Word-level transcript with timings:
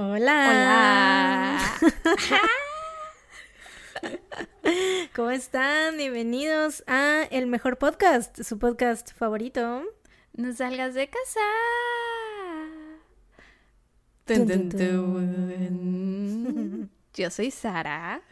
Hola. 0.00 1.58
¿Cómo 5.12 5.32
están? 5.32 5.96
Bienvenidos 5.96 6.84
a 6.86 7.24
El 7.32 7.48
Mejor 7.48 7.78
Podcast, 7.78 8.40
su 8.44 8.60
podcast 8.60 9.12
favorito. 9.12 9.82
No 10.34 10.52
salgas 10.52 10.94
de 10.94 11.10
casa. 11.10 11.40
Tun. 14.24 14.70
Yo 17.14 17.30
soy 17.30 17.50
Sara. 17.50 18.22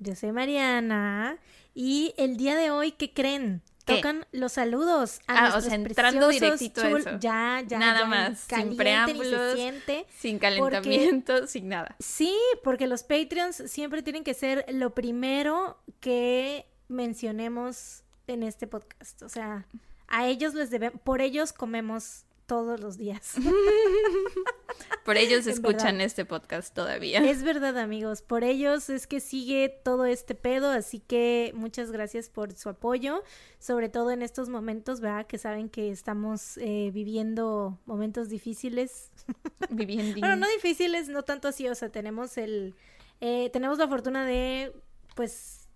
Yo 0.00 0.16
soy 0.16 0.32
Mariana 0.32 1.38
y 1.72 2.14
el 2.18 2.36
día 2.36 2.56
de 2.56 2.72
hoy, 2.72 2.90
¿qué 2.90 3.14
creen? 3.14 3.62
¿Qué? 3.86 3.96
Tocan 3.96 4.26
los 4.32 4.52
saludos 4.52 5.20
a 5.28 5.46
Ah, 5.46 5.56
o 5.56 5.60
sea, 5.60 5.74
entrando 5.76 6.28
directito 6.28 6.80
a 6.82 6.88
eso. 6.90 7.10
Ya, 7.20 7.62
ya, 7.66 7.78
Nada 7.78 8.00
ya, 8.00 8.06
más, 8.06 8.40
sin 8.40 8.76
preámbulos. 8.76 9.54
siente. 9.54 10.06
Sin 10.18 10.38
calentamiento, 10.38 11.46
sin 11.46 11.68
nada. 11.68 11.94
Sí, 12.00 12.36
porque 12.64 12.86
los 12.86 13.04
Patreons 13.04 13.56
siempre 13.66 14.02
tienen 14.02 14.24
que 14.24 14.34
ser 14.34 14.66
lo 14.68 14.92
primero 14.94 15.78
que 16.00 16.66
mencionemos 16.88 18.02
en 18.26 18.42
este 18.42 18.66
podcast. 18.66 19.22
O 19.22 19.28
sea, 19.28 19.66
a 20.08 20.26
ellos 20.26 20.54
les 20.54 20.70
debemos, 20.70 21.00
por 21.02 21.20
ellos 21.20 21.52
comemos 21.52 22.25
todos 22.46 22.80
los 22.80 22.96
días. 22.96 23.34
Por 25.04 25.16
ellos 25.16 25.46
escuchan 25.46 25.84
verdad. 25.84 26.00
este 26.00 26.24
podcast 26.24 26.74
todavía. 26.74 27.18
Es 27.20 27.42
verdad, 27.42 27.78
amigos, 27.78 28.22
por 28.22 28.42
ellos 28.42 28.90
es 28.90 29.06
que 29.06 29.20
sigue 29.20 29.68
todo 29.84 30.04
este 30.04 30.34
pedo, 30.34 30.70
así 30.70 30.98
que 30.98 31.52
muchas 31.54 31.92
gracias 31.92 32.28
por 32.28 32.52
su 32.54 32.68
apoyo, 32.68 33.22
sobre 33.60 33.88
todo 33.88 34.10
en 34.10 34.22
estos 34.22 34.48
momentos, 34.48 35.00
¿verdad? 35.00 35.26
Que 35.26 35.38
saben 35.38 35.68
que 35.68 35.90
estamos 35.90 36.58
eh, 36.58 36.90
viviendo 36.92 37.78
momentos 37.86 38.28
difíciles. 38.28 39.10
Viviendo. 39.70 40.18
Bueno, 40.18 40.36
no 40.36 40.48
difíciles, 40.48 41.08
no 41.08 41.22
tanto 41.22 41.48
así, 41.48 41.68
o 41.68 41.74
sea, 41.74 41.88
tenemos 41.88 42.36
el, 42.36 42.74
eh, 43.20 43.50
tenemos 43.52 43.78
la 43.78 43.88
fortuna 43.88 44.26
de, 44.26 44.72
pues, 45.14 45.68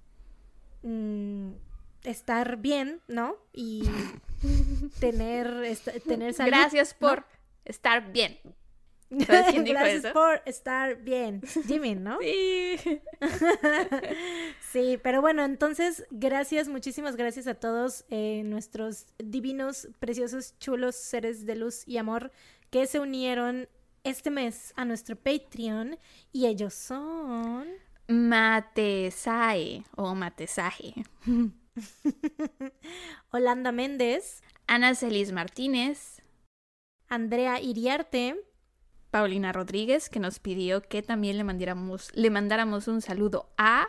mm, 0.82 1.52
estar 2.04 2.56
bien, 2.56 3.00
¿no? 3.08 3.36
Y 3.52 3.82
tener, 5.00 5.46
esta- 5.64 5.92
tener 6.00 6.34
salud. 6.34 6.50
Gracias 6.50 6.96
¿no? 7.00 7.08
por 7.08 7.24
estar 7.64 8.12
bien. 8.12 8.38
¿Sabes 9.26 9.46
quién 9.50 9.64
dijo 9.64 9.78
Gracias 9.80 10.04
eso? 10.04 10.12
por 10.12 10.40
estar 10.46 10.96
bien. 11.02 11.42
Jimmy, 11.66 11.94
¿no? 11.96 12.18
Sí. 12.20 12.76
Sí, 14.72 15.00
pero 15.02 15.20
bueno, 15.20 15.44
entonces, 15.44 16.06
gracias, 16.12 16.68
muchísimas 16.68 17.16
gracias 17.16 17.48
a 17.48 17.54
todos 17.54 18.04
eh, 18.08 18.42
nuestros 18.44 19.06
divinos, 19.18 19.88
preciosos, 19.98 20.56
chulos 20.60 20.94
seres 20.94 21.44
de 21.44 21.56
luz 21.56 21.82
y 21.88 21.96
amor 21.98 22.30
que 22.70 22.86
se 22.86 23.00
unieron 23.00 23.68
este 24.04 24.30
mes 24.30 24.72
a 24.76 24.84
nuestro 24.84 25.16
Patreon 25.16 25.98
y 26.32 26.46
ellos 26.46 26.72
son 26.74 27.66
Matesae 28.06 29.82
o 29.96 30.14
Matesaje. 30.14 30.94
Holanda 33.30 33.72
Méndez, 33.72 34.42
Ana 34.66 34.94
Celis 34.94 35.32
Martínez. 35.32 36.22
Andrea 37.08 37.60
Iriarte, 37.60 38.36
Paulina 39.10 39.52
Rodríguez, 39.52 40.08
que 40.08 40.20
nos 40.20 40.38
pidió 40.38 40.80
que 40.82 41.02
también 41.02 41.36
le 41.36 41.44
mandáramos, 41.44 42.14
le 42.14 42.30
mandáramos 42.30 42.86
un 42.86 43.02
saludo 43.02 43.52
a 43.58 43.88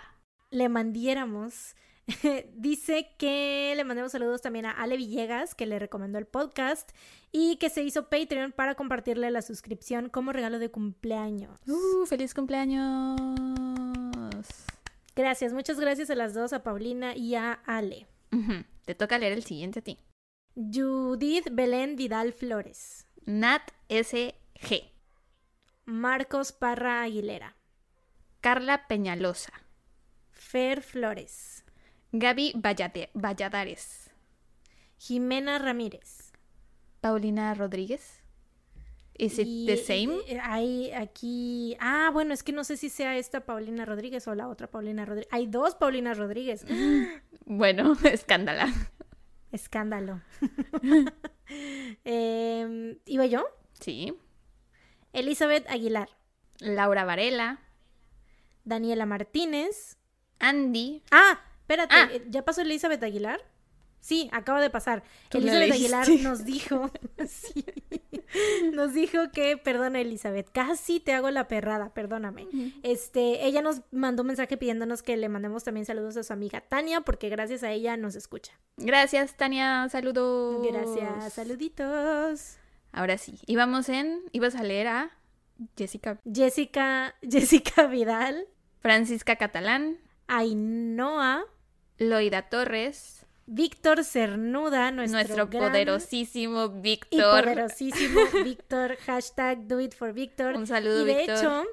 le 0.52 0.70
mandiéramos. 0.70 1.76
Dice 2.56 3.08
que 3.18 3.74
le 3.76 3.84
mandemos 3.84 4.12
saludos 4.12 4.42
también 4.42 4.66
a 4.66 4.72
Ale 4.72 4.98
Villegas, 4.98 5.56
que 5.56 5.66
le 5.66 5.80
recomendó 5.80 6.20
el 6.20 6.26
podcast 6.26 6.92
y 7.32 7.56
que 7.56 7.70
se 7.70 7.84
hizo 7.84 8.10
Patreon 8.10 8.52
para 8.52 8.76
compartirle 8.76 9.32
la 9.32 9.42
suscripción 9.42 10.10
como 10.10 10.34
regalo 10.34 10.60
de 10.60 10.70
cumpleaños. 10.70 11.60
¡Uh! 11.68 12.06
¡Feliz 12.06 12.34
cumpleaños! 12.34 14.01
Gracias, 15.16 15.54
muchas 15.54 15.80
gracias 15.80 16.10
a 16.10 16.16
las 16.16 16.34
dos, 16.34 16.54
a 16.54 16.64
Paulina 16.64 17.16
y 17.16 17.36
a 17.36 17.54
Ale. 17.66 18.08
Te 18.86 18.96
toca 18.96 19.18
leer 19.20 19.34
el 19.34 19.44
siguiente 19.44 19.80
a 19.80 19.82
ti. 19.82 19.98
Judith 20.56 21.48
Belén 21.52 21.96
Vidal 21.96 22.34
Flores. 22.34 23.06
Nat 23.26 23.62
S.G. 23.90 24.84
Marcos 25.86 26.52
Parra 26.54 27.02
Aguilera. 27.04 27.56
Carla 28.40 28.88
Peñalosa. 28.88 29.52
Fer 30.32 30.82
Flores. 30.82 31.64
Gaby 32.12 32.54
Vallade- 32.56 33.10
Valladares. 33.14 34.10
Jimena 34.98 35.60
Ramírez. 35.60 36.32
Paulina 37.02 37.54
Rodríguez. 37.54 38.21
¿Is 39.22 39.38
it 39.38 39.48
Y, 39.48 39.66
the 39.68 39.78
same? 39.78 40.18
eh, 40.28 40.40
Hay 40.42 40.92
aquí. 40.94 41.78
Ah, 41.80 42.10
bueno, 42.12 42.34
es 42.34 42.42
que 42.44 42.52
no 42.52 42.64
sé 42.64 42.76
si 42.76 42.90
sea 42.90 43.18
esta 43.18 43.46
Paulina 43.46 43.86
Rodríguez 43.86 44.28
o 44.28 44.34
la 44.36 44.48
otra 44.48 44.66
Paulina 44.68 45.06
Rodríguez. 45.06 45.30
Hay 45.32 45.46
dos 45.48 45.76
Paulinas 45.76 46.18
Rodríguez. 46.18 46.66
Bueno, 47.46 47.98
escándala. 48.04 48.68
Escándalo. 49.52 50.22
Em, 52.04 52.98
¿Iba 53.06 53.26
yo? 53.26 53.46
Sí. 53.80 54.14
Elizabeth 55.14 55.68
Aguilar. 55.70 56.10
Laura 56.60 57.04
Varela. 57.04 57.60
Daniela 58.64 59.06
Martínez. 59.06 59.98
Andy. 60.40 61.04
Ah, 61.12 61.40
espérate, 61.62 61.94
Ah. 61.96 62.10
eh, 62.12 62.26
¿ya 62.30 62.44
pasó 62.46 62.62
Elizabeth 62.62 63.04
Aguilar? 63.04 63.42
Sí, 64.02 64.30
acaba 64.34 64.60
de 64.60 64.70
pasar. 64.70 65.04
Elizabeth 65.32 65.72
Aguilar 65.72 66.10
nos 66.22 66.44
dijo, 66.44 66.92
sí, 67.28 67.64
nos 68.74 68.94
dijo 68.94 69.32
que, 69.32 69.58
perdona 69.58 70.02
Elizabeth, 70.02 70.50
casi 70.52 71.00
te 71.00 71.14
hago 71.14 71.30
la 71.30 71.48
perrada, 71.48 71.94
perdóname. 71.94 72.48
Este, 72.82 73.46
ella 73.46 73.62
nos 73.62 73.82
mandó 73.92 74.24
un 74.24 74.28
mensaje 74.28 74.58
pidiéndonos 74.58 75.04
que 75.04 75.16
le 75.18 75.30
mandemos 75.30 75.64
también 75.64 75.86
saludos 75.86 76.18
a 76.18 76.24
su 76.24 76.34
amiga 76.34 76.62
Tania, 76.62 77.02
porque 77.02 77.30
gracias 77.30 77.64
a 77.64 77.72
ella 77.72 77.96
nos 77.96 78.16
escucha. 78.16 78.54
Gracias, 78.78 79.38
Tania. 79.38 79.88
Saludos. 79.90 80.66
Gracias, 80.68 81.34
saluditos. 81.34 82.58
Ahora 82.92 83.18
sí. 83.18 83.40
Íbamos 83.46 83.88
en. 83.90 84.22
Ibas 84.32 84.56
a 84.56 84.64
leer 84.64 84.88
a 84.88 85.12
Jessica. 85.78 86.20
Jessica, 86.26 87.16
Jessica 87.22 87.88
Vidal, 87.88 88.48
Francisca 88.80 89.36
Catalán. 89.36 90.00
Ainhoa, 90.28 91.46
Loida 91.98 92.50
Torres. 92.50 93.21
Víctor 93.46 94.04
Cernuda, 94.04 94.92
nuestro, 94.92 95.18
Nuestro, 95.20 95.48
gran 95.48 95.72
poderosísimo 95.72 96.66
y 96.66 96.82
Víctor. 96.82 97.44
poderosísimo 97.44 98.20
Víctor, 98.44 98.98
hashtag 99.06 99.68
do 99.68 99.80
it 99.82 99.94
for 99.94 100.14
Víctor. 100.14 100.56
Un 100.56 100.68
saludo, 100.68 101.04
Y 101.04 101.06
de 101.06 101.16
Víctor. 101.18 101.38
hecho, 101.38 101.64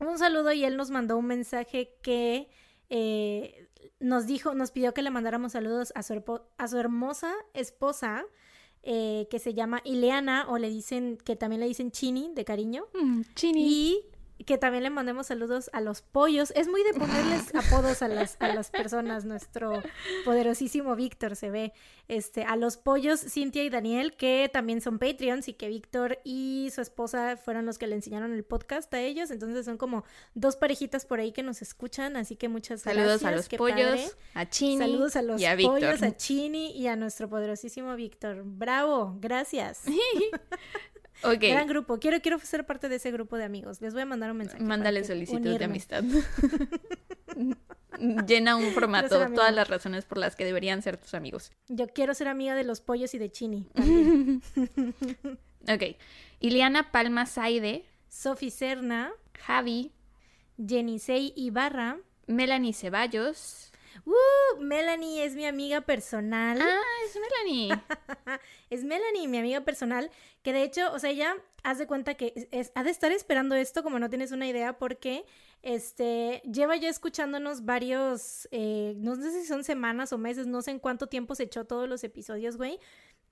un 0.00 0.18
saludo 0.18 0.52
y 0.52 0.64
él 0.64 0.76
nos 0.76 0.90
mandó 0.90 1.16
un 1.16 1.26
mensaje 1.26 1.94
que 2.02 2.48
eh, 2.88 3.68
nos 4.00 4.26
dijo, 4.26 4.54
nos 4.54 4.70
pidió 4.70 4.94
que 4.94 5.02
le 5.02 5.10
mandáramos 5.10 5.52
saludos 5.52 5.92
a 5.94 6.02
su, 6.02 6.22
a 6.56 6.68
su 6.68 6.78
hermosa 6.78 7.34
esposa, 7.54 8.24
eh, 8.82 9.26
que 9.30 9.38
se 9.38 9.52
llama 9.54 9.80
Ileana, 9.84 10.46
o 10.48 10.58
le 10.58 10.68
dicen, 10.68 11.18
que 11.18 11.34
también 11.34 11.60
le 11.60 11.66
dicen 11.66 11.90
Chini, 11.90 12.30
de 12.34 12.44
cariño. 12.44 12.86
Mm, 12.94 13.22
Chini. 13.34 13.64
Y 13.66 14.04
que 14.44 14.58
también 14.58 14.82
le 14.82 14.90
mandemos 14.90 15.28
saludos 15.28 15.70
a 15.72 15.80
los 15.80 16.02
pollos. 16.02 16.52
Es 16.54 16.68
muy 16.68 16.82
de 16.84 16.92
ponerles 16.92 17.54
apodos 17.54 18.02
a 18.02 18.08
las, 18.08 18.36
a 18.40 18.54
las 18.54 18.70
personas, 18.70 19.24
nuestro 19.24 19.82
poderosísimo 20.24 20.94
Víctor 20.94 21.36
se 21.36 21.50
ve. 21.50 21.72
Este, 22.08 22.44
a 22.44 22.54
los 22.56 22.76
pollos, 22.76 23.20
Cintia 23.20 23.64
y 23.64 23.70
Daniel, 23.70 24.14
que 24.16 24.48
también 24.52 24.80
son 24.80 24.98
Patreons 24.98 25.48
y 25.48 25.54
que 25.54 25.68
Víctor 25.68 26.18
y 26.22 26.70
su 26.72 26.80
esposa 26.80 27.36
fueron 27.36 27.66
los 27.66 27.78
que 27.78 27.86
le 27.86 27.96
enseñaron 27.96 28.32
el 28.32 28.44
podcast 28.44 28.92
a 28.94 29.00
ellos. 29.00 29.30
Entonces 29.30 29.64
son 29.64 29.76
como 29.78 30.04
dos 30.34 30.56
parejitas 30.56 31.06
por 31.06 31.18
ahí 31.18 31.32
que 31.32 31.42
nos 31.42 31.62
escuchan. 31.62 32.16
Así 32.16 32.36
que 32.36 32.48
muchas 32.48 32.82
Saludos 32.82 33.20
gracias. 33.22 33.32
a 33.32 33.36
los 33.36 33.48
qué 33.48 33.56
pollos, 33.56 33.78
padre. 33.78 34.10
a 34.34 34.48
Chini 34.48 34.78
Saludos 34.78 35.16
a 35.16 35.22
los 35.22 35.40
y 35.40 35.46
a 35.46 35.56
pollos, 35.56 36.02
a 36.02 36.16
Chini 36.16 36.70
y 36.72 36.86
a 36.86 36.96
nuestro 36.96 37.28
poderosísimo 37.28 37.96
Víctor. 37.96 38.42
Bravo, 38.44 39.16
gracias. 39.20 39.82
Ok, 41.22 41.40
Gran 41.40 41.66
grupo. 41.66 41.98
Quiero, 41.98 42.20
quiero 42.20 42.38
ser 42.40 42.66
parte 42.66 42.88
de 42.88 42.96
ese 42.96 43.10
grupo 43.10 43.36
de 43.36 43.44
amigos. 43.44 43.80
Les 43.80 43.94
voy 43.94 44.02
a 44.02 44.06
mandar 44.06 44.30
un 44.30 44.38
mensaje. 44.38 44.62
mándale 44.62 45.04
solicitud 45.04 45.58
de 45.58 45.64
amistad. 45.64 46.04
Llena 48.26 48.56
un 48.56 48.72
formato, 48.72 49.08
todas 49.30 49.54
las 49.54 49.68
razones 49.68 50.04
por 50.04 50.18
las 50.18 50.36
que 50.36 50.44
deberían 50.44 50.82
ser 50.82 50.98
tus 50.98 51.14
amigos. 51.14 51.50
Yo 51.68 51.88
quiero 51.88 52.14
ser 52.14 52.28
amiga 52.28 52.54
de 52.54 52.64
los 52.64 52.80
pollos 52.80 53.14
y 53.14 53.18
de 53.18 53.30
Chini. 53.30 53.66
Ok, 55.68 55.82
Ileana 56.38 56.92
Palma 56.92 57.26
Saide, 57.26 57.84
Sofi 58.08 58.52
Serna, 58.52 59.10
Javi, 59.44 59.90
Jenisei 60.64 61.32
Ibarra. 61.34 61.96
Melanie 62.28 62.72
Ceballos. 62.72 63.72
¡Uh! 64.04 64.60
Melanie 64.60 65.24
es 65.24 65.34
mi 65.34 65.46
amiga 65.46 65.80
personal. 65.82 66.60
Ah, 66.60 66.80
es 67.06 67.16
Melanie. 67.20 67.82
Es 68.70 68.82
Melanie, 68.84 69.28
mi 69.28 69.38
amiga 69.38 69.60
personal, 69.60 70.10
que 70.42 70.52
de 70.52 70.62
hecho, 70.64 70.92
o 70.92 70.98
sea, 70.98 71.10
ella, 71.10 71.36
haz 71.62 71.78
de 71.78 71.86
cuenta 71.86 72.14
que 72.14 72.32
es- 72.34 72.48
es- 72.50 72.72
ha 72.74 72.82
de 72.82 72.90
estar 72.90 73.12
esperando 73.12 73.54
esto, 73.54 73.82
como 73.84 73.98
no 74.00 74.10
tienes 74.10 74.32
una 74.32 74.46
idea, 74.48 74.76
porque 74.76 75.24
este, 75.62 76.42
lleva 76.44 76.76
ya 76.76 76.88
escuchándonos 76.88 77.64
varios, 77.64 78.48
eh, 78.50 78.94
no 78.98 79.14
sé 79.16 79.30
si 79.32 79.46
son 79.46 79.62
semanas 79.64 80.12
o 80.12 80.18
meses, 80.18 80.46
no 80.46 80.62
sé 80.62 80.72
en 80.72 80.78
cuánto 80.80 81.06
tiempo 81.06 81.34
se 81.34 81.44
echó 81.44 81.64
todos 81.64 81.88
los 81.88 82.02
episodios, 82.04 82.56
güey, 82.56 82.78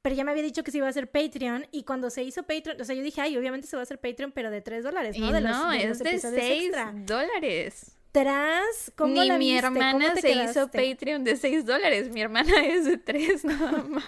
pero 0.02 0.14
ya 0.14 0.24
me 0.24 0.30
había 0.30 0.42
dicho 0.42 0.62
que 0.64 0.70
se 0.70 0.78
iba 0.78 0.86
a 0.86 0.90
hacer 0.90 1.10
Patreon 1.10 1.66
y 1.72 1.82
cuando 1.84 2.10
se 2.10 2.22
hizo 2.22 2.42
Patreon, 2.44 2.80
o 2.80 2.84
sea, 2.84 2.94
yo 2.94 3.02
dije, 3.02 3.20
ay, 3.20 3.36
obviamente 3.36 3.66
se 3.66 3.76
va 3.76 3.82
a 3.82 3.84
hacer 3.84 4.00
Patreon, 4.00 4.32
pero 4.32 4.50
de 4.50 4.60
3 4.60 4.84
dólares, 4.84 5.18
¿no? 5.18 5.30
Y 5.30 5.32
de 5.32 5.40
no, 5.40 5.70
de 5.70 5.84
es 5.84 5.98
de 5.98 6.10
episodios 6.10 6.42
6 6.44 6.62
extra. 6.64 6.92
dólares. 6.94 7.96
Tras, 8.14 8.92
¿cómo 8.94 9.12
Ni 9.12 9.26
la 9.26 9.38
mi 9.38 9.58
hermana 9.58 10.14
te 10.14 10.20
se 10.20 10.30
hizo? 10.30 10.68
Patreon 10.70 11.24
de 11.24 11.34
6 11.34 11.66
dólares. 11.66 12.10
Mi 12.10 12.20
hermana 12.20 12.64
es 12.64 12.84
de 12.84 12.96
3 12.96 13.44
nada 13.44 13.82
más. 13.88 14.04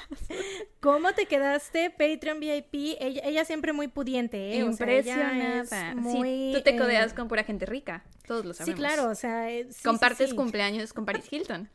¿Cómo 0.79 1.13
te 1.13 1.27
quedaste 1.27 1.91
Patreon 1.91 2.39
VIP? 2.39 2.97
Ella, 3.01 3.23
ella 3.25 3.45
siempre 3.45 3.73
muy 3.73 3.89
pudiente, 3.89 4.57
¿eh? 4.57 4.63
O 4.63 4.73
sea, 4.73 4.87
ella 4.87 5.33
Impresionada. 5.33 5.91
es 5.91 5.97
muy, 5.97 6.29
sí, 6.29 6.53
tú 6.55 6.63
te 6.63 6.71
eh, 6.71 6.79
codeas 6.79 7.15
con 7.15 7.27
pura 7.27 7.43
gente 7.43 7.67
rica. 7.67 8.05
Todos 8.29 8.45
lo 8.45 8.55
Sí, 8.55 8.59
sabemos. 8.59 8.79
claro, 8.79 9.11
o 9.11 9.15
sea, 9.17 9.51
eh, 9.51 9.65
sí, 9.71 9.73
sí, 9.73 9.83
Compartes 9.83 10.31
sí. 10.31 10.37
cumpleaños 10.37 10.93
con 10.93 11.05
Paris 11.05 11.25
Hilton. 11.29 11.69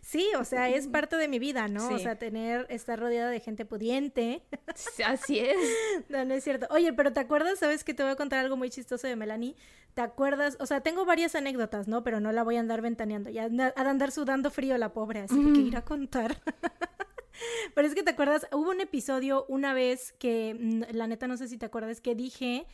Sí, 0.00 0.28
o 0.38 0.44
sea, 0.44 0.68
es 0.68 0.88
parte 0.88 1.16
de 1.16 1.28
mi 1.28 1.38
vida, 1.38 1.68
¿no? 1.68 1.88
O 1.88 1.98
sea, 1.98 2.16
tener, 2.16 2.66
estar 2.68 2.98
rodeada 2.98 3.30
de 3.30 3.40
gente 3.40 3.64
pudiente. 3.64 4.42
Sí, 4.74 5.02
Así 5.02 5.38
es. 5.38 5.56
No, 6.08 6.24
no 6.24 6.34
es 6.34 6.44
cierto. 6.44 6.66
Oye, 6.70 6.92
pero 6.92 7.12
¿te 7.12 7.20
acuerdas? 7.20 7.58
¿Sabes 7.58 7.84
que 7.84 7.94
te 7.94 8.02
voy 8.02 8.12
a 8.12 8.16
contar 8.16 8.40
algo 8.40 8.56
muy 8.56 8.70
chistoso 8.70 9.06
de 9.06 9.16
Melanie? 9.16 9.56
¿Te 9.94 10.02
acuerdas? 10.02 10.56
O 10.60 10.66
sea, 10.66 10.80
tengo 10.80 11.04
varias 11.04 11.34
anécdotas, 11.34 11.88
¿no? 11.88 12.02
Pero 12.04 12.20
no 12.20 12.32
la 12.32 12.42
voy 12.42 12.56
a 12.56 12.60
andar 12.60 12.82
ventaneando. 12.82 13.30
Ya 13.30 13.44
ha 13.44 13.48
de 13.48 13.72
andar 13.74 14.10
sudando 14.12 14.50
frío 14.50 14.78
la 14.78 14.92
pobre, 14.92 15.20
así 15.20 15.34
que, 15.34 15.52
que 15.52 15.60
ir 15.60 15.76
a 15.76 15.84
contar. 15.84 16.40
Pero 17.74 17.86
es 17.86 17.94
que 17.94 18.02
te 18.02 18.10
acuerdas, 18.10 18.46
hubo 18.52 18.70
un 18.70 18.80
episodio 18.80 19.44
una 19.48 19.74
vez 19.74 20.12
que, 20.18 20.56
mm, 20.58 20.96
la 20.96 21.06
neta 21.06 21.26
no 21.26 21.36
sé 21.36 21.48
si 21.48 21.58
te 21.58 21.66
acuerdas, 21.66 22.00
que 22.00 22.14
dije 22.14 22.66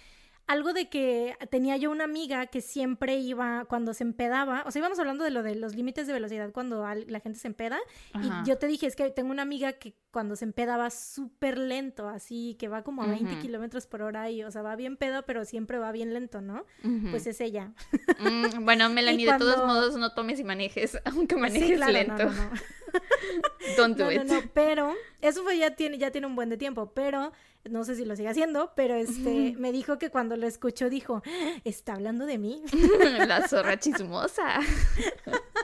algo 0.47 0.73
de 0.73 0.89
que 0.89 1.37
tenía 1.51 1.77
yo 1.77 1.91
una 1.91 2.05
amiga 2.05 2.47
que 2.47 2.61
siempre 2.61 3.17
iba, 3.17 3.65
cuando 3.67 3.95
se 3.95 4.05
empedaba, 4.05 4.63
o 4.67 4.71
sea, 4.71 4.81
íbamos 4.81 4.99
hablando 4.99 5.25
de 5.25 5.31
lo 5.31 5.43
de 5.43 5.55
los 5.55 5.75
límites 5.75 6.07
de 6.07 6.13
velocidad 6.13 6.51
cuando 6.53 6.85
la 7.07 7.21
gente 7.21 7.39
se 7.39 7.49
empeda, 7.49 7.79
Ajá. 8.13 8.43
y 8.45 8.49
yo 8.49 8.59
te 8.59 8.67
dije, 8.67 8.87
es 8.87 8.95
que 8.97 9.11
tengo 9.11 9.31
una 9.31 9.43
amiga 9.43 9.73
que 9.75 9.95
cuando 10.11 10.37
se 10.37 10.45
empeda 10.45 10.77
va 10.77 10.91
súper 10.91 11.57
lento, 11.59 12.09
así, 12.09 12.57
que 12.59 12.69
va 12.69 12.83
como 12.85 13.03
a 13.03 13.07
20 13.07 13.33
Ujú. 13.33 13.43
kilómetros 13.43 13.87
por 13.87 14.03
hora 14.03 14.31
y, 14.31 14.45
o 14.45 14.51
sea, 14.51 14.63
va 14.63 14.77
bien 14.77 14.97
pedo, 14.97 15.23
pero 15.25 15.45
siempre 15.45 15.79
va 15.79 15.91
bien 15.93 16.13
lento, 16.15 16.41
¿no? 16.41 16.65
Pues 17.11 17.27
es 17.27 17.41
ella. 17.41 17.73
Mm, 18.19 18.65
bueno, 18.65 18.89
Melanie, 18.91 19.27
de 19.31 19.39
todos 19.39 19.59
modos, 19.67 19.97
no 19.97 20.13
tomes 20.13 20.39
y 20.41 20.45
manejes, 20.45 20.99
aunque 21.07 21.35
Sí, 21.37 21.41
manejes 21.41 21.77
claro, 21.79 21.93
no, 21.93 21.99
lento. 21.99 22.25
no, 22.27 22.33
no. 22.33 22.51
Don't 23.77 23.97
do 23.99 24.11
it. 24.13 24.23
no, 24.25 24.43
pero 24.53 24.95
eso 25.21 25.43
fue 25.43 25.59
ya 25.59 25.75
tiene, 25.75 25.99
ya 25.99 26.11
tiene 26.11 26.27
un 26.27 26.37
buen 26.37 26.49
de 26.49 26.57
tiempo, 26.57 26.93
pero 26.95 27.33
no 27.69 27.85
sé 27.85 27.97
si 27.97 28.05
lo 28.05 28.15
sigue 28.17 28.29
haciendo, 28.29 28.73
pero 28.77 28.95
este 28.95 29.55
me 29.59 29.73
dijo 29.73 29.99
que 29.99 30.11
cuando 30.11 30.37
lo 30.37 30.47
escuchó 30.47 30.91
dijo, 30.91 31.23
"Ah, 31.27 31.61
está 31.65 31.95
hablando 31.95 32.27
de 32.27 32.39
mí. 32.39 32.63
La 33.29 33.49
zorra 33.49 33.79
chismosa. 33.79 34.61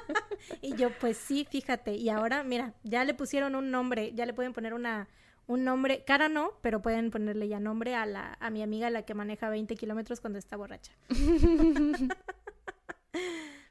Y 0.63 0.75
yo, 0.75 0.91
pues 0.99 1.17
sí, 1.17 1.47
fíjate. 1.49 1.95
Y 1.95 2.09
ahora, 2.09 2.43
mira, 2.43 2.75
ya 2.83 3.05
le 3.05 3.15
pusieron 3.15 3.55
un 3.55 3.71
nombre, 3.71 4.13
ya 4.15 4.27
le 4.27 4.33
pueden 4.33 4.53
poner 4.53 4.75
una, 4.75 5.09
un 5.47 5.65
nombre, 5.65 6.05
cara 6.05 6.29
no, 6.29 6.53
pero 6.63 6.81
pueden 6.83 7.11
ponerle 7.11 7.49
ya 7.49 7.61
nombre 7.61 7.95
a 7.95 8.07
la, 8.07 8.37
a 8.41 8.51
mi 8.51 8.63
amiga 8.63 8.91
la 8.91 9.03
que 9.03 9.15
maneja 9.15 9.49
20 9.51 9.77
kilómetros 9.77 10.21
cuando 10.21 10.39
está 10.39 10.57
borracha. 10.57 10.93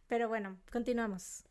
pero 0.07 0.27
bueno, 0.27 0.57
continuamos. 0.71 1.43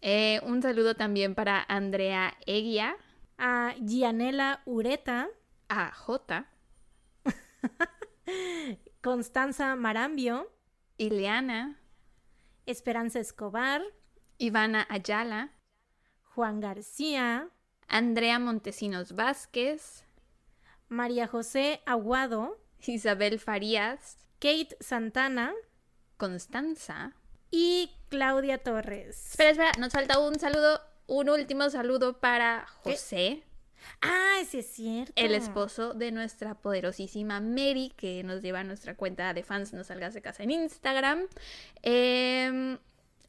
Eh, 0.00 0.40
un 0.44 0.60
saludo 0.60 0.94
también 0.94 1.34
para 1.34 1.64
Andrea 1.68 2.34
Eguia, 2.46 2.96
A 3.38 3.74
Gianela 3.84 4.60
Ureta, 4.64 5.28
a 5.68 5.92
J, 5.92 6.46
Constanza 9.02 9.76
Marambio, 9.76 10.50
Ileana, 10.98 11.80
Esperanza 12.66 13.20
Escobar, 13.20 13.82
Ivana 14.38 14.86
Ayala, 14.88 15.52
Juan 16.34 16.60
García, 16.60 17.48
Andrea 17.88 18.38
Montesinos 18.38 19.12
Vázquez, 19.14 20.04
María 20.88 21.26
José 21.26 21.82
Aguado, 21.86 22.58
Isabel 22.80 23.38
Farías, 23.38 24.18
Kate 24.38 24.76
Santana. 24.80 25.52
Constanza. 26.16 27.12
y 27.50 27.90
Claudia 28.08 28.58
Torres. 28.58 29.30
Espera, 29.30 29.50
espera, 29.50 29.72
nos 29.78 29.92
falta 29.92 30.18
un 30.18 30.38
saludo, 30.38 30.80
un 31.06 31.28
último 31.28 31.70
saludo 31.70 32.20
para 32.20 32.66
¿Qué? 32.82 33.44
Ah, 34.00 34.40
sí 34.48 34.58
es 34.58 34.66
cierto. 34.66 35.12
el 35.16 35.34
esposo 35.34 35.94
de 35.94 36.12
nuestra 36.12 36.54
poderosísima 36.54 37.40
Mary, 37.40 37.92
que 37.96 38.22
nos 38.22 38.42
lleva 38.42 38.60
a 38.60 38.64
nuestra 38.64 38.96
cuenta 38.96 39.32
de 39.34 39.42
fans 39.42 39.72
No 39.72 39.84
Salgas 39.84 40.14
de 40.14 40.22
Casa 40.22 40.42
en 40.42 40.50
Instagram. 40.50 41.26
Eh, 41.82 42.78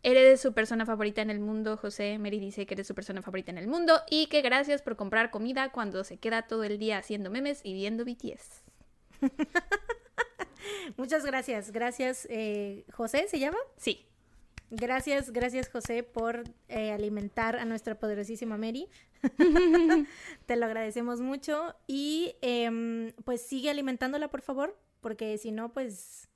eres 0.06 0.40
su 0.40 0.54
persona 0.54 0.86
favorita 0.86 1.24
en 1.24 1.32
el 1.32 1.40
mundo, 1.40 1.78
José. 1.78 2.20
Mary 2.20 2.40
dice 2.40 2.68
que 2.68 2.76
eres 2.76 2.86
su 2.86 2.94
persona 2.94 3.24
favorita 3.24 3.52
en 3.52 3.58
el 3.58 3.68
mundo 3.68 4.02
y 4.08 4.28
que 4.28 4.42
gracias 4.42 4.84
por 4.84 4.96
comprar 4.96 5.32
comida 5.32 5.72
cuando 5.72 6.04
se 6.04 6.18
queda 6.18 6.44
todo 6.44 6.64
el 6.64 6.78
día 6.78 7.00
haciendo 7.00 7.32
memes 7.32 7.62
y 7.64 7.74
viendo 7.74 8.06
BTS. 8.06 8.64
Muchas 10.98 11.26
gracias. 11.26 11.72
Gracias, 11.72 12.28
eh, 12.30 12.86
José, 12.94 13.28
¿se 13.28 13.40
llama? 13.40 13.58
Sí. 13.78 14.06
Gracias, 14.70 15.32
gracias, 15.32 15.70
José, 15.70 16.04
por 16.04 16.44
eh, 16.70 16.92
alimentar 16.92 17.56
a 17.56 17.66
nuestra 17.66 17.96
poderosísima 17.96 18.58
Mary. 18.58 18.88
Te 20.46 20.56
lo 20.56 20.66
agradecemos 20.66 21.22
mucho. 21.22 21.76
Y 21.88 22.36
em, 22.42 23.12
pues 23.24 23.42
sigue 23.42 23.70
alimentándola, 23.70 24.30
por 24.30 24.42
favor, 24.42 24.78
porque 25.02 25.38
si 25.38 25.52
no, 25.52 25.74
pues 25.74 26.30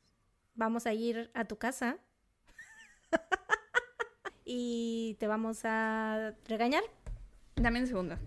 vamos 0.56 0.86
a 0.86 0.94
ir 0.94 1.31
a 1.33 1.45
tu 1.45 1.57
casa. 1.57 1.97
y 4.45 5.15
te 5.19 5.27
vamos 5.27 5.62
a 5.63 6.33
regañar. 6.47 6.83
Dame 7.56 7.81
un 7.81 7.88
segundo. 7.88 8.18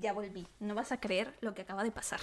Ya 0.00 0.12
volví. 0.12 0.46
No 0.60 0.74
vas 0.74 0.92
a 0.92 1.00
creer 1.00 1.34
lo 1.40 1.54
que 1.54 1.62
acaba 1.62 1.82
de 1.82 1.90
pasar. 1.90 2.20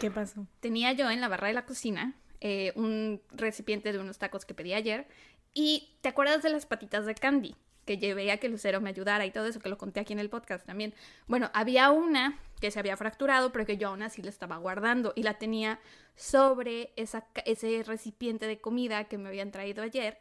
¿Qué 0.00 0.10
pasó? 0.10 0.46
Tenía 0.60 0.92
yo 0.92 1.10
en 1.10 1.20
la 1.20 1.28
barra 1.28 1.48
de 1.48 1.52
la 1.52 1.66
cocina 1.66 2.14
eh, 2.48 2.72
un 2.76 3.20
recipiente 3.32 3.92
de 3.92 3.98
unos 3.98 4.18
tacos 4.18 4.44
que 4.44 4.54
pedí 4.54 4.72
ayer. 4.72 5.08
Y 5.52 5.96
¿te 6.00 6.08
acuerdas 6.08 6.44
de 6.44 6.50
las 6.50 6.64
patitas 6.64 7.04
de 7.04 7.16
candy? 7.16 7.56
Que 7.84 7.98
llevé 7.98 8.30
a 8.30 8.36
que 8.36 8.48
Lucero 8.48 8.80
me 8.80 8.90
ayudara 8.90 9.26
y 9.26 9.32
todo 9.32 9.46
eso, 9.46 9.58
que 9.58 9.68
lo 9.68 9.76
conté 9.76 9.98
aquí 9.98 10.12
en 10.12 10.20
el 10.20 10.30
podcast 10.30 10.64
también. 10.64 10.94
Bueno, 11.26 11.50
había 11.54 11.90
una 11.90 12.38
que 12.60 12.70
se 12.70 12.78
había 12.78 12.96
fracturado, 12.96 13.50
pero 13.50 13.66
que 13.66 13.78
yo 13.78 13.88
aún 13.88 14.02
así 14.02 14.22
la 14.22 14.30
estaba 14.30 14.58
guardando 14.58 15.12
y 15.16 15.24
la 15.24 15.34
tenía 15.40 15.80
sobre 16.14 16.92
esa, 16.94 17.26
ese 17.46 17.82
recipiente 17.84 18.46
de 18.46 18.60
comida 18.60 19.08
que 19.08 19.18
me 19.18 19.28
habían 19.28 19.50
traído 19.50 19.82
ayer. 19.82 20.16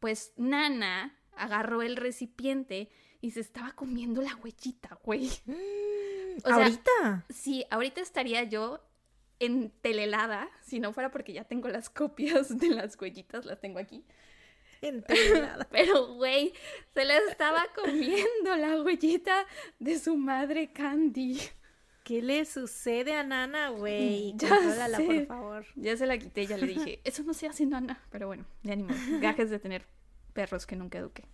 Pues 0.00 0.32
Nana 0.36 1.16
agarró 1.36 1.82
el 1.82 1.94
recipiente 1.94 2.90
y 3.20 3.30
se 3.30 3.38
estaba 3.38 3.70
comiendo 3.70 4.20
la 4.20 4.34
huellita, 4.34 4.98
güey. 5.04 5.30
O 6.42 6.48
sea, 6.48 6.54
¿Ahorita? 6.56 7.24
Sí, 7.28 7.64
ahorita 7.70 8.00
estaría 8.00 8.42
yo 8.42 8.80
entelelada, 9.44 10.48
si 10.62 10.80
no 10.80 10.92
fuera 10.92 11.10
porque 11.10 11.32
ya 11.32 11.44
tengo 11.44 11.68
las 11.68 11.90
copias 11.90 12.58
de 12.58 12.68
las 12.70 13.00
huellitas, 13.00 13.44
las 13.44 13.60
tengo 13.60 13.78
aquí. 13.78 14.04
Entelelada. 14.80 15.68
Pero, 15.70 16.14
güey, 16.14 16.52
se 16.94 17.04
la 17.04 17.16
estaba 17.18 17.64
comiendo 17.74 18.56
la 18.56 18.82
huellita 18.82 19.46
de 19.78 19.98
su 19.98 20.16
madre 20.16 20.72
Candy. 20.72 21.40
¿Qué 22.04 22.20
le 22.20 22.44
sucede 22.44 23.14
a 23.14 23.22
Nana, 23.22 23.68
güey? 23.70 24.32
Ya 24.36 24.48
Contrólala, 24.48 24.96
sé. 24.96 25.04
por 25.04 25.26
favor. 25.26 25.66
Ya 25.76 25.96
se 25.96 26.06
la 26.06 26.18
quité, 26.18 26.46
ya 26.46 26.56
le 26.56 26.66
dije, 26.74 27.00
eso 27.04 27.22
no 27.22 27.32
se 27.32 27.46
hace, 27.46 27.64
nana. 27.64 28.02
Pero 28.10 28.26
bueno, 28.26 28.44
ya 28.64 28.74
ni 28.74 28.82
modo. 28.82 28.96
Gajes 29.20 29.50
de 29.50 29.58
tener 29.60 29.86
perros 30.32 30.66
que 30.66 30.74
nunca 30.76 30.98
eduqué. 30.98 31.24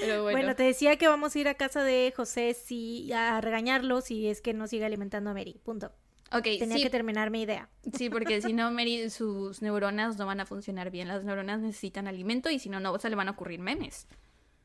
Pero 0.00 0.22
bueno, 0.22 0.38
Bueno. 0.38 0.56
te 0.56 0.62
decía 0.64 0.96
que 0.96 1.08
vamos 1.08 1.34
a 1.34 1.38
ir 1.38 1.48
a 1.48 1.54
casa 1.54 1.82
de 1.82 2.12
José 2.16 2.54
si, 2.54 3.12
a 3.12 3.40
regañarlo 3.40 4.00
si 4.00 4.28
es 4.28 4.40
que 4.40 4.52
no 4.54 4.66
sigue 4.66 4.84
alimentando 4.84 5.30
a 5.30 5.34
Mary. 5.34 5.60
Punto. 5.64 5.92
ok, 6.32 6.42
Tenía 6.58 6.76
sí, 6.76 6.82
que 6.82 6.90
terminar 6.90 7.30
mi 7.30 7.42
idea. 7.42 7.68
sí, 7.96 8.10
porque 8.10 8.40
si 8.42 8.52
no, 8.52 8.70
Mary, 8.72 9.10
sus 9.10 9.62
neuronas 9.62 10.16
no 10.18 10.26
van 10.26 10.40
a 10.40 10.46
funcionar 10.46 10.90
bien. 10.90 11.08
Las 11.08 11.24
neuronas 11.24 11.60
necesitan 11.60 12.06
alimento 12.08 12.50
y 12.50 12.58
si 12.58 12.68
no, 12.68 12.80
no 12.80 12.98
se 12.98 13.10
le 13.10 13.16
van 13.16 13.28
a 13.28 13.32
ocurrir 13.32 13.60
memes. 13.60 14.06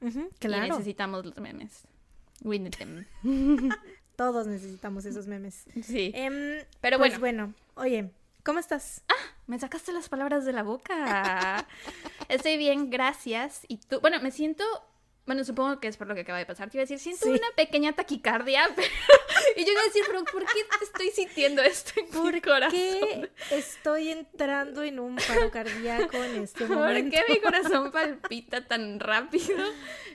Ujú, 0.02 0.30
Y 0.36 0.38
claro. 0.40 0.68
necesitamos 0.68 1.26
los 1.26 1.38
memes. 1.40 1.84
We 2.44 2.60
need 2.60 2.76
them. 2.76 3.06
Todos 4.16 4.48
necesitamos 4.48 5.06
esos 5.06 5.28
memes. 5.28 5.66
Sí. 5.84 6.12
Em, 6.16 6.64
Pero 6.82 6.98
pues 6.98 7.20
bueno. 7.20 7.54
bueno, 7.54 7.54
oye, 7.76 8.12
¿cómo 8.44 8.60
estás? 8.60 9.04
Me 9.48 9.58
sacaste 9.60 9.92
las 9.94 10.10
palabras 10.10 10.44
de 10.46 10.54
la 10.54 10.64
boca. 10.64 11.66
Estoy 12.28 12.58
bien, 12.58 12.90
gracias. 12.90 13.62
Y 13.68 13.78
tú, 13.78 14.00
bueno, 14.02 14.20
me 14.22 14.32
siento, 14.32 14.64
bueno, 15.28 15.44
supongo 15.44 15.80
que 15.80 15.88
es 15.88 15.98
por 15.98 16.08
lo 16.08 16.16
que 16.16 16.22
acaba 16.22 16.40
de 16.40 16.46
pasar. 16.48 16.70
Te 16.72 16.78
iba 16.78 16.82
a 16.82 16.86
decir, 16.86 16.98
siento 17.00 17.26
Sí. 17.26 17.32
una 17.32 17.48
pequeña 17.56 17.94
taquicardia. 17.94 18.68
pero- 18.76 18.88
Y 19.56 19.64
yo 19.66 19.72
iba 19.72 19.82
a 19.82 19.84
decir, 19.86 20.04
pero 20.08 20.24
¿por 20.26 20.44
qué 20.46 20.60
estoy 20.82 21.10
sintiendo 21.12 21.62
esto 21.62 21.92
en 22.00 22.06
mi 22.06 22.12
¿Por 22.12 22.42
corazón? 22.42 22.72
qué 22.80 23.30
estoy 23.52 24.10
entrando 24.10 24.82
en 24.84 25.00
un 25.00 25.16
paro 25.18 25.52
cardíaco 25.52 26.18
en 26.18 26.44
este 26.44 26.66
¿Por 26.68 26.78
momento? 26.78 27.16
qué 27.16 27.34
mi 27.34 27.40
corazón 27.40 27.92
palpita 27.92 28.66
tan 28.68 29.00
rápido? 29.00 29.58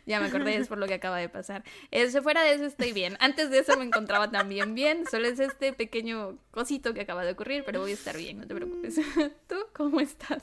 Ya 0.07 0.19
me 0.21 0.27
acordé, 0.27 0.57
es 0.57 0.67
por 0.67 0.79
lo 0.79 0.87
que 0.89 0.95
acaba 0.95 1.19
de 1.19 1.29
pasar. 1.29 1.63
Eso, 1.93 2.23
fuera 2.23 2.43
de 2.43 2.55
eso 2.55 2.65
estoy 2.65 2.93
bien. 2.93 3.17
Antes 3.21 3.51
de 3.51 3.59
eso 3.59 3.77
me 3.77 3.85
encontraba 3.85 4.31
también 4.31 4.75
bien. 4.75 5.05
Solo 5.09 5.29
es 5.29 5.39
este 5.39 5.73
pequeño 5.73 6.39
cosito 6.51 6.93
que 6.95 7.03
acaba 7.03 7.25
de 7.25 7.33
ocurrir, 7.33 7.63
pero 7.65 7.81
voy 7.81 7.93
a 7.93 7.95
estar 7.95 8.17
bien, 8.17 8.39
no 8.41 8.47
te 8.47 8.55
preocupes. 8.55 8.97
¿Tú 9.49 9.57
cómo 9.73 10.01
estás? 10.01 10.43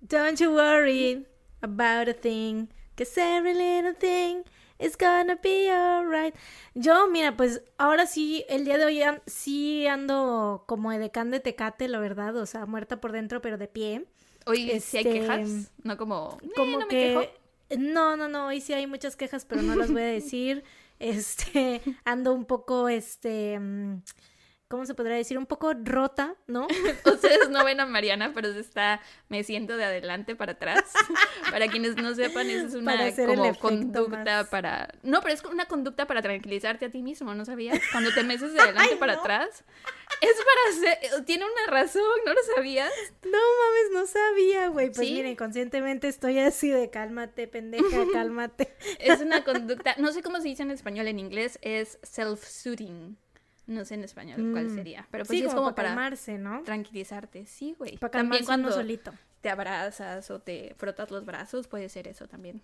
Don't 0.00 0.38
you 0.40 0.50
worry 0.52 1.26
about 1.62 2.08
a 2.08 2.14
thing, 2.14 2.66
cause 2.96 3.18
every 3.20 3.54
little 3.54 3.94
thing 3.94 4.42
is 4.78 4.96
gonna 4.96 5.36
be 5.42 5.70
alright. 5.70 6.34
Yo, 6.74 7.08
mira, 7.08 7.36
pues 7.36 7.62
ahora 7.78 8.06
sí, 8.06 8.44
el 8.48 8.64
día 8.64 8.78
de 8.78 8.84
hoy 8.84 9.02
sí 9.26 9.86
ando 9.86 10.64
como 10.66 10.92
edecán 10.92 11.30
de 11.30 11.40
tecate, 11.40 11.88
la 11.88 11.98
verdad, 11.98 12.36
o 12.36 12.46
sea, 12.46 12.66
muerta 12.66 13.00
por 13.00 13.12
dentro, 13.12 13.40
pero 13.40 13.58
de 13.58 13.68
pie. 13.68 14.06
Hoy 14.46 14.80
sí 14.80 14.98
hay 14.98 15.04
quejas, 15.04 15.48
este, 15.48 15.72
no 15.82 15.96
como, 15.96 16.38
como 16.54 16.80
no 16.80 16.88
que... 16.88 17.30
No, 17.76 18.16
no, 18.16 18.28
no, 18.28 18.46
hoy 18.46 18.60
sí 18.60 18.74
hay 18.74 18.86
muchas 18.86 19.16
quejas, 19.16 19.44
pero 19.44 19.60
no 19.60 19.74
las 19.74 19.90
voy 19.90 20.02
a 20.02 20.06
decir. 20.06 20.64
Este, 20.98 21.82
ando 22.06 22.32
un 22.32 22.46
poco, 22.46 22.88
este... 22.88 23.58
Mm, 23.60 24.00
¿cómo 24.68 24.84
se 24.84 24.94
podría 24.94 25.16
decir? 25.16 25.38
Un 25.38 25.46
poco 25.46 25.72
rota, 25.74 26.34
¿no? 26.46 26.66
Ustedes 27.04 27.48
no 27.50 27.64
ven 27.64 27.80
a 27.80 27.86
Mariana, 27.86 28.32
pero 28.34 28.52
se 28.52 28.60
está 28.60 29.00
me 29.28 29.44
siento 29.44 29.76
de 29.76 29.84
adelante 29.84 30.36
para 30.36 30.52
atrás. 30.52 30.92
para 31.50 31.68
quienes 31.68 31.96
no 31.96 32.14
sepan, 32.14 32.50
eso 32.50 32.66
es 32.66 32.74
una 32.74 33.12
como 33.26 33.58
conducta 33.58 34.48
para... 34.50 34.88
No, 35.02 35.20
pero 35.20 35.34
es 35.34 35.44
una 35.44 35.66
conducta 35.66 36.06
para 36.06 36.22
tranquilizarte 36.22 36.86
a 36.86 36.90
ti 36.90 37.02
mismo, 37.02 37.34
¿no 37.34 37.44
sabías? 37.44 37.80
Cuando 37.92 38.12
te 38.12 38.22
meces 38.22 38.52
de 38.52 38.60
adelante 38.62 38.96
para 38.96 39.14
atrás. 39.14 39.64
Es 40.20 40.34
para 40.36 40.94
hacer... 40.94 41.24
Tiene 41.24 41.44
una 41.44 41.72
razón, 41.72 42.02
¿no 42.24 42.32
lo 42.32 42.40
sabías? 42.54 42.92
No 43.24 43.30
mames, 43.30 43.92
no 43.92 44.06
sabía, 44.06 44.68
güey. 44.68 44.88
Pues 44.88 44.98
miren, 44.98 45.36
conscientemente 45.36 46.08
estoy 46.08 46.38
así 46.38 46.70
de 46.70 46.90
cálmate, 46.90 47.46
pendeja, 47.48 48.04
cálmate. 48.12 48.74
es 48.98 49.20
una 49.20 49.44
conducta... 49.44 49.94
No 49.98 50.12
sé 50.12 50.22
cómo 50.22 50.40
se 50.40 50.48
dice 50.48 50.62
en 50.62 50.70
español, 50.70 51.06
en 51.08 51.18
inglés 51.18 51.58
es 51.62 52.00
self-soothing. 52.02 53.16
No 53.66 53.84
sé 53.84 53.94
en 53.94 54.04
español 54.04 54.52
cuál 54.52 54.66
mm. 54.66 54.74
sería. 54.74 55.08
Pero 55.10 55.24
pues 55.24 55.38
sí, 55.38 55.44
es 55.44 55.52
como, 55.52 55.74
para 55.74 55.88
calmarse, 55.88 56.38
¿no? 56.38 56.62
Tranquilizarte. 56.62 57.46
Sí, 57.46 57.74
güey. 57.78 57.98
Para 57.98 58.12
también 58.12 58.44
cuando 58.44 58.70
solito. 58.70 59.12
te 59.40 59.50
abrazas 59.50 60.30
o 60.30 60.38
te 60.38 60.74
frotas 60.76 61.10
los 61.10 61.24
brazos, 61.24 61.66
puede 61.66 61.88
ser 61.88 62.06
eso 62.06 62.28
también. 62.28 62.62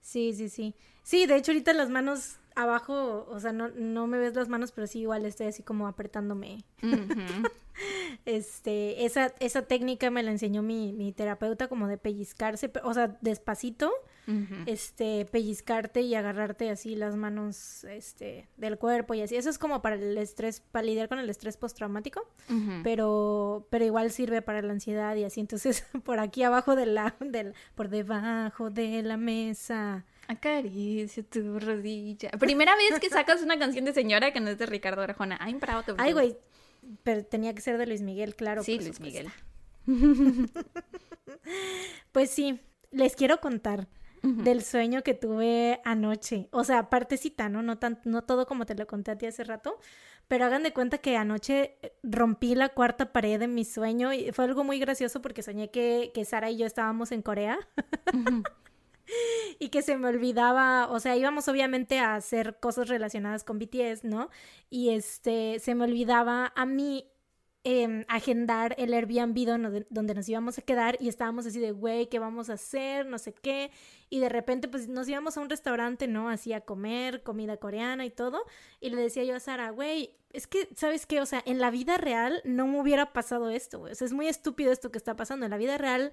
Sí, 0.00 0.32
sí, 0.32 0.48
sí. 0.48 0.74
Sí, 1.02 1.26
de 1.26 1.36
hecho 1.36 1.52
ahorita 1.52 1.72
las 1.72 1.90
manos 1.90 2.38
abajo, 2.56 3.26
o 3.28 3.40
sea, 3.40 3.52
no, 3.52 3.68
no 3.68 4.06
me 4.06 4.18
ves 4.18 4.34
las 4.34 4.48
manos, 4.48 4.72
pero 4.72 4.86
sí 4.86 5.00
igual 5.00 5.24
estoy 5.26 5.46
así 5.46 5.62
como 5.62 5.86
apretándome. 5.86 6.64
este, 8.24 9.04
esa, 9.04 9.32
esa 9.40 9.62
técnica 9.62 10.10
me 10.10 10.22
la 10.22 10.30
enseñó 10.30 10.62
mi, 10.62 10.92
mi 10.92 11.12
terapeuta 11.12 11.68
como 11.68 11.88
de 11.88 11.98
pellizcarse, 11.98 12.70
o 12.82 12.94
sea, 12.94 13.16
despacito 13.20 13.92
este, 14.66 15.26
pellizcarte 15.26 16.00
y 16.00 16.14
agarrarte 16.14 16.70
así 16.70 16.96
las 16.96 17.16
manos, 17.16 17.84
este, 17.84 18.48
del 18.56 18.78
cuerpo 18.78 19.14
y 19.14 19.22
así. 19.22 19.36
Eso 19.36 19.50
es 19.50 19.58
como 19.58 19.82
para 19.82 19.96
el 19.96 20.16
estrés, 20.18 20.60
para 20.60 20.84
lidiar 20.84 21.08
con 21.08 21.18
el 21.18 21.28
estrés 21.28 21.56
postraumático, 21.56 22.26
pero, 22.82 23.66
pero 23.70 23.84
igual 23.84 24.10
sirve 24.10 24.42
para 24.42 24.62
la 24.62 24.72
ansiedad 24.72 25.14
y 25.16 25.24
así. 25.24 25.40
Entonces, 25.40 25.86
por 26.04 26.18
aquí 26.20 26.42
abajo 26.42 26.76
de 26.76 26.86
la, 26.86 27.14
del, 27.20 27.54
por 27.74 27.88
debajo 27.88 28.70
de 28.70 29.02
la 29.02 29.16
mesa. 29.16 30.04
Acaricio 30.26 31.24
tu 31.24 31.58
rodilla. 31.58 32.30
Primera 32.30 32.74
vez 32.76 32.98
que 32.98 33.10
sacas 33.10 33.42
una 33.42 33.58
canción 33.58 33.84
de 33.84 33.92
señora 33.92 34.32
que 34.32 34.40
no 34.40 34.50
es 34.50 34.58
de 34.58 34.66
Ricardo 34.66 35.02
Arjona. 35.02 35.38
I'm 35.46 35.60
proud 35.60 35.88
of 35.88 35.96
Ay, 35.98 36.12
güey. 36.12 36.36
Pero 37.02 37.24
tenía 37.24 37.54
que 37.54 37.60
ser 37.60 37.78
de 37.78 37.86
Luis 37.86 38.02
Miguel, 38.02 38.34
claro. 38.34 38.62
Sí, 38.62 38.78
Luis 38.78 39.00
Miguel. 39.00 39.28
pues 42.12 42.30
sí, 42.30 42.60
les 42.90 43.16
quiero 43.16 43.40
contar 43.40 43.88
del 44.24 44.62
sueño 44.62 45.02
que 45.02 45.12
tuve 45.12 45.80
anoche. 45.84 46.48
O 46.50 46.64
sea, 46.64 46.88
partecita, 46.88 47.48
¿no? 47.48 47.62
No, 47.62 47.78
tan, 47.78 48.00
no 48.04 48.22
todo 48.24 48.46
como 48.46 48.64
te 48.64 48.74
lo 48.74 48.86
conté 48.86 49.10
a 49.10 49.18
ti 49.18 49.26
hace 49.26 49.44
rato, 49.44 49.78
pero 50.28 50.46
hagan 50.46 50.62
de 50.62 50.72
cuenta 50.72 50.98
que 50.98 51.16
anoche 51.16 51.76
eh, 51.82 51.92
rompí 52.02 52.54
la 52.54 52.70
cuarta 52.70 53.12
pared 53.12 53.38
de 53.38 53.48
mi 53.48 53.64
sueño 53.64 54.12
y 54.12 54.32
fue 54.32 54.46
algo 54.46 54.64
muy 54.64 54.78
gracioso 54.78 55.20
porque 55.20 55.42
soñé 55.42 55.70
que, 55.70 56.10
que 56.14 56.24
Sara 56.24 56.50
y 56.50 56.56
yo 56.56 56.66
estábamos 56.66 57.12
en 57.12 57.22
Corea. 57.22 57.58
y 59.58 59.68
que 59.68 59.82
se 59.82 59.98
me 59.98 60.08
olvidaba, 60.08 60.88
o 60.90 60.98
sea, 61.00 61.16
íbamos 61.16 61.48
obviamente 61.48 61.98
a 61.98 62.14
hacer 62.14 62.58
cosas 62.58 62.88
relacionadas 62.88 63.44
con 63.44 63.58
BTS, 63.58 64.04
¿no? 64.04 64.30
Y 64.70 64.90
este, 64.90 65.58
se 65.60 65.74
me 65.74 65.84
olvidaba 65.84 66.52
a 66.56 66.64
mí 66.64 67.10
Em, 67.66 68.04
agendar 68.08 68.74
el 68.76 68.92
Airbnb 68.92 69.46
donde, 69.46 69.86
donde, 69.88 70.14
nos 70.14 70.28
íbamos 70.28 70.58
a 70.58 70.62
quedar 70.62 70.98
y 71.00 71.08
estábamos 71.08 71.46
así 71.46 71.58
de, 71.60 71.72
güey, 71.72 72.10
¿qué 72.10 72.18
vamos 72.18 72.50
a 72.50 72.54
hacer? 72.54 73.06
No 73.06 73.16
sé 73.16 73.32
qué. 73.32 73.70
Y 74.10 74.20
de 74.20 74.28
repente, 74.28 74.68
pues 74.68 74.86
nos 74.86 75.08
íbamos 75.08 75.38
a 75.38 75.40
un 75.40 75.48
restaurante, 75.48 76.06
¿no? 76.06 76.28
Así 76.28 76.52
a 76.52 76.60
comer 76.60 77.22
comida 77.22 77.56
coreana 77.56 78.04
y 78.04 78.10
todo. 78.10 78.44
Y 78.82 78.90
le 78.90 79.00
decía 79.00 79.24
yo 79.24 79.34
a 79.34 79.40
Sara, 79.40 79.70
güey, 79.70 80.14
es 80.34 80.46
que, 80.46 80.68
¿sabes 80.76 81.06
qué? 81.06 81.22
O 81.22 81.26
sea, 81.26 81.42
en 81.46 81.58
la 81.58 81.70
vida 81.70 81.96
real 81.96 82.42
no 82.44 82.66
me 82.66 82.78
hubiera 82.80 83.14
pasado 83.14 83.48
esto, 83.48 83.78
güey. 83.78 83.92
O 83.92 83.94
sea, 83.94 84.04
es 84.04 84.12
muy 84.12 84.28
estúpido 84.28 84.70
esto 84.70 84.90
que 84.90 84.98
está 84.98 85.16
pasando. 85.16 85.46
En 85.46 85.50
la 85.50 85.56
vida 85.56 85.78
real 85.78 86.12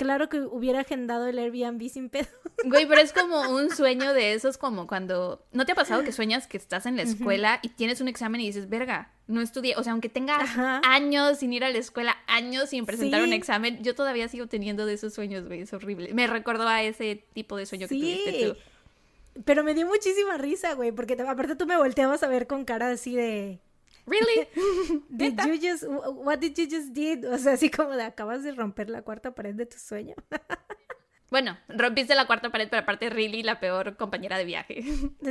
claro 0.00 0.30
que 0.30 0.40
hubiera 0.40 0.80
agendado 0.80 1.26
el 1.26 1.38
Airbnb 1.38 1.86
sin 1.90 2.08
pedo. 2.08 2.28
Güey, 2.64 2.86
pero 2.86 3.00
es 3.00 3.12
como 3.12 3.40
un 3.54 3.70
sueño 3.70 4.12
de 4.12 4.34
esos, 4.34 4.58
como 4.58 4.86
cuando. 4.86 5.44
¿No 5.52 5.64
te 5.64 5.72
ha 5.72 5.74
pasado 5.74 6.04
que 6.04 6.12
sueñas 6.12 6.46
que 6.46 6.58
estás 6.58 6.84
en 6.84 6.96
la 6.96 7.02
escuela 7.02 7.58
y 7.62 7.70
tienes 7.70 8.02
un 8.02 8.08
examen 8.08 8.40
y 8.42 8.46
dices, 8.46 8.68
verga, 8.68 9.12
no 9.28 9.40
estudié? 9.40 9.76
O 9.76 9.82
sea, 9.82 9.92
aunque 9.92 10.10
tenga 10.10 10.38
años 10.84 11.38
sin 11.38 11.54
ir 11.54 11.64
a 11.64 11.70
la 11.70 11.78
escuela, 11.78 12.16
años 12.26 12.68
sin 12.70 12.84
presentar 12.84 13.22
un 13.22 13.32
examen, 13.32 13.82
yo 13.82 13.94
todavía 13.94 14.28
sigo 14.28 14.46
teniendo 14.46 14.84
de 14.84 14.94
esos 14.94 15.14
sueños, 15.14 15.46
güey, 15.46 15.62
es 15.62 15.72
horrible. 15.72 16.12
Me 16.12 16.26
recordó 16.26 16.68
a 16.68 16.82
ese 16.82 17.24
tipo 17.32 17.56
de 17.56 17.64
sueño 17.64 17.88
que 17.88 17.94
tuviste 17.94 18.46
tú. 18.46 19.42
Pero 19.44 19.64
me 19.64 19.72
dio 19.74 19.86
muchísima 19.86 20.36
risa, 20.36 20.74
güey, 20.74 20.92
porque 20.92 21.16
aparte 21.26 21.56
tú 21.56 21.66
me 21.66 21.78
volteabas 21.78 22.22
a 22.22 22.28
ver 22.28 22.46
con 22.46 22.64
cara 22.64 22.90
así 22.90 23.16
de. 23.16 23.58
Really? 24.06 24.48
did 25.10 25.38
you 25.46 25.58
just 25.60 25.84
what 25.86 26.40
did 26.40 26.56
you 26.56 26.66
just 26.68 26.92
did? 26.92 27.24
O 27.24 27.38
sea, 27.38 27.54
así 27.54 27.70
como 27.70 27.96
de 27.96 28.02
acabas 28.02 28.42
de 28.42 28.52
romper 28.52 28.90
la 28.90 29.02
cuarta 29.02 29.34
pared 29.34 29.54
de 29.54 29.66
tu 29.66 29.78
sueño. 29.78 30.14
bueno, 31.30 31.58
rompiste 31.68 32.14
la 32.14 32.26
cuarta 32.26 32.50
pared, 32.50 32.68
pero 32.68 32.82
aparte 32.82 33.10
really 33.10 33.42
la 33.42 33.60
peor 33.60 33.96
compañera 33.96 34.38
de 34.38 34.44
viaje. 34.44 34.84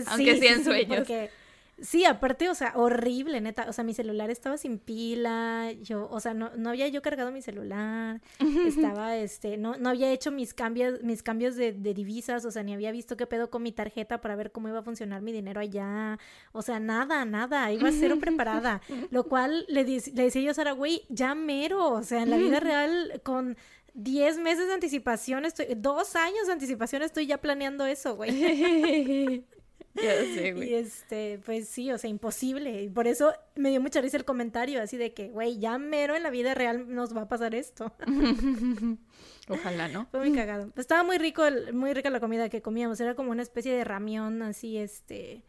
Aunque 0.07 0.39
sea 0.39 0.53
en 0.53 0.63
sueños. 0.63 1.07
Sí, 1.07 1.13
aparte, 2.07 2.49
o 2.49 2.55
sea, 2.55 2.73
horrible, 2.75 3.41
neta. 3.41 3.65
O 3.69 3.73
sea, 3.73 3.83
mi 3.83 3.93
celular 3.93 4.29
estaba 4.29 4.57
sin 4.57 4.79
pila. 4.79 5.71
Yo, 5.81 6.07
o 6.09 6.19
sea, 6.19 6.33
no, 6.33 6.51
no 6.55 6.69
había 6.69 6.87
yo 6.87 7.01
cargado 7.01 7.31
mi 7.31 7.41
celular. 7.41 8.21
Estaba, 8.65 9.15
este, 9.17 9.57
no, 9.57 9.77
no 9.77 9.89
había 9.89 10.11
hecho 10.11 10.31
mis 10.31 10.53
cambios, 10.53 11.01
mis 11.03 11.23
cambios 11.23 11.55
de, 11.55 11.73
divisas. 11.73 12.45
O 12.45 12.51
sea, 12.51 12.63
ni 12.63 12.73
había 12.73 12.91
visto 12.91 13.17
qué 13.17 13.27
pedo 13.27 13.49
con 13.49 13.63
mi 13.63 13.71
tarjeta 13.71 14.21
para 14.21 14.35
ver 14.35 14.51
cómo 14.51 14.67
iba 14.67 14.79
a 14.79 14.83
funcionar 14.83 15.21
mi 15.21 15.31
dinero 15.31 15.61
allá. 15.61 16.19
O 16.51 16.61
sea, 16.61 16.79
nada, 16.79 17.25
nada. 17.25 17.71
Iba 17.71 17.89
a 17.89 17.91
ser 17.91 18.17
preparada. 18.19 18.81
Lo 19.11 19.25
cual 19.25 19.65
le, 19.67 19.83
le 19.83 20.23
decía 20.23 20.41
yo 20.41 20.51
a 20.51 20.53
Sara, 20.53 20.71
güey, 20.73 21.03
ya 21.09 21.35
mero. 21.35 21.91
O 21.91 22.03
sea, 22.03 22.23
en 22.23 22.29
la 22.29 22.37
vida 22.37 22.59
real, 22.59 23.21
con 23.23 23.57
10 23.93 24.39
meses 24.39 24.67
de 24.67 24.73
anticipación, 24.73 25.45
estoy, 25.45 25.67
dos 25.75 26.15
años 26.15 26.47
de 26.47 26.53
anticipación 26.53 27.01
estoy 27.01 27.27
ya 27.27 27.39
planeando 27.39 27.85
eso, 27.85 28.15
güey. 28.15 29.45
Y 30.69 30.73
este, 30.73 31.39
pues 31.45 31.67
sí, 31.67 31.91
o 31.91 31.97
sea, 31.97 32.09
imposible. 32.09 32.83
Y 32.83 32.89
por 32.89 33.07
eso 33.07 33.33
me 33.55 33.69
dio 33.69 33.81
mucha 33.81 34.01
risa 34.01 34.17
el 34.17 34.25
comentario, 34.25 34.81
así 34.81 34.97
de 34.97 35.13
que, 35.13 35.29
güey, 35.29 35.59
ya 35.59 35.77
mero 35.77 36.15
en 36.15 36.23
la 36.23 36.29
vida 36.29 36.53
real 36.53 36.93
nos 36.93 37.15
va 37.15 37.21
a 37.23 37.27
pasar 37.27 37.55
esto. 37.55 37.93
Ojalá, 39.49 39.87
¿no? 39.87 40.07
Fue 40.11 40.19
muy 40.19 40.33
cagado. 40.33 40.71
Estaba 40.75 41.03
muy 41.03 41.17
rico, 41.17 41.43
muy 41.73 41.93
rica 41.93 42.09
la 42.09 42.19
comida 42.19 42.49
que 42.49 42.61
comíamos. 42.61 42.99
Era 42.99 43.15
como 43.15 43.31
una 43.31 43.41
especie 43.41 43.75
de 43.75 43.83
ramión 43.83 44.41
así, 44.43 44.77
este, 44.77 45.43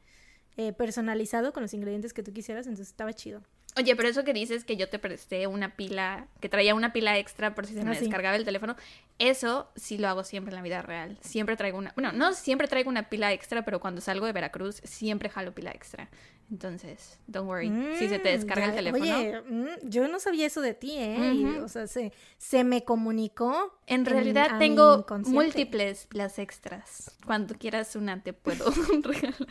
eh, 0.56 0.72
personalizado 0.72 1.52
con 1.52 1.62
los 1.62 1.74
ingredientes 1.74 2.12
que 2.12 2.22
tú 2.22 2.32
quisieras, 2.32 2.66
entonces 2.66 2.88
estaba 2.88 3.12
chido. 3.12 3.42
Oye, 3.76 3.94
pero 3.94 4.08
eso 4.08 4.24
que 4.24 4.32
dices 4.32 4.64
que 4.64 4.76
yo 4.76 4.88
te 4.88 4.98
presté 4.98 5.46
una 5.46 5.76
pila, 5.76 6.26
que 6.40 6.48
traía 6.48 6.74
una 6.74 6.92
pila 6.92 7.18
extra 7.18 7.54
por 7.54 7.66
si 7.66 7.74
se 7.74 7.84
me 7.84 7.96
ah, 7.96 8.00
descargaba 8.00 8.36
el 8.36 8.44
teléfono, 8.44 8.74
eso 9.18 9.70
sí 9.76 9.96
lo 9.96 10.08
hago 10.08 10.24
siempre 10.24 10.50
en 10.50 10.56
la 10.56 10.62
vida 10.62 10.82
real. 10.82 11.18
Siempre 11.20 11.56
traigo 11.56 11.78
una, 11.78 11.92
bueno, 11.94 12.10
no 12.12 12.32
siempre 12.32 12.66
traigo 12.66 12.90
una 12.90 13.08
pila 13.08 13.32
extra, 13.32 13.64
pero 13.64 13.78
cuando 13.78 14.00
salgo 14.00 14.26
de 14.26 14.32
Veracruz 14.32 14.80
siempre 14.84 15.28
jalo 15.28 15.54
pila 15.54 15.70
extra. 15.70 16.08
Entonces, 16.50 17.20
don't 17.28 17.48
worry, 17.48 17.68
si 17.96 18.08
se 18.08 18.18
te 18.18 18.30
mm, 18.30 18.36
descarga 18.38 18.66
el 18.66 18.74
teléfono. 18.74 19.04
Oye, 19.04 19.40
mm, 19.40 19.88
yo 19.88 20.08
no 20.08 20.18
sabía 20.18 20.46
eso 20.46 20.60
de 20.60 20.74
ti, 20.74 20.94
¿eh? 20.96 21.60
o 21.62 21.68
sea, 21.68 21.86
se, 21.86 22.12
se, 22.38 22.64
me 22.64 22.82
comunicó. 22.84 23.78
En 23.86 24.04
realidad 24.04 24.58
tengo 24.58 25.06
múltiples 25.26 26.06
pilas 26.06 26.40
extras. 26.40 27.16
Cuando 27.24 27.54
quieras 27.54 27.94
una 27.94 28.20
te 28.20 28.32
puedo 28.32 28.64
regalar. 29.04 29.46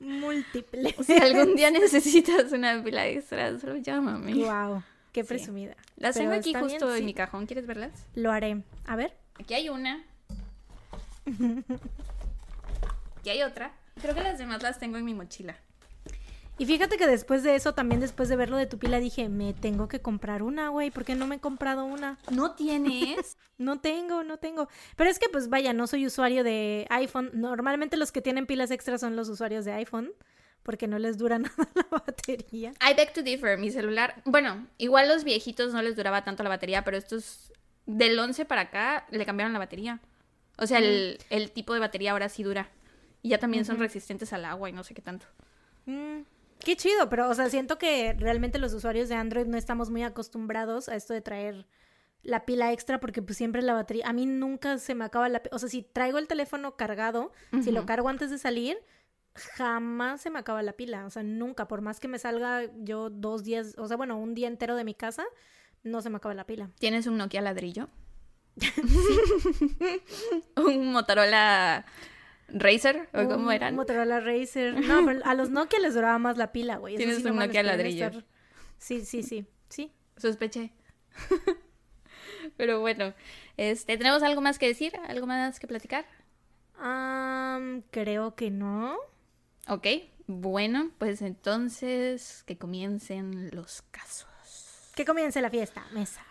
Múltiples. 0.00 0.94
Si 1.06 1.12
algún 1.14 1.54
día 1.56 1.70
necesitas 1.72 2.52
una 2.52 2.82
pila 2.82 3.06
extra, 3.06 3.58
solo 3.58 3.76
llámame. 3.76 4.34
Wow, 4.34 4.82
qué 5.12 5.24
presumida. 5.24 5.76
Las 5.96 6.16
tengo 6.16 6.32
aquí 6.32 6.54
justo 6.54 6.94
en 6.94 7.04
mi 7.04 7.14
cajón, 7.14 7.46
¿quieres 7.46 7.66
verlas? 7.66 8.06
Lo 8.14 8.32
haré. 8.32 8.62
A 8.86 8.96
ver. 8.96 9.16
Aquí 9.38 9.54
hay 9.54 9.68
una. 9.68 10.04
aquí 13.18 13.30
hay 13.30 13.42
otra. 13.42 13.72
Creo 14.00 14.14
que 14.14 14.22
las 14.22 14.38
demás 14.38 14.62
las 14.62 14.78
tengo 14.78 14.96
en 14.96 15.04
mi 15.04 15.14
mochila. 15.14 15.56
Y 16.58 16.66
fíjate 16.66 16.96
que 16.96 17.06
después 17.06 17.42
de 17.42 17.56
eso, 17.56 17.74
también 17.74 18.00
después 18.00 18.28
de 18.28 18.36
verlo 18.36 18.56
de 18.56 18.66
tu 18.66 18.78
pila, 18.78 19.00
dije, 19.00 19.28
me 19.28 19.52
tengo 19.54 19.88
que 19.88 20.00
comprar 20.00 20.42
una, 20.42 20.68
güey, 20.68 20.90
¿por 20.90 21.04
qué 21.04 21.14
no 21.14 21.26
me 21.26 21.36
he 21.36 21.40
comprado 21.40 21.84
una? 21.84 22.18
¿No 22.30 22.54
tienes? 22.54 23.36
no 23.58 23.80
tengo, 23.80 24.22
no 24.22 24.36
tengo. 24.38 24.68
Pero 24.96 25.10
es 25.10 25.18
que, 25.18 25.28
pues 25.28 25.48
vaya, 25.48 25.72
no 25.72 25.86
soy 25.86 26.06
usuario 26.06 26.44
de 26.44 26.86
iPhone. 26.90 27.30
Normalmente 27.32 27.96
los 27.96 28.12
que 28.12 28.20
tienen 28.22 28.46
pilas 28.46 28.70
extras 28.70 29.00
son 29.00 29.16
los 29.16 29.28
usuarios 29.28 29.64
de 29.64 29.72
iPhone, 29.72 30.12
porque 30.62 30.86
no 30.86 30.98
les 30.98 31.18
dura 31.18 31.38
nada 31.40 31.68
la 31.74 31.86
batería. 31.90 32.72
I 32.88 32.94
beg 32.94 33.12
to 33.14 33.22
differ, 33.22 33.58
mi 33.58 33.70
celular, 33.70 34.22
bueno, 34.24 34.66
igual 34.78 35.08
los 35.08 35.24
viejitos 35.24 35.72
no 35.72 35.82
les 35.82 35.96
duraba 35.96 36.22
tanto 36.22 36.42
la 36.44 36.48
batería, 36.50 36.84
pero 36.84 36.96
estos 36.96 37.52
del 37.86 38.16
11 38.16 38.44
para 38.44 38.60
acá 38.62 39.06
le 39.10 39.26
cambiaron 39.26 39.52
la 39.52 39.58
batería. 39.58 40.00
O 40.58 40.66
sea, 40.66 40.78
el, 40.78 41.18
Mm. 41.18 41.34
el 41.34 41.50
tipo 41.50 41.72
de 41.74 41.80
batería 41.80 42.12
ahora 42.12 42.28
sí 42.28 42.42
dura. 42.44 42.68
Y 43.22 43.30
ya 43.30 43.38
también 43.38 43.64
son 43.64 43.78
resistentes 43.78 44.32
al 44.32 44.44
agua 44.44 44.68
y 44.68 44.72
no 44.72 44.84
sé 44.84 44.94
qué 44.94 45.02
tanto. 45.02 45.26
Mm, 45.86 46.18
qué 46.64 46.76
chido, 46.76 47.08
pero 47.08 47.28
o 47.28 47.34
sea, 47.34 47.48
siento 47.50 47.78
que 47.78 48.14
realmente 48.18 48.58
los 48.58 48.72
usuarios 48.72 49.08
de 49.08 49.14
Android 49.14 49.46
no 49.46 49.56
estamos 49.56 49.90
muy 49.90 50.02
acostumbrados 50.02 50.88
a 50.88 50.96
esto 50.96 51.14
de 51.14 51.20
traer 51.20 51.66
la 52.22 52.44
pila 52.44 52.72
extra 52.72 53.00
porque 53.00 53.22
pues 53.22 53.36
siempre 53.36 53.62
la 53.62 53.74
batería, 53.74 54.08
a 54.08 54.12
mí 54.12 54.26
nunca 54.26 54.78
se 54.78 54.94
me 54.94 55.04
acaba 55.04 55.28
la, 55.28 55.42
o 55.50 55.58
sea, 55.58 55.68
si 55.68 55.82
traigo 55.82 56.18
el 56.18 56.28
teléfono 56.28 56.76
cargado, 56.76 57.32
si 57.62 57.72
lo 57.72 57.84
cargo 57.84 58.08
antes 58.08 58.30
de 58.30 58.38
salir, 58.38 58.78
jamás 59.34 60.20
se 60.20 60.30
me 60.30 60.38
acaba 60.38 60.62
la 60.62 60.74
pila, 60.74 61.06
o 61.06 61.10
sea, 61.10 61.22
nunca, 61.22 61.66
por 61.66 61.80
más 61.80 62.00
que 62.00 62.08
me 62.08 62.18
salga 62.18 62.70
yo 62.78 63.10
dos 63.10 63.42
días, 63.42 63.74
o 63.78 63.88
sea, 63.88 63.96
bueno, 63.96 64.18
un 64.18 64.34
día 64.34 64.46
entero 64.46 64.76
de 64.76 64.84
mi 64.84 64.94
casa, 64.94 65.24
no 65.82 66.00
se 66.00 66.10
me 66.10 66.18
acaba 66.18 66.34
la 66.34 66.46
pila. 66.46 66.70
¿Tienes 66.78 67.06
un 67.06 67.16
Nokia 67.16 67.40
ladrillo? 67.40 67.88
un 70.56 70.92
Motorola 70.92 71.84
Razer, 72.48 73.08
¿o 73.14 73.28
cómo 73.28 73.50
eran? 73.52 73.74
Motorola 73.74 74.20
Razer. 74.20 74.80
No, 74.86 75.04
pero 75.06 75.20
a 75.24 75.34
los 75.34 75.50
Nokia 75.50 75.78
les 75.80 75.94
duraba 75.94 76.18
más 76.18 76.36
la 76.36 76.52
pila, 76.52 76.76
güey. 76.76 76.96
Tienes 76.96 77.18
sí 77.22 77.26
un 77.26 77.36
Nokia 77.36 77.62
ladrillo. 77.62 78.06
estar- 78.06 78.24
Sí, 78.78 79.04
sí, 79.04 79.22
sí, 79.22 79.46
sí. 79.68 79.92
Sospeché. 80.16 80.72
Pero 82.56 82.80
bueno, 82.80 83.14
este, 83.56 83.96
¿tenemos 83.96 84.22
algo 84.22 84.40
más 84.40 84.58
que 84.58 84.66
decir? 84.66 84.92
¿Algo 85.08 85.26
más 85.26 85.58
que 85.60 85.66
platicar? 85.66 86.04
Am, 86.78 87.82
creo 87.90 88.34
que 88.34 88.50
no. 88.50 88.96
Ok, 89.68 89.86
bueno, 90.26 90.90
pues 90.98 91.22
entonces 91.22 92.42
que 92.46 92.58
comiencen 92.58 93.50
los 93.52 93.82
casos. 93.90 94.28
Que 94.94 95.04
comience 95.04 95.40
la 95.40 95.50
fiesta. 95.50 95.86
Mesa, 95.92 96.22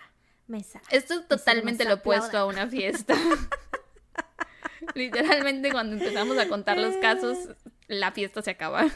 mesa. 0.48 0.82
Esto 0.92 1.16
es 1.16 1.28
totalmente 1.28 1.86
lo 1.86 1.96
opuesto 1.96 2.38
a 2.38 2.46
una 2.46 2.68
fiesta. 2.68 3.16
Literalmente 4.96 5.72
cuando 5.72 5.96
empezamos 5.98 6.38
a 6.38 6.48
contar 6.48 6.78
los 6.78 6.96
casos, 6.98 7.38
la 7.88 8.12
fiesta 8.12 8.42
se 8.42 8.52
acaba. 8.52 8.88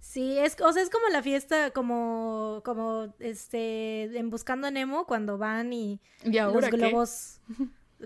Sí, 0.00 0.38
es, 0.38 0.56
o 0.60 0.70
sea, 0.72 0.82
es 0.82 0.90
como 0.90 1.08
la 1.08 1.22
fiesta, 1.22 1.70
como, 1.70 2.60
como, 2.64 3.14
este, 3.20 4.02
en 4.18 4.28
Buscando 4.28 4.66
a 4.66 4.70
Nemo, 4.70 5.06
cuando 5.06 5.38
van 5.38 5.72
y 5.72 5.98
¿Y 6.24 6.32
los 6.32 6.40
ahora 6.42 6.68
globos, 6.68 7.40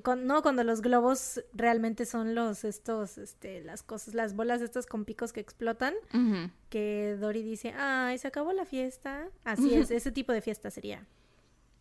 con- 0.04 0.24
no, 0.26 0.42
cuando 0.42 0.62
los 0.62 0.80
globos 0.80 1.42
realmente 1.52 2.06
son 2.06 2.36
los, 2.36 2.62
estos, 2.62 3.18
este, 3.18 3.62
las 3.64 3.82
cosas, 3.82 4.14
las 4.14 4.36
bolas 4.36 4.62
estas 4.62 4.86
con 4.86 5.04
picos 5.04 5.32
que 5.32 5.40
explotan, 5.40 5.92
que 6.68 7.16
Dory 7.18 7.42
dice, 7.42 7.74
ay, 7.76 8.16
se 8.18 8.28
acabó 8.28 8.52
la 8.52 8.64
fiesta. 8.64 9.28
Así 9.42 9.74
es, 9.74 9.90
ese 9.90 10.12
tipo 10.12 10.32
de 10.32 10.40
fiesta 10.40 10.70
sería. 10.70 11.04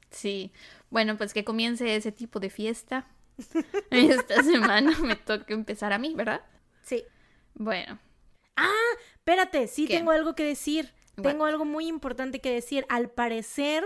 Sí, 0.09 0.51
bueno, 0.89 1.15
pues 1.17 1.31
que 1.33 1.43
comience 1.43 1.95
ese 1.95 2.11
tipo 2.11 2.39
de 2.39 2.49
fiesta. 2.49 3.05
Esta 3.91 4.43
semana 4.43 4.97
me 4.99 5.15
toca 5.15 5.53
empezar 5.53 5.93
a 5.93 5.97
mí, 5.97 6.13
¿verdad? 6.15 6.41
Sí. 6.83 7.03
Bueno, 7.53 7.99
Espérate, 9.19 9.67
sí 9.67 9.87
¿Qué? 9.87 9.97
tengo 9.97 10.11
algo 10.11 10.35
que 10.35 10.43
decir. 10.45 10.93
What? 11.17 11.23
Tengo 11.23 11.45
algo 11.45 11.65
muy 11.65 11.87
importante 11.87 12.39
que 12.39 12.49
decir. 12.51 12.85
Al 12.87 13.09
parecer, 13.09 13.83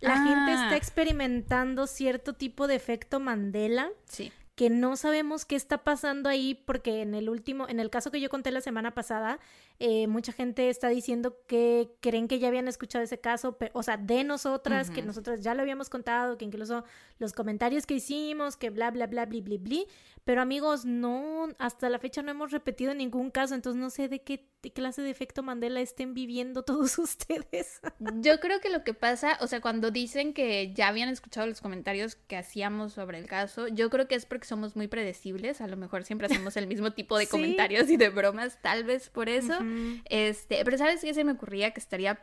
la 0.00 0.16
gente 0.16 0.52
Ah. 0.52 0.64
está 0.64 0.76
experimentando 0.76 1.86
cierto 1.86 2.32
tipo 2.32 2.66
de 2.66 2.76
efecto 2.76 3.20
Mandela 3.20 3.90
sí. 4.06 4.32
Que 4.58 4.70
no 4.70 4.96
sabemos 4.96 5.44
qué 5.44 5.54
está 5.54 5.84
pasando 5.84 6.28
ahí 6.28 6.56
porque 6.66 7.02
en 7.02 7.14
el 7.14 7.28
último, 7.28 7.68
en 7.68 7.78
el 7.78 7.90
caso 7.90 8.10
que 8.10 8.20
yo 8.20 8.28
conté 8.28 8.50
la 8.50 8.60
semana 8.60 8.92
pasada, 8.92 9.38
eh, 9.78 10.08
mucha 10.08 10.32
gente 10.32 10.68
está 10.68 10.88
diciendo 10.88 11.36
que 11.46 11.94
creen 12.00 12.26
que 12.26 12.40
ya 12.40 12.48
habían 12.48 12.66
escuchado 12.66 13.04
ese 13.04 13.20
caso, 13.20 13.56
pe- 13.56 13.70
o 13.72 13.84
sea, 13.84 13.96
de 13.96 14.24
nosotras, 14.24 14.90
que 14.90 14.98
Ujú. 14.98 15.06
nosotras 15.06 15.42
ya 15.44 15.54
lo 15.54 15.62
habíamos 15.62 15.88
contado, 15.88 16.36
que 16.38 16.44
incluso 16.44 16.82
los 17.20 17.32
comentarios 17.34 17.86
que 17.86 17.94
hicimos, 17.94 18.56
que 18.56 18.70
bla, 18.70 18.90
bla, 18.90 19.06
bla, 19.06 19.26
bli, 19.26 19.42
bli, 19.42 19.58
bli, 19.58 19.86
pero 20.24 20.42
amigos, 20.42 20.84
no, 20.84 21.46
hasta 21.60 21.88
la 21.88 22.00
fecha 22.00 22.22
no 22.22 22.32
hemos 22.32 22.50
repetido 22.50 22.92
ningún 22.94 23.30
caso, 23.30 23.54
entonces 23.54 23.80
no 23.80 23.90
sé 23.90 24.08
de 24.08 24.22
qué 24.24 24.44
de 24.62 24.72
clase 24.72 25.02
de 25.02 25.10
efecto 25.10 25.42
Mandela 25.44 25.80
estén 25.80 26.14
viviendo 26.14 26.62
todos 26.64 26.98
ustedes. 26.98 27.80
Yo 28.20 28.40
creo 28.40 28.60
que 28.60 28.70
lo 28.70 28.82
que 28.82 28.94
pasa, 28.94 29.38
o 29.40 29.46
sea, 29.46 29.60
cuando 29.60 29.90
dicen 29.90 30.34
que 30.34 30.72
ya 30.74 30.88
habían 30.88 31.08
escuchado 31.08 31.46
los 31.46 31.60
comentarios 31.60 32.16
que 32.16 32.36
hacíamos 32.36 32.92
sobre 32.92 33.18
el 33.18 33.26
caso, 33.26 33.68
yo 33.68 33.88
creo 33.90 34.08
que 34.08 34.16
es 34.16 34.26
porque 34.26 34.46
somos 34.46 34.74
muy 34.74 34.88
predecibles, 34.88 35.60
a 35.60 35.68
lo 35.68 35.76
mejor 35.76 36.04
siempre 36.04 36.26
hacemos 36.26 36.56
el 36.56 36.66
mismo 36.66 36.92
tipo 36.92 37.16
de 37.18 37.26
Sí. 37.28 37.30
comentarios 37.30 37.88
y 37.90 37.96
de 37.96 38.08
bromas, 38.08 38.60
tal 38.62 38.84
vez 38.84 39.10
por 39.10 39.28
eso. 39.28 39.58
Este, 40.06 40.64
pero 40.64 40.78
¿sabes 40.78 41.02
qué 41.02 41.12
se 41.14 41.22
me 41.24 41.32
ocurría 41.32 41.72
que 41.72 41.80
estaría 41.80 42.20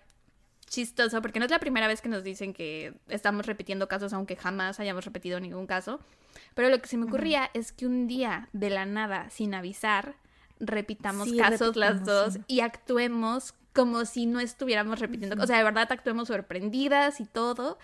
chistoso? 0.67 1.21
Porque 1.21 1.39
no 1.39 1.45
es 1.45 1.51
la 1.51 1.59
primera 1.59 1.87
vez 1.87 2.01
que 2.01 2.09
nos 2.09 2.23
dicen 2.23 2.53
que 2.53 2.93
estamos 3.07 3.45
repitiendo 3.45 3.87
casos, 3.87 4.11
aunque 4.13 4.35
jamás 4.35 4.79
hayamos 4.79 5.05
repetido 5.05 5.39
ningún 5.39 5.67
caso. 5.67 5.99
Pero 6.53 6.69
lo 6.69 6.81
que 6.81 6.87
se 6.87 6.97
me 6.97 7.05
ocurría 7.05 7.49
es 7.53 7.71
que 7.71 7.85
un 7.85 8.07
día, 8.07 8.49
de 8.51 8.69
la 8.71 8.85
nada, 8.85 9.29
sin 9.29 9.53
avisar, 9.53 10.15
repitamos 10.59 11.29
Sí, 11.29 11.37
casos 11.37 11.75
las 11.75 12.05
dos 12.05 12.33
sí. 12.33 12.41
y 12.47 12.59
actuemos 12.61 13.53
como 13.73 14.05
si 14.05 14.25
no 14.25 14.39
estuviéramos 14.39 14.99
repitiendo. 14.99 15.41
O 15.43 15.45
sea, 15.45 15.57
de 15.57 15.63
verdad 15.63 15.87
actuemos 15.91 16.29
sorprendidas 16.29 17.19
y 17.19 17.25
todo. 17.25 17.77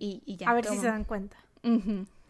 Y, 0.00 0.22
y 0.26 0.36
ya. 0.36 0.50
A 0.50 0.54
ver 0.54 0.66
si 0.66 0.76
se 0.76 0.86
dan 0.86 1.04
cuenta. 1.04 1.36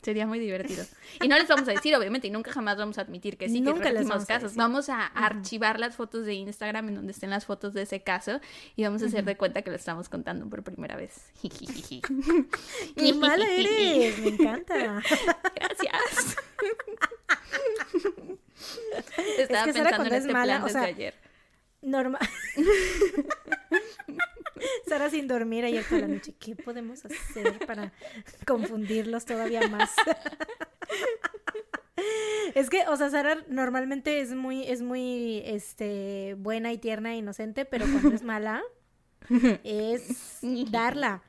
Sería 0.03 0.27
muy 0.27 0.39
divertido. 0.39 0.85
Y 1.23 1.29
no 1.29 1.37
les 1.37 1.47
vamos 1.47 1.69
a 1.69 1.73
decir, 1.73 1.95
obviamente, 1.95 2.27
y 2.27 2.31
nunca 2.31 2.51
jamás 2.53 2.79
vamos 2.79 2.97
a 2.97 3.03
admitir 3.03 3.37
que 3.37 3.51
sí, 3.51 3.61
Nunca 3.61 3.81
que 3.81 3.89
repetimos 3.91 4.09
vamos 4.09 4.27
casos. 4.27 4.55
Vamos 4.55 4.89
a 4.89 5.07
archivar 5.07 5.79
las 5.79 5.95
fotos 5.95 6.25
de 6.25 6.35
Instagram 6.35 6.89
en 6.89 6.95
donde 6.95 7.13
estén 7.13 7.29
las 7.29 7.45
fotos 7.45 7.75
de 7.75 7.83
ese 7.83 8.03
caso 8.03 8.41
y 8.77 8.85
vamos 8.85 9.03
a 9.03 9.07
hacer 9.07 9.25
de 9.25 9.37
cuenta 9.37 9.61
que 9.61 9.71
lo 9.71 9.77
estamos 9.77 10.09
contando 10.09 10.49
por 10.49 10.63
primera 10.63 10.97
vez. 10.97 11.31
¡Qué 12.97 13.13
mala 13.15 13.47
eres! 13.51 14.19
Me 14.21 14.29
encanta. 14.29 15.03
Gracias. 15.55 16.37
Estaba 19.39 19.65
que 19.65 19.73
Sara 19.73 19.91
pensando 19.91 20.09
en 20.09 20.15
es 20.15 20.21
este 20.21 20.33
mala, 20.33 20.55
plan 20.55 20.63
o 20.63 20.67
desde 20.67 20.81
sea, 20.81 20.89
ayer. 20.89 21.15
Normal. 21.83 22.21
Sara 24.87 25.11
sin 25.11 25.27
dormir 25.27 25.65
ayer 25.65 25.85
toda 25.85 26.03
la 26.03 26.09
noche. 26.09 26.35
¿Qué 26.39 26.57
podemos 26.57 27.05
hacer 27.05 27.59
para 27.67 27.93
confundirlos 28.47 29.25
todavía 29.25 29.67
más? 29.69 29.91
Es 32.55 32.71
que, 32.71 32.87
o 32.89 32.97
sea, 32.97 33.11
Sara 33.11 33.45
normalmente 33.49 34.21
es 34.21 34.35
muy, 34.35 34.67
es 34.67 34.83
muy, 34.83 35.43
este, 35.45 36.35
buena 36.39 36.73
y 36.73 36.79
tierna 36.79 37.13
e 37.13 37.19
inocente, 37.19 37.65
pero 37.65 37.85
cuando 37.85 38.15
es 38.15 38.23
mala, 38.23 38.63
es 39.63 40.41
darla. 40.71 41.23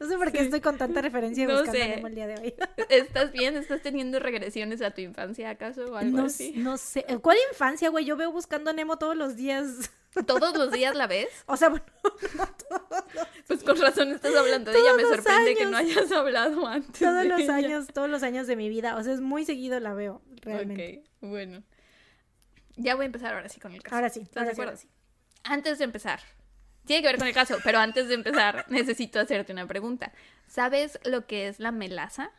No 0.00 0.08
sé 0.08 0.16
por 0.16 0.32
qué 0.32 0.40
estoy 0.40 0.60
con 0.60 0.78
tanta 0.78 1.02
referencia 1.02 1.46
No 1.46 1.52
buscando 1.52 1.72
sé. 1.78 1.94
el 2.00 2.14
día 2.14 2.26
de 2.26 2.34
hoy. 2.40 2.54
¿Estás 2.88 3.32
bien? 3.32 3.56
¿Estás 3.56 3.82
teniendo 3.82 4.18
regresiones 4.18 4.80
a 4.82 4.90
tu 4.92 5.00
infancia 5.02 5.50
acaso 5.50 5.92
o 5.92 5.96
algo 5.96 6.16
No, 6.16 6.24
así? 6.26 6.52
no 6.56 6.76
sé. 6.78 7.04
¿Cuál 7.20 7.36
infancia, 7.50 7.90
güey? 7.90 8.04
Yo 8.04 8.16
veo 8.16 8.32
buscando 8.32 8.70
a 8.70 8.72
Nemo 8.72 8.96
todos 8.98 9.16
los 9.16 9.36
días. 9.36 9.90
¿Todos 10.26 10.54
los 10.56 10.70
días 10.72 10.94
la 10.94 11.06
ves? 11.06 11.28
O 11.46 11.56
sea, 11.56 11.70
bueno, 11.70 11.84
Pues 13.46 13.62
con 13.64 13.78
razón 13.80 14.12
estás 14.12 14.34
hablando 14.34 14.70
de 14.70 14.78
ella. 14.78 14.90
Todos 14.90 15.02
Me 15.02 15.16
sorprende 15.16 15.54
que 15.56 15.66
no 15.66 15.76
hayas 15.76 16.12
hablado 16.12 16.66
antes. 16.66 16.98
todos 17.00 17.24
los 17.26 17.40
ella. 17.40 17.54
años, 17.54 17.86
todos 17.92 18.08
los 18.10 18.22
años 18.22 18.46
de 18.46 18.56
mi 18.56 18.68
vida. 18.68 18.96
O 18.96 19.02
sea, 19.02 19.12
es 19.12 19.20
muy 19.20 19.44
seguido 19.44 19.78
la 19.80 19.94
veo, 19.94 20.22
realmente. 20.42 21.02
Ok, 21.20 21.28
bueno. 21.30 21.62
Ya 22.76 22.94
voy 22.94 23.04
a 23.04 23.06
empezar 23.06 23.34
ahora 23.34 23.48
sí 23.48 23.60
con 23.60 23.72
el 23.74 23.82
caso. 23.82 23.96
Ahora 23.96 24.08
sí, 24.08 24.20
¿Estás 24.20 24.36
ahora 24.38 24.48
de 24.50 24.54
sí, 24.54 24.60
ahora 24.60 24.72
acuerdo? 24.72 24.82
sí. 24.82 24.88
Antes 25.44 25.78
de 25.78 25.84
empezar, 25.84 26.20
tiene 26.86 27.02
que 27.02 27.08
ver 27.08 27.18
con 27.18 27.28
el 27.28 27.34
caso, 27.34 27.58
pero 27.64 27.78
antes 27.78 28.08
de 28.08 28.14
empezar 28.14 28.66
necesito 28.68 29.20
hacerte 29.20 29.52
una 29.52 29.66
pregunta. 29.66 30.12
¿Sabes 30.46 30.98
lo 31.04 31.26
que 31.26 31.48
es 31.48 31.60
la 31.60 31.72
melaza? 31.72 32.30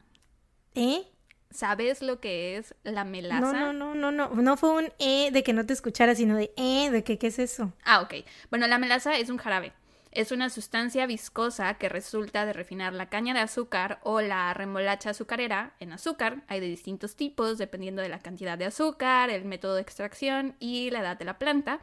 ¿Eh? 0.76 1.04
¿Sabes 1.52 2.02
lo 2.02 2.20
que 2.20 2.58
es 2.58 2.76
la 2.84 3.06
melaza? 3.06 3.42
No, 3.42 3.74
no, 3.74 3.94
no, 3.96 4.12
no, 4.12 4.30
no. 4.30 4.42
No 4.42 4.58
fue 4.58 4.72
un 4.72 4.94
eh 5.00 5.30
de 5.32 5.44
que 5.44 5.54
no 5.54 5.66
te 5.66 5.74
escuchara, 5.74 6.16
sino 6.16 6.36
de 6.36 6.52
eh 6.58 6.90
de 6.90 7.04
que 7.04 7.18
qué 7.18 7.28
es 7.28 7.40
eso. 7.40 7.74
Ah, 7.86 8.02
ok. 8.02 8.26
Bueno, 8.50 8.68
la 8.68 8.80
melaza 8.80 9.18
es 9.18 9.30
un 9.30 9.38
jarabe. 9.38 9.72
Es 10.12 10.32
una 10.32 10.52
sustancia 10.52 11.08
viscosa 11.08 11.74
que 11.76 11.90
resulta 11.90 12.46
de 12.46 12.54
refinar 12.54 12.94
la 12.94 13.10
caña 13.10 13.34
de 13.34 13.40
azúcar 13.40 14.00
o 14.04 14.22
la 14.22 14.54
remolacha 14.54 15.12
azucarera 15.12 15.74
en 15.80 15.92
azúcar. 15.92 16.44
Hay 16.48 16.60
de 16.60 16.68
distintos 16.68 17.16
tipos 17.16 17.58
dependiendo 17.58 18.02
de 18.02 18.10
la 18.10 18.20
cantidad 18.20 18.58
de 18.58 18.66
azúcar, 18.66 19.32
el 19.32 19.46
método 19.46 19.76
de 19.76 19.82
extracción 19.82 20.56
y 20.60 20.92
la 20.92 21.00
edad 21.00 21.18
de 21.18 21.26
la 21.26 21.40
planta. 21.40 21.80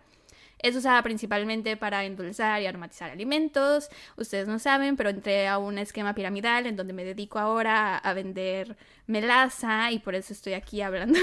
Es 0.62 0.76
usada 0.76 1.02
principalmente 1.02 1.76
para 1.76 2.04
endulzar 2.04 2.60
y 2.60 2.66
aromatizar 2.66 3.10
alimentos. 3.10 3.88
Ustedes 4.16 4.46
no 4.46 4.58
saben, 4.58 4.96
pero 4.96 5.10
entré 5.10 5.48
a 5.48 5.58
un 5.58 5.78
esquema 5.78 6.14
piramidal 6.14 6.66
en 6.66 6.76
donde 6.76 6.92
me 6.92 7.04
dedico 7.04 7.38
ahora 7.38 7.96
a 7.96 8.12
vender 8.12 8.76
melaza 9.06 9.90
y 9.90 9.98
por 9.98 10.14
eso 10.14 10.32
estoy 10.32 10.52
aquí 10.52 10.82
hablando. 10.82 11.18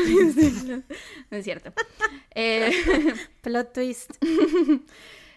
no 1.30 1.38
es 1.38 1.44
cierto. 1.44 1.74
Eh, 2.40 2.72
Plot 3.42 3.74
twist. 3.74 4.12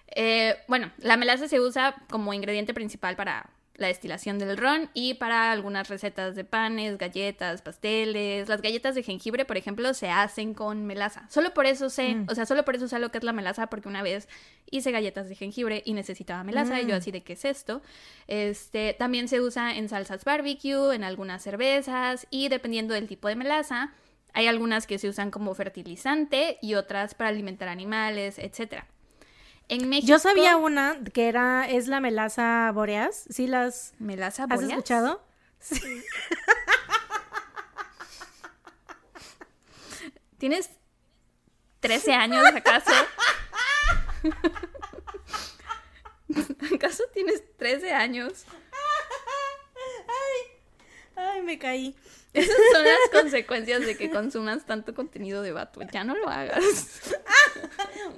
eh, 0.08 0.56
bueno, 0.68 0.92
la 0.98 1.16
melaza 1.16 1.48
se 1.48 1.58
usa 1.58 1.94
como 2.10 2.34
ingrediente 2.34 2.74
principal 2.74 3.16
para 3.16 3.48
la 3.80 3.88
destilación 3.88 4.38
del 4.38 4.56
ron 4.56 4.90
y 4.94 5.14
para 5.14 5.50
algunas 5.50 5.88
recetas 5.88 6.36
de 6.36 6.44
panes, 6.44 6.98
galletas, 6.98 7.62
pasteles. 7.62 8.48
Las 8.48 8.62
galletas 8.62 8.94
de 8.94 9.02
jengibre, 9.02 9.44
por 9.44 9.56
ejemplo, 9.56 9.92
se 9.94 10.10
hacen 10.10 10.54
con 10.54 10.86
melaza. 10.86 11.26
Solo 11.30 11.52
por 11.54 11.66
eso 11.66 11.90
sé, 11.90 12.14
Mm. 12.14 12.26
o 12.30 12.34
sea, 12.34 12.46
solo 12.46 12.64
por 12.64 12.76
eso 12.76 12.86
sé 12.88 12.98
lo 12.98 13.10
que 13.10 13.18
es 13.18 13.24
la 13.24 13.32
melaza 13.32 13.68
porque 13.68 13.88
una 13.88 14.02
vez 14.02 14.28
hice 14.70 14.90
galletas 14.92 15.28
de 15.28 15.34
jengibre 15.34 15.82
y 15.84 15.94
necesitaba 15.94 16.44
melaza 16.44 16.80
y 16.80 16.86
yo 16.86 16.94
Mm. 16.94 16.98
así 16.98 17.10
de 17.10 17.22
qué 17.22 17.32
es 17.32 17.44
esto. 17.44 17.82
Este, 18.28 18.94
también 18.98 19.28
se 19.28 19.40
usa 19.40 19.74
en 19.76 19.88
salsas 19.88 20.24
barbecue, 20.24 20.94
en 20.94 21.02
algunas 21.02 21.42
cervezas 21.42 22.26
y 22.30 22.48
dependiendo 22.48 22.94
del 22.94 23.08
tipo 23.08 23.28
de 23.28 23.36
melaza, 23.36 23.92
hay 24.32 24.46
algunas 24.46 24.86
que 24.86 24.98
se 24.98 25.08
usan 25.08 25.30
como 25.30 25.54
fertilizante 25.54 26.58
y 26.62 26.74
otras 26.74 27.14
para 27.14 27.30
alimentar 27.30 27.68
animales, 27.68 28.38
etcétera. 28.38 28.86
En 29.70 29.88
México 29.88 30.08
Yo 30.08 30.18
sabía 30.18 30.56
una 30.56 30.98
que 31.12 31.28
era, 31.28 31.70
es 31.70 31.86
la 31.86 32.00
melaza 32.00 32.72
boreas. 32.74 33.22
¿Sí 33.30 33.46
las 33.46 33.94
melaza 34.00 34.42
has 34.42 34.48
boreas? 34.48 34.70
escuchado? 34.70 35.24
¿Tienes 40.38 40.70
13 41.78 42.14
años 42.14 42.44
acaso? 42.46 42.90
¿Acaso 46.74 47.04
tienes 47.14 47.44
13 47.56 47.92
años? 47.92 48.46
Ay, 51.16 51.42
me 51.42 51.60
caí. 51.60 51.94
Esas 52.32 52.56
son 52.72 52.84
las 52.84 53.22
consecuencias 53.22 53.80
de 53.84 53.96
que 53.96 54.10
consumas 54.10 54.64
tanto 54.64 54.94
contenido 54.94 55.42
de 55.42 55.52
vato. 55.52 55.80
Ya 55.92 56.04
no 56.04 56.14
lo 56.16 56.28
hagas. 56.28 57.12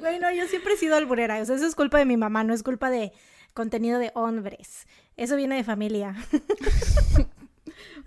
Bueno, 0.00 0.30
yo 0.32 0.46
siempre 0.48 0.74
he 0.74 0.76
sido 0.76 0.96
alburera. 0.96 1.40
O 1.40 1.44
sea, 1.44 1.54
eso 1.56 1.66
es 1.66 1.74
culpa 1.74 1.96
de 1.98 2.04
mi 2.04 2.16
mamá, 2.16 2.42
no 2.44 2.52
es 2.54 2.62
culpa 2.62 2.90
de 2.90 3.12
contenido 3.54 3.98
de 3.98 4.10
hombres. 4.14 4.86
Eso 5.16 5.36
viene 5.36 5.56
de 5.56 5.64
familia. 5.64 6.14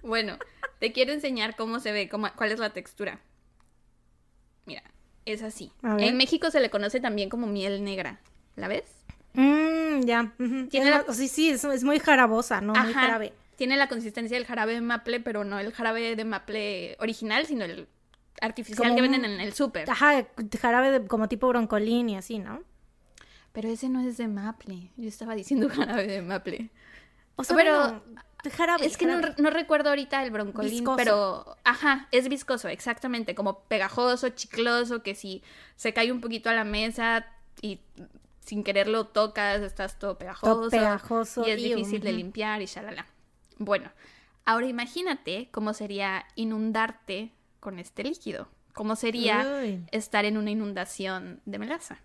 Bueno, 0.01 0.37
te 0.79 0.91
quiero 0.91 1.13
enseñar 1.13 1.55
cómo 1.55 1.79
se 1.79 1.91
ve, 1.91 2.07
cómo- 2.09 2.29
cuál 2.35 2.51
es 2.51 2.59
la 2.59 2.71
textura. 2.73 3.19
Mira, 4.65 4.83
es 5.25 5.41
así. 5.41 5.71
En 5.83 6.15
México 6.17 6.51
se 6.51 6.59
le 6.59 6.69
conoce 6.69 6.99
también 6.99 7.29
como 7.29 7.47
miel 7.47 7.83
negra. 7.83 8.19
¿La 8.55 8.67
ves? 8.67 8.83
Mmm, 9.33 10.01
ya. 10.01 10.33
Tiene 10.69 10.91
la- 10.91 11.05
sí, 11.11 11.27
sí, 11.27 11.49
es, 11.49 11.63
es 11.63 11.83
muy 11.83 11.99
jarabosa, 11.99 12.61
¿no? 12.61 12.73
Muy 12.73 12.93
jarabe. 12.93 13.33
Tiene 13.55 13.77
la 13.77 13.87
consistencia 13.87 14.35
del 14.37 14.45
jarabe 14.45 14.73
de 14.73 14.81
maple, 14.81 15.19
pero 15.19 15.43
no 15.43 15.59
el 15.59 15.71
jarabe 15.73 16.15
de 16.15 16.25
maple 16.25 16.95
original, 16.99 17.45
sino 17.45 17.63
el 17.65 17.87
artificial 18.41 18.77
Como 18.89 18.95
que 18.95 19.01
venden 19.01 19.25
en 19.25 19.39
el 19.39 19.53
súper. 19.53 19.89
Ajá, 19.89 20.25
jarabe 20.59 20.91
de- 20.99 21.07
como 21.07 21.27
tipo 21.29 21.47
broncolín 21.47 22.09
y 22.09 22.17
así, 22.17 22.39
¿no? 22.39 22.61
Pero 23.53 23.69
ese 23.69 23.87
no 23.87 24.01
es 24.01 24.17
de 24.17 24.27
maple. 24.27 24.91
Yo 24.97 25.07
estaba 25.07 25.35
diciendo 25.35 25.69
jarabe 26.03 26.05
de 26.07 26.21
maple. 26.21 26.69
O 27.37 27.43
sea, 27.43 27.55
Pero- 27.55 28.03
jarabe. 28.51 28.85
Es 28.85 28.97
que 28.97 29.05
no, 29.05 29.13
jarabe. 29.15 29.35
no 29.41 29.49
recuerdo 29.49 29.89
ahorita 29.89 30.21
el 30.23 30.31
broncolín, 30.31 30.69
Viscoso. 30.71 30.97
pero 30.97 31.57
ajá, 31.63 32.07
es 32.11 32.27
viscoso, 32.29 32.67
exactamente, 32.67 33.33
como 33.35 33.59
pegajoso, 33.63 34.29
chicloso, 34.29 35.01
que 35.01 35.15
si 35.15 35.41
se 35.77 35.93
cae 35.93 36.11
un 36.11 36.21
poquito 36.21 36.49
a 36.49 36.53
la 36.53 36.63
mesa 36.63 37.25
y 37.61 37.79
sin 38.41 38.63
quererlo 38.63 39.07
tocas, 39.07 39.61
estás 39.61 39.97
todo 39.97 40.17
pegajoso, 40.19 40.69
pegajoso, 40.69 41.47
y 41.47 41.51
es 41.51 41.63
difícil 41.63 42.01
de 42.01 42.11
limpiar 42.13 42.61
y 42.61 42.65
shalala. 42.67 43.07
Bueno, 43.57 43.91
ahora 44.45 44.67
imagínate 44.67 45.49
cómo 45.51 45.73
sería 45.73 46.25
inundarte 46.35 47.31
con 47.59 47.79
este 47.79 48.03
líquido. 48.03 48.47
¿Cómo 48.73 48.95
sería 48.95 49.59
Uy. 49.63 49.85
estar 49.91 50.25
en 50.25 50.37
una 50.37 50.51
inundación 50.51 51.41
de 51.45 51.59
melaza? 51.59 51.99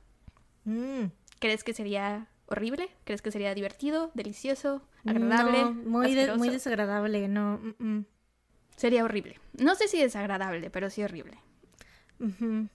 Mm. 0.65 1.07
¿Crees 1.41 1.65
que 1.65 1.73
sería 1.75 2.29
horrible? 2.47 2.89
¿Crees 3.05 3.23
que 3.23 3.31
sería 3.33 3.55
divertido, 3.55 4.11
delicioso, 4.15 4.83
agradable? 5.05 5.65
No, 5.65 5.73
muy, 5.73 6.15
de- 6.15 6.27
muy 6.37 6.49
asqueroso? 6.49 6.53
desagradable, 6.53 7.29
no. 7.29 7.59
mm, 7.79 7.85
mm. 7.85 8.05
Sería 8.77 9.05
horrible. 9.05 9.39
No 9.59 9.75
sé 9.75 9.89
si 9.89 9.99
desagradable, 10.01 10.71
pero 10.71 10.89
sí 10.91 11.03
horrible. 11.03 11.39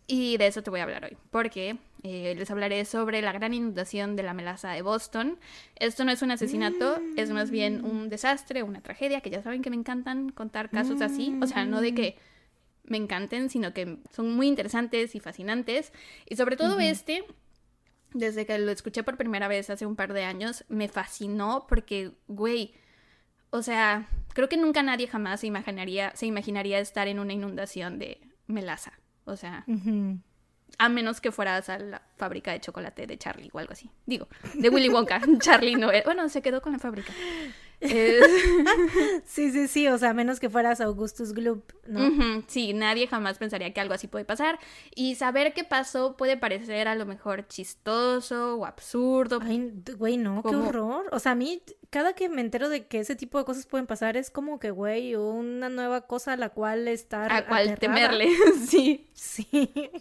Y 0.08 0.38
de 0.38 0.48
eso 0.48 0.64
te 0.64 0.70
voy 0.72 0.80
a 0.80 0.84
hablar 0.84 1.06
hoy, 1.06 1.18
porque 1.30 1.78
eh, 2.08 2.36
les 2.38 2.52
hablaré 2.52 2.86
sobre 2.86 3.20
la 3.24 3.32
gran 3.32 3.56
inundación 3.56 4.16
de 4.16 4.22
la 4.22 4.36
melaza 4.36 4.70
de 4.70 4.84
Boston. 4.84 5.40
Esto 5.76 6.06
no 6.06 6.12
es 6.12 6.22
un 6.22 6.30
asesinato, 6.30 7.00
es 7.18 7.32
más 7.32 7.50
bien 7.50 7.84
un 7.84 8.10
desastre, 8.10 8.62
una 8.62 8.80
tragedia, 8.82 9.22
que 9.22 9.32
ya 9.32 9.42
saben 9.42 9.64
que 9.64 9.72
me 9.72 9.76
encantan 9.76 10.30
contar 10.30 10.70
casos 10.70 11.02
así. 11.02 11.36
O 11.42 11.48
sea, 11.48 11.66
no 11.66 11.82
de 11.82 11.96
que 11.96 12.18
me 12.84 12.98
encanten, 12.98 13.50
sino 13.50 13.74
que 13.74 13.98
son 14.12 14.36
muy 14.36 14.48
interesantes 14.48 15.16
y 15.16 15.20
fascinantes. 15.20 15.94
Y 16.30 16.36
sobre 16.36 16.58
todo 16.58 16.80
este, 16.80 17.26
desde 18.14 18.46
que 18.46 18.60
lo 18.60 18.72
escuché 18.72 19.02
por 19.02 19.18
primera 19.18 19.48
vez 19.48 19.72
hace 19.72 19.88
un 19.88 19.96
par 19.96 20.14
de 20.14 20.26
años, 20.26 20.64
me 20.70 20.88
fascinó 20.88 21.66
porque, 21.68 22.12
güey, 22.28 22.76
o 23.50 23.64
sea, 23.64 24.08
creo 24.36 24.48
que 24.48 24.58
nunca 24.58 24.84
nadie 24.84 25.08
jamás 25.08 25.40
se 25.40 25.48
imaginaría, 25.48 26.16
se 26.16 26.28
imaginaría 26.28 26.78
estar 26.78 27.08
en 27.08 27.18
una 27.18 27.34
inundación 27.34 27.98
de 27.98 28.22
melaza. 28.46 28.94
O 29.24 29.36
sea. 29.36 29.66
A 30.78 30.90
menos 30.90 31.22
que 31.22 31.32
fueras 31.32 31.70
a 31.70 31.78
la 31.80 32.02
fábrica 32.18 32.52
de 32.52 32.60
chocolate 32.62 33.08
de 33.08 33.18
Charlie 33.18 33.50
o 33.54 33.60
algo 33.60 33.74
así. 33.74 33.90
Digo, 34.06 34.28
de 34.54 34.70
Willy 34.70 34.90
Wonka. 34.90 35.22
Charlie 35.40 35.76
no 35.76 35.92
era. 35.92 36.04
Bueno, 36.06 36.28
se 36.30 36.42
quedó 36.42 36.62
con 36.62 36.72
la 36.74 36.80
fábrica. 36.80 37.12
Eh, 37.82 38.22
Sí, 39.26 39.52
sí, 39.52 39.68
sí, 39.68 39.88
o 39.90 39.98
sea, 39.98 40.14
menos 40.14 40.40
que 40.40 40.50
fueras 40.50 40.80
Augustus 40.80 41.34
Gloop, 41.34 41.72
¿no? 41.88 42.42
sí, 42.48 42.74
nadie 42.74 43.06
jamás 43.08 43.38
pensaría 43.38 43.74
que 43.74 43.82
algo 43.82 43.94
así 43.94 44.08
puede 44.08 44.24
pasar. 44.24 44.60
Y 44.96 45.16
saber 45.16 45.54
qué 45.54 45.66
pasó 45.66 46.16
puede 46.16 46.38
parecer 46.38 46.88
a 46.88 46.96
lo 46.96 47.06
mejor 47.06 47.48
chistoso 47.48 48.56
o 48.56 48.66
absurdo. 48.66 49.40
Ay, 49.42 49.74
güey, 49.98 50.16
no, 50.18 50.42
qué 50.42 50.56
horror. 50.56 51.08
O 51.12 51.20
sea, 51.20 51.34
a 51.34 51.36
mí, 51.36 51.62
cada 51.90 52.14
que 52.14 52.30
me 52.30 52.42
entero 52.42 52.70
de 52.70 52.88
que 52.88 53.00
ese 53.00 53.16
tipo 53.16 53.38
de 53.40 53.46
cosas 53.46 53.66
pueden 53.66 53.88
pasar, 53.88 54.16
es 54.16 54.30
como 54.32 54.58
que, 54.60 54.72
güey, 54.72 55.16
una 55.16 55.68
nueva 55.70 56.08
cosa 56.08 56.34
a 56.34 56.38
la 56.38 56.50
cual 56.50 56.88
estar. 56.88 57.32
a 57.32 57.46
cual 57.46 57.68
aterrada. 57.70 57.78
temerle. 58.10 58.30
sí, 58.68 59.10
Sí. 59.14 59.48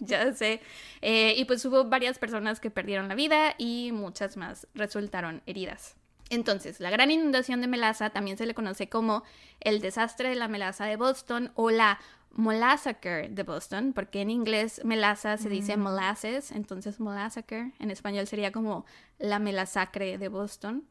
ya 0.01 0.33
sé. 0.33 0.61
Eh, 1.01 1.33
y 1.37 1.45
pues 1.45 1.63
hubo 1.65 1.85
varias 1.85 2.04
personas 2.13 2.59
que 2.59 2.71
perdieron 2.71 3.07
la 3.07 3.15
vida 3.15 3.55
y 3.57 3.91
muchas 3.91 4.37
más 4.37 4.67
resultaron 4.73 5.41
heridas. 5.45 5.95
Entonces, 6.29 6.79
la 6.79 6.89
gran 6.89 7.11
inundación 7.11 7.61
de 7.61 7.67
melaza 7.67 8.09
también 8.09 8.37
se 8.37 8.45
le 8.45 8.55
conoce 8.55 8.89
como 8.89 9.23
el 9.59 9.79
desastre 9.79 10.29
de 10.29 10.35
la 10.35 10.47
melaza 10.47 10.85
de 10.85 10.95
Boston 10.95 11.51
o 11.55 11.69
la 11.69 11.99
Molassaker 12.31 13.29
de 13.29 13.43
Boston, 13.43 13.93
porque 13.93 14.21
en 14.21 14.29
inglés 14.29 14.81
melaza 14.83 15.37
se 15.37 15.49
dice 15.49 15.77
molasses, 15.77 16.51
entonces 16.51 16.99
Molassaker 16.99 17.71
en 17.79 17.91
español 17.91 18.27
sería 18.27 18.51
como 18.51 18.85
la 19.19 19.39
melasacre 19.39 20.17
de 20.17 20.27
Boston, 20.27 20.83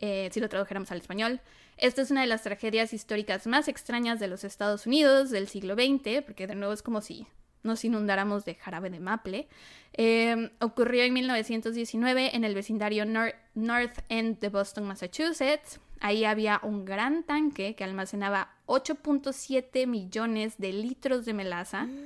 eh, 0.00 0.30
si 0.32 0.40
lo 0.40 0.48
tradujéramos 0.48 0.90
al 0.90 0.98
español. 0.98 1.40
Esta 1.76 2.00
es 2.00 2.10
una 2.10 2.22
de 2.22 2.26
las 2.26 2.42
tragedias 2.42 2.94
históricas 2.94 3.46
más 3.46 3.68
extrañas 3.68 4.18
de 4.18 4.28
los 4.28 4.44
Estados 4.44 4.86
Unidos 4.86 5.30
del 5.30 5.48
siglo 5.48 5.74
XX, 5.74 6.22
porque 6.24 6.46
de 6.46 6.54
nuevo 6.54 6.72
es 6.72 6.82
como 6.82 7.02
si 7.02 7.26
nos 7.62 7.84
inundáramos 7.84 8.44
de 8.44 8.54
jarabe 8.54 8.90
de 8.90 9.00
maple. 9.00 9.48
Eh, 9.94 10.50
ocurrió 10.60 11.02
en 11.04 11.12
1919 11.14 12.34
en 12.36 12.44
el 12.44 12.54
vecindario 12.54 13.04
Nor- 13.04 13.34
North 13.54 13.98
End 14.08 14.38
de 14.38 14.48
Boston, 14.48 14.84
Massachusetts. 14.86 15.80
Ahí 16.00 16.24
había 16.24 16.58
un 16.62 16.84
gran 16.84 17.22
tanque 17.22 17.74
que 17.76 17.84
almacenaba 17.84 18.50
8.7 18.66 19.86
millones 19.86 20.58
de 20.58 20.72
litros 20.72 21.24
de 21.24 21.34
melaza. 21.34 21.86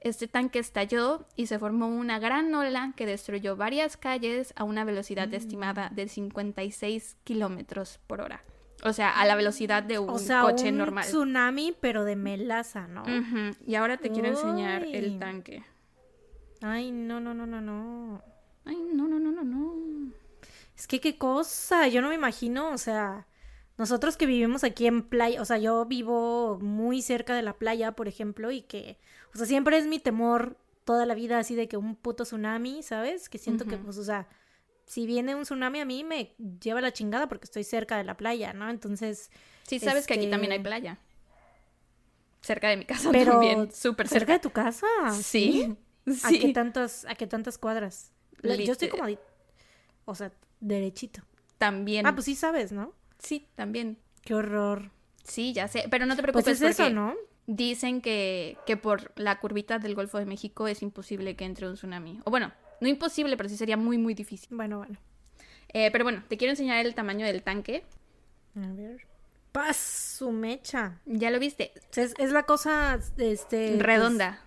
Este 0.00 0.28
tanque 0.28 0.60
estalló 0.60 1.26
y 1.34 1.46
se 1.46 1.58
formó 1.58 1.88
una 1.88 2.20
gran 2.20 2.54
ola 2.54 2.92
que 2.96 3.04
destruyó 3.04 3.56
varias 3.56 3.96
calles 3.96 4.52
a 4.54 4.62
una 4.62 4.84
velocidad 4.84 5.32
estimada 5.34 5.90
de 5.92 6.06
56 6.06 7.16
kilómetros 7.24 7.98
por 8.06 8.20
hora. 8.20 8.44
O 8.84 8.92
sea, 8.92 9.10
a 9.10 9.26
la 9.26 9.34
velocidad 9.34 9.82
de 9.82 9.98
un 9.98 10.10
O 10.10 10.18
sea, 10.18 10.42
coche 10.42 10.68
un 10.70 10.78
normal. 10.78 11.04
tsunami, 11.04 11.74
pero 11.80 12.04
de 12.04 12.16
melaza, 12.16 12.86
¿no? 12.86 13.02
Y 13.66 13.74
ahora 13.74 13.96
te 13.96 14.10
quiero 14.10 14.28
enseñar 14.28 14.84
el 14.84 15.18
tanque. 15.18 15.64
Ay, 16.60 16.90
no, 16.92 17.20
no, 17.20 17.34
no, 17.34 17.46
no, 17.46 17.60
no. 17.60 18.22
Ay, 18.64 18.76
no, 18.92 19.08
no, 19.08 19.18
no, 19.18 19.32
no, 19.32 19.44
no. 19.44 20.12
Es 20.76 20.86
que 20.86 21.00
qué 21.00 21.18
cosa, 21.18 21.88
yo 21.88 22.00
no 22.02 22.08
me 22.08 22.14
imagino, 22.14 22.70
o 22.70 22.78
sea, 22.78 23.26
nosotros 23.78 24.16
que 24.16 24.26
vivimos 24.26 24.62
aquí 24.62 24.86
en 24.86 25.02
playa, 25.02 25.42
o 25.42 25.44
sea, 25.44 25.58
yo 25.58 25.84
vivo 25.86 26.58
muy 26.60 27.02
cerca 27.02 27.34
de 27.34 27.42
la 27.42 27.54
playa, 27.54 27.92
por 27.92 28.06
ejemplo, 28.06 28.50
y 28.52 28.62
que, 28.62 28.98
o 29.34 29.38
sea, 29.38 29.46
siempre 29.46 29.76
es 29.78 29.86
mi 29.86 29.98
temor 29.98 30.56
toda 30.84 31.04
la 31.04 31.14
vida 31.14 31.38
así 31.38 31.54
de 31.56 31.68
que 31.68 31.76
un 31.76 31.96
puto 31.96 32.22
tsunami, 32.24 32.82
¿sabes? 32.82 33.28
Que 33.28 33.38
siento 33.38 33.64
que, 33.66 33.76
pues, 33.76 33.98
o 33.98 34.04
sea, 34.04 34.28
si 34.88 35.06
viene 35.06 35.34
un 35.36 35.42
tsunami 35.42 35.80
a 35.80 35.84
mí 35.84 36.02
me 36.02 36.34
lleva 36.60 36.80
la 36.80 36.92
chingada 36.92 37.28
porque 37.28 37.44
estoy 37.44 37.62
cerca 37.62 37.96
de 37.96 38.04
la 38.04 38.16
playa, 38.16 38.52
¿no? 38.52 38.68
Entonces, 38.70 39.30
Sí, 39.66 39.78
sabes 39.78 40.06
que 40.06 40.14
aquí 40.14 40.28
también 40.28 40.50
hay 40.52 40.58
Este- 40.58 40.68
playa. 40.68 40.98
Cerca 42.40 42.68
de 42.68 42.76
mi 42.76 42.84
casa 42.84 43.10
pero 43.12 43.32
también, 43.32 43.72
súper 43.72 44.08
cerca 44.08 44.20
cerca. 44.20 44.32
de 44.34 44.38
tu 44.38 44.50
casa. 44.50 44.86
Sí, 45.22 45.76
¿A 46.24 46.30
qué 46.30 46.40
sí. 46.40 46.52
tantas, 46.52 47.04
a 47.04 47.14
qué 47.14 47.26
tantas 47.26 47.58
cuadras? 47.58 48.12
Yo 48.42 48.72
estoy 48.72 48.88
como, 48.88 49.04
o 50.06 50.14
sea, 50.14 50.32
derechito. 50.60 51.20
También. 51.58 52.06
Ah, 52.06 52.14
pues 52.14 52.24
sí 52.26 52.34
sabes, 52.36 52.72
¿no? 52.72 52.94
Sí, 53.18 53.46
también. 53.56 53.98
Qué 54.22 54.34
horror. 54.34 54.90
Sí, 55.24 55.52
ya 55.52 55.68
sé. 55.68 55.84
Pero 55.90 56.06
no 56.06 56.14
te 56.16 56.22
Pues 56.22 56.32
preocupes 56.32 56.62
es 56.62 56.70
eso, 56.70 56.84
porque 56.84 56.94
¿no? 56.94 57.14
dicen 57.46 58.00
que, 58.00 58.56
que 58.64 58.76
por 58.76 59.12
la 59.20 59.40
curvita 59.40 59.78
del 59.78 59.94
Golfo 59.96 60.18
de 60.18 60.24
México 60.24 60.68
es 60.68 60.80
imposible 60.82 61.34
que 61.36 61.44
entre 61.44 61.68
un 61.68 61.74
tsunami. 61.74 62.20
O 62.24 62.30
bueno, 62.30 62.52
no 62.80 62.88
imposible, 62.88 63.36
pero 63.36 63.48
sí 63.48 63.56
sería 63.56 63.76
muy, 63.76 63.98
muy 63.98 64.14
difícil. 64.14 64.48
Bueno, 64.50 64.78
bueno. 64.78 64.98
Eh, 65.72 65.90
pero 65.90 66.04
bueno, 66.04 66.22
te 66.28 66.36
quiero 66.36 66.50
enseñar 66.52 66.84
el 66.84 66.94
tamaño 66.94 67.26
del 67.26 67.42
tanque. 67.42 67.84
A 68.56 68.72
ver. 68.72 69.06
Paz, 69.52 69.76
su 70.18 70.30
mecha. 70.32 71.00
¿Ya 71.06 71.30
lo 71.30 71.38
viste? 71.38 71.72
Es, 71.94 72.14
es 72.18 72.30
la 72.32 72.44
cosa, 72.44 72.98
este... 73.16 73.68
pues, 73.70 73.82
Redonda. 73.82 74.40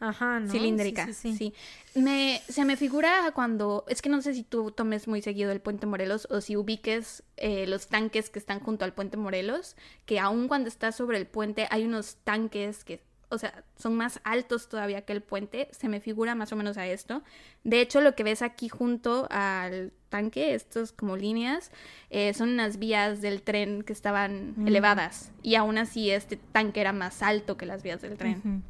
ajá, 0.00 0.40
¿no? 0.40 0.50
cilíndrica. 0.50 1.06
Sí, 1.06 1.12
Sí, 1.14 1.32
sí, 1.36 1.52
sí. 1.92 2.00
Me, 2.00 2.42
se 2.48 2.64
me 2.64 2.76
figura 2.76 3.30
cuando. 3.34 3.84
Es 3.88 4.02
que 4.02 4.08
no 4.08 4.20
sé 4.22 4.34
si 4.34 4.42
tú 4.42 4.70
tomes 4.70 5.06
muy 5.08 5.22
seguido 5.22 5.50
el 5.52 5.60
puente 5.60 5.86
Morelos 5.86 6.26
o 6.30 6.40
si 6.40 6.56
ubiques 6.56 7.22
eh, 7.36 7.66
los 7.66 7.86
tanques 7.88 8.30
que 8.30 8.38
están 8.38 8.60
junto 8.60 8.84
al 8.84 8.92
puente 8.92 9.16
Morelos. 9.16 9.76
Que 10.04 10.18
aun 10.18 10.48
cuando 10.48 10.68
estás 10.68 10.96
sobre 10.96 11.18
el 11.18 11.26
puente 11.26 11.66
hay 11.70 11.84
unos 11.84 12.16
tanques 12.24 12.84
que. 12.84 13.02
O 13.34 13.38
sea, 13.38 13.64
son 13.76 13.94
más 13.96 14.20
altos 14.24 14.68
todavía 14.68 15.02
que 15.02 15.12
el 15.12 15.20
puente. 15.22 15.68
Se 15.72 15.88
me 15.88 16.00
figura 16.00 16.34
más 16.34 16.52
o 16.52 16.56
menos 16.56 16.78
a 16.78 16.86
esto. 16.86 17.22
De 17.64 17.80
hecho, 17.80 18.00
lo 18.00 18.14
que 18.14 18.22
ves 18.24 18.40
aquí 18.42 18.68
junto 18.68 19.26
al 19.30 19.92
tanque, 20.08 20.54
estos 20.54 20.92
como 20.92 21.16
líneas, 21.16 21.70
eh, 22.10 22.32
son 22.34 22.50
unas 22.50 22.78
vías 22.78 23.20
del 23.20 23.42
tren 23.42 23.82
que 23.82 23.92
estaban 23.92 24.54
Mm. 24.56 24.68
elevadas. 24.68 25.32
Y 25.42 25.56
aún 25.56 25.76
así, 25.78 26.10
este 26.10 26.36
tanque 26.36 26.80
era 26.80 26.92
más 26.92 27.22
alto 27.22 27.56
que 27.56 27.66
las 27.66 27.82
vías 27.82 28.00
del 28.00 28.16
tren. 28.16 28.62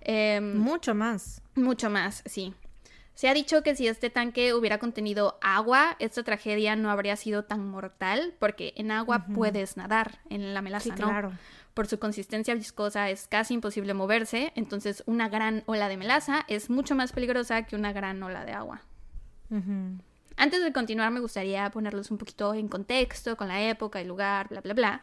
Em, 0.00 0.56
Mucho 0.56 0.94
más. 0.94 1.42
mucho 1.54 1.90
más, 1.90 2.22
sí. 2.26 2.54
Se 3.14 3.28
ha 3.28 3.34
dicho 3.34 3.64
que 3.64 3.74
si 3.74 3.88
este 3.88 4.10
tanque 4.10 4.54
hubiera 4.54 4.78
contenido 4.78 5.38
agua, 5.42 5.96
esta 5.98 6.22
tragedia 6.22 6.76
no 6.76 6.88
habría 6.88 7.16
sido 7.16 7.44
tan 7.44 7.66
mortal, 7.68 8.32
porque 8.38 8.72
en 8.76 8.92
agua 8.92 9.26
puedes 9.34 9.76
nadar, 9.76 10.20
en 10.30 10.54
la 10.54 10.62
melaza 10.62 10.84
Sí, 10.84 10.90
no. 10.90 10.96
claro. 11.08 11.32
Por 11.78 11.86
su 11.86 12.00
consistencia 12.00 12.56
viscosa 12.56 13.08
es 13.08 13.28
casi 13.28 13.54
imposible 13.54 13.94
moverse, 13.94 14.52
entonces 14.56 15.04
una 15.06 15.28
gran 15.28 15.62
ola 15.66 15.88
de 15.88 15.96
melaza 15.96 16.44
es 16.48 16.70
mucho 16.70 16.96
más 16.96 17.12
peligrosa 17.12 17.66
que 17.66 17.76
una 17.76 17.92
gran 17.92 18.20
ola 18.20 18.44
de 18.44 18.50
agua. 18.50 18.82
Antes 20.36 20.64
de 20.64 20.72
continuar, 20.72 21.12
me 21.12 21.20
gustaría 21.20 21.70
ponerlos 21.70 22.10
un 22.10 22.18
poquito 22.18 22.52
en 22.52 22.66
contexto 22.66 23.36
con 23.36 23.46
la 23.46 23.62
época, 23.62 24.00
el 24.00 24.08
lugar, 24.08 24.48
bla, 24.48 24.60
bla, 24.60 24.74
bla. 24.74 25.02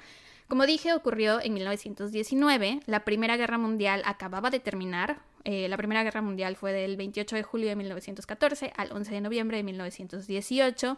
Como 0.49 0.65
dije, 0.65 0.93
ocurrió 0.93 1.39
en 1.39 1.53
1919. 1.53 2.81
La 2.87 3.05
Primera 3.05 3.37
Guerra 3.37 3.57
Mundial 3.57 4.01
acababa 4.03 4.49
de 4.49 4.59
terminar. 4.59 5.21
Eh, 5.45 5.69
la 5.69 5.77
Primera 5.77 6.03
Guerra 6.03 6.21
Mundial 6.21 6.57
fue 6.57 6.73
del 6.73 6.97
28 6.97 7.37
de 7.37 7.43
julio 7.43 7.69
de 7.69 7.77
1914 7.77 8.73
al 8.75 8.91
11 8.91 9.13
de 9.13 9.21
noviembre 9.21 9.55
de 9.55 9.63
1918. 9.63 10.97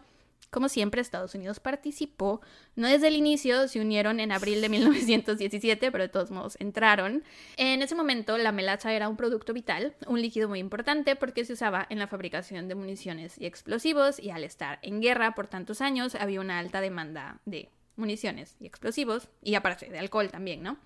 Como 0.50 0.70
siempre, 0.70 1.02
Estados 1.02 1.36
Unidos 1.36 1.60
participó. 1.60 2.42
No 2.76 2.88
desde 2.88 3.10
el 3.10 3.16
inicio, 3.16 3.68
se 3.68 3.82
unieron 3.82 4.20
en 4.20 4.32
abril 4.32 4.62
de 4.62 4.70
1917, 4.70 5.92
pero 5.92 6.04
de 6.04 6.10
todos 6.10 6.32
modos 6.32 6.56
entraron. 6.60 7.24
En 7.58 7.82
ese 7.82 7.96
momento, 7.96 8.38
la 8.38 8.54
melaza 8.54 8.94
era 8.94 9.10
un 9.10 9.18
producto 9.18 9.54
vital, 9.54 9.96
un 10.08 10.22
líquido 10.22 10.48
muy 10.48 10.60
importante 10.60 11.16
porque 11.16 11.44
se 11.44 11.54
usaba 11.54 11.86
en 11.90 12.00
la 12.00 12.08
fabricación 12.08 12.70
de 12.70 12.76
municiones 12.76 13.38
y 13.38 13.46
explosivos, 13.46 14.20
y 14.20 14.30
al 14.30 14.46
estar 14.46 14.80
en 14.84 15.02
guerra 15.02 15.36
por 15.36 15.48
tantos 15.48 15.82
años, 15.82 16.16
había 16.16 16.40
una 16.40 16.60
alta 16.60 16.80
demanda 16.80 17.42
de 17.46 17.70
municiones 17.98 18.56
y 18.62 18.68
explosivos, 18.68 19.28
y 19.44 19.56
aparte 19.56 19.90
de 19.90 20.00
alcohol 20.00 20.32
también, 20.32 20.64
¿no? 20.64 20.78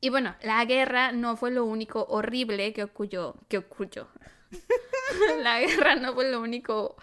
Y 0.00 0.10
bueno, 0.10 0.36
la 0.42 0.64
guerra 0.64 1.12
no 1.12 1.36
fue 1.36 1.50
lo 1.50 1.64
único 1.64 2.04
horrible 2.08 2.72
que 2.72 2.84
ocurrió, 2.84 3.36
que 3.48 3.58
ocurrió. 3.58 4.08
la 5.42 5.60
guerra 5.60 5.96
no 5.96 6.14
fue 6.14 6.30
lo 6.30 6.40
único 6.40 6.96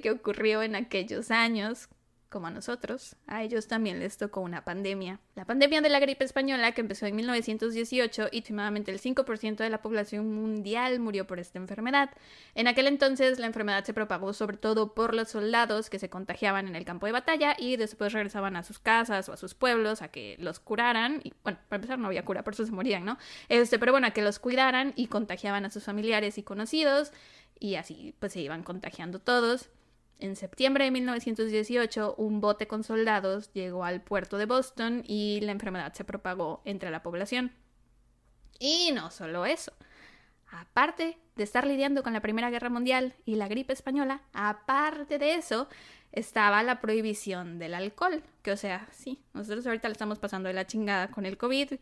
que 0.00 0.10
ocurrió 0.10 0.62
en 0.62 0.74
aquellos 0.74 1.30
años, 1.30 1.88
como 2.28 2.48
a 2.48 2.50
nosotros, 2.50 3.16
a 3.26 3.42
ellos 3.42 3.68
también 3.68 4.00
les 4.00 4.18
tocó 4.18 4.40
una 4.40 4.64
pandemia. 4.64 5.20
La 5.36 5.44
pandemia 5.44 5.80
de 5.80 5.88
la 5.88 6.00
gripe 6.00 6.24
española 6.24 6.72
que 6.72 6.80
empezó 6.80 7.06
en 7.06 7.14
1918 7.16 8.28
y 8.32 8.38
últimamente 8.38 8.90
el 8.90 9.00
5% 9.00 9.56
de 9.56 9.70
la 9.70 9.80
población 9.80 10.34
mundial 10.34 10.98
murió 10.98 11.26
por 11.26 11.38
esta 11.38 11.58
enfermedad. 11.58 12.10
En 12.54 12.66
aquel 12.66 12.88
entonces 12.88 13.38
la 13.38 13.46
enfermedad 13.46 13.84
se 13.84 13.94
propagó 13.94 14.32
sobre 14.32 14.56
todo 14.56 14.92
por 14.92 15.14
los 15.14 15.28
soldados 15.28 15.88
que 15.88 15.98
se 15.98 16.10
contagiaban 16.10 16.66
en 16.66 16.76
el 16.76 16.84
campo 16.84 17.06
de 17.06 17.12
batalla 17.12 17.56
y 17.58 17.76
después 17.76 18.12
regresaban 18.12 18.56
a 18.56 18.64
sus 18.64 18.78
casas 18.78 19.28
o 19.28 19.32
a 19.32 19.36
sus 19.36 19.54
pueblos 19.54 20.02
a 20.02 20.08
que 20.08 20.36
los 20.38 20.58
curaran. 20.58 21.20
Y 21.22 21.32
bueno, 21.44 21.58
para 21.68 21.76
empezar 21.76 21.98
no 21.98 22.08
había 22.08 22.24
cura, 22.24 22.42
por 22.42 22.54
eso 22.54 22.66
se 22.66 22.72
morían, 22.72 23.04
¿no? 23.04 23.18
Este, 23.48 23.78
pero 23.78 23.92
bueno, 23.92 24.08
a 24.08 24.10
que 24.10 24.22
los 24.22 24.38
cuidaran 24.40 24.92
y 24.96 25.06
contagiaban 25.06 25.64
a 25.64 25.70
sus 25.70 25.84
familiares 25.84 26.38
y 26.38 26.42
conocidos 26.42 27.12
y 27.58 27.76
así 27.76 28.14
pues 28.18 28.32
se 28.32 28.40
iban 28.40 28.62
contagiando 28.62 29.18
todos. 29.18 29.70
En 30.18 30.34
septiembre 30.34 30.84
de 30.84 30.90
1918, 30.92 32.14
un 32.16 32.40
bote 32.40 32.66
con 32.66 32.84
soldados 32.84 33.52
llegó 33.52 33.84
al 33.84 34.00
puerto 34.00 34.38
de 34.38 34.46
Boston 34.46 35.02
y 35.06 35.40
la 35.42 35.52
enfermedad 35.52 35.92
se 35.92 36.04
propagó 36.04 36.62
entre 36.64 36.90
la 36.90 37.02
población. 37.02 37.52
Y 38.58 38.92
no 38.94 39.10
solo 39.10 39.44
eso. 39.44 39.72
Aparte 40.50 41.18
de 41.34 41.44
estar 41.44 41.66
lidiando 41.66 42.02
con 42.02 42.14
la 42.14 42.22
Primera 42.22 42.48
Guerra 42.48 42.70
Mundial 42.70 43.14
y 43.26 43.34
la 43.34 43.48
gripe 43.48 43.74
española, 43.74 44.22
aparte 44.32 45.18
de 45.18 45.34
eso, 45.34 45.68
estaba 46.12 46.62
la 46.62 46.80
prohibición 46.80 47.58
del 47.58 47.74
alcohol. 47.74 48.22
Que 48.42 48.52
o 48.52 48.56
sea, 48.56 48.88
sí, 48.92 49.22
nosotros 49.34 49.66
ahorita 49.66 49.88
le 49.88 49.92
estamos 49.92 50.18
pasando 50.18 50.48
de 50.48 50.54
la 50.54 50.66
chingada 50.66 51.08
con 51.08 51.26
el 51.26 51.36
COVID, 51.36 51.74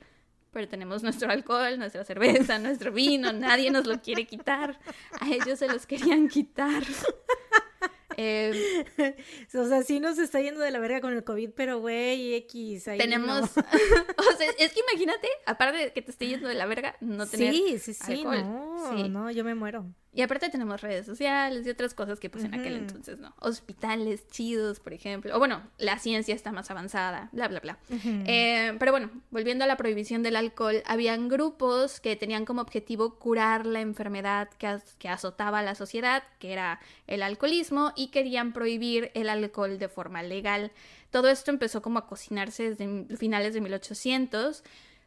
pero 0.55 0.69
tenemos 0.69 1.03
nuestro 1.03 1.31
alcohol, 1.31 1.79
nuestra 1.79 2.05
cerveza, 2.05 2.59
nuestro 2.59 2.93
vino, 2.93 3.33
nadie 3.35 3.71
nos 3.71 3.87
lo 3.87 4.01
quiere 4.01 4.27
quitar. 4.27 4.79
A 5.21 5.29
ellos 5.31 5.59
se 5.59 5.69
los 5.69 5.85
querían 5.85 6.29
quitar. 6.29 6.83
Eh, 8.17 8.85
O 9.59 9.65
sea, 9.67 9.83
sí 9.83 9.99
nos 9.99 10.19
está 10.19 10.41
yendo 10.41 10.61
de 10.61 10.71
la 10.71 10.79
verga 10.79 11.01
con 11.01 11.13
el 11.13 11.25
COVID, 11.25 11.51
pero 11.57 11.81
güey, 11.81 12.35
X. 12.35 12.87
ahí 12.87 12.97
tenemos. 12.99 13.41
no. 13.41 13.43
o 13.57 14.37
sea, 14.37 14.49
es 14.57 14.73
que 14.73 14.81
imagínate, 14.89 15.27
aparte 15.47 15.79
de 15.79 15.93
que 15.93 16.01
te 16.01 16.13
esté 16.13 16.29
yendo 16.29 16.47
de 16.47 16.55
la 16.55 16.67
verga, 16.67 16.95
no 17.01 17.27
tener. 17.27 17.53
Sí, 17.53 17.77
sí, 17.81 17.93
sí, 17.93 18.13
alcohol. 18.25 18.45
no, 18.45 18.93
Sí. 18.97 19.09
no, 19.09 19.31
yo 19.33 19.43
me 19.43 19.57
muero. 19.57 19.87
Y 20.17 20.23
aparte 20.23 20.49
tenemos 20.49 20.81
redes 20.81 21.07
sociales 21.07 21.67
y 21.67 21.71
otras 21.71 21.93
cosas 21.93 22.21
que 22.21 22.31
pues 22.31 22.45
en 22.45 22.55
aquel 22.55 22.77
entonces 22.77 23.19
no. 23.19 23.35
Hospitales 23.41 24.29
chidos, 24.29 24.79
por 24.79 24.93
ejemplo. 24.93 25.35
O 25.35 25.39
bueno, 25.41 25.61
la 25.79 25.99
ciencia 25.99 26.35
está 26.37 26.53
más 26.53 26.71
avanzada, 26.71 27.31
bla, 27.33 27.49
bla, 27.49 27.59
bla. 27.61 27.79
Eh, 28.27 28.77
pero 28.79 28.93
bueno, 28.93 29.11
volviendo 29.33 29.65
a 29.65 29.67
la 29.67 29.77
prohibición 29.77 30.23
del 30.23 30.37
alcohol, 30.37 30.83
habían 30.87 31.29
grupos 31.29 31.99
que 31.99 32.15
tenían 32.15 32.45
como 32.45 32.61
objetivo 32.63 33.17
curar 33.19 33.67
la 33.67 33.81
enfermedad 33.81 34.49
que, 34.57 34.69
az- 34.69 34.95
que 35.01 35.09
azotaba 35.09 35.59
a 35.59 35.63
la 35.63 35.75
sociedad, 35.75 36.23
que 36.39 36.53
era 36.53 36.79
el 37.09 37.23
alcoholismo, 37.23 37.93
y 37.97 38.09
querían 38.13 38.53
prohibir 38.53 39.11
el 39.15 39.29
alcohol 39.29 39.79
de 39.81 39.89
forma 39.89 40.23
legal. 40.23 40.71
Todo 41.11 41.29
esto 41.29 41.51
empezó 41.51 41.83
como 41.83 41.99
a 41.99 42.07
cocinarse 42.07 42.71
desde 42.75 43.17
finales 43.17 43.53
de 43.55 43.61
1800. 43.61 44.63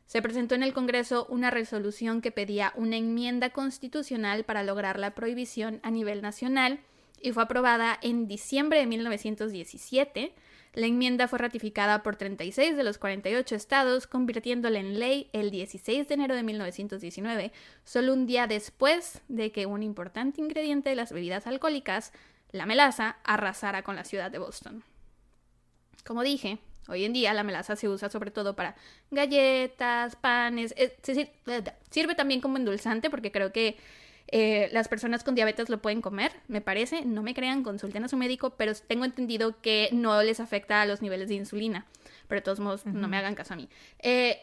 Se 0.07 0.21
presentó 0.21 0.55
en 0.55 0.63
el 0.63 0.73
Congreso 0.73 1.27
una 1.29 1.51
resolución 1.51 2.21
que 2.21 2.31
pedía 2.31 2.71
una 2.75 2.95
enmienda 2.95 3.49
constitucional 3.49 4.45
para 4.45 4.63
lograr 4.63 4.97
la 4.97 5.13
prohibición 5.13 5.81
a 5.83 5.91
nivel 5.91 6.21
nacional 6.21 6.79
y 7.21 7.33
fue 7.33 7.43
aprobada 7.43 7.99
en 8.01 8.27
diciembre 8.27 8.79
de 8.79 8.85
1917. 8.85 10.33
La 10.73 10.85
enmienda 10.85 11.27
fue 11.27 11.39
ratificada 11.39 12.03
por 12.03 12.15
36 12.15 12.77
de 12.77 12.83
los 12.85 12.97
48 12.99 13.55
estados, 13.55 14.07
convirtiéndola 14.07 14.79
en 14.79 14.97
ley 14.97 15.29
el 15.33 15.51
16 15.51 16.07
de 16.07 16.13
enero 16.13 16.35
de 16.35 16.43
1919, 16.43 17.51
solo 17.83 18.13
un 18.13 18.27
día 18.27 18.47
después 18.47 19.21
de 19.27 19.51
que 19.51 19.65
un 19.65 19.83
importante 19.83 20.39
ingrediente 20.39 20.89
de 20.89 20.95
las 20.95 21.11
bebidas 21.11 21.47
alcohólicas, 21.47 22.13
la 22.51 22.65
melaza, 22.65 23.17
arrasara 23.25 23.83
con 23.83 23.97
la 23.97 24.05
ciudad 24.05 24.31
de 24.31 24.39
Boston. 24.39 24.83
Como 26.05 26.23
dije, 26.23 26.59
hoy 26.87 27.03
en 27.05 27.13
día 27.13 27.33
la 27.33 27.43
melaza 27.43 27.75
se 27.75 27.87
usa 27.89 28.09
sobre 28.09 28.31
todo 28.31 28.55
para 28.55 28.75
galletas, 29.11 30.15
panes, 30.15 30.73
es- 30.77 30.93
sir- 31.03 31.29
sirve 31.89 32.15
también 32.15 32.41
como 32.41 32.57
endulzante 32.57 33.09
porque 33.09 33.31
creo 33.31 33.51
que 33.51 33.77
eh, 34.29 34.67
las 34.73 34.87
personas 34.89 35.23
con 35.23 35.35
diabetes 35.35 35.69
lo 35.69 35.81
pueden 35.81 36.01
comer, 36.01 36.33
me 36.49 36.59
parece. 36.59 37.05
No 37.05 37.23
me 37.23 37.33
crean, 37.33 37.63
consulten 37.63 38.03
a 38.03 38.09
su 38.09 38.17
médico, 38.17 38.51
pero 38.57 38.73
tengo 38.75 39.05
entendido 39.05 39.61
que 39.61 39.87
no 39.93 40.21
les 40.21 40.41
afecta 40.41 40.81
a 40.81 40.85
los 40.85 41.01
niveles 41.01 41.29
de 41.29 41.35
insulina. 41.35 41.85
Pero 42.27 42.41
de 42.41 42.43
todos 42.43 42.59
modos, 42.59 42.85
no 42.85 43.07
me 43.07 43.15
hagan 43.15 43.35
caso 43.35 43.53
a 43.53 43.57
mí. 43.57 43.69
Eh, 43.99 44.37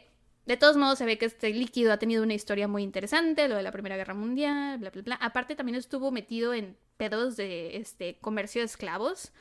de 0.46 0.56
todos 0.56 0.78
modos, 0.78 0.96
se 0.98 1.04
ve 1.04 1.18
que 1.18 1.26
este 1.26 1.50
líquido 1.50 1.92
ha 1.92 1.98
tenido 1.98 2.22
una 2.22 2.32
historia 2.32 2.66
muy 2.66 2.82
interesante, 2.82 3.46
lo 3.46 3.56
de 3.56 3.62
la 3.62 3.72
Primera 3.72 3.96
Guerra 3.98 4.14
Mundial, 4.14 4.78
bla, 4.78 4.88
bla, 4.88 5.02
bla. 5.02 5.14
Aparte, 5.20 5.54
también 5.54 5.76
estuvo 5.76 6.10
metido 6.10 6.54
en 6.54 6.78
pedos 6.96 7.36
de 7.36 7.76
este 7.76 8.16
comercio 8.22 8.62
de 8.62 8.66
esclavos. 8.66 9.32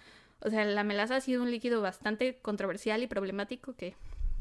O 0.44 0.50
sea, 0.50 0.66
la 0.66 0.84
melaza 0.84 1.16
ha 1.16 1.22
sido 1.22 1.42
un 1.42 1.52
líquido 1.52 1.82
bastante 1.82 2.40
controversial 2.42 3.02
y 3.02 3.08
problemático 3.08 3.76
que 3.76 3.96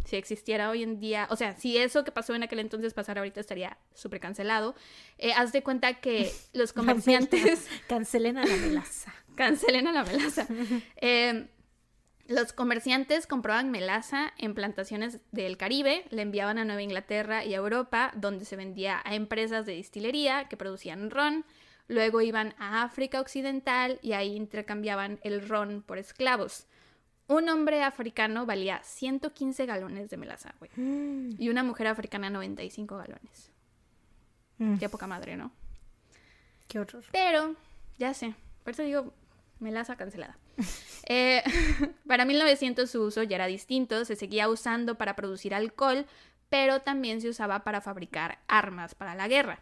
si 0.04 0.16
existiera 0.16 0.70
hoy 0.70 0.82
en 0.82 0.98
día, 0.98 1.28
o 1.30 1.36
sea, 1.36 1.56
si 1.56 1.78
eso 1.78 2.04
que 2.04 2.12
pasó 2.12 2.34
en 2.34 2.42
aquel 2.42 2.58
entonces 2.58 2.92
pasara 2.94 3.20
ahorita 3.20 3.40
estaría 3.40 3.78
súper 3.94 4.20
cancelado. 4.20 4.74
Eh, 5.18 5.32
haz 5.32 5.52
de 5.52 5.62
cuenta 5.62 5.94
que 6.00 6.32
los 6.52 6.72
comerciantes 6.72 7.68
Cancelen 7.88 8.38
a 8.38 8.44
la 8.44 8.56
melaza. 8.56 9.14
cancelen 9.36 9.86
a 9.86 9.92
la 9.92 10.04
melaza. 10.04 10.46
Eh, 11.00 11.48
los 12.28 12.52
comerciantes 12.52 13.26
compraban 13.26 13.70
melaza 13.70 14.32
en 14.38 14.54
plantaciones 14.54 15.18
del 15.32 15.56
Caribe, 15.56 16.04
la 16.10 16.22
enviaban 16.22 16.56
a 16.58 16.64
Nueva 16.64 16.82
Inglaterra 16.82 17.44
y 17.44 17.52
a 17.54 17.58
Europa, 17.58 18.12
donde 18.14 18.44
se 18.44 18.56
vendía 18.56 19.02
a 19.04 19.14
empresas 19.14 19.66
de 19.66 19.72
distillería 19.72 20.48
que 20.48 20.56
producían 20.56 21.10
ron. 21.10 21.44
Luego 21.92 22.22
iban 22.22 22.54
a 22.58 22.84
África 22.84 23.20
Occidental 23.20 23.98
y 24.00 24.14
ahí 24.14 24.34
intercambiaban 24.34 25.20
el 25.24 25.46
ron 25.46 25.82
por 25.82 25.98
esclavos. 25.98 26.66
Un 27.28 27.50
hombre 27.50 27.82
africano 27.82 28.46
valía 28.46 28.80
115 28.82 29.66
galones 29.66 30.08
de 30.08 30.16
melaza, 30.16 30.54
güey. 30.58 30.70
Y 31.38 31.50
una 31.50 31.62
mujer 31.62 31.88
africana 31.88 32.30
95 32.30 32.96
galones. 32.96 33.52
Mm, 34.56 34.78
Qué 34.78 34.88
poca 34.88 35.06
madre, 35.06 35.36
¿no? 35.36 35.52
Qué 36.66 36.78
horror. 36.78 37.04
Pero, 37.12 37.56
ya 37.98 38.14
sé, 38.14 38.34
por 38.64 38.72
eso 38.72 38.84
digo, 38.84 39.12
melaza 39.60 39.96
cancelada. 39.96 40.38
Eh, 41.08 41.42
para 42.06 42.24
1900 42.24 42.88
su 42.88 43.02
uso 43.02 43.24
ya 43.24 43.34
era 43.34 43.46
distinto, 43.46 44.04
se 44.04 44.14
seguía 44.14 44.48
usando 44.48 44.96
para 44.96 45.16
producir 45.16 45.52
alcohol, 45.52 46.06
pero 46.48 46.80
también 46.80 47.20
se 47.20 47.28
usaba 47.28 47.64
para 47.64 47.80
fabricar 47.80 48.38
armas 48.46 48.94
para 48.94 49.16
la 49.16 49.26
guerra. 49.26 49.58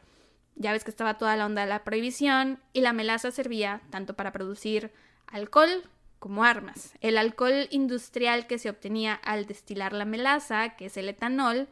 Ya 0.56 0.72
ves 0.72 0.84
que 0.84 0.90
estaba 0.90 1.16
toda 1.18 1.36
la 1.36 1.46
onda 1.46 1.62
de 1.62 1.68
la 1.68 1.84
prohibición 1.84 2.58
y 2.72 2.80
la 2.82 2.92
melaza 2.92 3.30
servía 3.30 3.80
tanto 3.90 4.14
para 4.14 4.32
producir 4.32 4.90
alcohol 5.26 5.84
como 6.18 6.44
armas. 6.44 6.92
El 7.00 7.16
alcohol 7.16 7.66
industrial 7.70 8.46
que 8.46 8.58
se 8.58 8.68
obtenía 8.68 9.14
al 9.14 9.46
destilar 9.46 9.92
la 9.94 10.04
melaza, 10.04 10.70
que 10.76 10.86
es 10.86 10.96
el 10.98 11.08
etanol, 11.08 11.66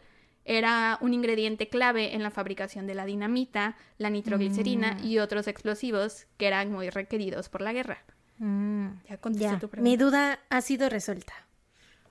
era 0.46 0.96
un 1.02 1.12
ingrediente 1.12 1.68
clave 1.68 2.14
en 2.14 2.22
la 2.22 2.30
fabricación 2.30 2.86
de 2.86 2.94
la 2.94 3.04
dinamita, 3.04 3.76
la 3.98 4.08
nitroglicerina 4.08 4.94
Mm. 4.94 5.04
y 5.06 5.18
otros 5.18 5.46
explosivos 5.48 6.26
que 6.38 6.46
eran 6.46 6.72
muy 6.72 6.88
requeridos 6.88 7.50
por 7.50 7.60
la 7.60 7.74
guerra. 7.74 8.02
Mm, 8.38 8.86
Ya 9.08 9.18
contesté 9.18 9.44
ya, 9.52 9.58
tu 9.58 9.66
mi 9.66 9.70
pregunta. 9.96 10.04
duda 10.04 10.38
ha 10.48 10.60
sido 10.62 10.88
resuelta. 10.88 11.34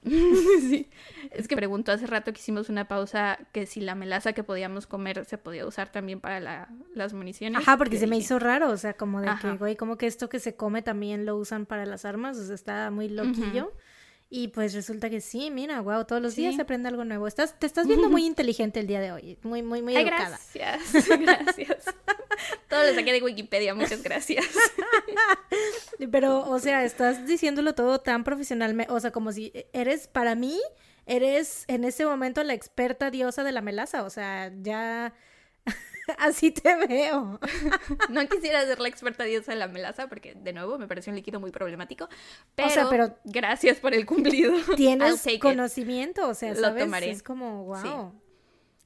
sí. 0.05 0.89
Es 1.31 1.47
que 1.47 1.55
preguntó 1.55 1.91
hace 1.91 2.07
rato 2.07 2.31
que 2.33 2.39
hicimos 2.39 2.69
una 2.69 2.87
pausa 2.87 3.39
que 3.51 3.65
si 3.65 3.81
la 3.81 3.95
melaza 3.95 4.33
que 4.33 4.43
podíamos 4.43 4.87
comer 4.87 5.25
se 5.25 5.37
podía 5.37 5.65
usar 5.65 5.91
también 5.91 6.19
para 6.19 6.39
la- 6.39 6.69
las 6.93 7.13
municiones. 7.13 7.61
Ajá, 7.61 7.77
porque 7.77 7.97
se 7.97 8.07
me 8.07 8.17
hizo 8.17 8.39
raro, 8.39 8.69
o 8.71 8.77
sea, 8.77 8.93
como 8.93 9.21
de 9.21 9.29
Ajá. 9.29 9.51
que, 9.51 9.57
güey, 9.57 9.75
como 9.75 9.97
que 9.97 10.07
esto 10.07 10.29
que 10.29 10.39
se 10.39 10.55
come 10.55 10.81
también 10.81 11.25
lo 11.25 11.35
usan 11.37 11.65
para 11.65 11.85
las 11.85 12.05
armas, 12.05 12.37
o 12.37 12.45
sea, 12.45 12.55
está 12.55 12.89
muy 12.91 13.09
loquillo. 13.09 13.73
Y 14.29 14.49
pues 14.49 14.73
resulta 14.73 15.09
que 15.09 15.21
sí, 15.21 15.51
mira, 15.51 15.79
wow, 15.79 16.03
todos 16.03 16.21
los 16.21 16.35
días 16.35 16.55
se 16.55 16.61
aprende 16.61 16.89
algo 16.89 17.05
nuevo. 17.05 17.27
Estás, 17.27 17.57
te 17.57 17.65
estás 17.65 17.87
viendo 17.87 18.09
muy 18.09 18.25
inteligente 18.25 18.81
el 18.81 18.87
día 18.87 18.99
de 18.99 19.13
hoy, 19.13 19.37
muy, 19.43 19.63
muy, 19.63 19.81
muy 19.81 19.95
Ay, 19.95 20.03
educada. 20.03 20.37
gracias, 20.53 21.07
gracias. 21.19 21.85
Todo 22.69 22.83
lo 22.83 22.93
saqué 22.93 23.13
de 23.13 23.21
Wikipedia, 23.21 23.73
muchas 23.73 24.03
gracias. 24.03 24.45
Pero, 26.11 26.47
o 26.49 26.59
sea, 26.59 26.83
estás 26.83 27.25
diciéndolo 27.25 27.73
todo 27.73 27.99
tan 27.99 28.23
profesionalmente, 28.23 28.91
o 28.91 28.99
sea, 28.99 29.11
como 29.11 29.31
si 29.31 29.51
eres, 29.73 30.07
para 30.07 30.35
mí, 30.35 30.59
eres 31.05 31.63
en 31.67 31.83
ese 31.83 32.05
momento 32.05 32.43
la 32.43 32.53
experta 32.53 33.09
diosa 33.09 33.43
de 33.43 33.51
la 33.51 33.61
melaza, 33.61 34.03
o 34.03 34.09
sea, 34.09 34.51
ya 34.61 35.13
así 36.19 36.51
te 36.51 36.75
veo. 36.87 37.39
No 38.09 38.27
quisiera 38.27 38.65
ser 38.65 38.79
la 38.79 38.89
experta 38.89 39.23
diosa 39.23 39.53
de 39.53 39.57
la 39.57 39.67
melaza 39.67 40.07
porque, 40.07 40.35
de 40.35 40.53
nuevo, 40.53 40.77
me 40.77 40.87
pareció 40.87 41.11
un 41.11 41.15
líquido 41.15 41.39
muy 41.39 41.51
problemático. 41.51 42.07
Pero, 42.55 42.69
sea, 42.69 42.89
pero- 42.89 43.17
gracias 43.25 43.79
por 43.79 43.93
el 43.93 44.05
cumplido. 44.05 44.53
Tienes 44.75 45.25
conocimiento, 45.41 46.27
o 46.27 46.33
sea, 46.33 46.53
Lo 46.53 46.61
¿sabes? 46.61 46.83
tomaré. 46.83 47.09
Es 47.09 47.23
como, 47.23 47.65
wow. 47.65 48.13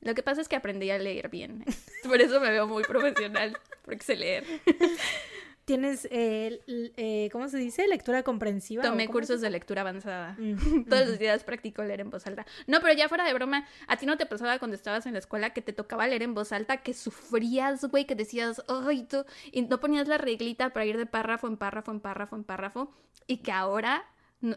Lo 0.02 0.16
que 0.16 0.24
pasa 0.24 0.42
es 0.42 0.48
que 0.48 0.56
aprendí 0.56 0.90
a 0.90 0.98
leer 0.98 1.30
bien. 1.30 1.64
Por 2.04 2.20
eso 2.22 2.40
me 2.40 2.50
veo 2.50 2.68
muy 2.68 2.84
profesional, 2.84 3.58
porque 3.84 4.04
sé 4.04 4.16
leer. 4.16 4.44
Tienes, 5.66 6.08
eh, 6.10 6.60
eh, 6.68 7.30
¿cómo 7.32 7.48
se 7.48 7.58
dice? 7.58 7.88
Lectura 7.88 8.24
comprensiva. 8.24 8.82
Tomé 8.82 9.04
¿o 9.04 9.08
cómo 9.08 9.20
cursos 9.20 9.42
de 9.42 9.50
lectura 9.52 9.82
avanzada. 9.82 10.36
Mm, 10.40 10.86
Todos 10.90 11.08
los 11.08 11.20
días 11.20 11.44
practico 11.44 11.84
leer 11.84 12.02
en 12.02 12.10
voz 12.10 12.26
alta. 12.26 12.48
No, 12.66 12.82
pero 12.82 12.94
ya 12.94 13.08
fuera 13.08 13.24
de 13.24 13.34
broma, 13.34 13.68
¿a 13.88 13.96
ti 13.98 14.08
no 14.08 14.18
te 14.18 14.26
pasaba 14.26 14.58
cuando 14.58 14.76
estabas 14.76 15.06
en 15.06 15.14
la 15.14 15.20
escuela 15.20 15.52
que 15.52 15.62
te 15.62 15.72
tocaba 15.72 16.08
leer 16.08 16.24
en 16.24 16.34
voz 16.34 16.52
alta, 16.52 16.78
que 16.78 16.96
sufrías, 16.96 17.86
güey, 17.86 18.06
que 18.06 18.16
decías, 18.16 18.64
ay, 18.68 19.04
tú, 19.04 19.24
y 19.52 19.62
no 19.62 19.80
ponías 19.80 20.08
la 20.08 20.18
reglita 20.18 20.72
para 20.72 20.86
ir 20.86 20.98
de 20.98 21.06
párrafo 21.06 21.48
en 21.48 21.58
párrafo 21.58 21.92
en 21.92 22.00
párrafo 22.00 22.36
en 22.36 22.44
párrafo, 22.44 22.92
y 23.28 23.38
que 23.38 23.52
ahora, 23.52 24.04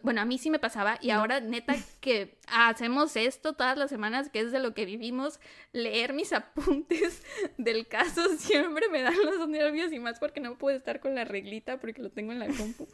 bueno, 0.02 0.20
a 0.20 0.24
mí 0.24 0.38
sí 0.38 0.50
me 0.50 0.58
pasaba, 0.58 0.98
y 1.02 1.10
ahora 1.10 1.40
neta 1.40 1.74
que 2.00 2.38
hacemos 2.48 3.16
esto 3.16 3.52
todas 3.52 3.76
las 3.76 3.90
semanas, 3.90 4.30
que 4.30 4.40
es 4.40 4.50
de 4.52 4.58
lo 4.58 4.72
que 4.74 4.84
vivimos, 4.86 5.40
leer 5.72 6.12
mis 6.14 6.32
apuntes 6.32 7.22
del 7.58 7.86
caso 7.86 8.22
siempre 8.38 8.88
me 8.88 9.02
dan 9.02 9.14
los 9.24 9.48
nervios 9.48 9.92
y 9.92 9.98
más 9.98 10.18
porque 10.18 10.40
no 10.40 10.56
puedo 10.56 10.76
estar 10.76 11.00
con 11.00 11.14
la 11.14 11.24
reglita 11.24 11.78
porque 11.78 12.00
lo 12.02 12.10
tengo 12.10 12.32
en 12.32 12.38
la 12.38 12.46
compu. 12.48 12.86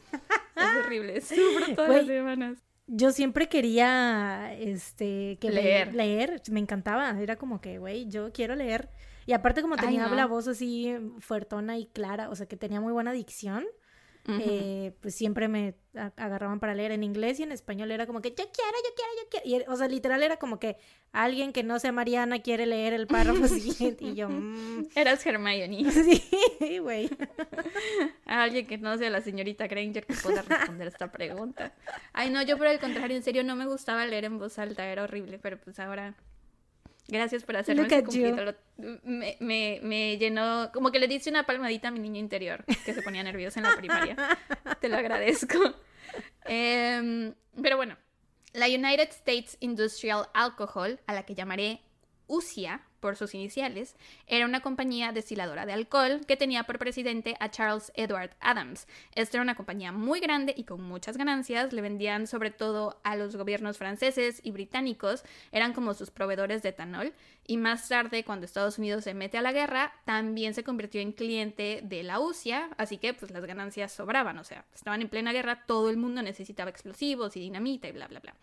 Es 0.55 0.85
horrible, 0.85 1.21
sufro 1.21 1.75
todas 1.75 1.89
las 1.89 2.05
semanas. 2.07 2.57
Yo 2.87 3.11
siempre 3.11 3.47
quería, 3.47 4.53
este, 4.59 5.37
que 5.39 5.47
me- 5.47 5.53
Leer. 5.55 5.93
leer, 5.93 6.41
me 6.51 6.59
encantaba, 6.59 7.09
era 7.21 7.37
como 7.37 7.61
que, 7.61 7.77
güey, 7.77 8.07
yo 8.09 8.33
quiero 8.33 8.55
leer. 8.55 8.89
Y 9.25 9.33
aparte 9.33 9.61
como 9.61 9.75
Ay, 9.75 9.81
tenía 9.81 10.07
no. 10.07 10.15
la 10.15 10.25
voz 10.25 10.47
así 10.49 10.93
fuertona 11.19 11.77
y 11.77 11.85
clara, 11.85 12.29
o 12.29 12.35
sea, 12.35 12.47
que 12.47 12.57
tenía 12.57 12.81
muy 12.81 12.91
buena 12.91 13.13
dicción, 13.13 13.65
Eh, 14.27 14.93
pues 15.01 15.15
siempre 15.15 15.47
me 15.47 15.73
agarraban 15.93 16.59
para 16.59 16.75
leer 16.75 16.91
en 16.91 17.03
inglés 17.03 17.39
y 17.39 17.43
en 17.43 17.51
español 17.51 17.91
era 17.91 18.05
como 18.05 18.21
que 18.21 18.29
yo 18.29 18.35
quiero, 18.35 18.51
yo 18.53 18.95
quiero, 18.95 19.11
yo 19.17 19.29
quiero. 19.29 19.65
Y, 19.65 19.73
o 19.73 19.75
sea, 19.75 19.87
literal 19.87 20.21
era 20.21 20.37
como 20.37 20.59
que 20.59 20.77
alguien 21.11 21.51
que 21.51 21.63
no 21.63 21.79
sea 21.79 21.91
Mariana 21.91 22.39
quiere 22.39 22.65
leer 22.65 22.93
el 22.93 23.07
párrafo 23.07 23.47
siguiente 23.47 24.05
y 24.05 24.15
yo, 24.15 24.29
mm, 24.29 24.89
Eras 24.95 25.25
Hermione. 25.25 25.91
sí, 26.59 26.77
güey. 26.79 27.09
Alguien 28.25 28.67
que 28.67 28.77
no 28.77 28.97
sea 28.97 29.09
la 29.09 29.21
señorita 29.21 29.67
Granger 29.67 30.05
que 30.05 30.13
pueda 30.13 30.43
responder 30.43 30.87
esta 30.87 31.11
pregunta. 31.11 31.73
Ay, 32.13 32.29
no, 32.29 32.41
yo 32.43 32.57
por 32.57 32.67
el 32.67 32.79
contrario, 32.79 33.17
en 33.17 33.23
serio, 33.23 33.43
no 33.43 33.55
me 33.55 33.65
gustaba 33.65 34.05
leer 34.05 34.25
en 34.25 34.37
voz 34.37 34.59
alta, 34.59 34.85
era 34.85 35.03
horrible, 35.03 35.39
pero 35.39 35.59
pues 35.59 35.79
ahora. 35.79 36.15
Gracias 37.11 37.43
por 37.43 37.57
hacerme 37.57 37.87
ese 37.87 38.03
cumplido. 38.05 38.55
Me, 38.77 39.35
me, 39.41 39.81
me 39.83 40.17
llenó, 40.17 40.71
como 40.73 40.91
que 40.91 40.99
le 40.99 41.09
diste 41.09 41.29
una 41.29 41.45
palmadita 41.45 41.89
a 41.89 41.91
mi 41.91 41.99
niño 41.99 42.21
interior, 42.21 42.63
que 42.85 42.93
se 42.93 43.01
ponía 43.01 43.21
nervioso 43.21 43.59
en 43.59 43.63
la 43.63 43.75
primaria. 43.75 44.15
Te 44.79 44.87
lo 44.87 44.95
agradezco. 44.95 45.59
Em, 46.45 47.33
pero 47.61 47.75
bueno, 47.75 47.97
la 48.53 48.67
United 48.67 49.09
States 49.09 49.57
Industrial 49.59 50.29
Alcohol, 50.33 51.01
a 51.05 51.13
la 51.13 51.25
que 51.25 51.35
llamaré 51.35 51.81
UCIA 52.27 52.81
por 53.01 53.17
sus 53.17 53.35
iniciales, 53.35 53.97
era 54.27 54.45
una 54.45 54.61
compañía 54.61 55.11
destiladora 55.11 55.65
de 55.65 55.73
alcohol 55.73 56.21
que 56.25 56.37
tenía 56.37 56.63
por 56.63 56.79
presidente 56.79 57.35
a 57.41 57.51
Charles 57.51 57.91
Edward 57.95 58.31
Adams. 58.39 58.87
Esta 59.15 59.37
era 59.37 59.43
una 59.43 59.55
compañía 59.55 59.91
muy 59.91 60.21
grande 60.21 60.53
y 60.55 60.63
con 60.63 60.81
muchas 60.81 61.17
ganancias, 61.17 61.73
le 61.73 61.81
vendían 61.81 62.27
sobre 62.27 62.51
todo 62.51 63.01
a 63.03 63.17
los 63.17 63.35
gobiernos 63.35 63.77
franceses 63.77 64.39
y 64.43 64.51
británicos, 64.51 65.23
eran 65.51 65.73
como 65.73 65.93
sus 65.93 66.11
proveedores 66.11 66.61
de 66.61 66.69
etanol, 66.69 67.13
y 67.47 67.57
más 67.57 67.89
tarde, 67.89 68.23
cuando 68.23 68.45
Estados 68.45 68.77
Unidos 68.77 69.03
se 69.03 69.13
mete 69.13 69.37
a 69.37 69.41
la 69.41 69.51
guerra, 69.51 69.93
también 70.05 70.53
se 70.53 70.63
convirtió 70.63 71.01
en 71.01 71.11
cliente 71.11 71.81
de 71.83 72.03
la 72.03 72.19
UCIA, 72.19 72.69
así 72.77 72.97
que 72.97 73.13
pues 73.13 73.31
las 73.31 73.45
ganancias 73.45 73.91
sobraban, 73.91 74.37
o 74.37 74.43
sea, 74.43 74.63
estaban 74.73 75.01
en 75.01 75.09
plena 75.09 75.33
guerra, 75.33 75.63
todo 75.65 75.89
el 75.89 75.97
mundo 75.97 76.21
necesitaba 76.21 76.69
explosivos 76.69 77.35
y 77.35 77.39
dinamita 77.39 77.87
y 77.87 77.91
bla, 77.91 78.07
bla, 78.07 78.19
bla. 78.19 78.35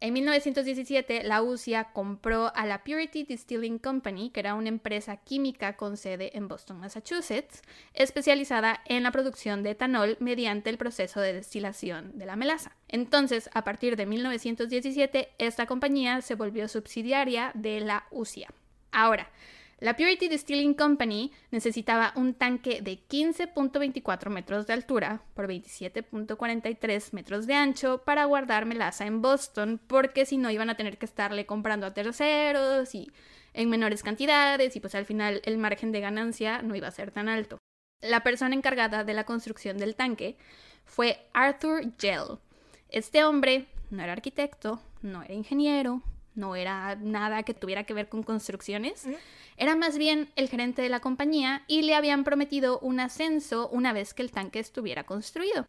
En 0.00 0.12
1917, 0.12 1.24
la 1.24 1.42
UCIA 1.42 1.92
compró 1.92 2.54
a 2.54 2.66
la 2.66 2.84
Purity 2.84 3.24
Distilling 3.24 3.80
Company, 3.80 4.30
que 4.30 4.38
era 4.38 4.54
una 4.54 4.68
empresa 4.68 5.16
química 5.16 5.76
con 5.76 5.96
sede 5.96 6.36
en 6.36 6.46
Boston, 6.46 6.78
Massachusetts, 6.78 7.62
especializada 7.94 8.80
en 8.84 9.02
la 9.02 9.10
producción 9.10 9.64
de 9.64 9.70
etanol 9.70 10.16
mediante 10.20 10.70
el 10.70 10.78
proceso 10.78 11.20
de 11.20 11.32
destilación 11.32 12.16
de 12.16 12.26
la 12.26 12.36
melaza. 12.36 12.76
Entonces, 12.86 13.50
a 13.54 13.64
partir 13.64 13.96
de 13.96 14.06
1917, 14.06 15.30
esta 15.38 15.66
compañía 15.66 16.20
se 16.20 16.36
volvió 16.36 16.68
subsidiaria 16.68 17.50
de 17.54 17.80
la 17.80 18.06
UCIA. 18.12 18.50
Ahora, 18.92 19.28
la 19.80 19.94
Purity 19.94 20.28
Distilling 20.28 20.74
Company 20.74 21.30
necesitaba 21.52 22.12
un 22.16 22.34
tanque 22.34 22.82
de 22.82 22.98
15.24 22.98 24.28
metros 24.28 24.66
de 24.66 24.72
altura 24.72 25.22
por 25.34 25.46
27.43 25.46 27.12
metros 27.12 27.46
de 27.46 27.54
ancho 27.54 28.02
para 28.04 28.24
guardar 28.24 28.66
melaza 28.66 29.06
en 29.06 29.22
Boston, 29.22 29.80
porque 29.86 30.26
si 30.26 30.36
no 30.36 30.50
iban 30.50 30.68
a 30.68 30.76
tener 30.76 30.98
que 30.98 31.06
estarle 31.06 31.46
comprando 31.46 31.86
a 31.86 31.94
terceros 31.94 32.92
y 32.96 33.12
en 33.54 33.70
menores 33.70 34.02
cantidades 34.02 34.74
y 34.74 34.80
pues 34.80 34.96
al 34.96 35.04
final 35.04 35.42
el 35.44 35.58
margen 35.58 35.92
de 35.92 36.00
ganancia 36.00 36.60
no 36.62 36.74
iba 36.74 36.88
a 36.88 36.92
ser 36.92 37.12
tan 37.12 37.28
alto. 37.28 37.58
La 38.00 38.24
persona 38.24 38.56
encargada 38.56 39.04
de 39.04 39.14
la 39.14 39.24
construcción 39.24 39.78
del 39.78 39.94
tanque 39.94 40.36
fue 40.84 41.24
Arthur 41.32 41.92
Gell. 41.98 42.38
Este 42.88 43.22
hombre 43.22 43.66
no 43.90 44.02
era 44.02 44.12
arquitecto, 44.12 44.80
no 45.02 45.22
era 45.22 45.34
ingeniero, 45.34 46.02
no 46.38 46.56
era 46.56 46.94
nada 46.96 47.42
que 47.42 47.52
tuviera 47.52 47.84
que 47.84 47.94
ver 47.94 48.08
con 48.08 48.22
construcciones. 48.22 49.06
Era 49.56 49.76
más 49.76 49.98
bien 49.98 50.30
el 50.36 50.48
gerente 50.48 50.80
de 50.80 50.88
la 50.88 51.00
compañía 51.00 51.64
y 51.66 51.82
le 51.82 51.94
habían 51.94 52.24
prometido 52.24 52.78
un 52.78 53.00
ascenso 53.00 53.68
una 53.68 53.92
vez 53.92 54.14
que 54.14 54.22
el 54.22 54.30
tanque 54.30 54.60
estuviera 54.60 55.04
construido. 55.04 55.66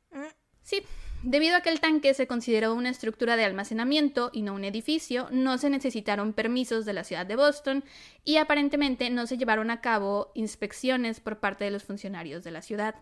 Sí, 0.61 0.83
debido 1.23 1.57
a 1.57 1.61
que 1.61 1.69
el 1.69 1.79
tanque 1.79 2.13
se 2.13 2.27
consideró 2.27 2.75
una 2.75 2.89
estructura 2.89 3.35
de 3.35 3.43
almacenamiento 3.43 4.29
y 4.31 4.43
no 4.43 4.53
un 4.53 4.63
edificio, 4.63 5.27
no 5.31 5.57
se 5.57 5.69
necesitaron 5.69 6.33
permisos 6.33 6.85
de 6.85 6.93
la 6.93 7.03
ciudad 7.03 7.25
de 7.25 7.35
Boston 7.35 7.83
y 8.23 8.37
aparentemente 8.37 9.09
no 9.09 9.25
se 9.25 9.37
llevaron 9.37 9.71
a 9.71 9.81
cabo 9.81 10.31
inspecciones 10.35 11.19
por 11.19 11.39
parte 11.39 11.65
de 11.65 11.71
los 11.71 11.83
funcionarios 11.83 12.43
de 12.43 12.51
la 12.51 12.61
ciudad. 12.61 12.95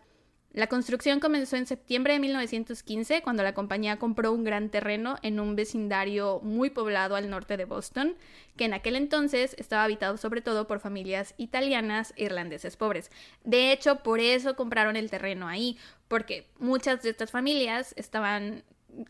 La 0.58 0.66
construcción 0.66 1.20
comenzó 1.20 1.56
en 1.56 1.68
septiembre 1.68 2.14
de 2.14 2.20
1915 2.20 3.22
cuando 3.22 3.44
la 3.44 3.54
compañía 3.54 4.00
compró 4.00 4.32
un 4.32 4.44
gran 4.44 4.70
terreno 4.70 5.18
en 5.22 5.40
un 5.40 5.56
vecindario 5.56 6.40
muy 6.42 6.72
poblado 6.72 7.16
al 7.16 7.30
norte 7.30 7.58
de 7.58 7.66
Boston, 7.66 8.16
que 8.56 8.66
en 8.66 8.74
aquel 8.74 8.96
entonces 8.96 9.56
estaba 9.60 9.84
habitado 9.84 10.18
sobre 10.18 10.42
todo 10.42 10.66
por 10.66 10.80
familias 10.80 11.36
italianas 11.38 12.12
e 12.16 12.24
irlandeses 12.24 12.76
pobres. 12.76 13.12
De 13.44 13.72
hecho, 13.72 13.98
por 13.98 14.20
eso 14.20 14.56
compraron 14.56 14.96
el 14.96 15.12
terreno 15.12 15.48
ahí, 15.48 15.78
porque 16.08 16.48
muchas 16.58 17.04
de 17.04 17.12
estas 17.12 17.30
familias 17.30 17.94
estaban 17.96 18.64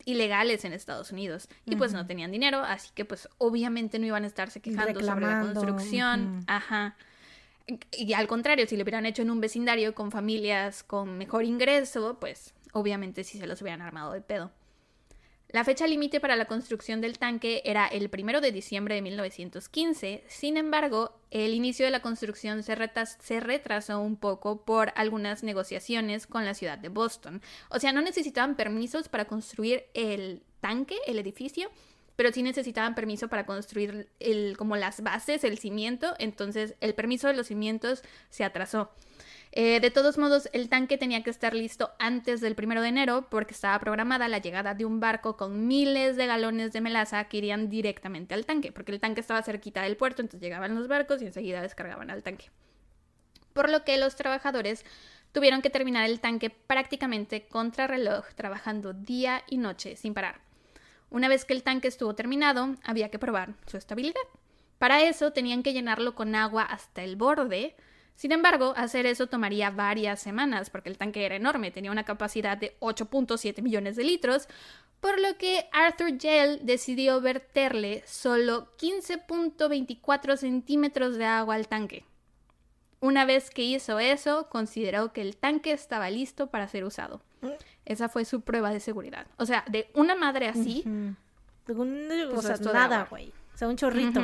ilegales 0.04 0.66
en 0.66 0.74
Estados 0.74 1.12
Unidos 1.12 1.48
y 1.64 1.76
pues 1.76 1.94
no 1.94 2.06
tenían 2.06 2.30
dinero, 2.30 2.58
así 2.58 2.90
que 2.94 3.06
pues 3.06 3.26
obviamente 3.38 3.98
no 3.98 4.04
iban 4.04 4.24
a 4.24 4.26
estarse 4.26 4.60
quejando 4.60 5.00
sobre 5.00 5.24
la 5.24 5.40
construcción. 5.40 6.44
Ajá. 6.46 6.94
Y 7.92 8.12
al 8.14 8.26
contrario, 8.26 8.66
si 8.66 8.76
lo 8.76 8.82
hubieran 8.82 9.06
hecho 9.06 9.22
en 9.22 9.30
un 9.30 9.40
vecindario 9.40 9.94
con 9.94 10.10
familias 10.10 10.82
con 10.82 11.18
mejor 11.18 11.44
ingreso, 11.44 12.18
pues 12.18 12.54
obviamente 12.72 13.24
si 13.24 13.38
se 13.38 13.46
los 13.46 13.60
hubieran 13.60 13.82
armado 13.82 14.12
de 14.12 14.20
pedo. 14.20 14.50
La 15.50 15.64
fecha 15.64 15.86
límite 15.86 16.20
para 16.20 16.36
la 16.36 16.44
construcción 16.44 17.00
del 17.00 17.18
tanque 17.18 17.62
era 17.64 17.86
el 17.86 18.10
1 18.12 18.42
de 18.42 18.52
diciembre 18.52 18.96
de 18.96 19.02
1915, 19.02 20.22
sin 20.28 20.58
embargo, 20.58 21.18
el 21.30 21.54
inicio 21.54 21.86
de 21.86 21.90
la 21.90 22.02
construcción 22.02 22.62
se, 22.62 22.76
se, 23.20 23.40
retrasó 23.40 23.98
un 23.98 24.16
poco 24.16 24.66
por 24.66 24.92
algunas 24.94 25.42
negociaciones 25.42 26.26
con 26.26 26.44
la 26.44 26.52
ciudad 26.52 26.76
de 26.76 26.90
Boston. 26.90 27.40
O 27.70 27.78
sea, 27.78 27.92
no 27.92 28.02
necesitaban 28.02 28.56
permisos 28.56 29.08
para 29.08 29.24
construir 29.24 29.86
el 29.94 30.42
tanque, 30.60 30.96
el 31.06 31.18
edificio, 31.18 31.70
pero 32.18 32.32
sí 32.32 32.42
necesitaban 32.42 32.96
permiso 32.96 33.28
para 33.28 33.46
construir 33.46 34.08
el, 34.18 34.56
como 34.56 34.74
las 34.74 35.02
bases, 35.04 35.44
el 35.44 35.56
cimiento, 35.56 36.16
entonces 36.18 36.74
el 36.80 36.92
permiso 36.96 37.28
de 37.28 37.34
los 37.34 37.46
cimientos 37.46 38.02
se 38.28 38.42
atrasó. 38.42 38.90
Eh, 39.52 39.78
de 39.78 39.92
todos 39.92 40.18
modos, 40.18 40.48
el 40.52 40.68
tanque 40.68 40.98
tenía 40.98 41.22
que 41.22 41.30
estar 41.30 41.54
listo 41.54 41.92
antes 42.00 42.40
del 42.40 42.56
primero 42.56 42.82
de 42.82 42.88
enero 42.88 43.28
porque 43.30 43.54
estaba 43.54 43.78
programada 43.78 44.26
la 44.26 44.38
llegada 44.38 44.74
de 44.74 44.84
un 44.84 44.98
barco 44.98 45.36
con 45.36 45.68
miles 45.68 46.16
de 46.16 46.26
galones 46.26 46.72
de 46.72 46.80
melaza 46.80 47.22
que 47.28 47.36
irían 47.36 47.70
directamente 47.70 48.34
al 48.34 48.46
tanque, 48.46 48.72
porque 48.72 48.90
el 48.90 48.98
tanque 48.98 49.20
estaba 49.20 49.40
cerquita 49.44 49.82
del 49.82 49.96
puerto, 49.96 50.20
entonces 50.20 50.40
llegaban 50.40 50.74
los 50.74 50.88
barcos 50.88 51.22
y 51.22 51.26
enseguida 51.26 51.62
descargaban 51.62 52.10
al 52.10 52.24
tanque. 52.24 52.50
Por 53.52 53.70
lo 53.70 53.84
que 53.84 53.96
los 53.96 54.16
trabajadores 54.16 54.84
tuvieron 55.30 55.62
que 55.62 55.70
terminar 55.70 56.10
el 56.10 56.18
tanque 56.18 56.50
prácticamente 56.50 57.46
contra 57.46 57.86
reloj, 57.86 58.26
trabajando 58.34 58.92
día 58.92 59.44
y 59.46 59.58
noche 59.58 59.94
sin 59.94 60.14
parar. 60.14 60.47
Una 61.10 61.28
vez 61.28 61.44
que 61.44 61.54
el 61.54 61.62
tanque 61.62 61.88
estuvo 61.88 62.14
terminado, 62.14 62.74
había 62.84 63.10
que 63.10 63.18
probar 63.18 63.54
su 63.66 63.76
estabilidad. 63.76 64.20
Para 64.78 65.02
eso 65.02 65.32
tenían 65.32 65.62
que 65.62 65.72
llenarlo 65.72 66.14
con 66.14 66.34
agua 66.34 66.62
hasta 66.62 67.02
el 67.02 67.16
borde, 67.16 67.74
sin 68.18 68.32
embargo, 68.32 68.74
hacer 68.76 69.06
eso 69.06 69.28
tomaría 69.28 69.70
varias 69.70 70.20
semanas 70.20 70.70
porque 70.70 70.88
el 70.88 70.98
tanque 70.98 71.24
era 71.24 71.36
enorme, 71.36 71.70
tenía 71.70 71.92
una 71.92 72.04
capacidad 72.04 72.58
de 72.58 72.76
8.7 72.80 73.62
millones 73.62 73.94
de 73.94 74.02
litros, 74.02 74.48
por 74.98 75.20
lo 75.20 75.38
que 75.38 75.68
Arthur 75.70 76.18
Gell 76.18 76.58
decidió 76.64 77.20
verterle 77.20 78.02
solo 78.08 78.76
15.24 78.76 80.36
centímetros 80.36 81.16
de 81.16 81.26
agua 81.26 81.54
al 81.54 81.68
tanque. 81.68 82.04
Una 82.98 83.24
vez 83.24 83.50
que 83.50 83.62
hizo 83.62 84.00
eso, 84.00 84.48
consideró 84.48 85.12
que 85.12 85.20
el 85.20 85.36
tanque 85.36 85.70
estaba 85.70 86.10
listo 86.10 86.48
para 86.48 86.66
ser 86.66 86.82
usado. 86.82 87.22
Esa 87.88 88.10
fue 88.10 88.26
su 88.26 88.42
prueba 88.42 88.70
de 88.70 88.80
seguridad. 88.80 89.26
O 89.38 89.46
sea, 89.46 89.64
de 89.66 89.90
una 89.94 90.14
madre 90.14 90.46
así. 90.46 90.84
o 91.66 92.42
sea, 92.42 92.56
nada, 92.72 93.06
güey. 93.08 93.32
O 93.54 93.58
sea, 93.58 93.66
un 93.66 93.76
chorrito. 93.76 94.22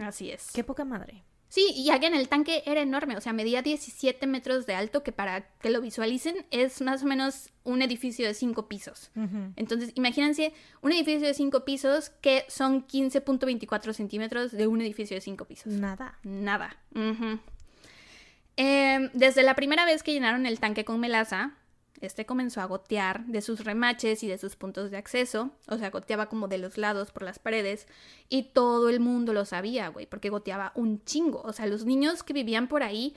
Así 0.00 0.30
es. 0.30 0.50
Qué 0.52 0.64
poca 0.64 0.84
madre. 0.84 1.22
Sí, 1.48 1.72
y 1.76 1.90
en 1.90 2.14
el 2.14 2.28
tanque 2.28 2.62
era 2.66 2.80
enorme, 2.80 3.16
o 3.16 3.20
sea, 3.20 3.32
medía 3.32 3.62
17 3.62 4.26
metros 4.26 4.66
de 4.66 4.74
alto, 4.74 5.02
que 5.02 5.12
para 5.12 5.42
que 5.58 5.70
lo 5.70 5.80
visualicen 5.80 6.44
es 6.50 6.80
más 6.80 7.02
o 7.02 7.06
menos 7.06 7.50
un 7.62 7.82
edificio 7.82 8.26
de 8.26 8.34
5 8.34 8.68
pisos. 8.68 9.10
Entonces, 9.54 9.92
imagínense 9.94 10.52
un 10.80 10.92
edificio 10.92 11.26
de 11.26 11.34
5 11.34 11.64
pisos 11.64 12.10
que 12.20 12.44
son 12.48 12.86
15.24 12.86 13.92
centímetros 13.92 14.50
de 14.50 14.66
un 14.66 14.80
edificio 14.80 15.14
de 15.14 15.20
5 15.20 15.44
pisos. 15.44 15.72
Nada. 15.72 16.18
Nada. 16.24 16.76
Em, 18.56 19.10
desde 19.12 19.42
la 19.42 19.54
primera 19.54 19.84
vez 19.84 20.02
que 20.02 20.12
llenaron 20.12 20.46
el 20.46 20.58
tanque 20.58 20.84
con 20.84 20.98
melaza, 20.98 21.54
este 22.00 22.26
comenzó 22.26 22.60
a 22.60 22.66
gotear 22.66 23.24
de 23.26 23.40
sus 23.40 23.64
remaches 23.64 24.22
y 24.22 24.28
de 24.28 24.38
sus 24.38 24.56
puntos 24.56 24.90
de 24.90 24.96
acceso, 24.96 25.50
o 25.68 25.78
sea, 25.78 25.90
goteaba 25.90 26.26
como 26.26 26.48
de 26.48 26.58
los 26.58 26.78
lados 26.78 27.10
por 27.10 27.22
las 27.22 27.38
paredes, 27.38 27.86
y 28.28 28.44
todo 28.44 28.88
el 28.88 29.00
mundo 29.00 29.32
lo 29.32 29.44
sabía, 29.44 29.88
güey, 29.88 30.06
porque 30.06 30.30
goteaba 30.30 30.72
un 30.74 31.04
chingo. 31.04 31.42
O 31.42 31.52
sea, 31.52 31.66
los 31.66 31.84
niños 31.84 32.22
que 32.22 32.32
vivían 32.32 32.68
por 32.68 32.82
ahí 32.82 33.14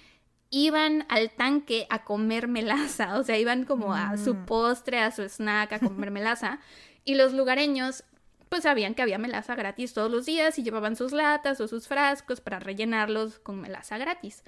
iban 0.49 1.05
al 1.09 1.31
tanque 1.31 1.87
a 1.89 2.03
comer 2.03 2.47
melaza, 2.47 3.17
o 3.19 3.23
sea, 3.23 3.37
iban 3.37 3.65
como 3.65 3.93
a 3.93 4.17
su 4.17 4.33
mm. 4.33 4.45
postre, 4.45 4.99
a 4.99 5.11
su 5.11 5.23
snack, 5.23 5.73
a 5.73 5.79
comer 5.79 6.11
melaza, 6.11 6.59
y 7.05 7.15
los 7.15 7.33
lugareños 7.33 8.03
pues 8.49 8.63
sabían 8.63 8.95
que 8.95 9.03
había 9.03 9.19
melaza 9.19 9.53
gratis 9.53 9.93
todos 9.93 10.09
los 10.09 10.25
días 10.25 10.57
y 10.57 10.63
llevaban 10.63 10.95
sus 10.95 11.11
latas 11.11 11.61
o 11.61 11.67
sus 11.67 11.87
frascos 11.87 12.41
para 12.41 12.59
rellenarlos 12.59 13.37
con 13.39 13.61
melaza 13.61 13.99
gratis. 13.99 14.43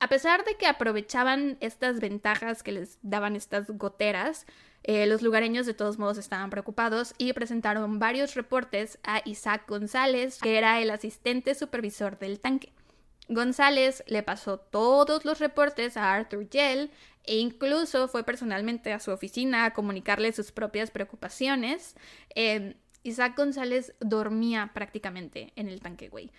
A 0.00 0.08
pesar 0.08 0.44
de 0.46 0.56
que 0.56 0.66
aprovechaban 0.66 1.58
estas 1.60 2.00
ventajas 2.00 2.62
que 2.62 2.72
les 2.72 2.98
daban 3.02 3.36
estas 3.36 3.70
goteras, 3.70 4.46
eh, 4.82 5.06
los 5.06 5.20
lugareños 5.20 5.66
de 5.66 5.74
todos 5.74 5.98
modos 5.98 6.16
estaban 6.16 6.48
preocupados 6.48 7.12
y 7.18 7.34
presentaron 7.34 7.98
varios 7.98 8.34
reportes 8.34 8.98
a 9.04 9.20
Isaac 9.26 9.68
González, 9.68 10.38
que 10.40 10.56
era 10.56 10.80
el 10.80 10.90
asistente 10.90 11.54
supervisor 11.54 12.18
del 12.18 12.40
tanque. 12.40 12.72
González 13.28 14.02
le 14.06 14.22
pasó 14.22 14.58
todos 14.58 15.26
los 15.26 15.38
reportes 15.38 15.98
a 15.98 16.14
Arthur 16.14 16.48
Yell 16.48 16.90
e 17.24 17.36
incluso 17.36 18.08
fue 18.08 18.24
personalmente 18.24 18.94
a 18.94 19.00
su 19.00 19.10
oficina 19.10 19.66
a 19.66 19.74
comunicarle 19.74 20.32
sus 20.32 20.50
propias 20.50 20.90
preocupaciones. 20.90 21.94
Eh, 22.34 22.74
Isaac 23.02 23.36
González 23.36 23.94
dormía 24.00 24.70
prácticamente 24.72 25.52
en 25.56 25.68
el 25.68 25.80
tanque, 25.80 26.08
güey. 26.08 26.30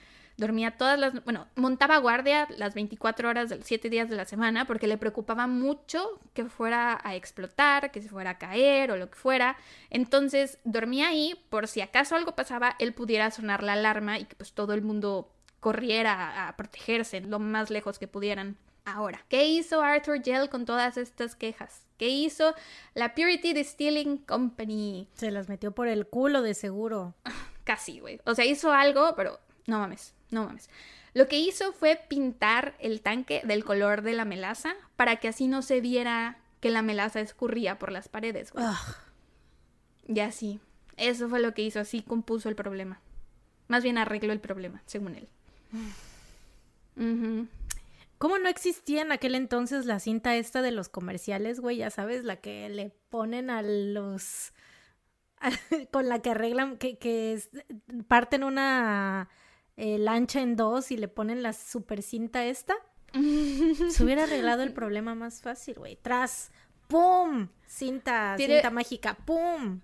Dormía 0.42 0.72
todas 0.72 0.98
las, 0.98 1.24
bueno, 1.24 1.46
montaba 1.56 2.00
guardia 2.00 2.48
las 2.58 2.74
24 2.74 3.30
horas 3.30 3.50
de 3.50 3.58
los 3.58 3.66
7 3.68 3.92
días 3.92 4.10
de 4.10 4.16
la 4.16 4.26
semana 4.26 4.66
porque 4.66 4.88
le 4.88 4.98
preocupaba 4.98 5.46
mucho 5.46 6.20
que 6.34 6.46
fuera 6.46 7.00
a 7.04 7.14
explotar, 7.14 7.92
que 7.92 8.02
se 8.02 8.10
fuera 8.10 8.32
a 8.32 8.38
caer 8.39 8.89
o 8.89 8.98
lo 8.98 9.08
que 9.12 9.16
fuera. 9.16 9.56
Entonces 9.92 10.58
dormía 10.64 11.10
ahí 11.10 11.39
por 11.52 11.68
si 11.68 11.82
acaso 11.82 12.16
algo 12.16 12.36
pasaba, 12.36 12.76
él 12.80 12.92
pudiera 12.92 13.30
sonar 13.30 13.62
la 13.62 13.74
alarma 13.74 14.18
y 14.18 14.26
que 14.26 14.36
pues 14.36 14.52
todo 14.54 14.74
el 14.74 14.82
mundo 14.82 15.32
corriera 15.60 16.48
a 16.48 16.58
protegerse 16.58 17.22
lo 17.22 17.38
más 17.38 17.70
lejos 17.70 18.00
que 18.00 18.08
pudieran. 18.08 18.58
Ahora, 18.84 19.24
¿qué 19.30 19.46
hizo 19.46 19.84
Arthur 19.84 20.24
Gell 20.24 20.50
con 20.50 20.66
todas 20.66 20.98
estas 20.98 21.36
quejas? 21.36 21.86
¿Qué 21.98 22.10
hizo 22.10 22.56
la 22.96 23.14
Purity 23.14 23.54
Distilling 23.54 24.18
Company? 24.18 25.08
Se 25.14 25.30
las 25.30 25.50
metió 25.50 25.72
por 25.72 25.88
el 25.88 26.08
culo 26.08 26.42
de 26.42 26.56
seguro. 26.56 27.14
Casi, 27.64 28.00
güey. 28.00 28.20
O 28.26 28.34
sea, 28.34 28.44
hizo 28.44 28.74
algo, 28.74 29.14
pero 29.16 29.39
no 29.68 29.78
mames. 29.78 30.16
No 30.32 30.45
mames. 30.45 30.69
Lo 31.13 31.27
que 31.27 31.39
hizo 31.39 31.73
fue 31.73 32.01
pintar 32.07 32.75
el 32.79 33.01
tanque 33.01 33.41
del 33.43 33.65
color 33.65 34.01
de 34.01 34.13
la 34.13 34.25
melaza 34.25 34.73
para 34.95 35.17
que 35.17 35.27
así 35.27 35.47
no 35.47 35.61
se 35.61 35.82
viera 35.82 36.39
que 36.61 36.69
la 36.69 36.82
melaza 36.82 37.19
escurría 37.19 37.77
por 37.77 37.91
las 37.91 38.07
paredes. 38.07 38.53
Y 40.07 40.19
así. 40.21 40.59
Eso 40.97 41.27
fue 41.29 41.39
lo 41.39 41.53
que 41.53 41.63
hizo, 41.63 41.79
así 41.79 42.01
compuso 42.01 42.47
el 42.47 42.55
problema. 42.55 43.01
Más 43.67 43.84
bien 43.84 43.97
arregló 43.97 44.32
el 44.32 44.39
problema, 44.39 44.82
según 44.86 45.15
él. 45.15 45.27
¿Cómo 48.17 48.38
no 48.38 48.49
existía 48.49 49.01
en 49.01 49.11
aquel 49.11 49.34
entonces 49.34 49.86
la 49.86 49.99
cinta 49.99 50.36
esta 50.36 50.61
de 50.61 50.71
los 50.71 50.89
comerciales, 50.89 51.59
güey? 51.59 51.77
Ya 51.77 51.89
sabes, 51.89 52.23
la 52.23 52.38
que 52.38 52.69
le 52.69 52.91
ponen 53.09 53.49
a 53.49 53.63
los... 53.63 54.53
con 55.91 56.07
la 56.07 56.19
que 56.21 56.29
arreglan, 56.29 56.77
que, 56.77 56.99
que 56.99 57.41
parten 58.07 58.43
una 58.43 59.27
el 59.82 60.05
lancha 60.05 60.41
en 60.41 60.55
dos 60.55 60.91
y 60.91 60.97
le 60.97 61.07
ponen 61.07 61.41
la 61.41 61.53
super 61.53 62.03
cinta 62.03 62.45
esta, 62.45 62.75
se 63.13 64.03
hubiera 64.03 64.23
arreglado 64.23 64.61
el 64.61 64.73
problema 64.73 65.15
más 65.15 65.41
fácil, 65.41 65.75
güey. 65.79 65.97
Tras, 65.99 66.51
¡pum! 66.88 67.47
Cinta, 67.65 68.36
cinta 68.38 68.69
mágica, 68.69 69.15
¡pum! 69.25 69.82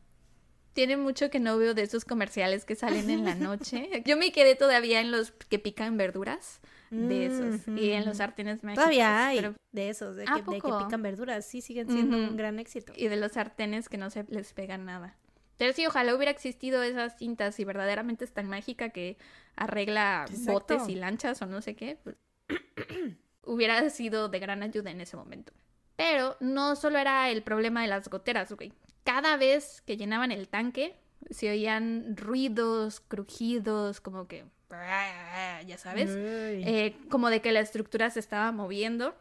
Tiene 0.73 0.97
mucho 0.97 1.31
que 1.31 1.39
no 1.39 1.57
veo 1.57 1.73
de 1.73 1.81
esos 1.81 2.05
comerciales 2.05 2.63
que 2.63 2.75
salen 2.75 3.09
en 3.09 3.25
la 3.25 3.33
noche. 3.35 4.03
Yo 4.05 4.17
me 4.17 4.31
quedé 4.31 4.53
todavía 4.53 5.01
en 5.01 5.09
los 5.09 5.31
que 5.31 5.57
pican 5.57 5.97
verduras. 5.97 6.61
De 6.91 7.25
esos. 7.25 7.67
Y 7.67 7.91
en 7.91 8.05
los 8.05 8.17
sartenes 8.17 8.63
mágicos. 8.63 8.85
Todavía 8.85 9.27
hay 9.27 9.41
de 9.71 9.89
esos, 9.89 10.15
de 10.15 10.23
que, 10.23 10.43
pican 10.43 11.01
verduras. 11.01 11.45
Sí, 11.45 11.61
siguen 11.61 11.89
siendo 11.89 12.15
un 12.15 12.37
gran 12.37 12.59
éxito. 12.59 12.93
Y 12.95 13.07
de 13.07 13.17
los 13.17 13.33
sartenes 13.33 13.89
que 13.89 13.97
no 13.97 14.09
se 14.09 14.23
les 14.29 14.53
pega 14.53 14.77
nada. 14.77 15.17
Pero 15.57 15.73
sí, 15.73 15.85
ojalá 15.85 16.15
hubiera 16.15 16.31
existido 16.31 16.83
esas 16.83 17.17
cintas 17.17 17.59
y 17.59 17.65
verdaderamente 17.65 18.25
es 18.25 18.33
tan 18.33 18.47
mágica 18.47 18.89
que 18.89 19.17
arregla 19.55 20.25
botes 20.45 20.87
y 20.87 20.95
lanchas 20.95 21.41
o 21.41 21.45
no 21.45 21.61
sé 21.61 21.75
qué. 21.75 21.97
Pues, 22.03 22.15
hubiera 23.43 23.89
sido 23.89 24.29
de 24.29 24.39
gran 24.39 24.61
ayuda 24.63 24.91
en 24.91 25.01
ese 25.01 25.17
momento. 25.17 25.53
Pero 25.95 26.37
no 26.39 26.75
solo 26.75 26.99
era 26.99 27.29
el 27.31 27.41
problema 27.41 27.81
de 27.81 27.87
las 27.87 28.07
goteras, 28.07 28.51
güey. 28.53 28.71
Cada 29.03 29.35
vez 29.35 29.81
que 29.81 29.97
llenaban 29.97 30.31
el 30.31 30.47
tanque, 30.47 30.95
se 31.31 31.49
oían 31.49 32.15
ruidos, 32.15 32.99
crujidos, 32.99 33.99
como 33.99 34.27
que 34.27 34.45
ya 34.69 35.77
sabes, 35.77 36.09
eh, 36.11 36.95
como 37.09 37.29
de 37.29 37.41
que 37.41 37.51
la 37.51 37.59
estructura 37.59 38.09
se 38.09 38.19
estaba 38.19 38.51
moviendo. 38.51 39.15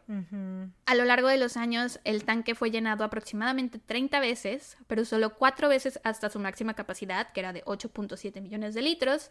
A 0.85 0.95
lo 0.95 1.05
largo 1.05 1.27
de 1.27 1.37
los 1.37 1.57
años, 1.57 1.99
el 2.03 2.23
tanque 2.23 2.55
fue 2.55 2.71
llenado 2.71 3.03
aproximadamente 3.03 3.79
30 3.79 4.19
veces, 4.19 4.77
pero 4.87 5.05
solo 5.05 5.35
4 5.35 5.69
veces 5.69 5.99
hasta 6.03 6.29
su 6.29 6.39
máxima 6.39 6.73
capacidad, 6.73 7.31
que 7.31 7.39
era 7.39 7.53
de 7.53 7.63
8.7 7.65 8.41
millones 8.41 8.73
de 8.73 8.81
litros. 8.81 9.29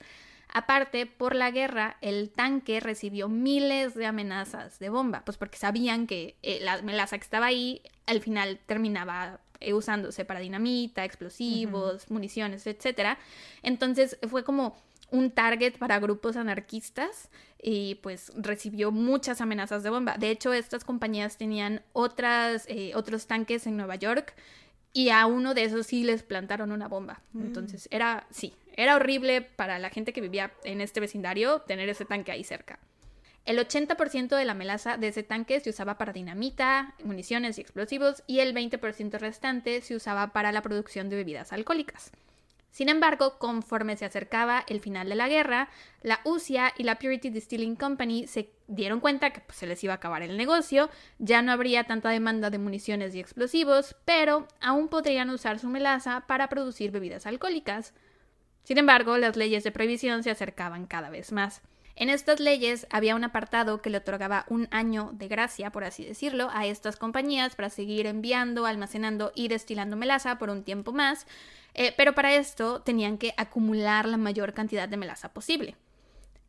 Aparte, 0.53 1.07
por 1.07 1.35
la 1.35 1.51
guerra, 1.51 1.97
el 2.01 2.31
tanque 2.31 2.81
recibió 2.81 3.29
miles 3.29 3.95
de 3.95 4.07
amenazas 4.07 4.79
de 4.79 4.89
bomba, 4.89 5.23
pues 5.25 5.37
porque 5.37 5.59
sabían 5.59 6.07
que 6.07 6.37
eh, 6.43 6.61
la 6.62 6.81
melaza 6.83 7.19
que 7.19 7.25
estaba 7.25 7.47
ahí 7.47 7.83
al 8.07 8.21
final 8.21 8.61
terminaba 8.67 9.41
eh, 9.59 9.75
usándose 9.75 10.25
para 10.25 10.41
dinamita, 10.41 11.05
explosivos, 11.05 12.11
municiones, 12.11 12.67
etc. 12.67 13.19
Entonces 13.62 14.19
fue 14.29 14.45
como 14.45 14.77
un 15.11 15.31
target 15.31 15.79
para 15.79 15.99
grupos 15.99 16.37
anarquistas 16.37 17.31
y 17.63 17.97
pues 17.97 18.33
recibió 18.37 18.91
muchas 18.91 19.41
amenazas 19.41 19.83
de 19.83 19.91
bomba. 19.91 20.17
De 20.19 20.31
hecho, 20.31 20.53
estas 20.53 20.85
compañías 20.85 21.37
tenían 21.37 21.83
otras, 21.93 22.65
eh, 22.69 22.93
otros 22.95 23.27
tanques 23.27 23.67
en 23.67 23.77
Nueva 23.77 23.97
York 23.97 24.35
y 24.93 25.11
a 25.11 25.27
uno 25.27 25.55
de 25.55 25.65
esos 25.65 25.87
sí 25.87 26.05
les 26.05 26.23
plantaron 26.23 26.73
una 26.73 26.89
bomba. 26.89 27.21
Mm. 27.33 27.43
Entonces 27.43 27.89
era, 27.91 28.27
sí, 28.31 28.55
era 28.75 28.97
horrible 28.97 29.43
para 29.43 29.79
la 29.79 29.91
gente 29.91 30.13
que 30.13 30.21
vivía 30.21 30.53
en 30.65 30.81
este 30.81 31.01
vecindario 31.01 31.61
tener 31.63 31.89
ese 31.89 32.05
tanque 32.05 32.33
ahí 32.33 32.45
cerca. 32.45 32.79
El 33.45 33.59
80% 33.59 34.37
de 34.37 34.45
la 34.45 34.55
melaza 34.55 34.97
de 34.97 35.09
ese 35.09 35.23
tanque 35.23 35.61
se 35.61 35.71
usaba 35.71 35.99
para 35.99 36.13
dinamita, 36.13 36.95
municiones 37.05 37.59
y 37.59 37.61
explosivos 37.61 38.25
y 38.27 38.41
el 38.41 38.55
20% 38.55 39.19
restante 39.19 39.81
se 39.83 39.95
usaba 39.95 40.33
para 40.33 40.51
la 40.51 40.63
producción 40.63 41.09
de 41.09 41.17
bebidas 41.17 41.53
alcohólicas. 41.53 42.11
Sin 42.77 42.91
embargo, 42.91 43.39
conforme 43.39 43.97
se 43.97 44.05
acercaba 44.05 44.62
el 44.68 44.81
final 44.81 45.09
de 45.09 45.14
la 45.14 45.29
guerra, 45.29 45.70
la 46.03 46.20
UCIA 46.24 46.74
y 46.77 46.83
la 46.83 46.99
Purity 46.99 47.31
Distilling 47.31 47.74
Company 47.74 48.27
se 48.27 48.51
dieron 48.66 49.01
cuenta 49.01 49.31
que 49.31 49.41
pues, 49.41 49.57
se 49.57 49.66
les 49.66 49.83
iba 49.83 49.95
a 49.95 49.97
acabar 49.97 50.20
el 50.20 50.37
negocio, 50.37 50.91
ya 51.18 51.41
no 51.41 51.53
habría 51.53 51.85
tanta 51.85 52.11
demanda 52.11 52.51
de 52.51 52.59
municiones 52.59 53.14
y 53.14 53.18
explosivos, 53.18 53.97
pero 54.05 54.47
aún 54.61 54.89
podrían 54.89 55.31
usar 55.31 55.59
su 55.59 55.70
melaza 55.70 56.24
para 56.27 56.51
producir 56.51 56.91
bebidas 56.91 57.24
alcohólicas. 57.24 57.95
Sin 58.62 58.77
embargo, 58.77 59.16
las 59.16 59.37
leyes 59.37 59.64
de 59.64 59.72
prohibición 59.72 60.22
se 60.22 60.31
acercaban 60.31 60.85
cada 60.85 61.09
vez 61.09 61.33
más. 61.33 61.62
En 61.99 62.11
estas 62.11 62.40
leyes 62.40 62.86
había 62.90 63.16
un 63.16 63.24
apartado 63.24 63.80
que 63.80 63.88
le 63.88 63.97
otorgaba 63.97 64.44
un 64.51 64.68
año 64.70 65.12
de 65.14 65.28
gracia, 65.28 65.70
por 65.70 65.82
así 65.82 66.05
decirlo, 66.05 66.51
a 66.53 66.66
estas 66.66 66.97
compañías 66.97 67.57
para 67.57 67.70
seguir 67.70 68.07
enviando, 68.07 68.66
almacenando 68.66 69.32
y 69.34 69.49
destilando 69.49 69.97
melaza 69.97 70.36
por 70.36 70.51
un 70.51 70.62
tiempo 70.62 70.92
más, 70.92 71.26
eh, 71.72 71.94
pero 71.97 72.14
para 72.14 72.34
esto 72.34 72.82
tenían 72.82 73.16
que 73.16 73.32
acumular 73.38 74.07
la 74.07 74.18
mayor 74.18 74.53
cantidad 74.53 74.90
de 74.90 74.99
melaza 74.99 75.32
posible. 75.32 75.74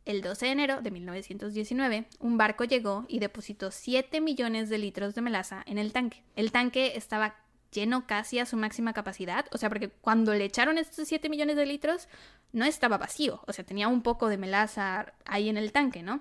El 0.04 0.20
12 0.20 0.46
de 0.46 0.52
enero 0.52 0.80
de 0.82 0.90
1919, 0.90 2.04
un 2.20 2.36
barco 2.36 2.64
llegó 2.64 3.06
y 3.08 3.18
depositó 3.18 3.70
7 3.70 4.20
millones 4.20 4.68
de 4.68 4.76
litros 4.76 5.14
de 5.14 5.22
melaza 5.22 5.62
en 5.66 5.78
el 5.78 5.92
tanque. 5.92 6.22
El 6.36 6.52
tanque 6.52 6.92
estaba 6.94 7.36
lleno 7.72 8.06
casi 8.06 8.38
a 8.38 8.46
su 8.46 8.56
máxima 8.56 8.92
capacidad, 8.92 9.46
o 9.52 9.58
sea, 9.58 9.68
porque 9.68 9.88
cuando 9.88 10.34
le 10.34 10.44
echaron 10.44 10.78
estos 10.78 11.08
7 11.08 11.28
millones 11.28 11.56
de 11.56 11.66
litros, 11.66 12.08
no 12.52 12.64
estaba 12.64 12.98
vacío, 12.98 13.42
o 13.46 13.52
sea, 13.52 13.64
tenía 13.64 13.88
un 13.88 14.02
poco 14.02 14.28
de 14.28 14.38
melaza 14.38 15.12
ahí 15.26 15.48
en 15.48 15.56
el 15.56 15.72
tanque, 15.72 16.02
¿no? 16.02 16.20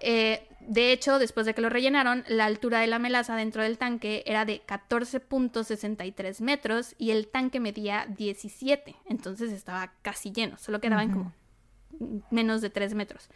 Eh, 0.00 0.48
de 0.60 0.92
hecho, 0.92 1.18
después 1.18 1.46
de 1.46 1.54
que 1.54 1.60
lo 1.60 1.68
rellenaron, 1.68 2.24
la 2.28 2.46
altura 2.46 2.80
de 2.80 2.86
la 2.86 2.98
melaza 2.98 3.36
dentro 3.36 3.62
del 3.62 3.78
tanque 3.78 4.22
era 4.26 4.44
de 4.44 4.62
14.63 4.66 6.40
metros 6.40 6.94
y 6.98 7.10
el 7.10 7.28
tanque 7.28 7.60
medía 7.60 8.06
17, 8.16 8.96
entonces 9.06 9.52
estaba 9.52 9.92
casi 10.02 10.32
lleno, 10.32 10.58
solo 10.58 10.80
quedaban 10.80 11.12
como 11.12 11.32
menos 12.30 12.60
de 12.60 12.70
3 12.70 12.94
metros. 12.94 13.28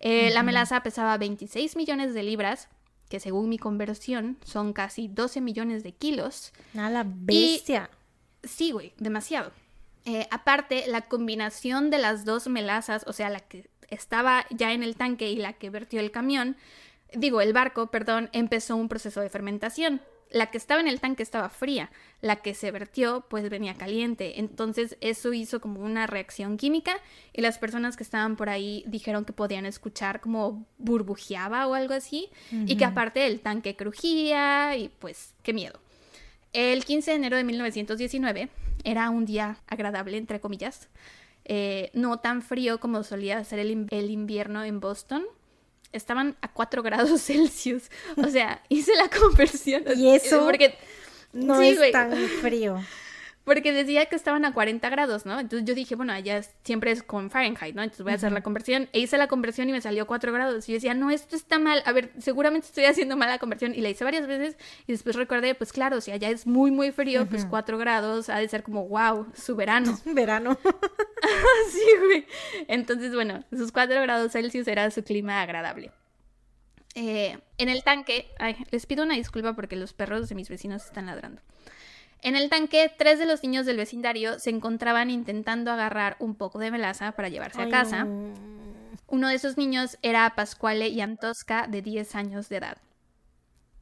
Eh, 0.00 0.30
la 0.30 0.42
melaza 0.42 0.82
pesaba 0.82 1.16
26 1.18 1.76
millones 1.76 2.14
de 2.14 2.22
libras, 2.22 2.68
que 3.10 3.20
según 3.20 3.48
mi 3.48 3.58
conversión 3.58 4.38
son 4.44 4.72
casi 4.72 5.08
12 5.08 5.40
millones 5.40 5.82
de 5.82 5.92
kilos. 5.92 6.52
A 6.78 6.88
la 6.88 7.04
bestia. 7.04 7.90
sí, 8.44 8.70
güey, 8.70 8.94
demasiado. 8.98 9.52
Eh, 10.06 10.28
aparte, 10.30 10.84
la 10.86 11.02
combinación 11.02 11.90
de 11.90 11.98
las 11.98 12.24
dos 12.24 12.46
melazas, 12.46 13.04
o 13.06 13.12
sea, 13.12 13.28
la 13.28 13.40
que 13.40 13.68
estaba 13.88 14.46
ya 14.50 14.72
en 14.72 14.84
el 14.84 14.94
tanque 14.94 15.28
y 15.28 15.36
la 15.36 15.54
que 15.54 15.70
vertió 15.70 15.98
el 15.98 16.12
camión, 16.12 16.56
digo, 17.12 17.40
el 17.40 17.52
barco, 17.52 17.88
perdón, 17.88 18.30
empezó 18.32 18.76
un 18.76 18.88
proceso 18.88 19.20
de 19.20 19.28
fermentación 19.28 20.00
la 20.30 20.50
que 20.50 20.58
estaba 20.58 20.80
en 20.80 20.88
el 20.88 21.00
tanque 21.00 21.22
estaba 21.22 21.48
fría, 21.48 21.90
la 22.20 22.36
que 22.36 22.54
se 22.54 22.70
vertió 22.70 23.26
pues 23.28 23.48
venía 23.50 23.74
caliente, 23.74 24.38
entonces 24.38 24.96
eso 25.00 25.32
hizo 25.32 25.60
como 25.60 25.80
una 25.80 26.06
reacción 26.06 26.56
química 26.56 26.92
y 27.32 27.40
las 27.40 27.58
personas 27.58 27.96
que 27.96 28.02
estaban 28.02 28.36
por 28.36 28.48
ahí 28.48 28.84
dijeron 28.86 29.24
que 29.24 29.32
podían 29.32 29.66
escuchar 29.66 30.20
como 30.20 30.66
burbujeaba 30.78 31.66
o 31.66 31.74
algo 31.74 31.94
así 31.94 32.28
y 32.50 32.76
que 32.76 32.84
aparte 32.84 33.26
el 33.26 33.40
tanque 33.40 33.76
crujía 33.76 34.76
y 34.76 34.88
pues 34.88 35.34
qué 35.42 35.52
miedo. 35.52 35.80
El 36.52 36.84
15 36.84 37.12
de 37.12 37.16
enero 37.16 37.36
de 37.36 37.44
1919 37.44 38.48
era 38.84 39.10
un 39.10 39.24
día 39.24 39.58
agradable 39.66 40.16
entre 40.16 40.40
comillas, 40.40 40.88
eh, 41.44 41.90
no 41.94 42.18
tan 42.18 42.42
frío 42.42 42.78
como 42.78 43.02
solía 43.02 43.42
ser 43.44 43.58
el 43.58 44.10
invierno 44.10 44.62
en 44.64 44.80
Boston, 44.80 45.24
estaban 45.92 46.36
a 46.40 46.48
4 46.48 46.82
grados 46.82 47.22
Celsius. 47.26 47.90
O 48.16 48.28
sea, 48.28 48.62
hice 48.68 48.94
la 48.96 49.08
conversión. 49.20 49.84
Y 49.96 50.14
eso 50.14 50.44
porque, 50.44 50.74
no 51.32 51.60
es 51.60 51.92
tan 51.92 52.12
frío. 52.40 52.82
Porque 53.50 53.72
decía 53.72 54.06
que 54.06 54.14
estaban 54.14 54.44
a 54.44 54.54
40 54.54 54.88
grados, 54.90 55.26
¿no? 55.26 55.40
Entonces 55.40 55.66
yo 55.66 55.74
dije, 55.74 55.96
bueno, 55.96 56.12
allá 56.12 56.40
siempre 56.62 56.92
es 56.92 57.02
con 57.02 57.30
Fahrenheit, 57.30 57.74
¿no? 57.74 57.82
Entonces 57.82 58.04
voy 58.04 58.12
a 58.12 58.14
hacer 58.14 58.30
la 58.30 58.42
conversión. 58.42 58.88
E 58.92 59.00
hice 59.00 59.18
la 59.18 59.26
conversión 59.26 59.68
y 59.68 59.72
me 59.72 59.80
salió 59.80 60.06
4 60.06 60.32
grados. 60.32 60.68
Y 60.68 60.72
yo 60.72 60.76
decía, 60.76 60.94
no, 60.94 61.10
esto 61.10 61.34
está 61.34 61.58
mal. 61.58 61.82
A 61.84 61.90
ver, 61.90 62.12
seguramente 62.20 62.68
estoy 62.68 62.84
haciendo 62.84 63.16
mal 63.16 63.28
la 63.28 63.40
conversión. 63.40 63.74
Y 63.74 63.80
la 63.80 63.88
hice 63.88 64.04
varias 64.04 64.28
veces. 64.28 64.56
Y 64.86 64.92
después 64.92 65.16
recordé, 65.16 65.56
pues 65.56 65.72
claro, 65.72 66.00
si 66.00 66.12
allá 66.12 66.30
es 66.30 66.46
muy, 66.46 66.70
muy 66.70 66.92
frío, 66.92 67.26
pues 67.26 67.44
4 67.44 67.76
grados 67.76 68.28
ha 68.28 68.38
de 68.38 68.46
ser 68.46 68.62
como, 68.62 68.86
wow, 68.86 69.26
su 69.34 69.56
verano. 69.56 69.98
verano. 70.04 70.56
sí, 71.72 71.86
güey. 72.04 72.26
Entonces, 72.68 73.12
bueno, 73.12 73.42
sus 73.50 73.72
4 73.72 74.00
grados 74.00 74.30
Celsius 74.30 74.68
era 74.68 74.88
su 74.92 75.02
clima 75.02 75.42
agradable. 75.42 75.90
Eh, 76.94 77.36
en 77.58 77.68
el 77.68 77.82
tanque, 77.82 78.30
ay, 78.38 78.58
les 78.70 78.86
pido 78.86 79.02
una 79.02 79.14
disculpa 79.14 79.54
porque 79.54 79.74
los 79.74 79.92
perros 79.92 80.28
de 80.28 80.36
mis 80.36 80.48
vecinos 80.48 80.84
están 80.84 81.06
ladrando. 81.06 81.42
En 82.22 82.36
el 82.36 82.50
tanque, 82.50 82.92
tres 82.96 83.18
de 83.18 83.26
los 83.26 83.42
niños 83.42 83.66
del 83.66 83.76
vecindario 83.76 84.38
se 84.38 84.50
encontraban 84.50 85.10
intentando 85.10 85.70
agarrar 85.70 86.16
un 86.18 86.34
poco 86.34 86.58
de 86.58 86.70
melaza 86.70 87.12
para 87.12 87.28
llevarse 87.28 87.62
a 87.62 87.68
casa. 87.68 88.06
Uno 89.06 89.28
de 89.28 89.34
esos 89.34 89.56
niños 89.56 89.98
era 90.02 90.34
Pascuale 90.36 90.92
Yantosca, 90.92 91.66
de 91.66 91.82
10 91.82 92.14
años 92.14 92.48
de 92.48 92.58
edad. 92.58 92.78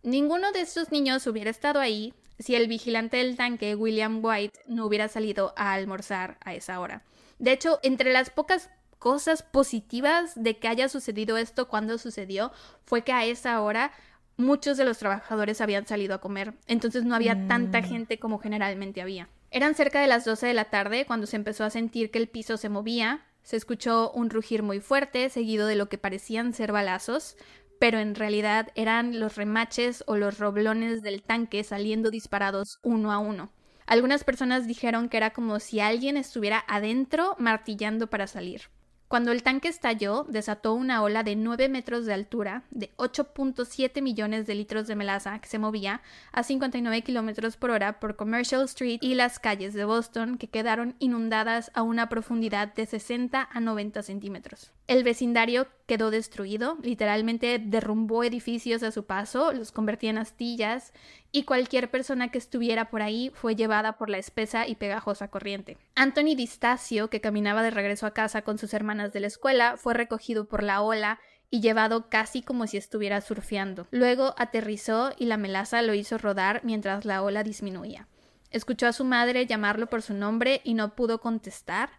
Ninguno 0.02 0.52
de 0.52 0.60
esos 0.60 0.92
niños 0.92 1.26
hubiera 1.26 1.50
estado 1.50 1.80
ahí 1.80 2.14
si 2.38 2.54
el 2.54 2.68
vigilante 2.68 3.16
del 3.16 3.36
tanque, 3.36 3.74
William 3.74 4.24
White, 4.24 4.60
no 4.66 4.86
hubiera 4.86 5.08
salido 5.08 5.52
a 5.56 5.72
almorzar 5.72 6.38
a 6.44 6.54
esa 6.54 6.78
hora. 6.80 7.02
De 7.38 7.52
hecho, 7.52 7.80
entre 7.82 8.12
las 8.12 8.30
pocas 8.30 8.70
cosas 8.98 9.42
positivas 9.42 10.32
de 10.34 10.58
que 10.58 10.68
haya 10.68 10.88
sucedido 10.88 11.36
esto 11.36 11.68
cuando 11.68 11.98
sucedió 11.98 12.52
fue 12.84 13.02
que 13.02 13.12
a 13.12 13.24
esa 13.24 13.60
hora 13.60 13.92
muchos 14.38 14.78
de 14.78 14.84
los 14.84 14.98
trabajadores 14.98 15.60
habían 15.60 15.86
salido 15.86 16.14
a 16.14 16.20
comer, 16.20 16.54
entonces 16.66 17.04
no 17.04 17.14
había 17.14 17.46
tanta 17.46 17.80
mm. 17.80 17.84
gente 17.84 18.18
como 18.18 18.38
generalmente 18.38 19.02
había. 19.02 19.28
Eran 19.50 19.74
cerca 19.74 20.00
de 20.00 20.06
las 20.06 20.24
12 20.24 20.46
de 20.46 20.54
la 20.54 20.66
tarde 20.66 21.04
cuando 21.06 21.26
se 21.26 21.36
empezó 21.36 21.64
a 21.64 21.70
sentir 21.70 22.10
que 22.10 22.18
el 22.18 22.28
piso 22.28 22.56
se 22.56 22.68
movía, 22.68 23.26
se 23.42 23.56
escuchó 23.56 24.10
un 24.12 24.30
rugir 24.30 24.62
muy 24.62 24.80
fuerte, 24.80 25.28
seguido 25.28 25.66
de 25.66 25.74
lo 25.74 25.88
que 25.88 25.98
parecían 25.98 26.54
ser 26.54 26.72
balazos, 26.72 27.36
pero 27.78 27.98
en 27.98 28.14
realidad 28.14 28.68
eran 28.74 29.20
los 29.20 29.36
remaches 29.36 30.04
o 30.06 30.16
los 30.16 30.38
roblones 30.38 31.02
del 31.02 31.22
tanque 31.22 31.64
saliendo 31.64 32.10
disparados 32.10 32.78
uno 32.82 33.12
a 33.12 33.18
uno. 33.18 33.52
Algunas 33.86 34.22
personas 34.22 34.66
dijeron 34.66 35.08
que 35.08 35.16
era 35.16 35.30
como 35.30 35.60
si 35.60 35.80
alguien 35.80 36.16
estuviera 36.16 36.62
adentro 36.68 37.36
martillando 37.38 38.08
para 38.08 38.26
salir. 38.26 38.62
Cuando 39.08 39.32
el 39.32 39.42
tanque 39.42 39.68
estalló, 39.68 40.26
desató 40.28 40.74
una 40.74 41.02
ola 41.02 41.22
de 41.22 41.34
9 41.34 41.70
metros 41.70 42.04
de 42.04 42.12
altura, 42.12 42.64
de 42.70 42.94
8.7 42.98 44.02
millones 44.02 44.46
de 44.46 44.54
litros 44.54 44.86
de 44.86 44.96
melaza 44.96 45.38
que 45.38 45.48
se 45.48 45.58
movía 45.58 46.02
a 46.30 46.42
59 46.42 47.00
kilómetros 47.00 47.56
por 47.56 47.70
hora 47.70 48.00
por 48.00 48.16
Commercial 48.16 48.64
Street 48.64 48.98
y 49.00 49.14
las 49.14 49.38
calles 49.38 49.72
de 49.72 49.86
Boston, 49.86 50.36
que 50.36 50.48
quedaron 50.48 50.94
inundadas 50.98 51.70
a 51.72 51.80
una 51.80 52.10
profundidad 52.10 52.74
de 52.74 52.84
60 52.84 53.48
a 53.50 53.60
90 53.60 54.02
centímetros. 54.02 54.72
El 54.88 55.04
vecindario 55.04 55.68
quedó 55.84 56.10
destruido, 56.10 56.78
literalmente 56.82 57.58
derrumbó 57.62 58.24
edificios 58.24 58.82
a 58.82 58.90
su 58.90 59.04
paso, 59.04 59.52
los 59.52 59.70
convertía 59.70 60.08
en 60.08 60.16
astillas 60.16 60.94
y 61.30 61.42
cualquier 61.42 61.90
persona 61.90 62.30
que 62.30 62.38
estuviera 62.38 62.88
por 62.88 63.02
ahí 63.02 63.30
fue 63.34 63.54
llevada 63.54 63.98
por 63.98 64.08
la 64.08 64.16
espesa 64.16 64.66
y 64.66 64.76
pegajosa 64.76 65.28
corriente. 65.28 65.76
Anthony 65.94 66.34
Distacio, 66.34 67.10
que 67.10 67.20
caminaba 67.20 67.62
de 67.62 67.70
regreso 67.70 68.06
a 68.06 68.14
casa 68.14 68.40
con 68.40 68.56
sus 68.56 68.72
hermanas 68.72 69.12
de 69.12 69.20
la 69.20 69.26
escuela, 69.26 69.76
fue 69.76 69.92
recogido 69.92 70.46
por 70.46 70.62
la 70.62 70.80
ola 70.80 71.20
y 71.50 71.60
llevado 71.60 72.08
casi 72.08 72.40
como 72.40 72.66
si 72.66 72.78
estuviera 72.78 73.20
surfeando. 73.20 73.86
Luego 73.90 74.34
aterrizó 74.38 75.12
y 75.18 75.26
la 75.26 75.36
melaza 75.36 75.82
lo 75.82 75.92
hizo 75.92 76.16
rodar 76.16 76.62
mientras 76.64 77.04
la 77.04 77.22
ola 77.22 77.42
disminuía. 77.42 78.08
Escuchó 78.50 78.86
a 78.86 78.94
su 78.94 79.04
madre 79.04 79.44
llamarlo 79.44 79.88
por 79.88 80.00
su 80.00 80.14
nombre 80.14 80.62
y 80.64 80.72
no 80.72 80.94
pudo 80.94 81.20
contestar, 81.20 81.90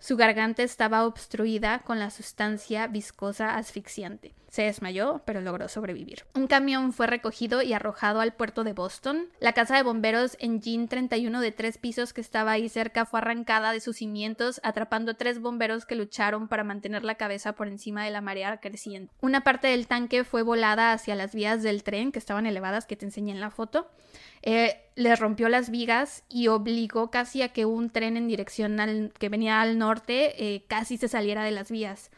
su 0.00 0.16
garganta 0.16 0.62
estaba 0.62 1.04
obstruida 1.04 1.80
con 1.80 1.98
la 1.98 2.10
sustancia 2.10 2.86
viscosa 2.86 3.56
asfixiante. 3.56 4.34
Se 4.48 4.62
desmayó, 4.62 5.22
pero 5.26 5.40
logró 5.40 5.68
sobrevivir. 5.68 6.24
Un 6.34 6.48
camión 6.48 6.92
fue 6.92 7.06
recogido 7.06 7.62
y 7.62 7.72
arrojado 7.72 8.20
al 8.20 8.32
puerto 8.32 8.64
de 8.64 8.72
Boston. 8.72 9.28
La 9.38 9.52
casa 9.52 9.76
de 9.76 9.84
bomberos 9.84 10.36
en 10.40 10.60
Jean 10.60 10.88
31 10.88 11.40
de 11.40 11.52
tres 11.52 11.78
pisos 11.78 12.12
que 12.12 12.20
estaba 12.20 12.50
ahí 12.50 12.68
cerca 12.68 13.06
fue 13.06 13.20
arrancada 13.20 13.70
de 13.70 13.78
sus 13.78 13.98
cimientos, 13.98 14.60
atrapando 14.64 15.12
a 15.12 15.14
tres 15.14 15.38
bomberos 15.38 15.84
que 15.84 15.94
lucharon 15.94 16.48
para 16.48 16.64
mantener 16.64 17.04
la 17.04 17.14
cabeza 17.14 17.52
por 17.52 17.68
encima 17.68 18.04
de 18.04 18.10
la 18.10 18.22
marea 18.22 18.56
creciente. 18.56 19.14
Una 19.20 19.42
parte 19.42 19.68
del 19.68 19.86
tanque 19.86 20.24
fue 20.24 20.42
volada 20.42 20.92
hacia 20.92 21.14
las 21.14 21.32
vías 21.32 21.62
del 21.62 21.84
tren 21.84 22.10
que 22.10 22.18
estaban 22.18 22.46
elevadas 22.46 22.86
que 22.86 22.96
te 22.96 23.04
enseñé 23.04 23.30
en 23.32 23.40
la 23.40 23.50
foto. 23.50 23.88
Eh, 24.42 24.80
le 24.96 25.14
rompió 25.16 25.48
las 25.48 25.70
vigas 25.70 26.24
y 26.28 26.48
obligó 26.48 27.10
casi 27.10 27.42
a 27.42 27.50
que 27.50 27.66
un 27.66 27.90
tren 27.90 28.16
en 28.16 28.26
dirección 28.26 28.80
al, 28.80 29.12
que 29.18 29.28
venía 29.28 29.60
al 29.60 29.78
norte 29.78 29.89
eh, 30.08 30.64
casi 30.68 30.96
se 30.96 31.08
saliera 31.08 31.44
de 31.44 31.50
las 31.50 31.70
vías. 31.70 32.10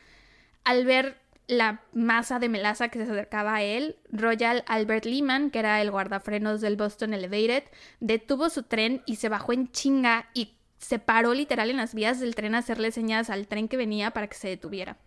Al 0.65 0.85
ver 0.85 1.19
la 1.47 1.83
masa 1.93 2.39
de 2.39 2.49
melaza 2.49 2.89
que 2.89 2.99
se 3.05 3.11
acercaba 3.11 3.57
a 3.57 3.63
él, 3.63 3.97
Royal 4.11 4.65
Albert 4.67 5.05
Lehman, 5.05 5.51
que 5.51 5.59
era 5.59 5.81
el 5.83 5.91
guardafrenos 5.91 6.61
del 6.61 6.77
Boston 6.77 7.15
Elevated, 7.15 7.65
detuvo 8.01 8.49
su 8.49 8.63
tren 8.63 9.03
y 9.07 9.17
se 9.17 9.29
bajó 9.29 9.53
en 9.53 9.71
chinga 9.71 10.29
y 10.35 10.55
se 10.79 10.99
paró 10.99 11.35
literal 11.35 11.71
en 11.71 11.77
las 11.77 11.95
vías 11.95 12.21
del 12.21 12.35
tren 12.35 12.55
a 12.55 12.59
hacerle 12.59 12.91
señas 12.91 13.31
al 13.31 13.47
tren 13.47 13.69
que 13.69 13.77
venía 13.77 14.11
para 14.13 14.27
que 14.27 14.37
se 14.37 14.49
detuviera. 14.49 14.99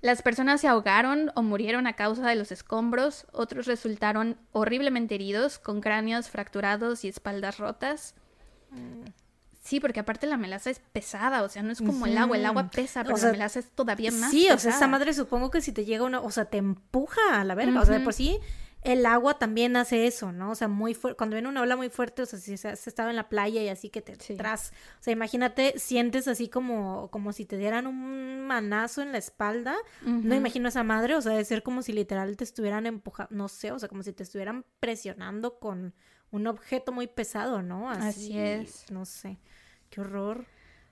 Las 0.00 0.22
personas 0.22 0.60
se 0.60 0.68
ahogaron 0.68 1.30
o 1.34 1.42
murieron 1.42 1.86
a 1.86 1.94
causa 1.94 2.28
de 2.28 2.34
los 2.34 2.52
escombros, 2.52 3.26
otros 3.32 3.66
resultaron 3.66 4.36
horriblemente 4.52 5.14
heridos, 5.14 5.58
con 5.58 5.80
cráneos 5.80 6.28
fracturados 6.28 7.04
y 7.04 7.08
espaldas 7.08 7.58
rotas. 7.58 8.14
Sí, 9.64 9.80
porque 9.80 10.00
aparte 10.00 10.26
la 10.26 10.36
melaza 10.36 10.68
es 10.68 10.78
pesada, 10.78 11.42
o 11.42 11.48
sea, 11.48 11.62
no 11.62 11.72
es 11.72 11.78
como 11.80 12.04
el 12.06 12.18
agua, 12.18 12.36
el 12.36 12.44
agua 12.44 12.70
pesa, 12.70 13.02
pero 13.02 13.16
la 13.16 13.32
melaza 13.32 13.60
es 13.60 13.70
todavía 13.70 14.10
más 14.12 14.30
Sí, 14.30 14.48
o 14.50 14.58
sea, 14.58 14.76
esa 14.76 14.86
madre 14.86 15.14
supongo 15.14 15.50
que 15.50 15.62
si 15.62 15.72
te 15.72 15.86
llega 15.86 16.04
una, 16.04 16.20
o 16.20 16.30
sea, 16.30 16.44
te 16.44 16.58
empuja 16.58 17.20
a 17.32 17.44
la 17.44 17.54
verga, 17.54 17.80
o 17.80 17.84
sea, 17.86 17.98
de 17.98 18.04
por 18.04 18.12
sí 18.12 18.38
el 18.84 19.06
agua 19.06 19.38
también 19.38 19.76
hace 19.76 20.06
eso, 20.06 20.30
¿no? 20.30 20.50
O 20.50 20.54
sea, 20.54 20.68
muy 20.68 20.92
fuerte, 20.92 21.16
cuando 21.16 21.34
viene 21.34 21.48
una 21.48 21.62
ola 21.62 21.74
muy 21.74 21.88
fuerte, 21.88 22.20
o 22.20 22.26
sea, 22.26 22.38
si 22.38 22.52
has 22.52 22.86
estado 22.86 23.08
en 23.08 23.16
la 23.16 23.30
playa 23.30 23.62
y 23.62 23.68
así 23.68 23.88
que 23.88 24.02
te 24.02 24.14
tras, 24.14 24.72
o 25.00 25.02
sea, 25.02 25.12
imagínate, 25.14 25.78
sientes 25.78 26.28
así 26.28 26.48
como, 26.48 27.08
como 27.10 27.32
si 27.32 27.46
te 27.46 27.56
dieran 27.56 27.86
un 27.86 28.46
manazo 28.46 29.00
en 29.00 29.12
la 29.12 29.18
espalda, 29.18 29.74
no 30.02 30.34
imagino 30.34 30.68
esa 30.68 30.82
madre, 30.82 31.16
o 31.16 31.22
sea, 31.22 31.32
de 31.32 31.44
ser 31.46 31.62
como 31.62 31.80
si 31.80 31.94
literal 31.94 32.36
te 32.36 32.44
estuvieran 32.44 32.84
empujando, 32.84 33.34
no 33.34 33.48
sé, 33.48 33.72
o 33.72 33.78
sea, 33.78 33.88
como 33.88 34.02
si 34.02 34.12
te 34.12 34.22
estuvieran 34.22 34.66
presionando 34.80 35.58
con 35.58 35.94
un 36.34 36.48
objeto 36.48 36.90
muy 36.90 37.06
pesado, 37.06 37.62
¿no? 37.62 37.88
Así, 37.88 38.36
es. 38.36 38.90
No 38.90 39.04
sé, 39.04 39.38
qué 39.88 40.00
horror. 40.00 40.46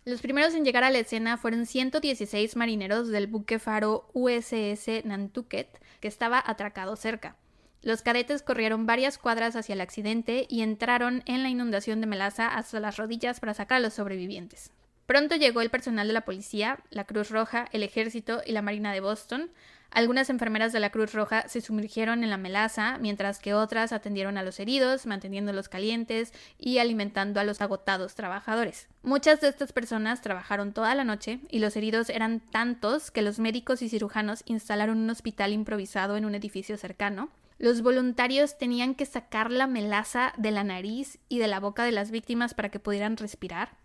Los 0.05 0.21
primeros 0.21 0.55
en 0.55 0.65
llegar 0.65 0.85
a 0.85 0.91
la 0.91 0.99
escena 0.99 1.37
fueron 1.37 1.67
116 1.67 2.55
marineros 2.55 3.09
del 3.09 3.27
buque 3.27 3.59
faro 3.59 4.09
USS 4.13 5.05
Nantucket, 5.05 5.69
que 6.01 6.09
estaba 6.09 6.43
atracado 6.45 6.95
cerca. 6.95 7.37
Los 7.83 8.03
cadetes 8.03 8.43
corrieron 8.43 8.87
varias 8.87 9.19
cuadras 9.19 9.57
hacia 9.57 9.73
el 9.73 9.81
accidente 9.81 10.47
y 10.49 10.63
entraron 10.63 11.25
en 11.27 11.43
la 11.43 11.49
inundación 11.49 12.01
de 12.01 12.07
melaza 12.07 12.47
hasta 12.47 12.79
las 12.79 12.97
rodillas 12.97 13.41
para 13.41 13.55
sacar 13.55 13.79
a 13.79 13.81
los 13.81 13.95
sobrevivientes. 13.95 14.71
Pronto 15.13 15.37
llegó 15.37 15.61
el 15.61 15.69
personal 15.69 16.07
de 16.07 16.15
la 16.15 16.23
policía, 16.23 16.79
la 16.89 17.05
Cruz 17.05 17.29
Roja, 17.29 17.69
el 17.73 17.83
ejército 17.83 18.41
y 18.47 18.53
la 18.53 18.63
Marina 18.63 18.95
de 18.95 19.01
Boston. 19.01 19.51
Algunas 19.91 20.31
enfermeras 20.31 20.73
de 20.73 20.81
la 20.81 20.89
Cruz 20.89 21.13
Roja 21.13 21.47
se 21.49 21.61
sumergieron 21.61 22.25
en 22.25 22.31
la 22.31 22.39
melaza, 22.39 22.97
mientras 22.99 23.39
que 23.39 23.53
otras 23.53 23.93
atendieron 23.93 24.39
a 24.39 24.43
los 24.43 24.59
heridos, 24.59 25.05
manteniéndolos 25.05 25.69
calientes 25.69 26.33
y 26.59 26.79
alimentando 26.79 27.41
a 27.41 27.45
los 27.45 27.61
agotados 27.61 28.15
trabajadores. 28.15 28.89
Muchas 29.03 29.43
de 29.43 29.49
estas 29.49 29.75
personas 29.75 30.23
trabajaron 30.23 30.73
toda 30.73 30.95
la 30.95 31.05
noche 31.05 31.41
y 31.51 31.59
los 31.59 31.77
heridos 31.77 32.09
eran 32.09 32.41
tantos 32.41 33.11
que 33.11 33.21
los 33.21 33.39
médicos 33.39 33.83
y 33.83 33.91
cirujanos 33.91 34.43
instalaron 34.47 34.97
un 34.97 35.11
hospital 35.11 35.53
improvisado 35.53 36.17
en 36.17 36.25
un 36.25 36.35
edificio 36.35 36.79
cercano. 36.79 37.29
Los 37.59 37.83
voluntarios 37.83 38.57
tenían 38.57 38.95
que 38.95 39.05
sacar 39.05 39.51
la 39.51 39.67
melaza 39.67 40.33
de 40.39 40.53
la 40.53 40.65
nariz 40.65 41.19
y 41.29 41.39
de 41.39 41.49
la 41.49 41.61
boca 41.61 41.85
de 41.85 41.93
las 41.93 42.11
víctimas 42.11 42.55
para 42.55 42.71
que 42.71 42.81
pudieran 42.81 43.19
respirar. 43.19 43.82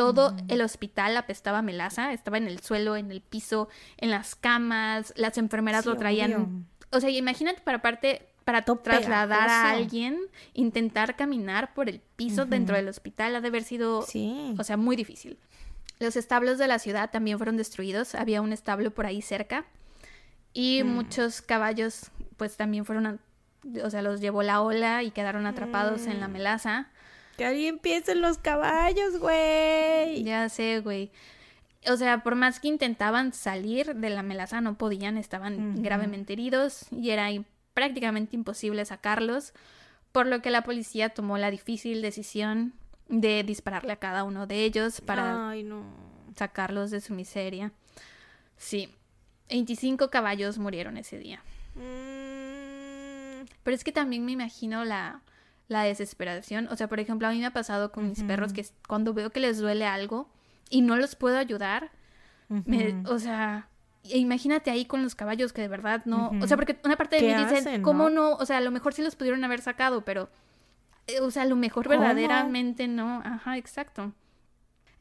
Todo 0.00 0.36
el 0.48 0.62
hospital 0.62 1.16
apestaba 1.16 1.62
melaza, 1.62 2.12
estaba 2.12 2.38
en 2.38 2.46
el 2.46 2.60
suelo, 2.60 2.96
en 2.96 3.10
el 3.10 3.20
piso, 3.20 3.68
en 3.98 4.10
las 4.10 4.34
camas, 4.34 5.12
las 5.16 5.36
enfermeras 5.38 5.84
lo 5.84 5.96
traían. 5.96 6.66
O 6.90 7.00
sea, 7.00 7.10
imagínate 7.10 7.60
para 7.60 7.82
parte 7.82 8.26
para 8.44 8.62
trasladar 8.62 9.48
a 9.48 9.70
alguien, 9.70 10.18
intentar 10.54 11.14
caminar 11.16 11.74
por 11.74 11.88
el 11.88 12.00
piso 12.16 12.46
dentro 12.46 12.76
del 12.76 12.88
hospital 12.88 13.36
ha 13.36 13.40
de 13.40 13.48
haber 13.48 13.62
sido, 13.62 13.98
o 13.98 14.64
sea, 14.64 14.76
muy 14.76 14.96
difícil. 14.96 15.38
Los 15.98 16.16
establos 16.16 16.56
de 16.56 16.66
la 16.66 16.78
ciudad 16.78 17.10
también 17.10 17.36
fueron 17.36 17.56
destruidos, 17.58 18.14
había 18.14 18.40
un 18.40 18.52
establo 18.52 18.90
por 18.90 19.04
ahí 19.04 19.20
cerca 19.20 19.66
y 20.54 20.82
mm. 20.82 20.86
muchos 20.86 21.42
caballos 21.42 22.10
pues 22.38 22.56
también 22.56 22.86
fueron, 22.86 23.20
o 23.84 23.90
sea, 23.90 24.00
los 24.00 24.20
llevó 24.20 24.42
la 24.42 24.62
ola 24.62 25.02
y 25.02 25.10
quedaron 25.10 25.46
atrapados 25.46 26.06
en 26.06 26.20
la 26.20 26.28
mm. 26.28 26.32
melaza. 26.32 26.88
Que 27.40 27.46
alguien 27.46 27.78
piense 27.78 28.12
en 28.12 28.20
los 28.20 28.36
caballos, 28.36 29.18
güey. 29.18 30.24
Ya 30.24 30.46
sé, 30.50 30.80
güey. 30.80 31.10
O 31.86 31.96
sea, 31.96 32.22
por 32.22 32.34
más 32.34 32.60
que 32.60 32.68
intentaban 32.68 33.32
salir 33.32 33.94
de 33.94 34.10
la 34.10 34.22
melaza, 34.22 34.60
no 34.60 34.76
podían, 34.76 35.16
estaban 35.16 35.82
gravemente 35.82 36.34
heridos 36.34 36.84
y 36.90 37.08
era 37.08 37.28
prácticamente 37.72 38.36
imposible 38.36 38.84
sacarlos, 38.84 39.54
por 40.12 40.26
lo 40.26 40.42
que 40.42 40.50
la 40.50 40.64
policía 40.64 41.14
tomó 41.14 41.38
la 41.38 41.50
difícil 41.50 42.02
decisión 42.02 42.74
de 43.08 43.42
dispararle 43.42 43.92
a 43.92 43.96
cada 43.96 44.24
uno 44.24 44.46
de 44.46 44.62
ellos 44.62 45.00
para 45.00 45.54
sacarlos 46.36 46.90
de 46.90 47.00
su 47.00 47.14
miseria. 47.14 47.72
Sí, 48.58 48.94
25 49.48 50.10
caballos 50.10 50.58
murieron 50.58 50.98
ese 50.98 51.18
día. 51.18 51.42
Mm. 51.74 53.46
Pero 53.62 53.74
es 53.74 53.82
que 53.82 53.92
también 53.92 54.26
me 54.26 54.32
imagino 54.32 54.84
la, 54.84 55.22
la, 55.70 55.84
desesperación. 55.84 56.68
O 56.68 56.76
sea, 56.76 56.88
por 56.88 57.00
ejemplo, 57.00 57.28
a 57.28 57.30
mí 57.30 57.38
me 57.38 57.46
ha 57.46 57.52
pasado 57.52 57.92
con 57.92 58.08
mis 58.08 58.22
perros 58.22 58.52
que 58.52 58.66
cuando 58.86 59.14
veo 59.14 59.30
que 59.30 59.40
les 59.40 59.58
duele 59.58 59.86
algo 59.86 60.28
y 60.68 60.82
no 60.82 60.96
los 60.96 61.14
puedo 61.14 61.38
ayudar, 61.38 61.90
o 63.06 63.18
sea, 63.18 63.68
imagínate 64.02 64.70
ahí 64.70 64.84
con 64.84 65.02
los 65.02 65.14
caballos 65.14 65.52
que 65.52 65.62
de 65.62 65.68
verdad 65.68 66.02
no, 66.04 66.30
o 66.40 66.46
sea, 66.46 66.56
porque 66.56 66.78
una 66.84 66.96
parte 66.96 67.16
de 67.16 67.34
mí 67.34 67.44
dice, 67.44 67.82
¿cómo 67.82 68.10
no? 68.10 68.32
O 68.32 68.46
sea, 68.46 68.58
a 68.58 68.60
lo 68.60 68.70
mejor 68.70 68.94
sí 68.94 69.02
los 69.02 69.16
pudieron 69.16 69.44
haber 69.44 69.60
sacado, 69.60 70.04
pero, 70.04 70.28
eh, 71.06 71.20
o 71.20 71.30
sea, 71.30 71.42
a 71.42 71.46
lo 71.46 71.56
mejor 71.56 71.88
verdaderamente 71.88 72.88
no. 72.88 73.22
Ajá, 73.24 73.56
exacto. 73.56 74.12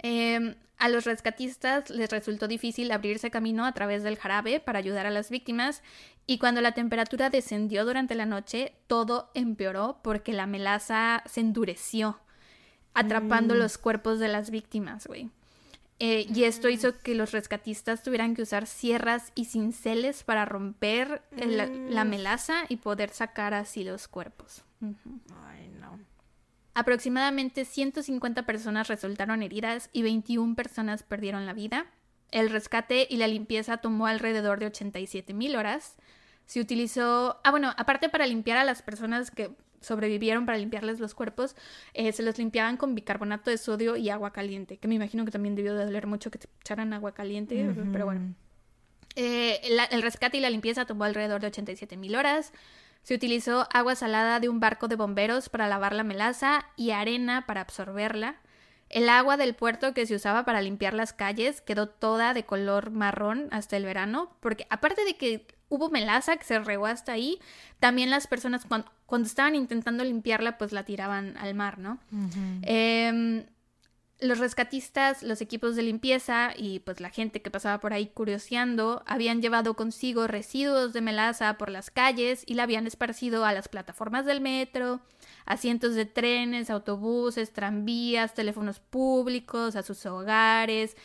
Eh, 0.02 0.56
a 0.80 0.88
los 0.88 1.04
rescatistas 1.04 1.90
les 1.90 2.10
resultó 2.10 2.48
difícil 2.48 2.92
abrirse 2.92 3.30
camino 3.30 3.66
a 3.66 3.74
través 3.74 4.02
del 4.02 4.18
jarabe 4.18 4.62
para 4.62 4.80
ayudar 4.80 5.06
a 5.06 5.12
las 5.12 5.30
víctimas 5.30 5.84
y 6.26 6.38
cuando 6.38 6.62
la 6.62 6.72
temperatura 6.72 7.30
descendió 7.30 7.86
durante 7.86 8.16
la 8.16 8.26
noche, 8.26 8.74
todo 8.88 9.30
empeoró 9.34 10.00
porque 10.02 10.32
la 10.32 10.46
melaza 10.46 11.22
se 11.26 11.42
endureció, 11.42 12.20
atrapando 12.94 13.56
mm. 13.56 13.58
los 13.58 13.78
cuerpos 13.78 14.20
de 14.20 14.30
las 14.30 14.52
víctimas, 14.52 15.06
güey. 15.06 15.30
Eh, 15.98 16.28
y 16.34 16.44
esto 16.46 16.70
hizo 16.70 16.98
que 17.00 17.14
los 17.14 17.34
rescatistas 17.34 18.04
tuvieran 18.04 18.34
que 18.34 18.44
usar 18.44 18.68
sierras 18.68 19.34
y 19.36 19.46
cinceles 19.46 20.24
para 20.24 20.46
romper 20.46 21.24
la 21.32 22.06
mm. 22.06 22.10
melaza 22.10 22.64
y 22.70 22.78
poder 22.78 23.10
sacar 23.10 23.54
así 23.54 23.84
los 23.84 24.08
cuerpos. 24.08 24.64
Aproximadamente 26.80 27.66
150 27.66 28.46
personas 28.46 28.88
resultaron 28.88 29.44
heridas 29.44 29.90
y 29.92 30.02
21 30.02 30.56
personas 30.56 31.04
perdieron 31.04 31.46
la 31.46 31.52
vida. 31.52 31.88
El 32.32 32.50
rescate 32.50 33.06
y 33.10 33.18
la 33.18 33.28
limpieza 33.28 33.80
tomó 33.80 34.08
alrededor 34.08 34.62
de 34.62 34.68
87 34.68 35.34
mil 35.34 35.58
horas. 35.58 35.98
Se 36.46 36.62
utilizó, 36.62 37.42
ah 37.44 37.52
bueno, 37.52 37.74
aparte 37.76 38.08
para 38.08 38.26
limpiar 38.26 38.58
a 38.58 38.64
las 38.64 38.82
personas 38.82 39.30
que 39.30 39.52
sobrevivieron, 39.82 40.46
para 40.46 40.58
limpiarles 40.58 41.02
los 41.02 41.16
cuerpos, 41.16 41.58
eh, 41.94 42.14
se 42.14 42.24
los 42.24 42.38
limpiaban 42.38 42.78
con 42.78 42.96
bicarbonato 42.96 43.50
de 43.50 43.58
sodio 43.58 43.98
y 43.98 44.10
agua 44.10 44.32
caliente, 44.32 44.78
que 44.78 44.88
me 44.88 44.96
imagino 44.96 45.26
que 45.26 45.32
también 45.32 45.56
debió 45.56 45.76
de 45.76 45.84
doler 45.84 46.08
mucho 46.08 46.32
que 46.32 46.40
te 46.40 46.48
echaran 46.62 46.94
agua 46.94 47.14
caliente, 47.14 47.76
pero 47.92 48.06
bueno. 48.06 48.36
Eh, 49.18 49.60
el 49.92 50.02
rescate 50.02 50.38
y 50.38 50.40
la 50.40 50.50
limpieza 50.50 50.86
tomó 50.86 51.04
alrededor 51.04 51.42
de 51.42 51.48
87 51.48 51.98
mil 51.98 52.16
horas. 52.16 52.54
Se 53.04 53.16
utilizó 53.16 53.68
agua 53.74 53.96
salada 53.96 54.40
de 54.40 54.50
un 54.50 54.60
barco 54.60 54.88
de 54.88 54.96
bomberos 54.96 55.50
para 55.50 55.68
lavar 55.68 55.94
la 55.94 56.04
melaza 56.04 56.66
y 56.76 56.92
arena 56.92 57.46
para 57.46 57.62
absorberla. 57.62 58.36
El 58.90 59.08
agua 59.10 59.38
del 59.38 59.54
puerto 59.54 59.94
que 59.94 60.06
se 60.06 60.16
usaba 60.16 60.46
para 60.46 60.62
limpiar 60.62 60.94
las 60.94 61.14
calles 61.14 61.62
quedó 61.62 61.88
toda 61.88 62.34
de 62.34 62.46
color 62.46 62.90
marrón 62.90 63.48
hasta 63.52 63.78
el 63.78 63.86
verano, 63.86 64.36
porque 64.40 64.66
aparte 64.70 65.06
de 65.06 65.16
que 65.16 65.48
hubo 65.70 65.90
melaza 65.90 66.38
que 66.38 66.44
se 66.44 66.60
regó 66.60 66.88
hasta 66.88 67.12
ahí, 67.12 67.40
también 67.80 68.10
las 68.10 68.26
personas 68.26 68.66
cuando, 68.66 69.28
estaban 69.28 69.56
intentando 69.56 70.04
limpiarla 70.04 70.58
pues 70.58 70.72
la 70.72 70.84
tiraban 70.84 71.38
al 71.38 71.54
mar, 71.54 71.78
¿no? 71.78 72.00
Los 74.22 74.40
rescatistas, 74.40 75.24
los 75.24 75.40
equipos 75.40 75.76
de 75.76 75.84
limpieza 75.84 76.52
y 76.56 76.80
pues 76.80 77.00
la 77.00 77.10
gente 77.10 77.42
que 77.42 77.52
pasaba 77.52 77.80
por 77.80 77.94
ahí 77.94 78.08
curioseando 78.08 79.02
habían 79.06 79.42
llevado 79.42 79.76
consigo 79.76 80.28
residuos 80.28 80.92
de 80.92 81.02
melaza 81.02 81.58
por 81.58 81.70
las 81.70 81.90
calles 81.90 82.44
y 82.46 82.56
la 82.56 82.64
habían 82.64 82.86
esparcido 82.86 83.46
a 83.46 83.54
las 83.54 83.70
plataformas 83.70 84.26
del 84.26 84.42
metro, 84.42 85.00
asientos 85.46 85.96
de 85.96 86.06
trenes, 86.06 86.70
autobuses, 86.70 87.54
tranvías, 87.54 88.34
teléfonos 88.34 88.80
públicos, 88.80 89.78
a 89.78 89.84
sus 89.84 90.06
hogares, 90.06 90.98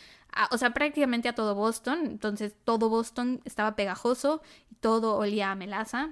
o 0.51 0.57
sea, 0.57 0.73
prácticamente 0.73 1.29
a 1.29 1.35
todo 1.35 1.55
Boston. 1.55 2.05
Entonces 2.05 2.53
todo 2.65 2.89
Boston 2.89 3.41
estaba 3.45 3.77
pegajoso 3.77 4.41
y 4.69 4.75
todo 4.75 5.15
olía 5.15 5.51
a 5.51 5.55
melaza. 5.55 6.11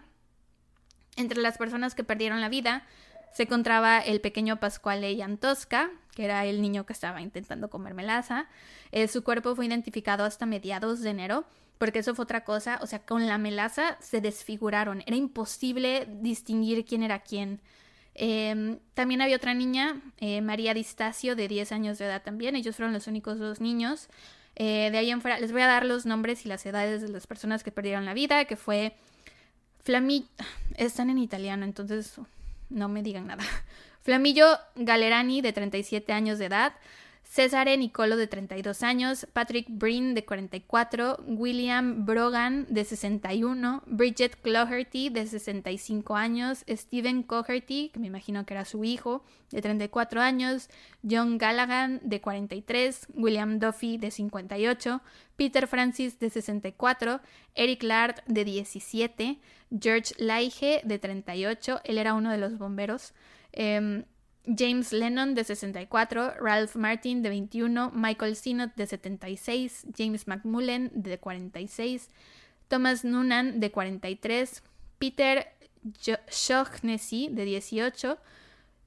Entre 1.17 1.41
las 1.41 1.57
personas 1.57 1.95
que 1.95 2.03
perdieron 2.03 2.41
la 2.41 2.49
vida 2.49 2.87
se 3.33 3.43
encontraba 3.43 3.99
el 3.99 4.21
pequeño 4.21 4.59
Pascuale 4.59 5.15
Yantosca, 5.15 5.91
que 6.15 6.25
era 6.25 6.45
el 6.45 6.61
niño 6.61 6.85
que 6.85 6.93
estaba 6.93 7.21
intentando 7.21 7.69
comer 7.69 7.93
melaza. 7.93 8.47
Eh, 8.91 9.07
su 9.07 9.23
cuerpo 9.23 9.55
fue 9.55 9.65
identificado 9.65 10.23
hasta 10.23 10.45
mediados 10.45 11.01
de 11.01 11.09
enero, 11.09 11.45
porque 11.77 11.99
eso 11.99 12.15
fue 12.15 12.23
otra 12.23 12.43
cosa, 12.43 12.79
o 12.81 12.87
sea, 12.87 12.99
con 12.99 13.27
la 13.27 13.37
melaza 13.37 13.97
se 13.99 14.21
desfiguraron, 14.21 15.03
era 15.05 15.15
imposible 15.15 16.07
distinguir 16.21 16.85
quién 16.85 17.03
era 17.03 17.19
quién. 17.19 17.59
Em, 18.15 18.77
también 18.93 19.21
había 19.21 19.35
otra 19.35 19.53
niña, 19.53 19.99
eh, 20.19 20.41
María 20.41 20.73
Distacio, 20.73 21.35
de 21.35 21.47
10 21.47 21.71
años 21.71 21.97
de 21.97 22.05
edad 22.05 22.21
también. 22.21 22.55
Ellos 22.55 22.75
fueron 22.75 22.93
los 22.93 23.07
únicos 23.07 23.39
dos 23.39 23.59
niños. 23.59 24.07
Eh, 24.55 24.89
de 24.91 24.97
ahí 24.97 25.09
en 25.09 25.21
fuera, 25.21 25.39
les 25.39 25.51
voy 25.51 25.61
a 25.61 25.67
dar 25.67 25.85
los 25.85 26.05
nombres 26.05 26.45
y 26.45 26.49
las 26.49 26.63
edades 26.65 27.01
de 27.01 27.09
las 27.09 27.25
personas 27.25 27.63
que 27.63 27.71
perdieron 27.71 28.05
la 28.05 28.13
vida, 28.13 28.45
que 28.45 28.55
fue 28.55 28.95
Flamillo. 29.83 30.27
Están 30.77 31.09
en 31.09 31.17
italiano, 31.17 31.65
entonces 31.65 32.19
no 32.73 32.89
me 32.89 33.03
digan 33.03 33.27
nada. 33.27 33.43
Flamillo 34.01 34.45
Galerani, 34.75 35.41
de 35.41 35.53
37 35.53 36.11
años 36.11 36.39
de 36.39 36.45
edad. 36.45 36.73
César 37.23 37.67
Nicolo 37.79 38.15
de 38.15 38.27
32 38.27 38.83
años, 38.83 39.25
Patrick 39.33 39.65
Breen 39.67 40.13
de 40.13 40.23
44, 40.23 41.17
William 41.25 42.05
Brogan 42.05 42.67
de 42.69 42.85
61, 42.85 43.81
Bridget 43.87 44.39
Cloherty 44.39 45.09
de 45.09 45.25
65 45.25 46.15
años, 46.15 46.63
Stephen 46.69 47.23
Coherty, 47.23 47.89
que 47.91 47.99
me 47.99 48.05
imagino 48.05 48.45
que 48.45 48.53
era 48.53 48.65
su 48.65 48.83
hijo, 48.83 49.23
de 49.49 49.63
34 49.63 50.21
años, 50.21 50.69
John 51.09 51.39
Gallagher 51.39 52.01
de 52.01 52.21
43, 52.21 53.07
William 53.15 53.57
Duffy 53.57 53.97
de 53.97 54.11
58, 54.11 55.01
Peter 55.35 55.65
Francis 55.65 56.19
de 56.19 56.29
64, 56.29 57.19
Eric 57.55 57.81
Lard 57.81 58.17
de 58.27 58.45
17, 58.45 59.39
George 59.79 60.13
Laige 60.17 60.81
de 60.83 60.99
38, 60.99 61.81
él 61.83 61.97
era 61.97 62.13
uno 62.13 62.31
de 62.31 62.37
los 62.37 62.57
bomberos, 62.57 63.13
em, 63.51 64.05
James 64.45 64.91
Lennon 64.91 65.33
de 65.35 65.43
64, 65.43 66.33
Ralph 66.39 66.75
Martin 66.75 67.21
de 67.21 67.29
21, 67.29 67.91
Michael 67.91 68.35
Sinnott 68.35 68.75
de 68.75 68.85
76, 68.85 69.85
James 69.97 70.27
McMullen 70.27 70.91
de 70.93 71.17
46, 71.17 72.09
Thomas 72.67 73.05
Noonan 73.05 73.59
de 73.59 73.71
43, 73.71 74.61
Peter 74.99 75.47
Shaughnessy 76.29 77.29
de 77.29 77.45
18, 77.45 78.17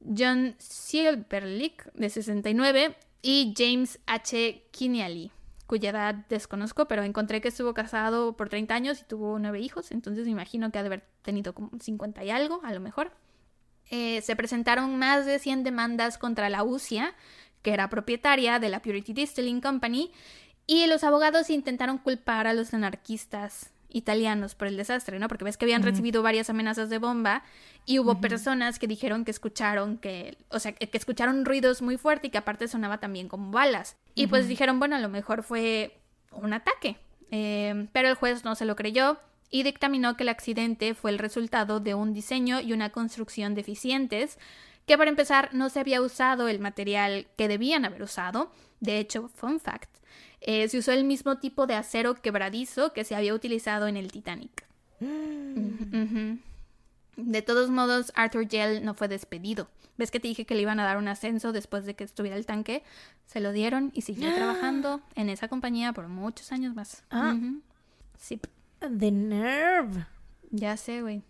John 0.01 0.55
Silverlick 0.59 1.91
de 1.95 2.11
69 2.11 2.97
y 3.23 3.55
James 3.57 3.99
H. 4.07 4.63
Kinney, 4.71 5.31
cuya 5.67 5.91
edad 5.91 6.15
desconozco, 6.29 6.87
pero 6.87 7.03
encontré 7.03 7.41
que 7.41 7.49
estuvo 7.49 7.75
casado 7.75 8.37
por 8.37 8.49
30 8.49 8.75
años 8.75 9.01
y 9.01 9.05
tuvo 9.05 9.39
nueve 9.39 9.61
hijos, 9.61 9.91
entonces 9.91 10.25
me 10.25 10.33
imagino 10.33 10.71
que 10.71 10.79
ha 10.79 10.83
de 10.83 10.89
haber 10.89 11.05
tenido 11.23 11.55
como 11.55 11.71
50 11.79 12.25
y 12.25 12.31
algo, 12.31 12.61
a 12.65 12.73
lo 12.73 12.81
mejor. 12.81 13.13
Eh, 13.91 14.21
se 14.23 14.35
presentaron 14.37 14.99
más 14.99 15.27
de 15.27 15.39
100 15.39 15.65
demandas 15.65 16.19
contra 16.19 16.49
la 16.51 16.65
UCIA, 16.65 17.15
que 17.63 17.73
era 17.73 17.89
propietaria 17.89 18.59
de 18.59 18.69
la 18.69 18.81
Purity 18.81 19.13
Distilling 19.13 19.61
Company, 19.61 20.13
y 20.67 20.87
los 20.87 21.05
abogados 21.05 21.51
intentaron 21.51 21.99
culpar 21.99 22.47
a 22.47 22.55
los 22.55 22.75
anarquistas 22.75 23.71
italianos 23.89 24.55
por 24.55 24.69
el 24.69 24.77
desastre, 24.77 25.19
¿no? 25.19 25.29
Porque 25.29 25.45
ves 25.45 25.57
que 25.57 25.65
habían 25.65 25.83
recibido 25.83 26.23
varias 26.23 26.51
amenazas 26.51 26.91
de 26.91 26.99
bomba 26.99 27.43
y 27.85 27.99
hubo 27.99 28.21
personas 28.21 28.79
que 28.79 28.87
dijeron 28.87 29.25
que 29.25 29.31
escucharon 29.31 29.99
que, 29.99 30.37
o 30.51 30.59
sea, 30.59 30.73
que 30.73 30.97
escucharon 30.99 31.45
ruidos 31.45 31.83
muy 31.83 31.97
fuertes 31.97 32.29
y 32.29 32.31
que 32.31 32.39
aparte 32.39 32.69
sonaba 32.69 32.99
también 32.99 33.29
como 33.29 33.51
balas. 33.51 33.97
Y 34.15 34.27
pues 34.27 34.49
dijeron, 34.49 34.79
bueno, 34.79 34.97
a 34.97 35.01
lo 35.01 35.09
mejor 35.09 35.43
fue 35.43 35.97
un 36.33 36.53
ataque. 36.53 36.97
Eh, 37.31 37.89
pero 37.93 38.09
el 38.09 38.15
juez 38.15 38.45
no 38.45 38.55
se 38.55 38.65
lo 38.65 38.77
creyó 38.77 39.19
y 39.51 39.63
dictaminó 39.63 40.17
que 40.17 40.23
el 40.25 40.29
accidente 40.29 40.95
fue 40.95 41.11
el 41.11 41.19
resultado 41.19 41.81
de 41.81 41.95
un 41.95 42.13
diseño 42.13 42.61
y 42.61 42.73
una 42.73 42.91
construcción 42.91 43.55
deficientes, 43.55 44.39
que 44.87 44.97
para 44.97 45.11
empezar 45.11 45.51
no 45.53 45.69
se 45.69 45.81
había 45.81 46.01
usado 46.01 46.49
el 46.49 46.61
material 46.61 47.27
que 47.37 47.49
debían 47.49 47.85
haber 47.85 48.03
usado. 48.03 48.51
De 48.81 48.99
hecho, 48.99 49.29
fun 49.29 49.59
fact, 49.61 49.91
eh, 50.41 50.69
se 50.69 50.79
usó 50.79 50.93
el 50.93 51.05
mismo 51.05 51.39
tipo 51.39 51.67
de 51.67 51.75
acero 51.75 52.15
quebradizo 52.15 52.93
que 52.93 53.05
se 53.05 53.15
había 53.15 53.35
utilizado 53.35 53.87
en 53.89 53.97
el 53.97 54.13
Titanic. 54.13 54.65
Mm. 55.01 56.37
De 57.17 57.43
todos 57.43 57.71
modos, 57.71 58.13
Arthur 58.15 58.49
Gell 58.49 58.85
no 58.85 58.95
fue 58.95 59.09
despedido. 59.09 59.69
¿Ves 59.97 60.11
que 60.11 60.21
te 60.21 60.29
dije 60.29 60.45
que 60.45 60.55
le 60.55 60.63
iban 60.63 60.79
a 60.79 60.85
dar 60.85 60.99
un 60.99 61.09
ascenso 61.09 61.53
después 61.53 61.87
de 61.87 61.95
que 61.95 62.05
estuviera 62.05 62.37
el 62.37 62.45
tanque? 62.45 62.83
Se 63.25 63.41
lo 63.41 63.53
dieron 63.53 63.91
y 63.95 64.03
siguió 64.03 64.33
trabajando 64.35 65.01
en 65.15 65.31
esa 65.31 65.49
compañía 65.49 65.93
por 65.93 66.09
muchos 66.09 66.53
años 66.53 66.75
más. 66.75 67.05
Ah. 67.11 67.35
Sí. 68.19 68.41
The 68.81 69.11
Nerve. 69.11 70.07
Ya 70.51 70.77
sé, 70.77 71.01
güey. 71.01 71.23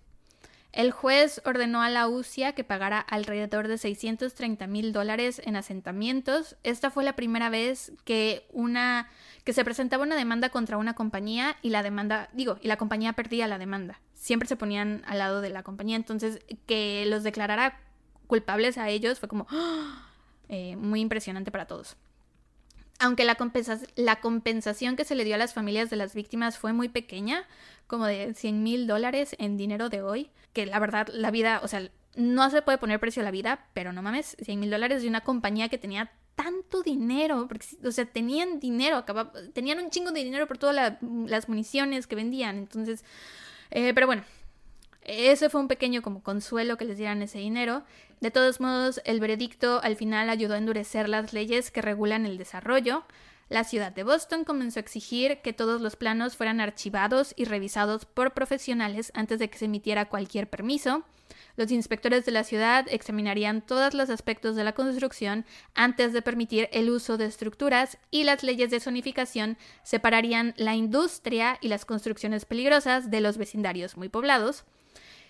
El 0.76 0.90
juez 0.90 1.40
ordenó 1.46 1.80
a 1.80 1.88
la 1.88 2.06
UCIA 2.06 2.52
que 2.52 2.62
pagara 2.62 3.00
alrededor 3.00 3.66
de 3.66 3.78
630 3.78 4.66
mil 4.66 4.92
dólares 4.92 5.40
en 5.42 5.56
asentamientos. 5.56 6.56
Esta 6.64 6.90
fue 6.90 7.02
la 7.02 7.16
primera 7.16 7.48
vez 7.48 7.92
que 8.04 8.46
una 8.52 9.08
que 9.44 9.54
se 9.54 9.64
presentaba 9.64 10.02
una 10.02 10.16
demanda 10.16 10.50
contra 10.50 10.76
una 10.76 10.92
compañía 10.92 11.56
y 11.62 11.70
la 11.70 11.82
demanda, 11.82 12.28
digo, 12.34 12.58
y 12.60 12.68
la 12.68 12.76
compañía 12.76 13.14
perdía 13.14 13.48
la 13.48 13.56
demanda. 13.56 14.02
Siempre 14.12 14.46
se 14.48 14.56
ponían 14.56 15.02
al 15.06 15.16
lado 15.16 15.40
de 15.40 15.48
la 15.48 15.62
compañía, 15.62 15.96
entonces 15.96 16.40
que 16.66 17.06
los 17.06 17.22
declarara 17.22 17.80
culpables 18.26 18.76
a 18.76 18.90
ellos 18.90 19.18
fue 19.18 19.30
como 19.30 19.46
eh, 20.50 20.76
muy 20.76 21.00
impresionante 21.00 21.50
para 21.50 21.66
todos. 21.66 21.96
Aunque 22.98 23.24
la, 23.24 23.36
la, 23.96 24.20
compensación 24.20 24.96
que 24.96 25.04
se 25.04 25.14
le 25.14 25.24
dio 25.24 25.34
a 25.34 25.38
las 25.38 25.54
familias 25.54 25.90
de 25.90 25.96
las 25.96 26.14
víctimas 26.14 26.58
fue 26.58 26.72
muy 26.72 26.88
pequeña, 26.88 27.44
como 27.86 28.06
de 28.06 28.34
100 28.34 28.62
mil 28.62 28.86
dólares 28.86 29.36
en 29.38 29.56
dinero 29.56 29.88
de 29.88 30.02
hoy, 30.02 30.30
que 30.52 30.66
la 30.66 30.78
verdad 30.78 31.08
la 31.12 31.30
vida, 31.30 31.60
o 31.62 31.68
sea, 31.68 31.88
no 32.14 32.50
se 32.50 32.62
puede 32.62 32.78
poner 32.78 32.98
precio 33.00 33.22
a 33.22 33.24
la 33.24 33.30
vida, 33.30 33.66
pero 33.74 33.92
no 33.92 34.02
mames, 34.02 34.36
100 34.42 34.60
mil 34.60 34.70
dólares 34.70 35.02
de 35.02 35.08
una 35.08 35.22
compañía 35.22 35.68
que 35.68 35.78
tenía 35.78 36.10
tanto 36.34 36.82
dinero, 36.82 37.46
porque, 37.48 37.66
o 37.84 37.90
sea, 37.92 38.04
tenían 38.06 38.60
dinero, 38.60 39.04
tenían 39.52 39.78
un 39.78 39.90
chingo 39.90 40.12
de 40.12 40.22
dinero 40.22 40.46
por 40.46 40.58
todas 40.58 40.98
las 41.00 41.48
municiones 41.48 42.06
que 42.06 42.14
vendían, 42.14 42.58
entonces, 42.58 43.04
eh, 43.70 43.92
pero 43.94 44.06
bueno, 44.06 44.22
ese 45.06 45.50
fue 45.50 45.60
un 45.60 45.68
pequeño 45.68 46.02
como 46.02 46.22
consuelo 46.22 46.76
que 46.76 46.84
les 46.84 46.98
dieran 46.98 47.22
ese 47.22 47.38
dinero. 47.38 47.84
De 48.20 48.32
todos 48.32 48.60
modos, 48.60 49.00
el 49.04 49.20
veredicto 49.20 49.80
al 49.82 49.94
final 49.94 50.28
ayudó 50.28 50.54
a 50.54 50.58
endurecer 50.58 51.08
las 51.08 51.32
leyes 51.32 51.70
que 51.70 51.80
regulan 51.80 52.26
el 52.26 52.38
desarrollo. 52.38 53.04
La 53.48 53.62
ciudad 53.62 53.92
de 53.92 54.02
Boston 54.02 54.44
comenzó 54.44 54.80
a 54.80 54.82
exigir 54.82 55.38
que 55.40 55.52
todos 55.52 55.80
los 55.80 55.94
planos 55.94 56.36
fueran 56.36 56.60
archivados 56.60 57.32
y 57.36 57.44
revisados 57.44 58.04
por 58.04 58.34
profesionales 58.34 59.12
antes 59.14 59.38
de 59.38 59.48
que 59.48 59.58
se 59.58 59.66
emitiera 59.66 60.08
cualquier 60.08 60.50
permiso. 60.50 61.04
Los 61.56 61.70
inspectores 61.70 62.26
de 62.26 62.32
la 62.32 62.42
ciudad 62.42 62.86
examinarían 62.90 63.62
todos 63.62 63.94
los 63.94 64.10
aspectos 64.10 64.56
de 64.56 64.64
la 64.64 64.74
construcción 64.74 65.46
antes 65.74 66.12
de 66.12 66.22
permitir 66.22 66.68
el 66.72 66.90
uso 66.90 67.16
de 67.16 67.26
estructuras 67.26 67.98
y 68.10 68.24
las 68.24 68.42
leyes 68.42 68.70
de 68.70 68.80
zonificación 68.80 69.56
separarían 69.84 70.52
la 70.56 70.74
industria 70.74 71.58
y 71.60 71.68
las 71.68 71.84
construcciones 71.84 72.46
peligrosas 72.46 73.10
de 73.10 73.20
los 73.20 73.38
vecindarios 73.38 73.96
muy 73.96 74.08
poblados. 74.08 74.64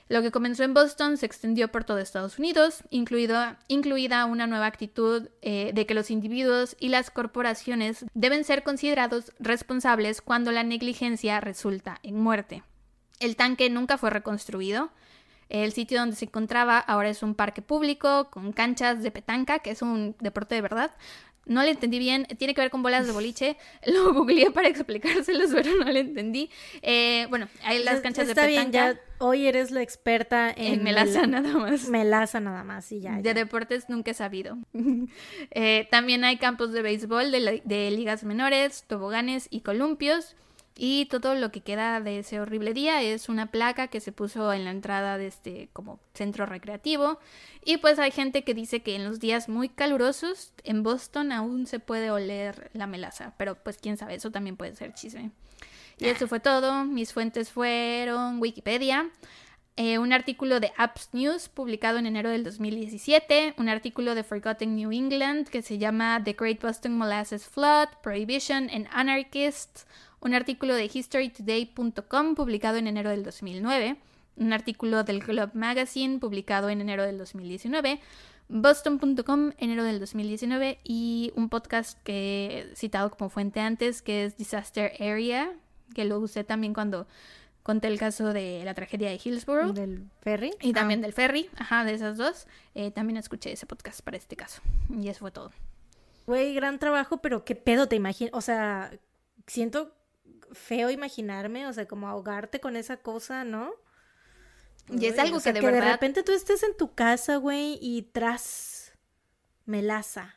Lo 0.09 0.23
que 0.23 0.31
comenzó 0.31 0.63
en 0.63 0.73
Boston 0.73 1.17
se 1.17 1.27
extendió 1.27 1.69
por 1.69 1.83
todo 1.83 1.99
Estados 1.99 2.39
Unidos, 2.39 2.85
incluida 2.91 4.25
una 4.25 4.47
nueva 4.47 4.67
actitud 4.67 5.29
eh, 5.43 5.73
de 5.75 5.85
que 5.85 5.95
los 5.95 6.13
individuos 6.13 6.77
y 6.79 6.91
las 6.91 7.11
corporaciones 7.11 8.05
deben 8.15 8.45
ser 8.45 8.63
considerados 8.63 9.33
responsables 9.41 10.23
cuando 10.23 10.53
la 10.53 10.63
negligencia 10.63 11.41
resulta 11.41 11.99
en 12.05 12.21
muerte. 12.21 12.63
El 13.19 13.35
tanque 13.35 13.69
nunca 13.69 13.99
fue 13.99 14.11
reconstruido. 14.11 14.91
El 15.49 15.73
sitio 15.73 15.99
donde 15.99 16.17
se 16.17 16.25
encontraba 16.27 16.79
ahora 16.79 17.09
es 17.09 17.23
un 17.23 17.35
parque 17.35 17.63
público 17.63 18.31
con 18.31 18.53
canchas 18.53 19.03
de 19.03 19.11
petanca, 19.11 19.61
que 19.61 19.71
es 19.71 19.83
un 19.83 20.17
deporte 20.21 20.55
de 20.57 20.61
verdad, 20.61 20.93
no 21.47 21.63
le 21.63 21.71
entendí 21.71 21.99
bien, 21.99 22.27
tiene 22.39 22.55
que 22.55 22.61
ver 22.61 22.71
con 22.71 22.83
bolas 22.83 23.07
de 23.07 23.13
boliche. 23.13 23.57
Lo 23.87 24.13
googleé 24.13 24.51
para 24.51 24.69
explicárselos, 24.69 25.51
pero 25.55 25.71
no 25.77 25.91
le 25.91 26.01
entendí. 26.01 26.51
Eh, 26.83 27.27
bueno, 27.31 27.49
hay 27.65 27.83
las 27.83 28.01
canchas 28.01 28.29
Está 28.29 28.43
de 28.43 28.49
petanca. 28.49 28.71
bien, 28.71 28.95
ya 28.97 29.01
hoy 29.19 29.47
eres 29.47 29.71
la 29.71 29.83
experta 29.83 30.53
en, 30.55 30.83
melaza 30.83 31.27
nada 31.27 31.53
más. 31.55 31.89
Melaza 31.89 32.41
nada 32.41 32.65
más, 32.65 32.91
y 32.93 33.01
ya. 33.01 33.21
De 33.23 33.33
deportes 33.35 33.89
nunca 33.89 34.11
he 34.11 34.15
sabido. 34.15 34.59
Eh, 35.51 35.87
también 35.91 36.25
hay 36.25 36.37
campos 36.37 36.73
de 36.73 36.83
béisbol, 36.83 37.31
de, 37.31 37.63
de 37.65 37.91
ligas 37.91 38.25
menores, 38.25 38.85
toboganes 38.87 39.47
y 39.51 39.61
columpios. 39.61 40.37
Y 40.79 41.07
todo 41.07 41.35
lo 41.35 41.51
que 41.51 41.63
queda 41.63 42.01
de 42.03 42.19
ese 42.19 42.39
horrible 42.39 42.75
día 42.75 43.01
es 43.01 43.31
una 43.31 43.47
placa 43.47 43.89
que 43.89 44.01
se 44.01 44.13
puso 44.13 44.53
en 44.53 44.65
la 44.65 44.71
entrada 44.71 45.17
de 45.17 45.27
este 45.27 45.71
como 45.73 45.99
centro 46.13 46.45
recreativo. 46.45 47.19
Y 47.65 47.79
pues 47.79 47.99
hay 47.99 48.11
gente 48.11 48.45
que 48.45 48.53
dice 48.53 48.83
que 48.83 48.95
en 48.95 49.05
los 49.05 49.19
días 49.19 49.49
muy 49.49 49.71
calurosos 49.71 50.53
en 50.65 50.83
Boston 50.83 51.33
aún 51.33 51.67
se 51.67 51.81
puede 51.81 52.11
oler 52.11 52.71
la 52.75 52.87
melaza. 52.87 53.33
Pero 53.39 53.55
pues 53.55 53.79
quién 53.79 53.97
sabe, 53.97 54.17
eso 54.17 54.31
también 54.31 54.59
puede 54.59 54.77
ser 54.77 54.93
chisme. 54.93 55.31
Y 55.99 56.07
eso 56.07 56.29
fue 56.29 56.41
todo. 56.41 56.85
Mis 56.85 57.15
fuentes 57.15 57.51
fueron 57.51 58.39
Wikipedia. 58.39 59.11
Eh, 59.79 59.99
un 59.99 60.15
artículo 60.15 60.59
de 60.59 60.73
Apps 60.79 61.11
News 61.13 61.51
publicado 61.51 61.99
en 61.99 62.07
enero 62.07 62.31
del 62.31 62.45
2017, 62.45 63.55
un 63.59 63.69
artículo 63.69 64.15
de 64.15 64.25
Forgotten 64.25 64.75
New 64.75 64.91
England 64.91 65.49
que 65.49 65.61
se 65.61 65.77
llama 65.77 66.23
The 66.25 66.33
Great 66.33 66.63
Boston 66.63 66.97
Molasses 66.97 67.47
Flood, 67.47 67.89
Prohibition 68.03 68.71
and 68.71 68.89
Anarchists, 68.91 69.87
un 70.21 70.35
artículo 70.35 70.75
de 70.75 70.91
historytoday.com 70.93 72.35
publicado 72.35 72.77
en 72.79 72.87
enero 72.87 73.11
del 73.11 73.23
2009, 73.23 73.97
un 74.37 74.53
artículo 74.53 75.05
del 75.05 75.21
Globe 75.21 75.53
Magazine 75.55 76.19
publicado 76.19 76.69
en 76.69 76.81
enero 76.81 77.05
del 77.05 77.19
2019, 77.19 78.01
boston.com 78.49 79.53
enero 79.59 79.85
del 79.85 79.99
2019 79.99 80.79
y 80.85 81.33
un 81.37 81.49
podcast 81.49 81.99
que 82.03 82.69
he 82.73 82.77
citado 82.77 83.11
como 83.11 83.31
fuente 83.31 83.61
antes 83.61 84.03
que 84.03 84.25
es 84.25 84.37
Disaster 84.37 84.93
Area, 85.01 85.53
que 85.95 86.05
lo 86.05 86.19
usé 86.19 86.45
también 86.45 86.75
cuando 86.75 87.07
conté 87.63 87.89
el 87.89 87.99
caso 87.99 88.33
de 88.33 88.63
la 88.65 88.75
tragedia 88.75 89.11
de 89.11 89.21
Hillsborough. 89.23 89.73
Del 89.73 90.09
ferry. 90.21 90.53
Y 90.61 90.73
también 90.73 91.01
Ah, 91.01 91.03
del 91.03 91.13
ferry, 91.13 91.51
ajá, 91.57 91.85
de 91.85 91.95
esas 91.95 92.17
dos. 92.17 92.47
Eh, 92.77 92.93
también 92.93 93.17
escuché 93.17 93.51
ese 93.51 93.67
podcast 93.67 94.03
para 94.03 94.17
este 94.17 94.37
caso. 94.37 94.63
Y 94.89 95.09
eso 95.09 95.21
fue 95.21 95.33
todo. 95.33 95.51
Güey, 96.27 96.55
gran 96.55 96.79
trabajo, 96.79 97.17
pero 97.17 97.45
qué 97.45 97.57
pedo 97.57 97.89
te 97.89 97.97
imaginas. 97.97 98.33
O 98.35 98.41
sea, 98.41 98.93
siento 99.49 99.93
feo 100.53 100.91
imaginarme, 100.91 101.67
o 101.67 101.73
sea, 101.73 101.87
como 101.87 102.09
ahogarte 102.09 102.61
con 102.61 102.77
esa 102.77 102.97
cosa, 102.99 103.45
¿no? 103.45 103.73
Y 104.89 105.07
es 105.07 105.19
algo 105.19 105.39
o 105.39 105.41
sea, 105.41 105.53
que 105.53 105.61
de 105.61 105.67
verdad- 105.67 105.93
repente 105.93 106.23
tú 106.23 106.33
estés 106.33 106.63
en 106.63 106.77
tu 106.77 106.95
casa, 106.95 107.37
güey, 107.37 107.79
y 107.81 108.03
tras 108.13 108.93
melaza. 109.65 110.37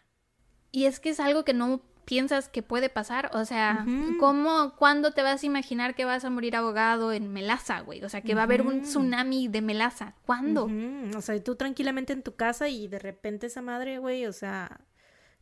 Y 0.72 0.86
es 0.86 1.00
que 1.00 1.10
es 1.10 1.20
algo 1.20 1.46
que 1.46 1.54
no 1.54 1.82
piensas 2.06 2.50
que 2.50 2.64
puede 2.64 2.90
pasar. 2.90 3.30
O 3.34 3.46
sea. 3.46 3.86
¿cómo, 4.20 4.76
cuándo 4.76 5.12
te 5.12 5.22
vas 5.22 5.44
a 5.44 5.46
imaginar 5.46 5.94
que 5.96 6.06
vas 6.06 6.26
a 6.26 6.30
morir 6.32 6.56
ahogado 6.56 7.12
en 7.14 7.32
melaza, 7.32 7.82
güey? 7.82 8.04
O 8.04 8.10
sea, 8.10 8.22
que 8.22 8.34
va 8.34 8.42
a 8.42 8.44
haber 8.46 8.64
un 8.64 8.82
tsunami 8.82 9.48
de 9.48 9.62
melaza. 9.62 10.16
¿Cuándo? 10.26 10.68
O 11.16 11.22
sea, 11.22 11.42
tú 11.44 11.56
tranquilamente 11.56 12.14
en 12.14 12.24
tu 12.24 12.36
casa 12.36 12.68
y 12.68 12.88
de 12.88 12.98
repente 12.98 13.48
esa 13.48 13.62
madre, 13.62 14.00
güey, 14.00 14.26
o 14.26 14.34
sea, 14.34 14.82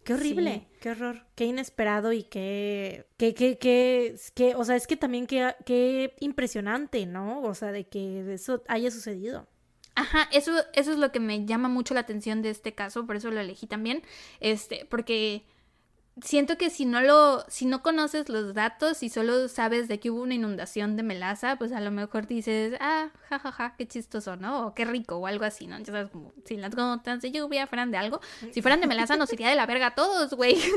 qué 0.07 0.13
horrible, 0.13 0.67
qué 0.79 0.91
horror, 0.91 1.25
qué 1.35 1.45
inesperado 1.45 2.13
y 2.13 2.23
qué, 2.23 3.05
qué, 3.17 3.33
qué, 3.33 3.57
qué, 3.57 4.15
qué- 4.33 4.55
o 4.55 4.63
sea, 4.63 4.75
es 4.75 4.87
que 4.87 4.95
también 4.97 5.27
qué, 5.27 5.53
qué 5.65 6.15
impresionante, 6.21 7.05
¿no? 7.05 7.41
O 7.41 7.53
sea, 7.53 7.71
de 7.71 7.87
que 7.87 8.33
eso 8.33 8.63
haya 8.67 8.89
sucedido. 8.89 9.47
Ajá, 9.95 10.29
eso, 10.31 10.51
eso 10.73 10.91
es 10.91 10.97
lo 10.97 11.11
que 11.11 11.19
me 11.19 11.45
llama 11.45 11.69
mucho 11.69 11.93
la 11.93 12.01
atención 12.01 12.41
de 12.41 12.51
este 12.51 12.73
caso, 12.75 13.05
por 13.05 13.15
eso 13.15 13.31
lo 13.31 13.39
elegí 13.41 13.67
también. 13.67 14.03
Este, 14.39 14.85
porque 14.85 15.43
siento 16.23 16.57
que 16.57 16.69
si 16.69 16.85
no 16.85 17.01
lo, 17.01 17.43
si 17.47 17.65
no 17.65 17.83
conoces 17.83 18.29
los 18.29 18.53
datos 18.53 19.03
y 19.03 19.09
solo 19.09 19.47
sabes 19.47 19.87
de 19.87 19.99
que 19.99 20.09
hubo 20.09 20.21
una 20.21 20.33
inundación 20.33 20.95
de 20.95 21.03
melaza, 21.03 21.57
pues 21.57 21.71
a 21.71 21.79
lo 21.79 21.91
mejor 21.91 22.27
dices, 22.27 22.75
ah, 22.79 23.09
jajaja, 23.29 23.75
qué 23.77 23.87
chistoso, 23.87 24.35
¿no? 24.35 24.67
O 24.67 24.73
qué 24.73 24.85
rico, 24.85 25.17
o 25.17 25.27
algo 25.27 25.45
así, 25.45 25.67
¿no? 25.67 25.77
Ya 25.79 25.85
sabes, 25.85 26.09
como 26.09 26.33
si 26.45 26.57
las 26.57 26.75
gotas 26.75 27.21
de 27.21 27.31
lluvia 27.31 27.67
fueran 27.67 27.91
de 27.91 27.97
algo, 27.97 28.19
si 28.51 28.61
fueran 28.61 28.81
de 28.81 28.87
melaza 28.87 29.15
nos 29.17 29.31
iría 29.33 29.49
de 29.49 29.55
la 29.55 29.65
verga 29.65 29.87
a 29.87 29.95
todos, 29.95 30.33
güey. 30.33 30.57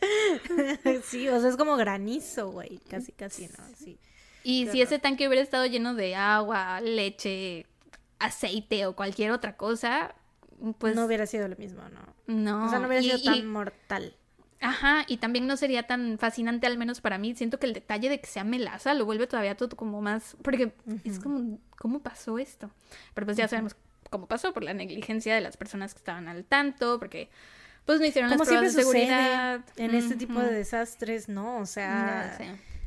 sí, 1.04 1.28
o 1.28 1.40
sea, 1.40 1.50
es 1.50 1.56
como 1.56 1.76
granizo, 1.76 2.50
güey, 2.50 2.78
casi, 2.88 3.12
casi, 3.12 3.48
¿no? 3.48 3.64
Sí. 3.76 3.98
Y 4.42 4.66
si 4.68 4.80
ese 4.80 4.98
tanque 4.98 5.28
hubiera 5.28 5.42
estado 5.42 5.66
lleno 5.66 5.94
de 5.94 6.14
agua, 6.14 6.80
leche, 6.80 7.66
aceite 8.18 8.86
o 8.86 8.96
cualquier 8.96 9.32
otra 9.32 9.56
cosa, 9.56 10.14
pues 10.78 10.94
no 10.94 11.04
hubiera 11.06 11.26
sido 11.26 11.48
lo 11.48 11.56
mismo, 11.56 11.82
¿no? 11.88 12.14
no. 12.34 12.66
O 12.66 12.68
sea, 12.70 12.78
no 12.78 12.86
hubiera 12.88 13.02
Y- 13.02 13.06
sido 13.10 13.18
y- 13.18 13.24
tan 13.40 13.46
mortal. 13.48 14.14
Ajá, 14.62 15.04
y 15.08 15.16
también 15.16 15.46
no 15.46 15.56
sería 15.56 15.86
tan 15.86 16.18
fascinante, 16.18 16.66
al 16.66 16.76
menos 16.76 17.00
para 17.00 17.16
mí. 17.16 17.34
Siento 17.34 17.58
que 17.58 17.64
el 17.66 17.72
detalle 17.72 18.10
de 18.10 18.20
que 18.20 18.26
sea 18.26 18.44
melaza 18.44 18.92
lo 18.92 19.06
vuelve 19.06 19.26
todavía 19.26 19.56
todo 19.56 19.74
como 19.74 20.02
más. 20.02 20.36
Porque 20.42 20.74
es 21.04 21.18
como, 21.18 21.58
¿cómo 21.78 22.00
pasó 22.00 22.38
esto? 22.38 22.70
Pero 23.14 23.24
pues 23.26 23.38
ya 23.38 23.48
sabemos 23.48 23.74
cómo 24.10 24.26
pasó, 24.26 24.52
por 24.52 24.62
la 24.62 24.74
negligencia 24.74 25.34
de 25.34 25.40
las 25.40 25.56
personas 25.56 25.94
que 25.94 25.98
estaban 25.98 26.28
al 26.28 26.44
tanto, 26.44 26.98
porque 26.98 27.30
pues 27.86 28.00
no 28.00 28.06
hicieron 28.06 28.30
Como 28.30 28.40
las 28.44 28.48
pruebas 28.48 28.74
de 28.74 28.82
seguridad. 28.82 29.64
en 29.76 29.94
este 29.94 30.16
tipo 30.16 30.38
de 30.40 30.52
desastres, 30.52 31.30
¿no? 31.30 31.58
O 31.60 31.64
sea, 31.66 32.36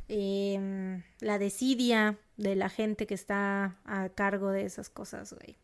em, 0.09 1.01
la 1.21 1.39
desidia 1.39 2.17
de 2.37 2.55
la 2.55 2.69
gente 2.69 3.07
que 3.07 3.15
está 3.15 3.77
a 3.85 4.09
cargo 4.09 4.51
de 4.51 4.65
esas 4.65 4.89
cosas, 4.89 5.33
güey. 5.33 5.57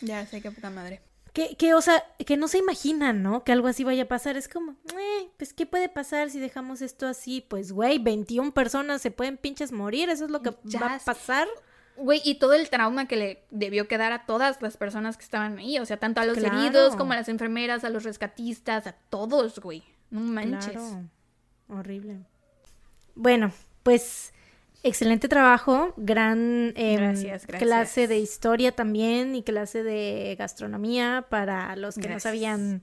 Ya 0.00 0.26
sé 0.26 0.40
qué 0.42 0.50
poca 0.50 0.70
madre. 0.70 1.00
Que, 1.36 1.54
que, 1.54 1.74
o 1.74 1.82
sea, 1.82 2.02
que 2.24 2.38
no 2.38 2.48
se 2.48 2.56
imaginan, 2.56 3.22
¿no? 3.22 3.44
Que 3.44 3.52
algo 3.52 3.68
así 3.68 3.84
vaya 3.84 4.04
a 4.04 4.08
pasar. 4.08 4.38
Es 4.38 4.48
como, 4.48 4.72
eh, 4.98 5.28
pues, 5.36 5.52
¿qué 5.52 5.66
puede 5.66 5.90
pasar 5.90 6.30
si 6.30 6.40
dejamos 6.40 6.80
esto 6.80 7.06
así? 7.06 7.44
Pues, 7.46 7.72
güey, 7.72 7.98
21 7.98 8.54
personas 8.54 9.02
se 9.02 9.10
pueden 9.10 9.36
pinches 9.36 9.70
morir. 9.70 10.08
Eso 10.08 10.24
es 10.24 10.30
lo 10.30 10.40
que 10.40 10.52
va 10.80 10.94
a 10.94 10.98
pasar. 10.98 11.46
Güey, 11.98 12.22
y 12.24 12.36
todo 12.36 12.54
el 12.54 12.70
trauma 12.70 13.06
que 13.06 13.16
le 13.16 13.44
debió 13.50 13.86
quedar 13.86 14.12
a 14.12 14.24
todas 14.24 14.62
las 14.62 14.78
personas 14.78 15.18
que 15.18 15.24
estaban 15.24 15.58
ahí, 15.58 15.78
o 15.78 15.84
sea, 15.84 15.98
tanto 15.98 16.22
a 16.22 16.24
los 16.24 16.38
Claro. 16.38 16.58
heridos 16.58 16.96
como 16.96 17.12
a 17.12 17.16
las 17.16 17.28
enfermeras, 17.28 17.84
a 17.84 17.90
los 17.90 18.04
rescatistas, 18.04 18.86
a 18.86 18.92
todos, 19.10 19.58
güey. 19.58 19.82
No 20.08 20.20
manches. 20.20 20.72
Claro. 20.72 21.02
Horrible. 21.68 22.20
Bueno, 23.14 23.52
pues 23.82 24.32
excelente 24.86 25.28
trabajo, 25.28 25.92
gran 25.96 26.72
em, 26.76 26.96
Gracias, 26.96 27.46
gracias. 27.46 27.62
clase 27.62 28.06
de 28.08 28.18
historia 28.18 28.72
también 28.72 29.34
y 29.34 29.42
clase 29.42 29.82
de 29.82 30.34
gastronomía 30.38 31.26
para 31.28 31.74
los 31.76 31.96
que 31.96 32.08
no 32.08 32.20
sabían 32.20 32.82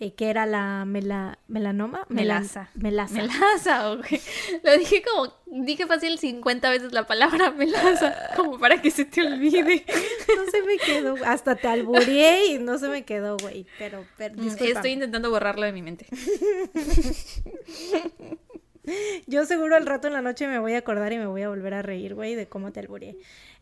eh, 0.00 0.14
qué 0.14 0.30
era 0.30 0.46
la 0.46 0.84
mela- 0.84 1.38
melanoma. 1.46 2.06
Melan- 2.08 2.40
Melaza. 2.40 2.70
melaza. 2.74 3.14
Melaza, 3.14 3.94
güey. 3.94 4.20
Lo 4.64 4.76
dije 4.76 5.00
como, 5.02 5.32
dije 5.64 5.86
fácil 5.86 6.18
50 6.18 6.70
veces 6.70 6.92
la 6.92 7.06
palabra 7.06 7.52
melaza, 7.52 8.12
como 8.34 8.58
para 8.58 8.82
que 8.82 8.90
se 8.90 9.04
te 9.04 9.22
olvide. 9.24 9.84
No 10.34 10.50
se 10.50 10.62
me 10.62 10.76
quedó, 10.78 11.14
hasta 11.26 11.54
te 11.56 11.68
albureé 11.68 12.46
y 12.46 12.58
no 12.58 12.78
se 12.78 12.88
me 12.88 13.04
quedó, 13.04 13.36
güey, 13.36 13.66
pero, 13.78 14.04
pero. 14.16 14.34
Mm, 14.42 14.48
Estoy 14.48 14.90
intentando 14.92 15.30
borrarlo 15.30 15.64
de 15.66 15.72
mi 15.72 15.82
mente. 15.82 16.06
Yo 19.26 19.44
seguro 19.46 19.76
al 19.76 19.86
rato 19.86 20.06
en 20.08 20.12
la 20.12 20.22
noche 20.22 20.46
me 20.48 20.58
voy 20.58 20.74
a 20.74 20.78
acordar 20.78 21.12
y 21.12 21.18
me 21.18 21.26
voy 21.26 21.42
a 21.42 21.48
volver 21.48 21.74
a 21.74 21.82
reír, 21.82 22.14
güey, 22.14 22.34
de 22.34 22.46
cómo 22.48 22.72
te 22.72 22.80
albureé. 22.80 23.16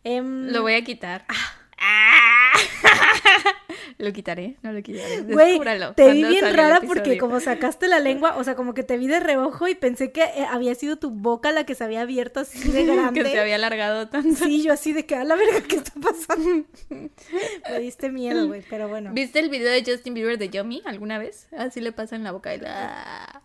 Em, 0.04 0.48
Lo 0.50 0.62
voy 0.62 0.74
a 0.74 0.82
quitar. 0.84 1.24
Ah. 1.28 2.52
Lo 3.98 4.12
quitaré, 4.12 4.56
no 4.62 4.72
lo 4.72 4.82
quitaré. 4.82 5.22
Güey, 5.22 5.60
te 5.94 6.10
vi 6.12 6.24
bien 6.24 6.54
rara 6.56 6.80
porque 6.80 7.18
como 7.18 7.38
sacaste 7.40 7.86
la 7.88 7.98
lengua, 7.98 8.36
o 8.36 8.44
sea, 8.44 8.54
como 8.54 8.72
que 8.72 8.82
te 8.82 8.96
vi 8.96 9.06
de 9.06 9.20
reojo 9.20 9.68
y 9.68 9.74
pensé 9.74 10.10
que 10.10 10.22
eh, 10.22 10.46
había 10.50 10.74
sido 10.74 10.96
tu 10.96 11.10
boca 11.10 11.52
la 11.52 11.64
que 11.64 11.74
se 11.74 11.84
había 11.84 12.00
abierto 12.02 12.40
así 12.40 12.70
de 12.70 12.86
grande. 12.86 13.22
que 13.24 13.30
se 13.30 13.38
había 13.38 13.56
alargado 13.56 14.08
tanto. 14.08 14.44
Sí, 14.44 14.62
yo 14.62 14.72
así 14.72 14.92
de 14.94 15.04
que 15.06 15.16
a 15.16 15.24
la 15.24 15.36
verga, 15.36 15.60
¿qué 15.68 15.76
está 15.76 15.92
pasando? 16.00 16.64
Me 16.88 17.78
diste 17.80 18.10
miedo, 18.10 18.46
güey, 18.46 18.62
pero 18.70 18.88
bueno. 18.88 19.10
¿Viste 19.12 19.38
el 19.38 19.50
video 19.50 19.70
de 19.70 19.84
Justin 19.84 20.14
Bieber 20.14 20.38
de 20.38 20.48
Yomi 20.48 20.82
alguna 20.86 21.18
vez? 21.18 21.48
Así 21.56 21.80
le 21.80 21.92
pasa 21.92 22.16
en 22.16 22.24
la 22.24 22.32
boca. 22.32 22.54
y 22.54 22.58
la- 22.60 23.42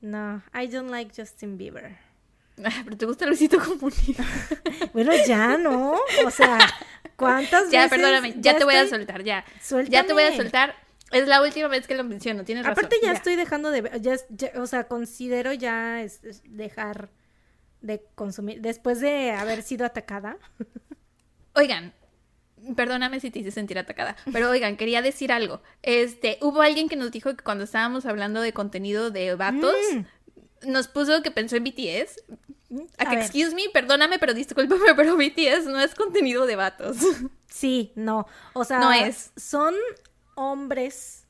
No, 0.00 0.42
I 0.54 0.66
don't 0.66 0.90
like 0.90 1.12
Justin 1.14 1.56
Bieber. 1.58 1.96
Ah, 2.62 2.82
Pero 2.84 2.96
te 2.98 3.06
gusta 3.06 3.24
Luisito 3.26 3.58
Comunica. 3.58 4.22
Bueno, 4.92 5.12
ya, 5.26 5.56
¿no? 5.56 5.94
O 6.26 6.30
sea, 6.30 6.58
¿cuántas 7.16 7.70
ya, 7.70 7.84
veces? 7.84 7.98
perdóname, 7.98 8.34
ya, 8.38 8.58
te 8.58 8.64
voy 8.64 8.74
a 8.74 8.86
soltar, 8.86 9.22
ya. 9.24 9.44
Suéltame. 9.62 9.92
Ya 9.94 10.06
te 10.06 10.12
voy 10.12 10.24
a 10.24 10.36
soltar. 10.36 10.74
Es 11.10 11.26
la 11.26 11.40
última 11.42 11.68
vez 11.68 11.86
que 11.86 11.94
lo 11.94 12.04
menciono, 12.04 12.44
tienes 12.44 12.66
razón. 12.66 12.84
Aparte 12.84 12.96
ya, 13.02 13.12
estoy 13.12 13.36
dejando 13.36 13.70
de 13.70 13.80
ver, 13.82 14.00
ya, 14.02 14.16
ya- 14.28 14.52
o 14.56 14.66
sea, 14.66 14.84
considero 14.88 15.54
ya 15.54 16.02
es- 16.02 16.22
es 16.22 16.42
dejar 16.44 17.08
de 17.80 18.04
consumir, 18.14 18.60
después 18.60 19.00
de 19.00 19.30
haber 19.32 19.62
sido 19.62 19.86
atacada. 19.86 20.36
Oigan, 21.54 21.94
perdóname 22.76 23.20
si 23.20 23.30
te 23.30 23.38
hice 23.40 23.50
sentir 23.50 23.78
atacada, 23.78 24.16
pero 24.32 24.50
oigan, 24.50 24.76
quería 24.76 25.02
decir 25.02 25.32
algo. 25.32 25.62
Este, 25.82 26.38
hubo 26.42 26.62
alguien 26.62 26.88
que 26.88 26.96
nos 26.96 27.10
dijo 27.10 27.34
que 27.36 27.42
cuando 27.44 27.64
estábamos 27.64 28.06
hablando 28.06 28.40
de 28.40 28.52
contenido 28.52 29.10
de 29.10 29.34
vatos, 29.34 29.74
Mm. 29.94 30.70
nos 30.70 30.88
puso 30.88 31.22
que 31.22 31.30
pensó 31.30 31.56
en 31.56 31.64
BTS. 31.64 32.22
A 32.98 33.04
A 33.04 33.10
que, 33.10 33.16
excuse 33.16 33.54
me, 33.54 33.62
perdóname, 33.72 34.18
pero 34.18 34.32
discúlpame, 34.34 34.94
pero 34.96 35.16
BTS 35.16 35.66
no 35.66 35.80
es 35.80 35.94
contenido 35.94 36.46
de 36.46 36.56
vatos. 36.56 36.96
Sí, 37.48 37.92
no. 37.96 38.26
O 38.52 38.64
sea, 38.64 38.78
No 38.78 38.92
es. 38.92 39.32
son 39.36 39.74
hombres, 40.36 41.24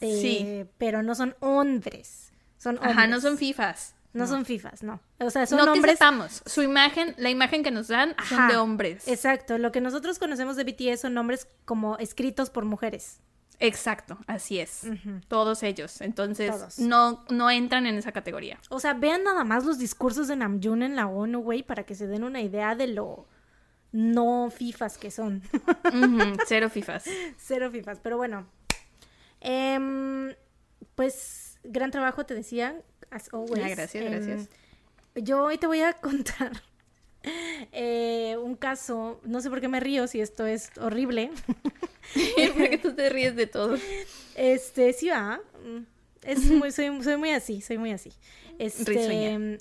eh, 0.00 0.18
Sí. 0.20 0.64
pero 0.78 1.02
no 1.02 1.14
son 1.14 1.36
hombres. 1.40 2.32
Son 2.58 2.76
hombres. 2.78 2.92
Ajá, 2.96 3.06
no 3.06 3.20
son 3.20 3.36
FIFAs. 3.38 3.94
No, 4.12 4.26
son 4.26 4.44
fifas, 4.44 4.82
no. 4.82 5.00
O 5.18 5.30
sea, 5.30 5.46
son 5.46 5.58
no 5.58 5.64
que 5.64 5.70
hombres. 5.70 5.94
sepamos. 5.98 6.42
Su 6.44 6.62
imagen, 6.62 7.14
la 7.16 7.30
imagen 7.30 7.62
que 7.62 7.70
nos 7.70 7.88
dan 7.88 8.14
son 8.28 8.48
de 8.48 8.56
hombres. 8.56 9.08
Exacto. 9.08 9.56
Lo 9.58 9.72
que 9.72 9.80
nosotros 9.80 10.18
conocemos 10.18 10.56
de 10.56 10.64
BTS 10.64 11.00
son 11.00 11.14
nombres 11.14 11.48
como 11.64 11.96
escritos 11.98 12.50
por 12.50 12.64
mujeres. 12.64 13.20
Exacto, 13.58 14.18
así 14.26 14.58
es. 14.58 14.82
Todos 15.28 15.62
ellos. 15.62 16.00
Entonces, 16.00 16.50
Todos. 16.50 16.78
no, 16.80 17.24
no 17.30 17.48
entran 17.48 17.86
en 17.86 17.94
esa 17.96 18.10
categoría. 18.10 18.58
O 18.70 18.80
sea, 18.80 18.92
vean 18.94 19.22
nada 19.22 19.44
más 19.44 19.64
los 19.64 19.78
discursos 19.78 20.26
de 20.26 20.34
Namjoon 20.36 20.82
en 20.82 20.96
la 20.96 21.06
ONU, 21.06 21.40
güey, 21.40 21.62
para 21.62 21.84
que 21.84 21.94
se 21.94 22.08
den 22.08 22.24
una 22.24 22.40
idea 22.40 22.74
de 22.74 22.88
lo 22.88 23.28
no 23.92 24.50
fifas 24.50 24.98
que 24.98 25.10
son. 25.10 25.42
Cero 26.46 26.70
FIFAs. 26.70 27.04
Cero 27.38 27.70
fifas, 27.70 28.00
pero 28.02 28.16
bueno. 28.16 28.46
Em, 29.40 30.34
pues, 30.94 31.58
gran 31.62 31.90
trabajo, 31.90 32.26
te 32.26 32.34
decía, 32.34 32.80
as 33.12 33.32
always. 33.32 33.62
Ah, 33.64 33.68
gracias, 33.68 33.94
Em, 34.04 34.10
gracias. 34.10 34.48
yo 35.14 35.44
hoy 35.44 35.58
te 35.58 35.66
voy 35.66 35.80
a 35.80 35.92
contar 36.00 36.52
eh, 37.70 38.36
un 38.42 38.56
caso, 38.56 39.20
no 39.24 39.40
sé 39.40 39.48
por 39.50 39.60
qué 39.60 39.68
me 39.68 39.78
río 39.80 40.06
si 40.08 40.20
esto 40.20 40.46
es 40.46 40.70
horrible. 40.80 41.30
Porque 42.58 42.78
tú 42.78 42.94
te 42.94 43.08
ríes 43.10 43.36
de 43.36 43.46
todo. 43.46 43.76
Este, 44.34 44.92
sí 44.92 45.08
va. 45.08 45.40
mm, 45.64 45.82
Es 46.22 46.44
muy, 46.50 46.72
soy, 46.72 47.02
soy 47.02 47.16
muy 47.16 47.30
así, 47.30 47.60
soy 47.60 47.78
muy 47.78 47.92
así. 47.92 48.10
Este, 48.58 48.84
Risueña. 48.92 49.58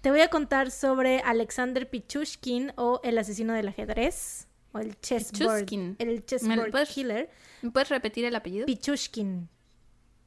te 0.00 0.10
voy 0.10 0.20
a 0.20 0.28
contar 0.28 0.70
sobre 0.70 1.18
Alexander 1.20 1.88
Pichushkin 1.90 2.72
o 2.76 3.00
el 3.02 3.18
asesino 3.18 3.52
del 3.54 3.68
ajedrez. 3.68 4.46
O 4.72 4.78
el 4.78 4.98
chessboard. 5.00 5.64
Pichushkin. 5.64 5.96
El 5.98 6.08
¿Me 6.08 6.14
lo 6.14 6.20
chessboard 6.22 6.70
puedes- 6.70 6.88
killer. 6.90 7.30
¿Me 7.62 7.70
puedes 7.72 7.88
repetir 7.88 8.24
el 8.24 8.36
apellido? 8.36 8.66
Pichushkin. 8.66 9.48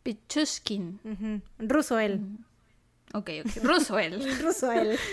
Pichushkin. 0.03 0.99
Ujú, 1.05 1.41
Ruso 1.65 1.97
él. 1.97 2.19
Ok, 3.13 3.29
ok. 3.45 3.63
Ruso 3.63 3.99
él. 3.99 4.97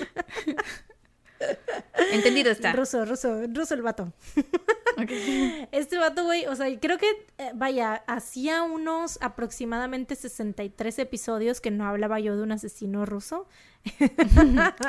Entendido 2.13 2.51
está. 2.51 2.73
Ruso, 2.73 3.05
ruso, 3.05 3.47
ruso 3.49 3.75
el 3.75 3.83
vato. 3.83 4.13
Este 5.73 5.97
vato, 5.97 6.25
güey, 6.25 6.45
o 6.45 6.55
sea, 6.55 6.67
creo 6.79 6.99
que, 6.99 7.07
eh, 7.39 7.53
vaya, 7.55 8.03
hacía 8.07 8.65
unos 8.65 9.19
aproximadamente 9.23 10.15
63 10.15 10.99
episodios 10.99 11.63
que 11.63 11.71
no 11.71 11.87
hablaba 11.87 12.21
yo 12.21 12.37
de 12.37 12.43
un 12.43 12.53
asesino 12.53 13.07
ruso. 13.07 13.49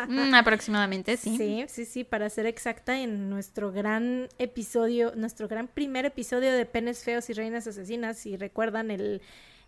Mm, 0.09 0.33
aproximadamente, 0.33 1.15
sí. 1.15 1.37
Sí, 1.37 1.65
sí, 1.69 1.85
sí, 1.85 2.03
para 2.03 2.29
ser 2.29 2.45
exacta, 2.45 2.99
en 2.99 3.29
nuestro 3.29 3.71
gran 3.71 4.27
episodio, 4.37 5.13
nuestro 5.15 5.47
gran 5.47 5.69
primer 5.69 6.05
episodio 6.05 6.51
de 6.51 6.65
Penes 6.65 7.05
Feos 7.05 7.29
y 7.29 7.33
Reinas 7.33 7.67
Asesinas, 7.67 8.17
si 8.17 8.35
recuerdan 8.35 8.91
el 8.91 9.21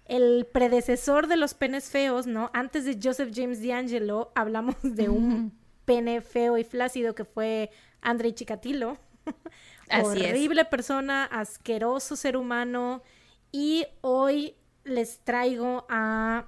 el 0.06 0.46
predecesor 0.52 1.28
de 1.28 1.38
los 1.38 1.54
penes 1.54 1.90
feos, 1.90 2.28
¿no? 2.28 2.50
Antes 2.54 2.86
de 2.86 3.00
Joseph 3.02 3.32
James 3.34 3.66
D'Angelo, 3.66 4.32
hablamos 4.36 4.76
de 4.82 5.10
un 5.10 5.58
pene 5.86 6.22
feo 6.22 6.58
y 6.58 6.64
flácido 6.64 7.16
que 7.16 7.26
fue 7.26 7.72
Andrei 8.02 8.34
Chikatilo. 8.34 8.98
Horrible 10.04 10.66
persona, 10.66 11.26
asqueroso 11.26 12.16
ser 12.16 12.38
humano. 12.38 13.02
Y 13.52 13.86
hoy 14.02 14.56
les 14.84 15.20
traigo 15.20 15.86
a, 15.90 16.48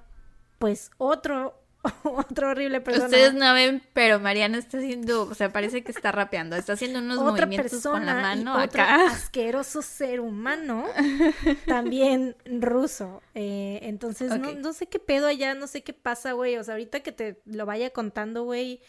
pues, 0.60 0.91
otro 0.97 1.64
otra 2.04 2.50
horrible 2.50 2.82
persona. 2.82 3.06
Ustedes 3.06 3.34
no 3.34 3.54
ven, 3.54 3.82
pero 3.94 4.20
Mariana 4.20 4.58
está 4.58 4.78
haciendo, 4.78 5.24
o 5.24 5.34
sea, 5.34 5.52
parece 5.52 5.84
que 5.84 5.92
está 5.92 6.12
rapeando, 6.12 6.56
está 6.56 6.74
haciendo 6.74 7.00
unos 7.00 7.20
movimientos 7.20 7.84
con 7.84 8.06
la 8.06 8.16
mano 8.16 8.60
y 8.60 8.64
acá. 8.64 9.08
asqueroso 9.08 9.82
ser 9.82 10.20
humano, 10.20 10.86
también 11.68 12.36
ruso. 12.46 13.22
Eh, 13.34 13.80
entonces, 13.84 14.38
no, 14.40 14.54
no, 14.54 14.74
sé 14.74 14.88
qué 14.88 15.00
pedo 15.00 15.28
allá, 15.28 15.54
no 15.54 15.68
sé 15.68 15.84
qué 15.84 15.94
pasa, 15.94 16.34
güey. 16.34 16.58
O 16.58 16.64
sea, 16.64 16.76
ahorita 16.76 17.02
que 17.02 17.12
te 17.12 17.42
lo 17.46 17.66
vaya 17.66 17.90
contando, 17.92 18.44
güey, 18.44 18.82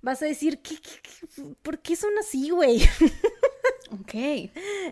vas 0.00 0.22
a 0.22 0.26
decir, 0.26 0.60
¿qué, 0.60 0.76
por 1.62 1.78
qué 1.80 1.96
son 1.96 2.16
así, 2.18 2.50
güey? 2.50 2.82
ok. 3.90 4.50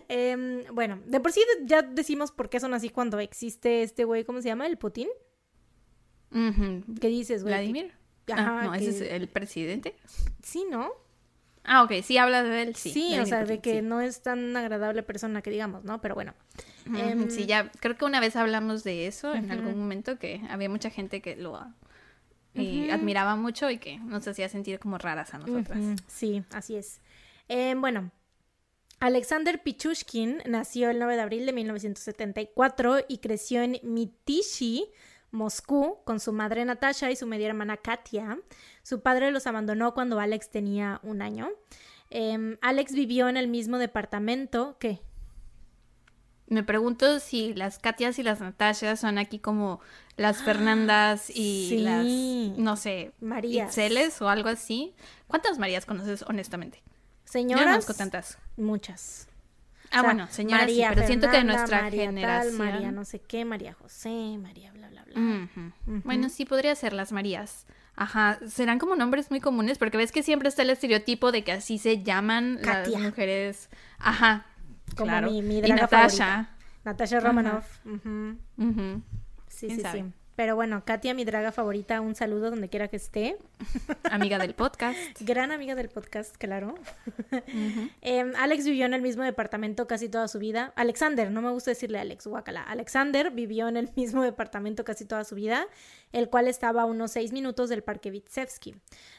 Em, 0.09 0.65
bueno, 0.73 1.01
de 1.07 1.21
por 1.21 1.33
sí 1.33 1.41
ya 1.65 1.83
decimos 1.83 2.33
por 2.33 2.49
qué 2.49 2.61
son 2.61 2.75
así 2.75 2.89
cuando 2.91 3.19
existe 3.19 3.83
este 3.83 4.05
güey, 4.05 4.25
¿cómo 4.25 4.41
se 4.41 4.49
llama? 4.49 4.67
¿El 4.67 4.79
Putin? 4.79 5.09
¿Qué 6.31 7.09
dices, 7.09 7.43
güey? 7.43 7.55
¿Vladimir? 7.55 7.93
ah, 8.33 8.63
no, 8.65 8.75
ese 8.75 8.91
es 8.91 9.01
el 9.01 9.29
presidente. 9.29 9.97
Sí, 10.43 10.65
¿no? 10.71 10.91
Ah, 11.65 11.83
ok, 11.83 11.93
sí 12.03 12.17
habla 12.17 12.43
de 12.43 12.63
él, 12.63 12.75
sí. 12.77 12.91
Sí, 12.91 13.19
o 13.19 13.27
sea, 13.27 13.45
de 13.45 13.61
que 13.61 13.83
no 13.83 14.01
es 14.01 14.23
tan 14.23 14.57
agradable 14.57 15.03
persona 15.03 15.43
que 15.43 15.51
digamos, 15.51 15.85
¿no? 15.85 16.01
Pero 16.01 16.15
bueno. 16.15 16.35
Em, 16.95 17.31
sí, 17.31 17.47
ya, 17.47 17.71
creo 17.81 17.97
que 17.97 18.05
una 18.05 18.21
vez 18.21 18.35
hablamos 18.37 18.83
de 18.83 19.07
eso 19.07 19.35
en 19.35 19.51
algún 19.51 19.79
momento, 19.79 20.19
que 20.19 20.41
había 20.49 20.69
mucha 20.69 20.91
gente 20.91 21.21
que 21.21 21.37
lo 21.37 21.61
y 22.55 22.91
admiraba 22.91 23.37
mucho 23.37 23.71
y 23.71 23.79
que 23.79 23.99
nos 23.99 24.27
hacía 24.27 24.49
sentir 24.49 24.79
como 24.79 24.99
raras 24.99 25.35
a 25.35 25.39
nosotras. 25.39 25.79
Sí, 26.09 26.43
así 26.51 26.77
es. 26.77 27.01
Em, 27.49 27.81
bueno, 27.81 28.11
Alexander 28.99 29.63
Pichushkin 29.63 30.43
nació 30.47 30.91
el 30.91 30.99
9 30.99 31.17
de 31.17 31.23
abril 31.23 31.47
de 31.47 31.53
1974 31.53 33.05
y 33.09 33.19
creció 33.19 33.63
en 33.63 33.79
Mitishi, 33.83 34.89
Moscú, 35.31 35.99
con 36.05 36.21
su 36.21 36.33
madre 36.33 36.65
Natasha 36.65 37.11
y 37.11 37.17
su 37.17 37.27
media 37.27 37.49
hermana 37.49 37.77
Katia. 37.77 38.39
Su 38.83 39.01
padre 39.03 39.31
los 39.31 39.47
abandonó 39.47 39.95
cuando 39.95 40.21
Alex 40.21 40.51
tenía 40.51 41.01
un 41.03 41.23
año. 41.23 41.49
Em, 42.11 42.59
Alex 42.61 42.93
vivió 42.93 43.29
en 43.29 43.37
el 43.37 43.49
mismo 43.49 43.79
departamento 43.79 44.77
que 44.79 45.01
me 46.51 46.65
pregunto 46.65 47.21
si 47.21 47.55
las 47.55 47.79
Katias 47.79 48.19
y 48.19 48.25
las 48.25 48.41
Natashas 48.41 48.99
son 48.99 49.19
aquí 49.19 49.39
como 49.39 49.81
las 50.17 50.43
Fernandas 50.43 51.31
y 51.31 51.79
las, 51.79 52.05
no 52.59 52.77
sé, 52.77 53.13
Marías. 53.21 53.69
Itzeles 53.69 54.21
o 54.21 54.29
algo 54.29 54.49
así. 54.49 54.93
¿Cuántas 55.29 55.61
Marías 55.61 55.87
conoces 55.87 56.23
honestamente? 56.23 56.83
Señoras. 57.25 57.65
Yo 57.65 57.71
conozco 57.71 57.95
tantas. 57.95 58.39
Muchas. 58.57 59.29
Ah, 59.93 60.03
bueno, 60.03 60.27
señoras 60.29 60.63
María 60.63 60.89
sí, 60.89 60.95
pero 60.95 61.07
siento 61.07 61.31
que 61.31 61.37
de 61.37 61.45
nuestra 61.45 61.83
María 61.83 62.07
generación. 62.07 62.59
Tal, 62.59 62.73
María 62.73 62.93
no 62.93 63.05
sé 63.05 63.21
qué, 63.21 63.45
María 63.45 63.75
José, 63.75 64.37
María 64.39 64.73
Bueno, 66.05 66.29
sí 66.29 66.45
podría 66.45 66.75
ser 66.75 66.93
las 66.93 67.13
Marías. 67.13 67.67
Ajá, 67.97 68.39
serán 68.47 68.79
como 68.79 68.97
nombres 68.97 69.31
muy 69.31 69.41
comunes 69.41 69.77
porque 69.77 69.99
ves 69.99 70.13
que 70.13 70.23
siempre 70.23 70.49
está 70.49 70.63
el 70.63 70.71
estereotipo 70.71 71.33
de 71.33 71.45
que 71.45 71.53
así 71.53 71.79
se 71.79 72.03
llaman 72.03 72.59
las 72.63 72.89
mujeres. 72.89 73.69
Ajá, 73.99 74.47
como 74.97 75.21
mi, 75.23 75.43
mi 75.43 75.61
draga 75.61 75.83
Natasha. 75.83 76.49
Natasha 76.85 77.21
Romanoff. 77.21 77.67
Sí, 79.49 79.71
sí, 79.71 79.83
sí. 79.93 80.05
Pero 80.41 80.57
bueno, 80.57 80.83
Katia, 80.87 81.13
mi 81.13 81.27
draga 81.27 81.53
favorita, 81.53 82.01
un 82.01 82.15
saludo 82.15 82.49
donde 82.49 82.71
quiera 82.71 82.89
que 82.89 82.97
esté. 82.97 83.37
Amiga 84.11 84.39
del 84.39 84.55
podcast. 84.55 84.97
Gran 85.21 85.53
amiga 85.53 85.75
del 85.75 85.91
podcast, 85.91 86.35
claro. 86.39 86.77
Em, 88.01 88.33
Alex 88.35 88.65
vivió 88.65 88.87
en 88.87 88.95
el 88.95 89.03
mismo 89.03 89.23
departamento 89.23 89.87
casi 89.87 90.09
toda 90.09 90.29
su 90.29 90.39
vida. 90.39 90.73
Alexander, 90.77 91.31
no 91.31 91.43
me 91.43 91.51
gusta 91.51 91.73
decirle 91.73 91.99
Alex, 91.99 92.27
guacala. 92.27 92.63
Alexander 92.63 93.31
vivió 93.31 93.69
en 93.69 93.77
el 93.77 93.91
mismo 93.97 94.23
departamento 94.23 94.83
casi 94.83 95.05
toda 95.05 95.25
su 95.25 95.35
vida, 95.35 95.67
el 96.11 96.31
cual 96.31 96.49
estaba 96.49 96.83
a 96.83 96.87
unos 96.87 97.11
seis 97.11 97.33
minutos 97.33 97.69
del 97.69 97.83
Parque 97.83 98.11
Vitsevsky. 98.11 98.77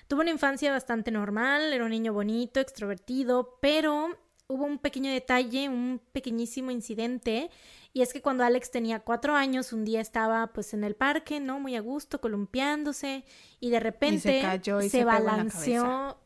Tuvo 0.08 0.22
una 0.22 0.32
infancia 0.32 0.72
bastante 0.72 1.12
normal, 1.12 1.72
era 1.72 1.86
un 1.86 1.92
niño 1.92 2.14
bonito, 2.14 2.60
extrovertido, 2.60 3.60
pero 3.62 4.18
hubo 4.52 4.66
un 4.66 4.80
pequeño 4.80 5.12
detalle, 5.12 5.70
un 5.70 6.02
pequeñísimo 6.12 6.72
incidente, 6.72 7.50
y 7.94 8.02
es 8.02 8.14
que 8.14 8.22
cuando 8.22 8.44
Alex 8.44 8.72
tenía 8.72 9.02
cuatro 9.02 9.36
años, 9.36 9.74
un 9.74 9.84
día 9.84 10.00
estaba 10.00 10.48
pues 10.48 10.74
en 10.74 10.84
el 10.84 10.96
parque, 10.96 11.40
¿no? 11.40 11.60
Muy 11.60 11.76
a 11.76 11.82
gusto, 11.82 12.22
columpiándose, 12.22 13.26
y 13.60 13.70
de 13.70 13.80
repente 13.80 14.20
se, 14.20 14.42
cayó 14.42 14.82
y 14.82 14.90
se, 14.90 15.04
balanceó. 15.04 16.18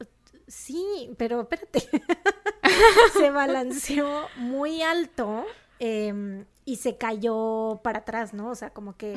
Sí, 0.48 1.12
pero 1.18 1.42
espérate. 1.42 1.90
se 3.18 3.32
balanceó 3.32 4.28
muy 4.38 4.84
alto 4.84 5.44
em, 5.80 6.46
y 6.66 6.76
se 6.76 6.98
cayó 6.98 7.82
para 7.84 8.00
atrás, 8.00 8.34
¿no? 8.34 8.50
O 8.52 8.56
sea, 8.56 8.70
como 8.70 8.96
que 8.96 9.16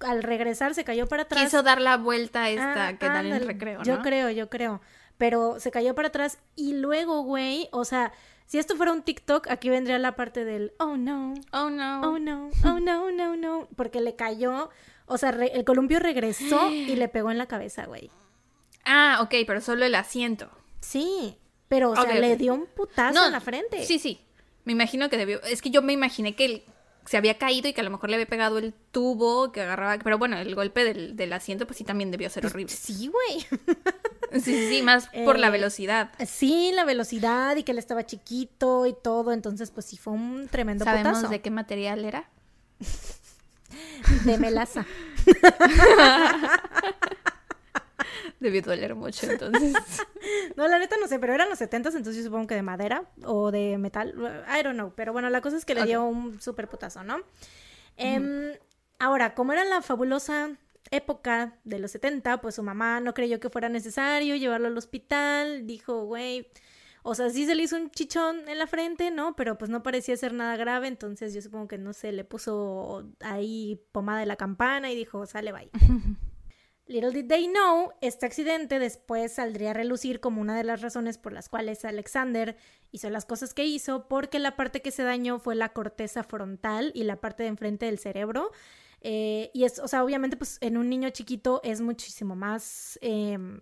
al 0.00 0.22
regresar 0.24 0.74
se 0.74 0.82
cayó 0.82 1.06
para 1.06 1.22
atrás. 1.22 1.44
Quiso 1.44 1.62
dar 1.62 1.80
la 1.80 1.96
vuelta 1.96 2.50
esta 2.50 2.88
ah, 2.88 2.98
que 2.98 3.06
dan 3.06 3.26
en 3.26 3.34
el 3.34 3.46
recreo, 3.46 3.78
¿no? 3.78 3.84
Yo 3.84 4.02
creo, 4.02 4.30
yo 4.30 4.50
creo 4.50 4.80
pero 5.18 5.60
se 5.60 5.70
cayó 5.70 5.94
para 5.94 6.08
atrás 6.08 6.38
y 6.56 6.74
luego, 6.74 7.22
güey, 7.22 7.68
o 7.72 7.84
sea, 7.84 8.12
si 8.46 8.58
esto 8.58 8.76
fuera 8.76 8.92
un 8.92 9.02
TikTok, 9.02 9.48
aquí 9.48 9.68
vendría 9.68 9.98
la 9.98 10.16
parte 10.16 10.44
del 10.44 10.72
oh 10.78 10.96
no, 10.96 11.34
oh 11.52 11.70
no, 11.70 12.00
oh 12.02 12.18
no, 12.18 12.50
oh 12.64 12.80
no, 12.80 13.10
no, 13.10 13.36
no, 13.36 13.68
porque 13.76 14.00
le 14.00 14.16
cayó, 14.16 14.70
o 15.06 15.18
sea, 15.18 15.30
el 15.30 15.64
columpio 15.64 15.98
regresó 15.98 16.70
y 16.70 16.94
le 16.96 17.08
pegó 17.08 17.30
en 17.30 17.38
la 17.38 17.46
cabeza, 17.46 17.86
güey. 17.86 18.10
Ah, 18.84 19.18
ok, 19.22 19.34
pero 19.46 19.60
solo 19.60 19.84
el 19.84 19.94
asiento. 19.94 20.50
Sí, 20.80 21.38
pero 21.68 21.92
o 21.92 21.96
sea, 21.96 22.14
le 22.14 22.36
dio 22.36 22.54
un 22.54 22.66
putazo 22.66 23.26
en 23.26 23.32
la 23.32 23.40
frente. 23.40 23.84
Sí, 23.84 23.98
sí. 23.98 24.20
Me 24.64 24.72
imagino 24.72 25.08
que 25.08 25.16
debió. 25.16 25.42
Es 25.42 25.62
que 25.62 25.70
yo 25.70 25.82
me 25.82 25.92
imaginé 25.92 26.34
que 26.34 26.44
el 26.44 26.62
se 27.06 27.16
había 27.16 27.36
caído 27.36 27.68
y 27.68 27.72
que 27.72 27.80
a 27.80 27.84
lo 27.84 27.90
mejor 27.90 28.08
le 28.08 28.16
había 28.16 28.26
pegado 28.26 28.58
el 28.58 28.72
tubo 28.90 29.52
que 29.52 29.60
agarraba. 29.60 29.98
Pero 30.02 30.18
bueno, 30.18 30.38
el 30.38 30.54
golpe 30.54 30.84
del, 30.84 31.32
asiento, 31.32 31.66
pues 31.66 31.78
sí 31.78 31.84
también 31.84 32.10
debió 32.10 32.30
ser 32.30 32.46
horrible. 32.46 32.72
Sí, 32.72 33.08
güey. 33.08 33.46
sí, 34.42 34.68
sí, 34.68 34.82
más 34.82 35.08
por 35.24 35.38
la 35.38 35.48
eh, 35.48 35.50
velocidad. 35.50 36.10
Sí, 36.26 36.72
la 36.74 36.84
velocidad 36.84 37.56
y 37.56 37.62
que 37.62 37.72
él 37.72 37.78
estaba 37.78 38.04
chiquito 38.04 38.86
y 38.86 38.94
todo. 38.94 39.32
Entonces, 39.32 39.70
pues 39.70 39.86
sí, 39.86 39.96
fue 39.96 40.12
un 40.12 40.48
tremendo 40.48 40.84
¿Sabemos 40.84 41.28
de 41.28 41.40
qué 41.40 41.50
material 41.50 42.04
era? 42.04 42.28
de 44.24 44.38
melaza. 44.38 44.86
Debió 48.40 48.62
doler 48.62 48.94
mucho 48.94 49.30
entonces. 49.30 49.72
no, 50.56 50.68
la 50.68 50.78
neta 50.78 50.96
no 51.00 51.08
sé, 51.08 51.18
pero 51.18 51.34
eran 51.34 51.48
los 51.48 51.58
70 51.58 51.88
entonces 51.90 52.16
yo 52.16 52.22
supongo 52.24 52.46
que 52.46 52.54
de 52.54 52.62
madera 52.62 53.04
o 53.24 53.50
de 53.50 53.78
metal. 53.78 54.14
I 54.48 54.62
don't 54.62 54.74
know. 54.74 54.92
Pero 54.94 55.12
bueno, 55.12 55.30
la 55.30 55.40
cosa 55.40 55.56
es 55.56 55.64
que 55.64 55.74
le 55.74 55.84
dio 55.84 56.04
un 56.04 56.40
súper 56.40 56.68
putazo, 56.68 57.02
¿no? 57.04 57.22
Em, 57.96 58.52
ahora, 58.98 59.34
como 59.34 59.52
era 59.52 59.64
la 59.64 59.80
fabulosa 59.82 60.50
época 60.90 61.58
de 61.64 61.78
los 61.78 61.90
70, 61.92 62.40
pues 62.40 62.56
su 62.56 62.62
mamá 62.62 63.00
no 63.00 63.14
creyó 63.14 63.40
que 63.40 63.50
fuera 63.50 63.68
necesario 63.68 64.36
llevarlo 64.36 64.68
al 64.68 64.78
hospital. 64.78 65.66
Dijo, 65.66 66.04
güey. 66.04 66.48
O 67.06 67.14
sea, 67.14 67.28
sí 67.28 67.44
se 67.44 67.54
le 67.54 67.64
hizo 67.64 67.76
un 67.76 67.90
chichón 67.90 68.48
en 68.48 68.58
la 68.58 68.66
frente, 68.66 69.10
¿no? 69.10 69.36
Pero 69.36 69.58
pues 69.58 69.70
no 69.70 69.82
parecía 69.82 70.16
ser 70.16 70.32
nada 70.32 70.56
grave, 70.56 70.88
entonces 70.88 71.34
yo 71.34 71.42
supongo 71.42 71.68
que 71.68 71.76
no 71.76 71.92
se 71.92 72.12
le 72.12 72.24
puso 72.24 73.06
ahí 73.20 73.78
pomada 73.92 74.20
de 74.20 74.26
la 74.26 74.36
campana 74.36 74.90
y 74.90 74.96
dijo, 74.96 75.26
sale, 75.26 75.52
bye. 75.52 75.70
Little 76.86 77.12
did 77.12 77.28
they 77.28 77.48
know, 77.48 77.92
este 78.02 78.26
accidente 78.26 78.78
después 78.78 79.32
saldría 79.32 79.70
a 79.70 79.74
relucir 79.74 80.20
como 80.20 80.42
una 80.42 80.54
de 80.54 80.64
las 80.64 80.82
razones 80.82 81.16
por 81.16 81.32
las 81.32 81.48
cuales 81.48 81.82
Alexander 81.86 82.56
hizo 82.90 83.08
las 83.08 83.24
cosas 83.24 83.54
que 83.54 83.64
hizo, 83.64 84.06
porque 84.06 84.38
la 84.38 84.54
parte 84.54 84.82
que 84.82 84.90
se 84.90 85.02
dañó 85.02 85.38
fue 85.38 85.54
la 85.54 85.70
corteza 85.70 86.24
frontal 86.24 86.92
y 86.94 87.04
la 87.04 87.16
parte 87.16 87.42
de 87.42 87.48
enfrente 87.48 87.86
del 87.86 87.98
cerebro. 87.98 88.50
Eh, 89.06 89.50
y 89.52 89.64
es, 89.64 89.78
o 89.78 89.86
sea, 89.86 90.02
obviamente, 90.02 90.36
pues 90.36 90.56
en 90.62 90.78
un 90.78 90.88
niño 90.88 91.10
chiquito 91.10 91.60
es 91.62 91.82
muchísimo 91.82 92.34
más, 92.34 92.98
em, 93.02 93.60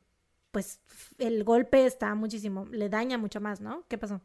pues 0.53 0.81
el 1.19 1.43
golpe 1.43 1.85
está 1.85 2.15
muchísimo, 2.15 2.65
le 2.67 2.89
daña 2.89 3.19
mucho 3.19 3.41
más, 3.41 3.61
¿no? 3.61 3.85
¿Qué 3.89 3.99
pasó? 3.99 4.21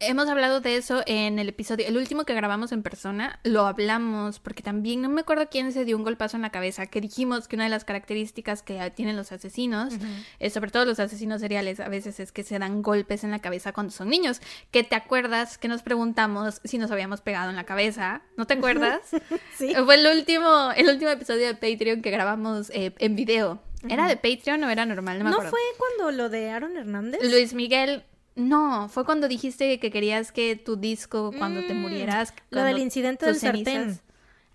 Hemos 0.00 0.28
hablado 0.28 0.60
de 0.60 0.76
eso 0.76 1.02
en 1.06 1.38
el 1.38 1.48
episodio, 1.48 1.86
el 1.86 1.96
último 1.96 2.24
que 2.24 2.34
grabamos 2.34 2.72
en 2.72 2.82
persona, 2.82 3.38
lo 3.44 3.66
hablamos 3.66 4.40
porque 4.40 4.62
también 4.62 5.00
no 5.00 5.08
me 5.08 5.20
acuerdo 5.20 5.48
quién 5.48 5.72
se 5.72 5.84
dio 5.84 5.96
un 5.96 6.02
golpazo 6.02 6.36
en 6.36 6.42
la 6.42 6.50
cabeza, 6.50 6.86
que 6.86 7.00
dijimos 7.00 7.46
que 7.48 7.56
una 7.56 7.64
de 7.64 7.70
las 7.70 7.84
características 7.84 8.62
que 8.62 8.90
tienen 8.90 9.16
los 9.16 9.30
asesinos, 9.32 9.94
eh, 10.40 10.50
sobre 10.50 10.70
todo 10.70 10.84
los 10.84 10.98
asesinos 10.98 11.40
seriales, 11.40 11.80
a 11.80 11.88
veces 11.88 12.18
es 12.18 12.32
que 12.32 12.42
se 12.42 12.58
dan 12.58 12.82
golpes 12.82 13.24
en 13.24 13.30
la 13.30 13.38
cabeza 13.38 13.72
cuando 13.72 13.92
son 13.92 14.08
niños. 14.08 14.40
Que 14.70 14.82
te 14.82 14.96
acuerdas 14.96 15.58
que 15.58 15.68
nos 15.68 15.82
preguntamos 15.82 16.60
si 16.64 16.76
nos 16.78 16.90
habíamos 16.90 17.20
pegado 17.20 17.50
en 17.50 17.56
la 17.56 17.64
cabeza, 17.64 18.22
¿no 18.36 18.46
te 18.46 18.54
acuerdas? 18.54 19.00
sí. 19.56 19.74
Fue 19.74 19.94
el 19.94 20.06
último, 20.06 20.70
el 20.76 20.88
último 20.88 21.10
episodio 21.10 21.46
de 21.46 21.54
Patreon 21.54 22.02
que 22.02 22.10
grabamos 22.10 22.70
eh, 22.70 22.92
en 22.98 23.16
video. 23.16 23.62
¿Era 23.88 24.08
de 24.08 24.16
Patreon 24.16 24.64
o 24.64 24.70
era 24.70 24.86
normal? 24.86 25.18
No 25.18 25.24
me 25.24 25.30
¿No 25.30 25.42
fue 25.42 25.60
cuando 25.78 26.10
lo 26.16 26.28
de 26.28 26.50
Aaron 26.50 26.76
Hernández? 26.76 27.20
Luis 27.22 27.54
Miguel, 27.54 28.04
no, 28.36 28.88
fue 28.88 29.04
cuando 29.04 29.28
dijiste 29.28 29.78
que 29.78 29.90
querías 29.90 30.32
que 30.32 30.56
tu 30.56 30.76
disco, 30.76 31.32
cuando 31.38 31.64
te 31.66 31.74
Mm, 31.74 31.80
murieras. 31.80 32.34
Lo 32.50 32.62
del 32.62 32.78
incidente 32.78 33.26
del 33.26 33.36
sartén. 33.36 33.98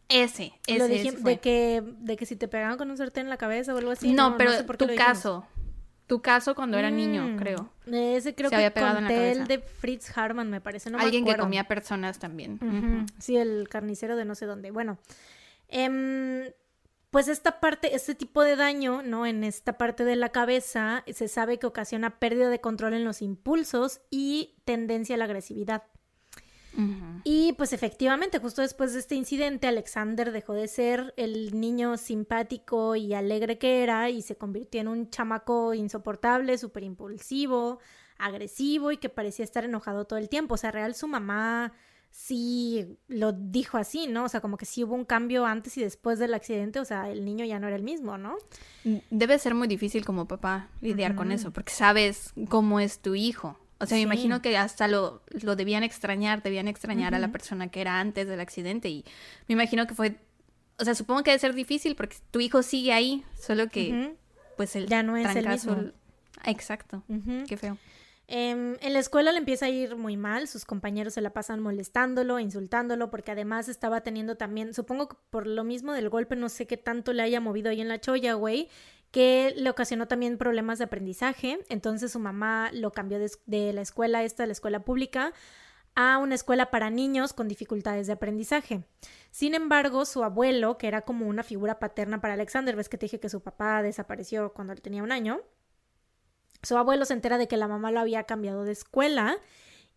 Ese, 0.10 0.54
ese, 0.66 0.80
Lo 0.80 0.86
ese 0.86 0.94
dije- 0.94 1.12
fue. 1.14 1.32
de 1.34 1.40
que 1.40 1.84
de 2.00 2.18
que 2.18 2.26
si 2.26 2.36
te 2.36 2.48
pegaban 2.48 2.78
con 2.78 2.90
un 2.90 2.98
sartén 2.98 3.26
en 3.26 3.30
la 3.30 3.38
cabeza 3.38 3.74
o 3.74 3.78
algo 3.78 3.92
así. 3.92 4.12
no, 4.12 4.38
pero 4.38 4.52
sé 4.52 4.64
por 4.64 4.78
qué 4.78 4.88
tu 4.88 4.96
caso. 4.96 5.46
Tu 6.08 6.20
caso 6.24 6.56
cuando 6.56 6.80
era 6.80 6.90
niño, 6.90 7.22
Mm, 7.22 7.38
creo. 7.38 7.70
Ese 7.86 8.34
creo 8.34 8.50
Se 8.50 8.54
que 8.54 8.56
había 8.56 8.74
pegado 8.74 8.98
en 8.98 9.04
la 9.04 9.10
conté 9.12 9.32
el 9.32 9.38
cabeza. 9.46 9.54
de 9.54 9.60
Fritz 9.60 10.18
Harman, 10.18 10.50
me 10.50 10.60
parece. 10.60 10.90
No 10.90 10.98
me 10.98 11.04
Alguien 11.04 11.24
que 11.24 11.38
comía 11.38 11.66
personas 11.68 12.18
también. 12.18 13.06
Sí, 13.20 13.38
el 13.38 13.70
carnicero 13.70 14.16
de 14.16 14.26
no 14.26 14.34
sé 14.34 14.48
dónde. 14.48 14.72
Bueno, 14.72 14.98
em, 15.68 16.46
pues 17.10 17.28
esta 17.28 17.60
parte, 17.60 17.96
este 17.96 18.14
tipo 18.14 18.44
de 18.44 18.56
daño, 18.56 19.02
¿no? 19.02 19.26
En 19.26 19.44
esta 19.44 19.78
parte 19.78 20.06
de 20.06 20.16
la 20.16 20.30
cabeza 20.30 21.04
se 21.12 21.28
sabe 21.28 21.58
que 21.58 21.68
ocasiona 21.68 22.20
pérdida 22.20 22.50
de 22.50 22.62
control 22.62 22.94
en 22.94 23.04
los 23.04 23.22
impulsos 23.22 24.02
y 24.10 24.62
tendencia 24.66 25.16
a 25.16 25.18
la 25.18 25.26
agresividad. 25.26 25.84
Y 27.26 27.54
pues 27.54 27.74
efectivamente, 27.74 28.40
justo 28.40 28.62
después 28.62 28.94
de 28.94 29.00
este 29.00 29.16
incidente, 29.16 29.68
Alexander 29.68 30.32
dejó 30.32 30.54
de 30.54 30.68
ser 30.68 31.14
el 31.18 31.60
niño 31.60 31.98
simpático 31.98 32.96
y 32.96 33.14
alegre 33.14 33.58
que 33.58 33.84
era 33.84 34.10
y 34.10 34.22
se 34.22 34.38
convirtió 34.38 34.80
en 34.80 34.88
un 34.88 35.10
chamaco 35.10 35.74
insoportable, 35.74 36.58
súper 36.58 36.84
impulsivo, 36.84 37.80
agresivo 38.18 38.92
y 38.92 38.98
que 38.98 39.10
parecía 39.10 39.44
estar 39.44 39.66
enojado 39.66 40.06
todo 40.06 40.20
el 40.20 40.30
tiempo. 40.30 40.54
O 40.54 40.58
sea, 40.58 40.72
real 40.72 40.96
su 40.96 41.08
mamá 41.08 41.74
sí 42.12 42.98
lo 43.08 43.32
dijo 43.32 43.78
así, 43.78 44.08
¿no? 44.08 44.26
O 44.26 44.30
sea, 44.30 44.42
como 44.42 44.58
que 44.58 44.66
sí 44.66 44.84
hubo 44.84 44.96
un 44.96 45.06
cambio 45.06 45.46
antes 45.46 45.78
y 45.78 45.82
después 45.82 46.20
del 46.20 46.34
accidente, 46.34 46.80
o 46.80 46.86
sea, 46.86 47.10
el 47.10 47.26
niño 47.26 47.46
ya 47.46 47.60
no 47.60 47.68
era 47.68 47.76
el 47.76 47.84
mismo, 47.84 48.18
¿no? 48.18 48.38
Debe 49.10 49.40
ser 49.40 49.56
muy 49.56 49.68
difícil 49.68 50.06
como 50.06 50.28
papá 50.28 50.70
lidiar 50.82 51.16
con 51.16 51.32
eso, 51.32 51.52
porque 51.52 51.72
sabes 51.72 52.34
cómo 52.50 52.80
es 52.80 53.00
tu 53.00 53.16
hijo. 53.16 53.58
O 53.82 53.86
sea, 53.86 53.96
me 53.96 54.02
imagino 54.02 54.42
que 54.42 54.58
hasta 54.58 54.88
lo, 54.90 55.22
lo 55.30 55.56
debían 55.56 55.84
extrañar, 55.84 56.44
debían 56.44 56.68
extrañar 56.68 57.16
a 57.16 57.20
la 57.20 57.32
persona 57.32 57.70
que 57.70 57.82
era 57.82 58.00
antes 58.00 58.28
del 58.28 58.40
accidente 58.42 58.90
y 58.90 59.06
me 59.48 59.54
imagino 59.54 59.88
que 59.88 59.96
fue, 59.96 60.18
o 60.78 60.84
sea, 60.84 60.96
supongo 60.96 61.24
que 61.24 61.32
debe 61.32 61.40
ser 61.40 61.54
difícil 61.54 61.96
porque 61.96 62.18
tu 62.32 62.42
hijo 62.42 62.62
sigue 62.62 62.92
ahí, 62.92 63.24
solo 63.40 63.70
que 63.70 64.16
pues 64.58 64.76
el 64.76 64.88
Ya 64.88 65.04
no 65.04 65.16
es 65.16 65.34
el 65.36 65.48
mismo. 65.48 65.78
Exacto, 66.44 67.04
qué 67.48 67.56
feo. 67.56 67.78
Em, 68.32 68.78
en 68.82 68.94
la 68.94 69.00
escuela 69.00 69.32
le 69.32 69.40
empieza 69.40 69.66
a 69.66 69.70
ir 69.70 69.96
muy 69.96 70.16
mal, 70.16 70.48
sus 70.48 70.64
compañeros 70.64 71.16
se 71.16 71.22
la 71.22 71.32
pasan 71.32 71.62
molestándolo, 71.62 72.40
insultándolo, 72.40 73.10
porque 73.10 73.32
además 73.32 73.68
estaba 73.68 74.02
teniendo 74.02 74.38
también, 74.38 74.76
supongo 74.76 75.10
que 75.10 75.18
por 75.32 75.48
lo 75.48 75.64
mismo 75.64 75.94
del 75.94 76.10
golpe, 76.10 76.36
no 76.36 76.48
sé 76.48 76.68
qué 76.68 76.78
tanto 76.78 77.12
le 77.12 77.24
haya 77.24 77.42
movido 77.42 77.72
ahí 77.72 77.82
en 77.82 77.88
la 77.88 78.00
cholla, 78.00 78.36
güey, 78.36 78.70
que 79.10 79.56
le 79.58 79.68
ocasionó 79.72 80.08
también 80.08 80.38
problemas 80.38 80.78
de 80.78 80.84
aprendizaje, 80.84 81.58
entonces 81.70 82.12
su 82.12 82.20
mamá 82.20 82.70
lo 82.72 82.92
cambió 82.92 83.18
de, 83.18 83.32
de 83.48 83.74
la 83.74 83.82
escuela 83.82 84.24
esta, 84.24 84.46
la 84.46 84.52
escuela 84.52 84.82
pública, 84.86 85.34
a 85.96 86.20
una 86.20 86.36
escuela 86.36 86.70
para 86.70 86.92
niños 86.92 87.34
con 87.34 87.48
dificultades 87.48 88.06
de 88.06 88.14
aprendizaje. 88.14 88.84
Sin 89.32 89.56
embargo, 89.56 90.06
su 90.06 90.24
abuelo, 90.24 90.78
que 90.78 90.88
era 90.88 91.02
como 91.02 91.26
una 91.26 91.42
figura 91.42 91.80
paterna 91.80 92.22
para 92.22 92.36
Alexander, 92.36 92.76
ves 92.76 92.90
que 92.90 93.00
te 93.00 93.08
dije 93.08 93.20
que 93.20 93.28
su 93.28 93.42
papá 93.42 93.82
desapareció 93.82 94.54
cuando 94.54 94.74
él 94.74 94.84
tenía 94.84 95.02
un 95.02 95.12
año, 95.12 95.42
su 96.64 96.78
abuelo 96.78 97.06
se 97.06 97.14
entera 97.14 97.38
de 97.38 97.48
que 97.48 97.58
la 97.58 97.68
mamá 97.68 97.92
lo 97.92 98.00
había 98.00 98.24
cambiado 98.24 98.64
de 98.64 98.72
escuela 98.74 99.38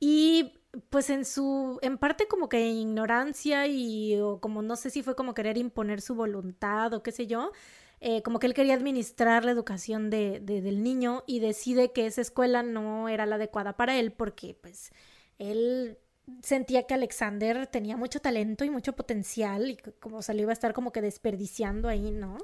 y 0.00 0.54
pues 0.90 1.10
en 1.10 1.24
su, 1.24 1.78
en 1.82 1.98
parte 1.98 2.26
como 2.28 2.48
que 2.48 2.68
ignorancia 2.70 3.66
y 3.66 4.16
o 4.20 4.40
como 4.40 4.62
no 4.62 4.76
sé 4.76 4.90
si 4.90 5.02
fue 5.02 5.14
como 5.14 5.34
querer 5.34 5.58
imponer 5.58 6.00
su 6.00 6.14
voluntad 6.14 6.92
o 6.94 7.02
qué 7.02 7.12
sé 7.12 7.26
yo, 7.26 7.52
eh, 8.00 8.22
como 8.22 8.38
que 8.38 8.46
él 8.46 8.54
quería 8.54 8.74
administrar 8.74 9.44
la 9.44 9.52
educación 9.52 10.10
de, 10.10 10.40
de- 10.40 10.60
del 10.62 10.82
niño 10.82 11.22
y 11.26 11.40
decide 11.40 11.92
que 11.92 12.06
esa 12.06 12.20
escuela 12.22 12.62
no 12.62 13.08
era 13.08 13.26
la 13.26 13.36
adecuada 13.36 13.76
para 13.76 13.98
él 13.98 14.12
porque 14.12 14.56
pues 14.60 14.92
él 15.38 15.98
sentía 16.42 16.84
que 16.84 16.94
Alexander 16.94 17.66
tenía 17.66 17.96
mucho 17.96 18.20
talento 18.20 18.64
y 18.64 18.70
mucho 18.70 18.94
potencial 18.94 19.70
y 19.70 19.76
como 19.76 20.22
se 20.22 20.34
lo 20.34 20.40
iba 20.42 20.50
a 20.50 20.54
estar 20.54 20.72
como 20.72 20.92
que 20.92 21.02
desperdiciando 21.02 21.88
ahí, 21.88 22.10
¿no? 22.12 22.38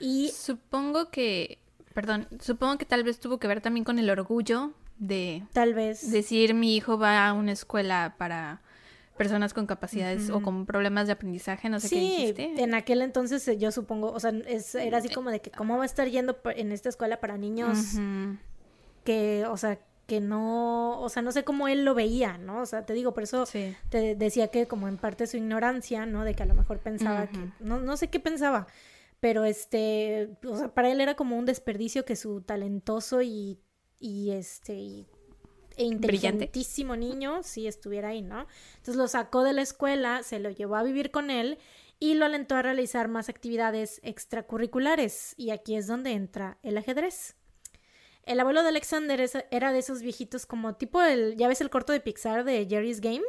Y 0.00 0.30
Supongo 0.30 1.10
que, 1.10 1.58
perdón, 2.00 2.28
supongo 2.40 2.78
que 2.78 2.84
tal 2.84 3.02
vez 3.02 3.18
tuvo 3.18 3.38
que 3.38 3.48
ver 3.48 3.60
también 3.60 3.82
con 3.84 3.98
el 3.98 4.08
orgullo 4.08 4.72
de 4.98 5.42
tal 5.52 5.74
vez... 5.74 6.10
decir 6.12 6.54
mi 6.54 6.76
hijo 6.76 6.96
va 6.98 7.26
a 7.26 7.32
una 7.32 7.50
escuela 7.52 8.14
para 8.18 8.62
personas 9.16 9.52
con 9.52 9.66
capacidades 9.66 10.30
o 10.30 10.40
con 10.40 10.64
problemas 10.64 11.06
de 11.08 11.14
aprendizaje, 11.14 11.68
no 11.68 11.80
sé 11.80 11.88
qué 11.88 11.96
Sí, 11.96 12.16
dijiste. 12.34 12.62
en 12.62 12.74
aquel 12.74 13.02
entonces 13.02 13.46
eh, 13.48 13.58
yo 13.58 13.72
supongo, 13.72 14.12
o 14.12 14.20
sea, 14.20 14.30
es- 14.46 14.76
era 14.76 14.98
así 14.98 15.08
como 15.08 15.30
de 15.30 15.40
que 15.40 15.50
cómo 15.50 15.76
va 15.76 15.82
a 15.82 15.86
estar 15.86 16.06
yendo 16.08 16.38
en 16.54 16.70
esta 16.70 16.88
escuela 16.88 17.18
para 17.18 17.36
niños 17.36 17.94
que, 19.04 19.44
o 19.46 19.56
sea, 19.56 19.80
que 20.06 20.20
no, 20.20 21.00
o 21.00 21.08
sea, 21.08 21.22
no 21.22 21.32
sé 21.32 21.44
cómo 21.44 21.68
él 21.68 21.84
lo 21.84 21.94
veía, 21.94 22.38
¿no? 22.38 22.60
O 22.62 22.66
sea, 22.66 22.86
te 22.86 22.92
digo, 22.94 23.12
por 23.12 23.22
eso 23.24 23.44
Sí. 23.46 23.74
te 23.90 24.14
decía 24.14 24.48
que 24.48 24.66
como 24.66 24.86
en 24.88 24.96
parte 24.98 25.26
su 25.26 25.36
ignorancia, 25.36 26.06
¿no? 26.06 26.24
De 26.24 26.34
que 26.34 26.42
a 26.44 26.46
lo 26.46 26.54
mejor 26.54 26.78
pensaba 26.78 27.26
que, 27.26 27.40
no, 27.60 27.80
no 27.80 27.96
sé 27.96 28.08
qué 28.08 28.20
pensaba, 28.20 28.66
pero 29.20 29.44
este, 29.44 30.36
o 30.46 30.56
sea, 30.56 30.74
para 30.74 30.90
él 30.90 31.00
era 31.00 31.14
como 31.16 31.36
un 31.38 31.44
desperdicio 31.46 32.04
que 32.04 32.16
su 32.16 32.40
talentoso 32.42 33.22
y, 33.22 33.58
y 33.98 34.30
este, 34.30 34.74
y- 34.74 35.06
e 35.76 35.84
inteligentísimo 35.84 36.96
niño 36.96 37.42
sí 37.44 37.66
estuviera 37.68 38.08
ahí, 38.08 38.22
¿no? 38.22 38.46
Entonces 38.76 38.96
lo 38.96 39.06
sacó 39.08 39.42
de 39.44 39.52
la 39.52 39.62
escuela, 39.62 40.22
se 40.24 40.38
lo 40.40 40.50
llevó 40.50 40.74
a 40.76 40.82
vivir 40.82 41.10
con 41.12 41.30
él 41.30 41.58
y 42.00 42.14
lo 42.14 42.24
alentó 42.24 42.56
a 42.56 42.62
realizar 42.62 43.06
más 43.08 43.28
actividades 43.28 44.00
extracurriculares. 44.02 45.34
Y 45.36 45.50
aquí 45.50 45.76
es 45.76 45.86
donde 45.86 46.12
entra 46.12 46.58
el 46.62 46.78
ajedrez. 46.78 47.36
El 48.24 48.40
abuelo 48.40 48.62
de 48.62 48.68
Alexander 48.68 49.20
es- 49.20 49.38
era 49.50 49.72
de 49.72 49.78
esos 49.78 50.02
viejitos 50.02 50.46
como 50.46 50.74
tipo 50.76 51.00
el, 51.02 51.36
ya 51.36 51.48
ves 51.48 51.60
el 51.60 51.70
corto 51.70 51.92
de 51.92 52.00
Pixar 52.00 52.44
de 52.44 52.66
Jerry's 52.68 53.00
Game. 53.00 53.22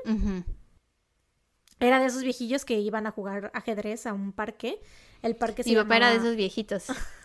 Era 1.80 2.00
de 2.00 2.06
esos 2.08 2.24
viejillos 2.24 2.66
que 2.66 2.80
iban 2.80 3.08
a 3.08 3.12
jugar 3.12 3.52
ajedrez 3.54 4.06
a 4.06 4.14
un 4.14 4.32
parque. 4.32 4.80
El 5.22 5.36
parque 5.36 5.64
se 5.64 5.70
Mi 5.70 5.76
papá 5.76 5.98
era 5.98 6.10
de 6.12 6.18
esos 6.18 6.36
viejitos. 6.36 6.88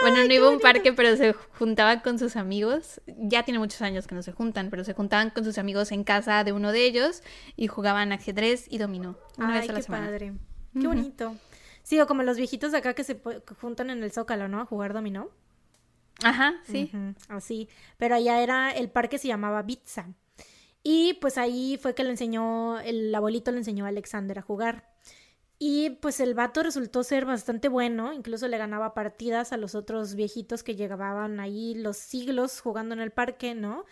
Bueno, 0.00 0.16
no 0.26 0.32
iba 0.32 0.48
a 0.48 0.50
un 0.50 0.58
parque, 0.58 0.92
pero 0.92 1.16
se 1.16 1.32
juntaba 1.32 2.02
con 2.02 2.18
sus 2.18 2.34
amigos. 2.34 3.00
Ya 3.06 3.44
tiene 3.44 3.60
muchos 3.60 3.82
años 3.82 4.08
que 4.08 4.16
no 4.16 4.22
se 4.22 4.32
juntan, 4.32 4.68
pero 4.68 4.82
se 4.82 4.94
juntaban 4.94 5.30
con 5.30 5.44
sus 5.44 5.58
amigos 5.58 5.92
en 5.92 6.02
casa 6.02 6.42
de 6.42 6.52
uno 6.52 6.72
de 6.72 6.84
ellos 6.84 7.22
y 7.54 7.68
jugaban 7.68 8.10
ajedrez 8.10 8.66
y 8.68 8.78
dominó 8.78 9.16
una 9.38 9.54
Ay, 9.54 9.60
vez 9.60 9.70
a 9.70 9.72
la 9.74 9.78
qué 9.78 9.82
semana. 9.84 10.06
padre. 10.06 10.32
Qué 10.72 10.86
bonito. 10.88 11.36
Sí, 11.84 12.00
o 12.00 12.06
como 12.08 12.24
los 12.24 12.36
viejitos 12.36 12.72
de 12.72 12.78
acá 12.78 12.94
que 12.94 13.04
se 13.04 13.20
juntan 13.60 13.90
en 13.90 14.02
el 14.02 14.10
Zócalo, 14.10 14.48
¿no? 14.48 14.60
A 14.60 14.66
jugar 14.66 14.92
dominó. 14.92 15.30
Ajá, 16.24 16.54
sí. 16.64 16.90
Ujú, 16.92 17.14
así. 17.28 17.68
Pero 17.98 18.16
allá 18.16 18.42
era, 18.42 18.70
el 18.72 18.90
parque 18.90 19.18
se 19.18 19.28
llamaba 19.28 19.62
Bitsa. 19.62 20.08
Y 20.82 21.14
pues 21.14 21.38
ahí 21.38 21.78
fue 21.80 21.94
que 21.94 22.04
le 22.04 22.10
enseñó, 22.10 22.80
el 22.80 23.14
abuelito 23.14 23.52
le 23.52 23.58
enseñó 23.58 23.84
a 23.84 23.88
Alexander 23.88 24.38
a 24.38 24.42
jugar. 24.42 24.90
Y 25.58 25.90
pues 26.00 26.18
el 26.18 26.34
vato 26.34 26.64
resultó 26.64 27.04
ser 27.04 27.24
bastante 27.24 27.68
bueno, 27.68 28.12
incluso 28.12 28.48
le 28.48 28.58
ganaba 28.58 28.94
partidas 28.94 29.52
a 29.52 29.56
los 29.56 29.76
otros 29.76 30.16
viejitos 30.16 30.64
que 30.64 30.74
llegaban 30.74 31.38
ahí 31.38 31.74
los 31.74 31.96
siglos 31.98 32.60
jugando 32.60 32.94
en 32.94 33.00
el 33.00 33.12
parque, 33.12 33.54
¿no? 33.54 33.84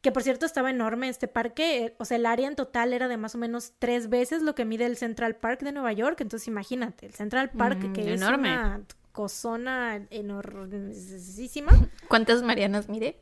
Que 0.00 0.12
por 0.12 0.22
cierto 0.22 0.46
estaba 0.46 0.70
enorme 0.70 1.08
este 1.08 1.26
parque, 1.26 1.86
eh, 1.86 1.96
o 1.98 2.04
sea, 2.04 2.18
el 2.18 2.26
área 2.26 2.46
en 2.46 2.54
total 2.54 2.92
era 2.92 3.08
de 3.08 3.16
más 3.16 3.34
o 3.34 3.38
menos 3.38 3.72
tres 3.80 4.08
veces 4.08 4.42
lo 4.42 4.54
que 4.54 4.64
mide 4.64 4.86
el 4.86 4.96
Central 4.96 5.34
Park 5.34 5.62
de 5.62 5.72
Nueva 5.72 5.92
York, 5.92 6.20
entonces 6.20 6.46
imagínate, 6.46 7.06
el 7.06 7.14
Central 7.14 7.50
Park 7.50 7.80
Mm, 7.82 7.92
que 7.94 8.14
es 8.14 8.22
enorme. 8.22 8.52
una 8.52 8.84
cosona 9.10 10.06
enormísima. 10.10 11.72
¿Cuántas 12.06 12.44
Marianas 12.44 12.88
mire? 12.88 13.18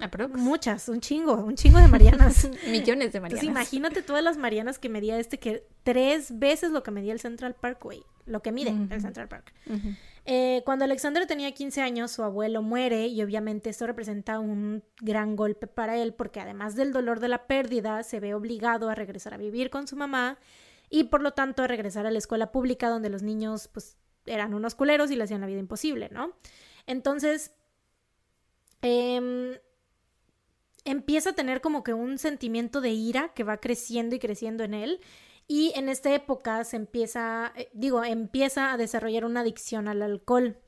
Aprox. 0.00 0.36
Muchas, 0.36 0.88
un 0.88 1.00
chingo, 1.00 1.34
un 1.34 1.54
chingo 1.54 1.78
de 1.78 1.88
Marianas. 1.88 2.48
Millones 2.66 3.12
de 3.12 3.18
Entonces 3.18 3.20
Marianas. 3.20 3.44
imagínate 3.44 4.02
todas 4.02 4.22
las 4.22 4.36
Marianas 4.36 4.78
que 4.78 4.88
medía 4.88 5.18
este, 5.18 5.38
que 5.38 5.66
tres 5.82 6.38
veces 6.38 6.70
lo 6.72 6.82
que 6.82 6.90
medía 6.90 7.12
el 7.12 7.20
Central 7.20 7.54
Park, 7.54 7.82
güey. 7.82 8.02
Lo 8.26 8.42
que 8.42 8.52
mide 8.52 8.70
el. 8.70 9.00
Central 9.00 9.28
Park. 9.28 9.52
Eh, 10.24 10.62
cuando 10.64 10.86
Alexander 10.86 11.26
tenía 11.26 11.52
15 11.52 11.82
años, 11.82 12.10
su 12.10 12.22
abuelo 12.22 12.62
muere 12.62 13.06
y 13.08 13.22
obviamente 13.22 13.68
esto 13.68 13.86
representa 13.86 14.38
un 14.38 14.82
gran 15.00 15.36
golpe 15.36 15.66
para 15.66 15.98
él 15.98 16.14
porque 16.14 16.40
además 16.40 16.74
del 16.74 16.92
dolor 16.92 17.20
de 17.20 17.28
la 17.28 17.46
pérdida, 17.46 18.02
se 18.02 18.20
ve 18.20 18.34
obligado 18.34 18.88
a 18.88 18.94
regresar 18.94 19.34
a 19.34 19.36
vivir 19.36 19.68
con 19.68 19.86
su 19.86 19.96
mamá 19.96 20.38
y 20.88 21.04
por 21.04 21.20
lo 21.20 21.32
tanto 21.32 21.62
a 21.62 21.66
regresar 21.66 22.06
a 22.06 22.10
la 22.10 22.18
escuela 22.18 22.50
pública 22.52 22.88
donde 22.88 23.10
los 23.10 23.22
niños 23.22 23.68
pues 23.68 23.98
eran 24.24 24.54
unos 24.54 24.74
culeros 24.74 25.10
y 25.10 25.16
le 25.16 25.24
hacían 25.24 25.42
la 25.42 25.46
vida 25.46 25.58
imposible, 25.58 26.08
¿no? 26.10 26.32
Entonces, 26.86 27.52
em, 28.84 29.56
empieza 30.84 31.30
a 31.30 31.32
tener 31.34 31.60
como 31.60 31.82
que 31.82 31.94
un 31.94 32.18
sentimiento 32.18 32.80
de 32.80 32.90
ira 32.90 33.32
que 33.34 33.42
va 33.42 33.56
creciendo 33.56 34.14
y 34.14 34.18
creciendo 34.18 34.62
en 34.64 34.74
él. 34.74 35.00
Y 35.46 35.72
en 35.76 35.88
esta 35.88 36.14
época 36.14 36.64
se 36.64 36.76
empieza, 36.76 37.52
eh, 37.56 37.70
digo, 37.72 38.04
empieza 38.04 38.72
a 38.72 38.76
desarrollar 38.76 39.24
una 39.24 39.40
adicción 39.40 39.88
al 39.88 40.02
alcohol. 40.02 40.58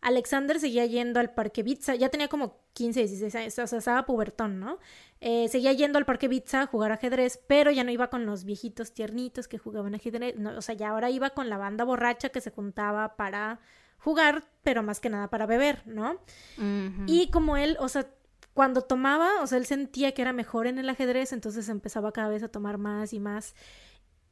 Alexander 0.00 0.58
seguía 0.58 0.86
yendo 0.86 1.20
al 1.20 1.34
Parque 1.34 1.62
Bitsa, 1.62 1.94
ya 1.94 2.08
tenía 2.08 2.28
como 2.28 2.58
15, 2.72 3.00
16 3.00 3.34
años, 3.34 3.58
o 3.58 3.66
sea, 3.66 3.78
estaba 3.78 4.06
pubertón, 4.06 4.58
¿no? 4.58 4.78
Eh, 5.20 5.48
seguía 5.48 5.72
yendo 5.72 5.98
al 5.98 6.06
Parque 6.06 6.26
Bitsa 6.28 6.62
a 6.62 6.66
jugar 6.66 6.90
ajedrez, 6.92 7.38
pero 7.46 7.70
ya 7.70 7.84
no 7.84 7.90
iba 7.90 8.08
con 8.08 8.24
los 8.24 8.44
viejitos 8.44 8.94
tiernitos 8.94 9.46
que 9.46 9.58
jugaban 9.58 9.94
ajedrez, 9.94 10.36
no, 10.38 10.56
o 10.56 10.62
sea, 10.62 10.74
ya 10.74 10.88
ahora 10.90 11.10
iba 11.10 11.30
con 11.30 11.50
la 11.50 11.58
banda 11.58 11.84
borracha 11.84 12.30
que 12.30 12.40
se 12.40 12.50
juntaba 12.50 13.16
para 13.16 13.60
jugar, 14.00 14.44
pero 14.62 14.82
más 14.82 14.98
que 14.98 15.10
nada 15.10 15.28
para 15.28 15.46
beber, 15.46 15.82
¿no? 15.86 16.18
Y 17.06 17.30
como 17.30 17.56
él, 17.56 17.76
o 17.80 17.88
sea, 17.88 18.06
cuando 18.54 18.82
tomaba, 18.82 19.42
o 19.42 19.46
sea, 19.46 19.58
él 19.58 19.66
sentía 19.66 20.12
que 20.12 20.22
era 20.22 20.32
mejor 20.32 20.66
en 20.66 20.78
el 20.78 20.88
ajedrez, 20.88 21.32
entonces 21.32 21.68
empezaba 21.68 22.12
cada 22.12 22.28
vez 22.28 22.42
a 22.42 22.48
tomar 22.48 22.78
más 22.78 23.12
y 23.12 23.20
más. 23.20 23.54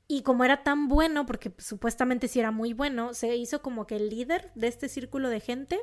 Y 0.06 0.22
como 0.22 0.44
era 0.44 0.62
tan 0.62 0.88
bueno, 0.88 1.26
porque 1.26 1.52
supuestamente 1.58 2.28
sí 2.28 2.40
era 2.40 2.50
muy 2.50 2.72
bueno, 2.72 3.14
se 3.14 3.36
hizo 3.36 3.62
como 3.62 3.86
que 3.86 3.96
el 3.96 4.08
líder 4.08 4.50
de 4.54 4.68
este 4.68 4.88
círculo 4.88 5.28
de 5.28 5.40
gente. 5.40 5.78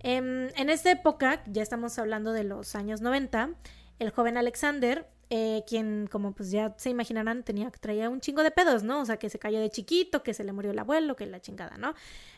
Em, 0.00 0.48
en 0.56 0.68
esta 0.70 0.90
época, 0.90 1.42
ya 1.46 1.62
estamos 1.62 1.98
hablando 1.98 2.32
de 2.32 2.44
los 2.44 2.74
años 2.74 3.00
90, 3.00 3.50
el 3.98 4.10
joven 4.10 4.36
Alexander, 4.36 5.08
eh, 5.34 5.64
quien 5.66 6.08
como 6.08 6.34
pues 6.34 6.50
ya 6.50 6.74
se 6.76 6.90
imaginarán, 6.90 7.42
tenía, 7.42 7.70
traía 7.70 8.10
un 8.10 8.20
chingo 8.20 8.42
de 8.42 8.50
pedos, 8.50 8.82
¿no? 8.82 9.00
O 9.00 9.06
sea, 9.06 9.16
que 9.16 9.30
se 9.30 9.38
cayó 9.38 9.60
de 9.60 9.70
chiquito, 9.70 10.22
que 10.22 10.34
se 10.34 10.44
le 10.44 10.52
murió 10.52 10.72
el 10.72 10.78
abuelo, 10.78 11.16
que 11.16 11.24
la 11.24 11.40
chingada, 11.40 11.78
¿no? 11.78 11.94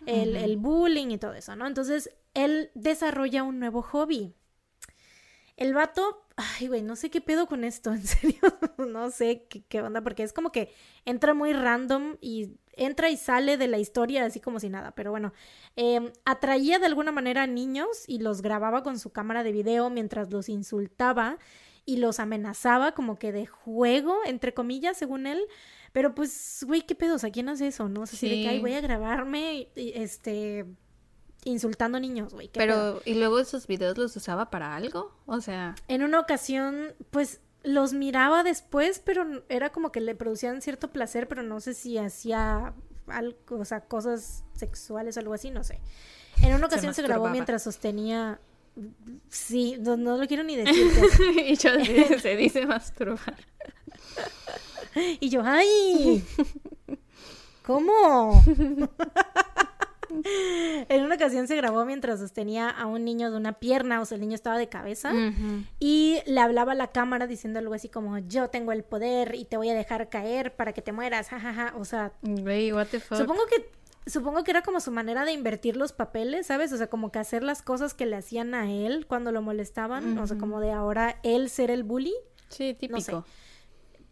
El, 0.06 0.36
el 0.36 0.56
bullying 0.56 1.08
y 1.08 1.18
todo 1.18 1.34
eso, 1.34 1.56
¿no? 1.56 1.66
Entonces, 1.66 2.10
él 2.34 2.70
desarrolla 2.74 3.42
un 3.42 3.58
nuevo 3.58 3.82
hobby. 3.82 4.32
El 5.56 5.74
vato, 5.74 6.24
ay, 6.36 6.68
güey, 6.68 6.82
no 6.82 6.94
sé 6.94 7.10
qué 7.10 7.20
pedo 7.20 7.48
con 7.48 7.64
esto, 7.64 7.90
en 7.92 8.06
serio, 8.06 8.38
no 8.78 9.10
sé 9.10 9.48
qué, 9.48 9.82
onda, 9.82 10.00
porque 10.00 10.22
es 10.22 10.32
como 10.32 10.52
que 10.52 10.72
entra 11.04 11.34
muy 11.34 11.52
random 11.52 12.16
y 12.20 12.60
entra 12.74 13.10
y 13.10 13.16
sale 13.16 13.56
de 13.56 13.66
la 13.66 13.78
historia 13.78 14.24
así 14.24 14.38
como 14.38 14.60
si 14.60 14.68
nada, 14.68 14.92
pero 14.92 15.10
bueno, 15.10 15.32
em, 15.74 16.12
atraía 16.24 16.78
de 16.78 16.86
alguna 16.86 17.10
manera 17.10 17.42
a 17.42 17.48
niños 17.48 18.04
y 18.06 18.18
los 18.18 18.40
grababa 18.40 18.84
con 18.84 19.00
su 19.00 19.10
cámara 19.10 19.42
de 19.42 19.50
video 19.50 19.90
mientras 19.90 20.30
los 20.30 20.48
insultaba 20.48 21.38
y 21.86 21.98
los 21.98 22.18
amenazaba 22.18 22.92
como 22.92 23.18
que 23.18 23.32
de 23.32 23.46
juego, 23.46 24.18
entre 24.26 24.54
comillas, 24.54 24.96
según 24.96 25.26
él. 25.26 25.44
Pero 25.92 26.14
pues, 26.14 26.64
güey, 26.66 26.82
¿qué 26.82 26.94
pedo? 26.94 27.16
O 27.16 27.18
sea, 27.18 27.30
¿quién 27.30 27.48
hace 27.48 27.68
eso? 27.68 27.88
No 27.88 28.06
sé 28.06 28.16
si 28.16 28.28
de 28.28 28.42
que, 28.42 28.48
ay, 28.48 28.60
voy 28.60 28.74
a 28.74 28.80
grabarme, 28.80 29.68
este, 29.76 30.66
insultando 31.44 32.00
niños, 32.00 32.32
güey. 32.32 32.50
Pero, 32.52 33.00
¿y 33.04 33.14
luego 33.14 33.38
esos 33.38 33.66
videos 33.66 33.96
los 33.96 34.16
usaba 34.16 34.50
para 34.50 34.74
algo? 34.74 35.12
O 35.26 35.40
sea... 35.40 35.74
En 35.88 36.02
una 36.02 36.18
ocasión, 36.18 36.94
pues 37.10 37.40
los 37.62 37.92
miraba 37.92 38.42
después, 38.42 39.00
pero 39.04 39.44
era 39.48 39.70
como 39.70 39.92
que 39.92 40.00
le 40.00 40.14
producían 40.14 40.62
cierto 40.62 40.90
placer, 40.90 41.28
pero 41.28 41.42
no 41.42 41.60
sé 41.60 41.74
si 41.74 41.98
hacía 41.98 42.74
algo, 43.06 43.58
o 43.58 43.64
sea, 43.64 43.82
cosas 43.82 44.44
sexuales 44.54 45.16
o 45.16 45.20
algo 45.20 45.34
así, 45.34 45.50
no 45.50 45.64
sé. 45.64 45.80
En 46.42 46.54
una 46.54 46.66
ocasión 46.66 46.94
se, 46.94 47.02
grabó 47.02 47.28
mientras 47.28 47.62
sostenía... 47.62 48.40
Sí, 49.28 49.76
no, 49.80 49.96
lo 49.96 50.26
quiero 50.26 50.42
ni 50.42 50.56
decir. 50.64 50.90
y 51.46 51.56
yo 51.56 51.70
se 52.20 52.36
dice 52.36 52.66
masturbar. 52.66 53.36
y 55.20 55.28
yo, 55.28 55.42
¡ay! 55.44 56.24
¿Cómo? 57.64 58.42
en 60.88 61.02
una 61.02 61.14
ocasión 61.16 61.48
se 61.48 61.56
grabó 61.56 61.84
mientras 61.84 62.20
sostenía 62.20 62.68
a 62.68 62.86
un 62.86 63.04
niño 63.04 63.30
de 63.30 63.36
una 63.36 63.54
pierna, 63.54 64.00
o 64.00 64.04
sea, 64.04 64.16
el 64.16 64.20
niño 64.20 64.34
estaba 64.34 64.58
de 64.58 64.68
cabeza, 64.68 65.12
y 65.80 66.20
le 66.26 66.40
hablaba 66.40 66.72
a 66.72 66.74
la 66.76 66.92
cámara 66.92 67.26
diciendo 67.26 67.58
algo 67.58 67.74
así 67.74 67.88
como, 67.88 68.18
yo 68.18 68.48
tengo 68.48 68.72
el 68.72 68.84
poder 68.84 69.34
y 69.34 69.44
te 69.44 69.56
voy 69.56 69.70
a 69.70 69.74
dejar 69.74 70.08
caer 70.10 70.54
para 70.54 70.72
que 70.72 70.82
te 70.82 70.92
mueras, 70.92 71.28
jajaja, 71.28 71.74
o 71.76 71.84
sea... 71.84 72.12
what 72.22 72.86
the 72.88 73.00
fuck? 73.00 73.18
Supongo 73.18 73.46
que 73.46 73.66
supongo 74.06 74.44
que 74.44 74.50
era 74.50 74.62
como 74.62 74.80
su 74.80 74.90
manera 74.90 75.24
de 75.24 75.32
invertir 75.32 75.76
los 75.76 75.92
papeles, 75.92 76.46
¿sabes? 76.46 76.72
O 76.72 76.76
sea, 76.76 76.88
como 76.88 77.10
que 77.10 77.18
hacer 77.18 77.42
las 77.42 77.62
cosas 77.62 77.94
que 77.94 78.06
le 78.06 78.16
hacían 78.16 78.54
a 78.54 78.70
él 78.70 79.06
cuando 79.06 79.32
lo 79.32 79.42
molestaban, 79.42 80.18
o 80.18 80.26
sea, 80.26 80.38
como 80.38 80.60
de 80.60 80.72
ahora 80.72 81.18
él 81.22 81.48
ser 81.50 81.70
el 81.70 81.84
bully. 81.84 82.14
Sí, 82.48 82.74
típico. 82.74 83.24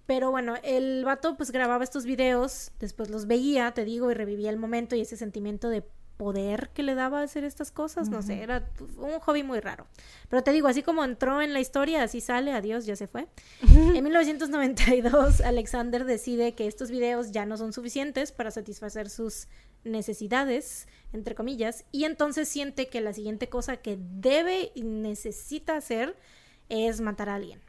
Pero 0.06 0.30
bueno, 0.30 0.54
el 0.62 1.04
vato 1.04 1.36
pues 1.36 1.52
grababa 1.52 1.84
estos 1.84 2.04
videos, 2.04 2.72
después 2.80 3.08
los 3.08 3.26
veía, 3.26 3.72
te 3.72 3.84
digo, 3.84 4.10
y 4.10 4.14
revivía 4.14 4.50
el 4.50 4.56
momento 4.56 4.96
y 4.96 5.00
ese 5.00 5.16
sentimiento 5.16 5.68
de 5.68 5.84
poder 6.22 6.70
que 6.72 6.84
le 6.84 6.94
daba 6.94 7.20
hacer 7.20 7.42
estas 7.42 7.72
cosas, 7.72 8.08
no 8.08 8.22
sé, 8.22 8.44
era 8.44 8.64
un 8.96 9.18
hobby 9.18 9.42
muy 9.42 9.58
raro. 9.58 9.88
Pero 10.28 10.44
te 10.44 10.52
digo, 10.52 10.68
así 10.68 10.84
como 10.84 11.04
entró 11.04 11.42
en 11.42 11.52
la 11.52 11.58
historia, 11.58 12.04
así 12.04 12.20
sale, 12.20 12.52
adiós, 12.52 12.86
ya 12.86 12.94
se 12.94 13.08
fue. 13.08 13.26
en 13.62 14.04
1992, 14.04 15.40
Alexander 15.40 16.04
decide 16.04 16.54
que 16.54 16.68
estos 16.68 16.92
videos 16.92 17.32
ya 17.32 17.44
no 17.44 17.56
son 17.56 17.72
suficientes 17.72 18.30
para 18.30 18.52
satisfacer 18.52 19.10
sus 19.10 19.48
necesidades, 19.82 20.86
entre 21.12 21.34
comillas, 21.34 21.84
y 21.90 22.04
entonces 22.04 22.48
siente 22.48 22.86
que 22.86 23.00
la 23.00 23.12
siguiente 23.12 23.48
cosa 23.48 23.78
que 23.78 23.98
debe 23.98 24.70
y 24.76 24.84
necesita 24.84 25.74
hacer 25.76 26.16
es 26.68 27.00
matar 27.00 27.30
a 27.30 27.34
alguien. 27.34 27.60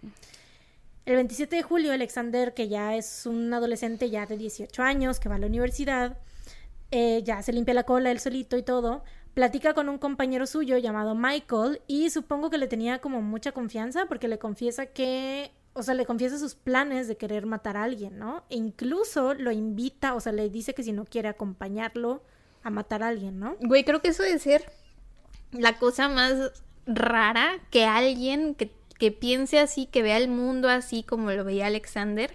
El 1.07 1.15
27 1.15 1.55
de 1.55 1.63
julio, 1.63 1.91
Alexander, 1.91 2.53
que 2.53 2.69
ya 2.69 2.95
es 2.95 3.25
un 3.25 3.51
adolescente 3.51 4.11
ya 4.11 4.27
de 4.27 4.37
18 4.37 4.83
años, 4.83 5.19
que 5.19 5.27
va 5.27 5.35
a 5.35 5.39
la 5.39 5.47
universidad, 5.47 6.19
eh, 6.95 7.23
ya 7.23 7.41
se 7.41 7.51
limpia 7.51 7.73
la 7.73 7.83
cola 7.83 8.11
él 8.11 8.19
solito 8.19 8.55
y 8.55 8.63
todo, 8.63 9.03
platica 9.33 9.73
con 9.73 9.89
un 9.89 9.97
compañero 9.97 10.45
suyo 10.45 10.77
llamado 10.77 11.15
Michael 11.15 11.81
y 11.87 12.11
supongo 12.11 12.49
que 12.49 12.59
le 12.59 12.67
tenía 12.67 12.99
como 12.99 13.21
mucha 13.21 13.51
confianza 13.51 14.05
porque 14.05 14.27
le 14.27 14.37
confiesa 14.37 14.85
que, 14.85 15.51
o 15.73 15.81
sea, 15.81 15.95
le 15.95 16.05
confiesa 16.05 16.37
sus 16.37 16.53
planes 16.53 17.07
de 17.07 17.17
querer 17.17 17.47
matar 17.47 17.77
a 17.77 17.83
alguien, 17.83 18.19
¿no? 18.19 18.43
E 18.49 18.57
incluso 18.57 19.33
lo 19.33 19.51
invita, 19.51 20.13
o 20.13 20.19
sea, 20.19 20.31
le 20.31 20.49
dice 20.49 20.75
que 20.75 20.83
si 20.83 20.91
no 20.91 21.05
quiere 21.05 21.29
acompañarlo 21.29 22.21
a 22.61 22.69
matar 22.69 23.01
a 23.01 23.07
alguien, 23.07 23.39
¿no? 23.39 23.55
Güey, 23.59 23.83
creo 23.83 24.01
que 24.01 24.09
eso 24.09 24.21
debe 24.21 24.37
ser 24.37 24.71
la 25.51 25.79
cosa 25.79 26.09
más 26.09 26.63
rara 26.85 27.59
que 27.71 27.85
alguien 27.85 28.53
que 28.53 28.71
que 29.03 29.11
piense 29.11 29.59
así, 29.59 29.85
que 29.85 30.01
vea 30.01 30.17
el 30.17 30.29
mundo 30.29 30.69
así 30.69 31.03
como 31.03 31.31
lo 31.31 31.43
veía 31.43 31.67
Alexander, 31.67 32.33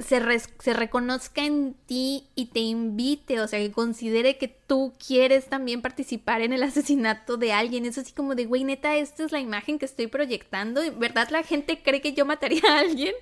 se, 0.00 0.20
se, 0.58 0.72
reconozca 0.72 1.44
en 1.44 1.74
ti 1.86 2.28
y 2.34 2.46
te 2.46 2.60
invite, 2.60 3.40
o 3.40 3.48
sea, 3.48 3.58
que 3.58 3.70
considere 3.70 4.38
que 4.38 4.48
tú 4.48 4.92
quieres 5.04 5.46
también 5.46 5.82
participar 5.82 6.40
en 6.40 6.52
el 6.52 6.62
asesinato 6.64 7.36
de 7.36 7.52
alguien. 7.52 7.86
Es 7.86 7.98
así 7.98 8.12
como 8.12 8.34
de, 8.34 8.46
güey, 8.46 8.64
neta, 8.64 8.96
esta 8.96 9.24
es 9.24 9.32
la 9.32 9.40
imagen 9.40 9.78
que 9.78 9.86
estoy 9.86 10.06
proyectando. 10.06 10.80
¿Verdad 10.96 11.28
la 11.30 11.42
gente 11.42 11.82
cree 11.82 12.00
que 12.00 12.12
yo 12.12 12.24
mataría 12.24 12.62
a 12.68 12.80
alguien? 12.80 13.14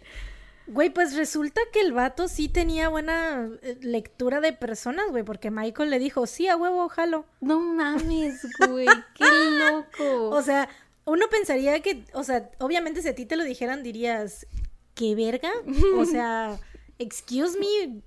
Güey, 0.69 0.91
pues 0.91 1.17
resulta 1.17 1.61
que 1.73 1.81
el 1.81 1.93
vato 1.93 2.29
sí 2.29 2.49
tenía 2.49 2.91
buena 2.91 3.49
eh, 3.63 3.79
lectura 3.81 4.41
de 4.41 4.53
personas, 4.53 5.07
güey, 5.11 5.23
porque 5.23 5.51
Michael 5.51 5.89
le 5.89 5.99
dijo, 5.99 6.27
sí, 6.27 6.47
a 6.47 6.57
huevo, 6.57 6.89
jalo. 6.91 7.25
No 7.41 7.59
mames, 7.59 8.47
güey, 8.69 8.87
qué 9.15 9.25
loco. 9.51 10.29
o 10.37 10.43
sea, 10.43 10.69
uno 11.07 11.27
pensaría 11.31 11.81
que, 11.81 12.05
o 12.13 12.23
sea, 12.23 12.51
obviamente 12.59 13.01
si 13.01 13.09
a 13.09 13.15
ti 13.15 13.25
te 13.25 13.37
lo 13.37 13.45
dijeran 13.45 13.83
dirías, 13.83 14.47
¿qué 14.95 15.15
verga? 15.15 15.51
O 15.97 16.05
sea, 16.05 16.59
excuse 16.99 17.59
me, 17.59 18.03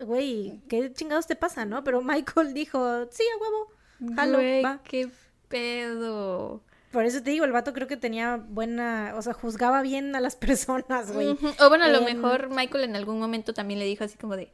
güey, 0.00 0.60
¿qué 0.68 0.92
chingados 0.92 1.26
te 1.26 1.36
pasa, 1.36 1.64
no? 1.64 1.84
Pero 1.84 2.02
Michael 2.02 2.54
dijo, 2.54 3.06
sí, 3.10 3.22
a 3.34 3.42
huevo, 3.42 4.14
jalo, 4.14 4.38
va. 4.64 4.80
qué 4.82 5.08
pedo. 5.48 6.62
Por 6.90 7.04
eso 7.04 7.22
te 7.22 7.30
digo, 7.30 7.44
el 7.44 7.52
vato 7.52 7.74
creo 7.74 7.86
que 7.86 7.98
tenía 7.98 8.36
buena, 8.36 9.12
o 9.16 9.22
sea, 9.22 9.34
juzgaba 9.34 9.82
bien 9.82 10.16
a 10.16 10.20
las 10.20 10.36
personas, 10.36 11.12
güey. 11.12 11.36
O 11.60 11.68
bueno, 11.68 11.84
a 11.84 11.88
lo 11.88 12.06
em, 12.06 12.16
mejor 12.16 12.50
Michael 12.50 12.84
en 12.84 12.96
algún 12.96 13.18
momento 13.18 13.52
también 13.52 13.78
le 13.78 13.86
dijo 13.86 14.04
así 14.04 14.16
como 14.16 14.36
de, 14.36 14.52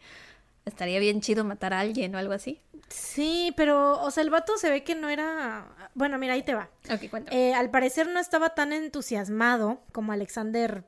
estaría 0.65 0.99
bien 0.99 1.21
chido 1.21 1.45
matar 1.45 1.73
a 1.75 1.81
alguien 1.81 2.15
o 2.15 2.19
algo 2.19 2.33
así. 2.33 2.61
Sí, 2.89 3.53
pero, 3.57 4.01
o 4.03 4.11
sea, 4.11 4.23
el 4.23 4.31
vato 4.31 4.57
se 4.59 4.71
ve 4.71 4.85
que 4.85 4.95
no 4.95 5.09
era. 5.09 5.91
Bueno, 5.95 6.19
mira, 6.19 6.35
ahí 6.35 6.43
te 6.43 6.55
va. 6.55 6.71
Ok, 6.91 7.09
cuéntame. 7.11 7.51
Eh, 7.51 7.55
al 7.55 7.71
parecer 7.71 8.09
no 8.09 8.21
estaba 8.21 8.51
tan 8.51 8.73
entusiasmado 8.73 9.83
como 9.93 10.13
Alexander 10.13 10.85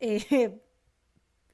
eh, 0.00 0.60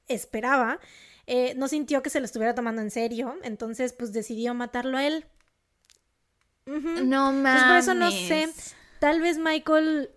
esperaba. 0.09 0.79
Eh, 1.27 1.55
no 1.57 1.69
sintió 1.69 2.03
que 2.03 2.11
se 2.11 2.21
lo 2.21 2.27
estuviera 2.27 2.55
tomando 2.55 2.83
en 2.83 2.91
serio, 2.91 3.37
entonces, 3.45 3.93
pues 3.93 4.13
decidió 4.13 4.55
matarlo 4.55 4.99
a 4.99 5.07
él. 5.07 5.27
No 6.67 7.33
mames. 7.33 7.53
Pues 7.53 7.65
por 7.65 7.77
eso 7.77 7.95
no 7.95 8.11
sé. 8.11 8.49
Tal 8.99 9.21
vez 9.21 9.39
Michael, 9.39 10.11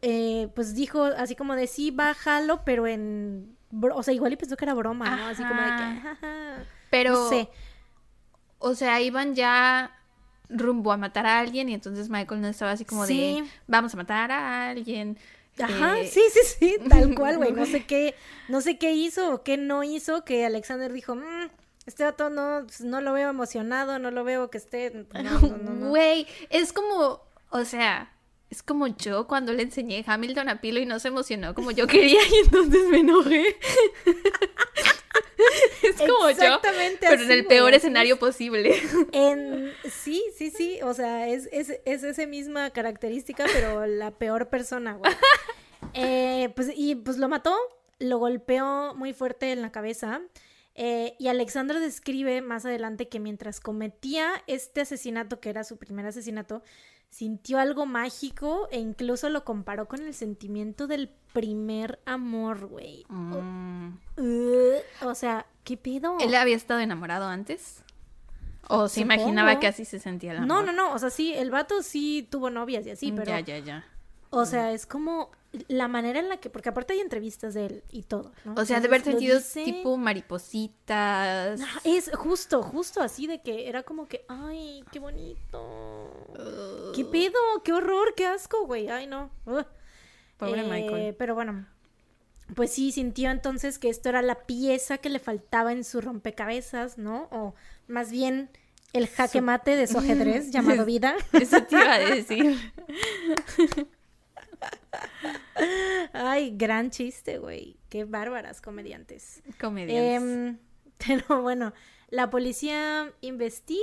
pues 0.54 0.76
dijo 0.76 1.04
así 1.04 1.36
como 1.36 1.56
de 1.56 1.68
sí, 1.68 1.92
bájalo, 1.92 2.64
pero 2.66 2.88
en. 2.88 3.58
O 3.94 4.04
sea, 4.04 4.14
igual 4.14 4.34
y 4.34 4.36
pensó 4.36 4.56
que 4.56 4.66
era 4.66 4.74
broma, 4.74 5.16
¿no? 5.16 5.28
Así 5.28 5.44
como 5.44 5.62
de 5.62 5.68
que. 5.68 6.66
Pero. 6.90 7.12
No 7.12 7.30
sé 7.30 7.50
o 8.60 8.74
sea, 8.74 9.00
iban 9.02 9.36
ya 9.36 9.92
rumbo 10.50 10.92
a 10.92 10.98
matar 10.98 11.26
a 11.26 11.40
alguien 11.40 11.70
y 11.70 11.74
entonces 11.74 12.10
Michael 12.10 12.42
no 12.42 12.48
estaba 12.48 12.72
así 12.72 12.86
como 12.86 13.06
de 13.06 13.44
vamos 13.68 13.94
a 13.94 13.98
matar 13.98 14.32
a 14.32 14.70
alguien. 14.70 15.18
Ajá, 15.60 16.00
eh, 16.00 16.08
sí, 16.08 16.22
sí, 16.32 16.40
sí, 16.60 16.78
tal 16.90 17.16
cual, 17.16 17.38
güey. 17.38 17.52
No 17.52 17.66
sé 17.66 17.86
qué, 17.86 18.16
no 18.50 18.62
sé 18.62 18.78
qué 18.78 18.92
hizo 18.94 19.34
o 19.34 19.44
qué 19.44 19.58
no 19.58 19.84
hizo 19.84 20.26
que 20.26 20.46
Alexander 20.46 20.92
dijo, 20.92 21.16
mmm, 21.16 21.50
este 21.86 22.04
vato 22.04 22.30
no, 22.30 22.64
pues, 22.66 22.82
no 22.82 23.00
lo 23.02 23.14
veo 23.14 23.30
emocionado, 23.30 24.00
no 24.00 24.12
lo 24.12 24.24
veo 24.24 24.50
que 24.50 24.58
esté. 24.58 25.06
Güey, 25.90 26.28
es 26.50 26.74
como, 26.74 27.22
o 27.50 27.66
sea, 27.66 28.12
Es 28.50 28.62
como 28.64 28.88
yo 28.88 29.28
cuando 29.28 29.54
le 29.54 29.64
enseñé 29.64 30.04
Hamilton 30.06 30.50
a 30.50 30.62
Pilo 30.62 30.80
y 30.80 30.86
no 30.86 31.00
se 31.00 31.08
emocionó 31.10 31.54
como 31.56 31.72
yo 31.72 31.88
quería 31.88 32.22
y 32.28 32.36
entonces 32.46 32.88
me 32.90 33.00
enojé. 33.00 33.58
es 35.84 35.96
como 35.96 36.30
yo, 36.30 36.60
pero 37.00 37.22
en 37.22 37.32
el 37.32 37.46
peor 37.46 37.74
escenario 37.74 38.18
posible. 38.18 38.76
En... 39.12 39.74
Sí, 39.90 40.24
sí, 40.36 40.52
sí, 40.52 40.80
o 40.84 40.94
sea, 40.94 41.28
es, 41.28 41.48
es, 41.52 41.80
es 41.86 42.04
esa 42.04 42.26
misma 42.26 42.70
característica, 42.72 43.46
pero 43.54 43.86
la 43.86 44.12
peor 44.12 44.50
persona, 44.50 44.94
güey. 44.94 45.14
Eh, 45.98 46.52
pues, 46.56 46.72
y 46.76 46.96
pues 46.96 47.18
lo 47.18 47.30
mató, 47.30 47.56
lo 48.00 48.18
golpeó 48.18 48.96
muy 48.96 49.14
fuerte 49.14 49.54
en 49.54 49.62
la 49.62 49.72
cabeza. 49.72 50.20
Eh, 50.76 51.16
y 51.20 51.30
Alexandra 51.30 51.80
describe 51.80 52.42
más 52.42 52.66
adelante 52.66 53.08
que 53.08 53.20
mientras 53.20 53.62
cometía 53.62 54.44
este 54.46 54.82
asesinato, 54.82 55.40
que 55.40 55.50
era 55.50 55.64
su 55.64 55.78
primer 55.78 56.06
asesinato, 56.06 56.64
sintió 57.10 57.60
algo 57.60 57.86
mágico 57.86 58.68
e 58.72 58.80
incluso 58.80 59.30
lo 59.30 59.46
comparó 59.46 59.88
con 59.88 60.02
el 60.02 60.14
sentimiento 60.14 60.86
del 60.86 61.10
primer 61.32 62.00
amor, 62.06 62.68
güey. 62.68 63.06
Mm. 63.08 63.94
o 65.02 65.16
sea, 65.16 65.46
¿qué 65.64 65.78
pedo? 65.78 66.18
¿Él 66.20 66.36
había 66.36 66.58
estado 66.58 66.82
enamorado 66.82 67.26
antes? 67.26 67.82
¿O 68.68 68.90
se 68.90 69.02
imaginaba 69.02 69.60
que 69.60 69.68
así 69.68 69.86
se 69.86 70.00
sentía 70.00 70.32
el 70.32 70.38
amor? 70.40 70.48
No, 70.48 70.64
no, 70.64 70.72
no, 70.74 70.94
o 70.94 71.00
sea, 71.00 71.10
sí, 71.10 71.34
el 71.34 71.52
vato 71.52 71.84
sí 71.84 72.28
tuvo 72.30 72.50
novias 72.50 72.86
y 72.86 72.92
así, 72.92 73.12
mm, 73.12 73.16
pero... 73.16 73.32
Ya, 73.32 73.40
ya, 73.40 73.60
ya. 73.60 73.86
O 74.30 74.46
sea, 74.46 74.74
es 74.74 74.86
como 74.86 75.32
la 75.68 75.88
manera 75.88 76.20
en 76.20 76.30
la 76.30 76.38
que, 76.38 76.50
porque 76.50 76.70
aparte 76.70 76.94
hay 76.94 77.00
entrevistas 77.00 77.54
de 77.54 77.66
él 77.66 77.84
y 77.92 78.04
todo, 78.04 78.32
¿no? 78.44 78.56
O 78.56 78.66
sea, 78.66 78.80
de 78.80 78.88
haber 78.88 79.02
sentido 79.02 79.40
tipo 79.64 79.98
maripositas. 79.98 81.60
es 81.84 82.12
justo, 82.14 82.64
justo 82.64 83.02
así 83.02 83.28
de 83.28 83.42
que 83.42 83.68
era 83.70 83.84
como 83.84 84.08
que, 84.08 84.26
ay, 84.28 84.84
qué 84.92 85.00
bonito. 85.00 86.32
¿Qué 86.96 87.06
pedo? 87.06 87.40
Qué 87.64 87.74
horror, 87.74 88.14
qué 88.16 88.26
asco, 88.26 88.66
güey. 88.66 88.90
Ay, 88.90 89.08
no. 89.08 89.30
Pobre 90.38 90.62
eh, 90.62 90.70
Michael. 90.70 91.16
Pero 91.18 91.36
bueno, 91.36 91.66
pues 92.54 92.72
sí, 92.72 92.92
sintió 92.92 93.32
entonces 93.32 93.80
que 93.80 93.90
esto 93.90 94.10
era 94.10 94.22
la 94.22 94.46
pieza 94.46 94.98
que 94.98 95.10
le 95.10 95.20
faltaba 95.20 95.72
en 95.72 95.84
su 95.84 96.02
rompecabezas, 96.02 96.98
¿no? 96.98 97.28
O 97.32 97.56
más 97.88 98.12
bien 98.12 98.50
el 98.94 99.08
jaque 99.08 99.42
mate 99.42 99.76
de 99.76 99.88
su 99.88 99.98
ajedrez 99.98 100.52
llamado 100.52 100.86
vida. 100.86 101.16
Eso 101.34 101.64
te 101.64 101.76
iba 101.76 101.94
a 101.94 102.00
decir. 102.00 102.58
Ay, 106.14 106.54
gran 106.56 106.92
chiste, 106.92 107.40
güey. 107.40 107.78
Qué 107.90 108.06
bárbaras 108.06 108.62
comediantes. 108.62 109.42
Comediantes. 109.60 110.22
Em, 110.22 110.58
pero 110.98 111.42
bueno, 111.42 111.74
la 112.10 112.30
policía 112.30 113.12
investiga 113.22 113.82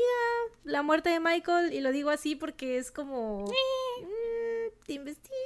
la 0.64 0.82
muerte 0.82 1.10
de 1.10 1.20
Michael 1.20 1.72
y 1.72 1.80
lo 1.80 1.92
digo 1.92 2.10
así 2.10 2.36
porque 2.36 2.78
es 2.78 2.90
como... 2.90 3.44
Mm, 3.46 4.90
investiga, 4.90 5.36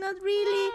not 0.00 0.16
really. 0.22 0.70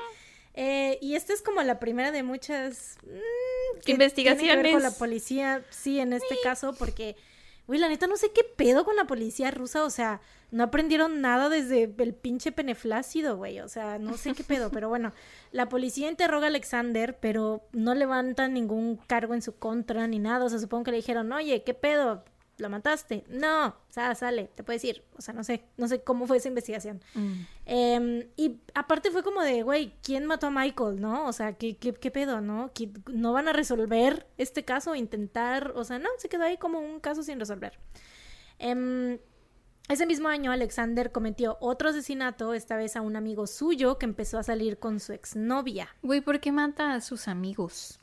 Eh, 0.53 0.97
y 1.01 1.15
esta 1.15 1.33
es 1.33 1.41
como 1.41 1.61
la 1.63 1.79
primera 1.79 2.11
de 2.11 2.23
muchas 2.23 2.97
mm, 3.03 3.89
investigaciones. 3.89 4.63
Tiene 4.63 4.71
con 4.71 4.83
la 4.83 4.91
policía, 4.91 5.65
sí, 5.69 5.99
en 5.99 6.13
este 6.13 6.35
caso, 6.43 6.73
porque, 6.77 7.17
güey, 7.67 7.79
la 7.79 7.89
neta 7.89 8.07
no 8.07 8.17
sé 8.17 8.31
qué 8.31 8.43
pedo 8.43 8.85
con 8.85 8.95
la 8.95 9.05
policía 9.05 9.51
rusa, 9.51 9.83
o 9.83 9.89
sea, 9.89 10.21
no 10.51 10.63
aprendieron 10.63 11.21
nada 11.21 11.49
desde 11.49 11.93
el 11.97 12.13
pinche 12.13 12.51
peneflácido, 12.51 13.37
güey. 13.37 13.59
O 13.59 13.67
sea, 13.67 13.99
no 13.99 14.17
sé 14.17 14.33
qué 14.33 14.43
pedo, 14.43 14.69
pero 14.71 14.89
bueno. 14.89 15.13
La 15.51 15.67
policía 15.69 16.09
interroga 16.09 16.45
a 16.45 16.49
Alexander, 16.49 17.17
pero 17.19 17.67
no 17.71 17.95
levantan 17.95 18.53
ningún 18.53 18.97
cargo 18.97 19.33
en 19.33 19.41
su 19.41 19.57
contra 19.57 20.07
ni 20.07 20.19
nada. 20.19 20.45
O 20.45 20.49
sea, 20.49 20.59
supongo 20.59 20.85
que 20.85 20.91
le 20.91 20.97
dijeron, 20.97 21.31
oye, 21.33 21.63
¿qué 21.63 21.73
pedo? 21.73 22.23
¿Lo 22.57 22.69
mataste? 22.69 23.25
No, 23.27 23.67
o 23.67 23.75
sea, 23.89 24.15
sale, 24.15 24.49
te 24.55 24.63
puedes 24.63 24.83
ir. 24.85 25.03
O 25.17 25.21
sea, 25.21 25.33
no 25.33 25.43
sé, 25.43 25.65
no 25.75 25.87
sé 25.87 26.03
cómo 26.03 26.25
fue 26.25 26.37
esa 26.37 26.47
investigación. 26.47 27.01
Mm. 27.13 27.33
Em, 27.65 28.27
y 28.37 28.61
aparte 28.73 29.11
fue 29.11 29.23
como 29.23 29.41
de, 29.41 29.63
güey, 29.63 29.93
¿quién 30.01 30.25
mató 30.25 30.47
a 30.47 30.51
Michael, 30.51 31.01
no? 31.01 31.27
O 31.27 31.33
sea, 31.33 31.53
¿qué, 31.53 31.75
qué, 31.77 31.93
qué 31.93 32.11
pedo, 32.11 32.39
no? 32.39 32.71
¿No 33.07 33.33
van 33.33 33.49
a 33.49 33.53
resolver 33.53 34.27
este 34.37 34.63
caso? 34.63 34.95
Intentar, 34.95 35.73
o 35.75 35.83
sea, 35.83 35.99
no, 35.99 36.09
se 36.17 36.29
quedó 36.29 36.43
ahí 36.43 36.57
como 36.57 36.79
un 36.79 36.99
caso 36.99 37.23
sin 37.23 37.39
resolver. 37.39 37.77
Eh, 38.59 39.19
ese 39.87 40.07
mismo 40.07 40.29
año 40.29 40.51
Alexander 40.51 41.11
cometió 41.11 41.57
otro 41.61 41.89
asesinato, 41.89 42.55
esta 42.55 42.75
vez 42.75 42.95
a 42.95 43.01
un 43.01 43.15
amigo 43.15 43.45
suyo 43.45 43.99
que 43.99 44.07
empezó 44.07 44.39
a 44.39 44.43
salir 44.43 44.79
con 44.79 44.99
su 44.99 45.13
exnovia. 45.13 45.89
Güey, 46.01 46.21
¿por 46.21 46.39
qué 46.39 46.51
mata 46.51 46.95
a 46.95 47.01
sus 47.01 47.27
amigos? 47.27 47.99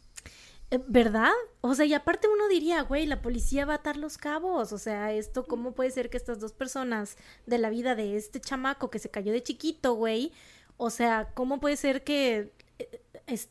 Eh, 0.72 0.80
¿Verdad? 0.88 1.30
O 1.60 1.74
sea, 1.74 1.84
y 1.84 1.94
aparte 1.94 2.28
uno 2.28 2.48
diría, 2.48 2.82
güey, 2.82 3.06
la 3.06 3.22
policía 3.22 3.64
va 3.66 3.74
a 3.74 3.76
atar 3.76 3.96
los 3.96 4.18
cabos. 4.18 4.72
O 4.72 4.78
sea, 4.78 5.12
esto, 5.12 5.44
¿cómo 5.44 5.72
puede 5.72 5.90
ser 5.90 6.10
que 6.10 6.16
estas 6.16 6.40
dos 6.40 6.52
personas 6.52 7.16
de 7.46 7.58
la 7.58 7.70
vida 7.70 7.94
de 7.94 8.16
este 8.16 8.40
chamaco 8.40 8.90
que 8.90 8.98
se 8.98 9.10
cayó 9.10 9.32
de 9.32 9.42
chiquito, 9.42 9.94
güey? 9.94 10.32
O 10.78 10.90
sea, 10.90 11.28
¿cómo 11.34 11.60
puede 11.60 11.76
ser 11.76 12.02
que 12.02 12.52
eh, 12.78 13.00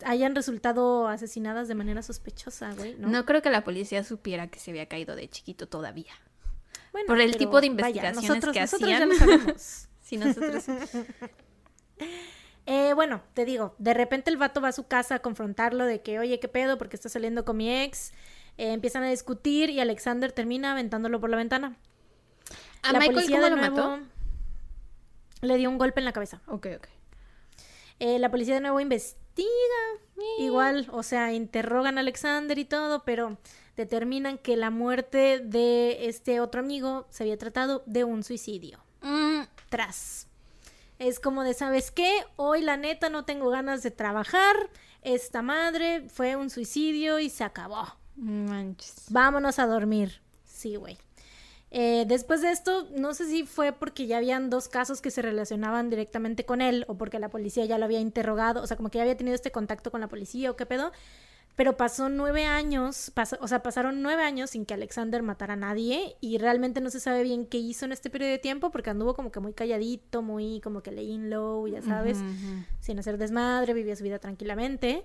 hayan 0.03 0.35
resultado 0.35 1.07
asesinadas 1.07 1.67
de 1.67 1.75
manera 1.75 2.01
sospechosa, 2.01 2.73
güey? 2.73 2.95
¿no? 2.95 3.07
no 3.07 3.25
creo 3.25 3.41
que 3.41 3.51
la 3.51 3.63
policía 3.63 4.03
supiera 4.03 4.47
que 4.47 4.59
se 4.59 4.71
había 4.71 4.87
caído 4.87 5.15
de 5.15 5.29
chiquito 5.29 5.67
todavía 5.67 6.13
por 7.07 7.21
el 7.21 7.37
tipo 7.37 7.61
de 7.61 7.67
investigaciones 7.67 8.45
que 8.51 8.59
hacían. 8.59 9.09
sí, 10.01 10.17
nosotros. 10.17 10.65
Eh, 12.65 12.93
bueno, 12.93 13.21
te 13.33 13.45
digo, 13.45 13.75
de 13.79 13.93
repente 13.93 14.29
el 14.29 14.37
vato 14.37 14.61
va 14.61 14.69
a 14.69 14.71
su 14.71 14.87
casa 14.87 15.15
a 15.15 15.19
confrontarlo 15.19 15.85
de 15.85 16.01
que, 16.01 16.19
oye, 16.19 16.39
¿qué 16.39 16.47
pedo? 16.47 16.77
Porque 16.77 16.95
está 16.95 17.09
saliendo 17.09 17.43
con 17.43 17.57
mi 17.57 17.83
ex. 17.83 18.11
Eh, 18.57 18.73
empiezan 18.73 19.03
a 19.03 19.09
discutir 19.09 19.69
y 19.69 19.79
Alexander 19.79 20.31
termina 20.31 20.71
aventándolo 20.71 21.19
por 21.19 21.29
la 21.29 21.37
ventana. 21.37 21.77
¿A 22.83 22.93
la 22.93 22.99
Michael 22.99 23.15
policía 23.15 23.41
cómo 23.41 23.55
lo 23.55 23.57
mató? 23.57 23.99
Le 25.41 25.57
dio 25.57 25.69
un 25.69 25.77
golpe 25.77 25.99
en 25.99 26.05
la 26.05 26.13
cabeza. 26.13 26.41
Ok, 26.47 26.67
ok. 26.77 26.87
Eh, 27.99 28.19
la 28.19 28.29
policía 28.29 28.55
de 28.55 28.61
nuevo 28.61 28.79
investiga. 28.79 29.41
Igual, 30.39 30.87
o 30.91 31.03
sea, 31.03 31.33
interrogan 31.33 31.97
a 31.97 32.01
Alexander 32.01 32.57
y 32.57 32.65
todo, 32.65 33.03
pero 33.03 33.37
determinan 33.75 34.37
que 34.37 34.55
la 34.55 34.69
muerte 34.69 35.39
de 35.39 36.07
este 36.07 36.39
otro 36.39 36.61
amigo 36.61 37.07
se 37.09 37.23
había 37.23 37.37
tratado 37.37 37.83
de 37.85 38.03
un 38.03 38.23
suicidio. 38.23 38.79
Mm. 39.01 39.41
Tras. 39.69 40.27
Es 41.01 41.19
como 41.19 41.43
de, 41.43 41.55
¿sabes 41.55 41.89
qué? 41.89 42.11
Hoy 42.35 42.61
la 42.61 42.77
neta 42.77 43.09
no 43.09 43.25
tengo 43.25 43.49
ganas 43.49 43.81
de 43.81 43.89
trabajar. 43.89 44.55
Esta 45.01 45.41
madre 45.41 46.07
fue 46.07 46.35
un 46.35 46.51
suicidio 46.51 47.17
y 47.17 47.31
se 47.31 47.43
acabó. 47.43 47.87
Manches. 48.15 49.05
Vámonos 49.09 49.57
a 49.57 49.65
dormir. 49.65 50.21
Sí, 50.45 50.75
güey. 50.75 50.99
Eh, 51.71 52.05
después 52.07 52.43
de 52.43 52.51
esto, 52.51 52.87
no 52.95 53.15
sé 53.15 53.25
si 53.25 53.47
fue 53.47 53.71
porque 53.71 54.05
ya 54.05 54.17
habían 54.17 54.51
dos 54.51 54.67
casos 54.67 55.01
que 55.01 55.09
se 55.09 55.23
relacionaban 55.23 55.89
directamente 55.89 56.45
con 56.45 56.61
él 56.61 56.85
o 56.87 56.99
porque 56.99 57.17
la 57.17 57.29
policía 57.29 57.65
ya 57.65 57.79
lo 57.79 57.85
había 57.85 57.99
interrogado, 57.99 58.61
o 58.61 58.67
sea, 58.67 58.77
como 58.77 58.91
que 58.91 58.99
ya 58.99 59.01
había 59.01 59.17
tenido 59.17 59.33
este 59.33 59.51
contacto 59.51 59.89
con 59.89 60.01
la 60.01 60.07
policía 60.07 60.51
o 60.51 60.55
qué 60.55 60.67
pedo, 60.67 60.91
pero 61.55 61.77
pasó 61.77 62.09
nueve 62.09 62.45
años, 62.45 63.11
o 63.39 63.47
sea, 63.47 63.61
pasaron 63.61 64.01
nueve 64.01 64.23
años 64.23 64.51
sin 64.51 64.65
que 64.65 64.73
Alexander 64.73 65.21
matara 65.21 65.53
a 65.53 65.57
nadie 65.57 66.15
y 66.21 66.37
realmente 66.37 66.81
no 66.81 66.89
se 66.89 66.99
sabe 66.99 67.23
bien 67.23 67.45
qué 67.45 67.57
hizo 67.57 67.85
en 67.85 67.91
este 67.91 68.09
periodo 68.09 68.31
de 68.31 68.39
tiempo 68.39 68.71
porque 68.71 68.89
anduvo 68.89 69.13
como 69.13 69.31
que 69.31 69.39
muy 69.39 69.53
calladito, 69.53 70.21
muy 70.21 70.61
como 70.61 70.81
que 70.81 70.91
laying 70.91 71.29
low, 71.29 71.67
ya 71.67 71.81
sabes, 71.81 72.17
sin 72.79 72.99
hacer 72.99 73.17
desmadre, 73.17 73.73
vivía 73.73 73.95
su 73.95 74.03
vida 74.03 74.19
tranquilamente, 74.19 75.03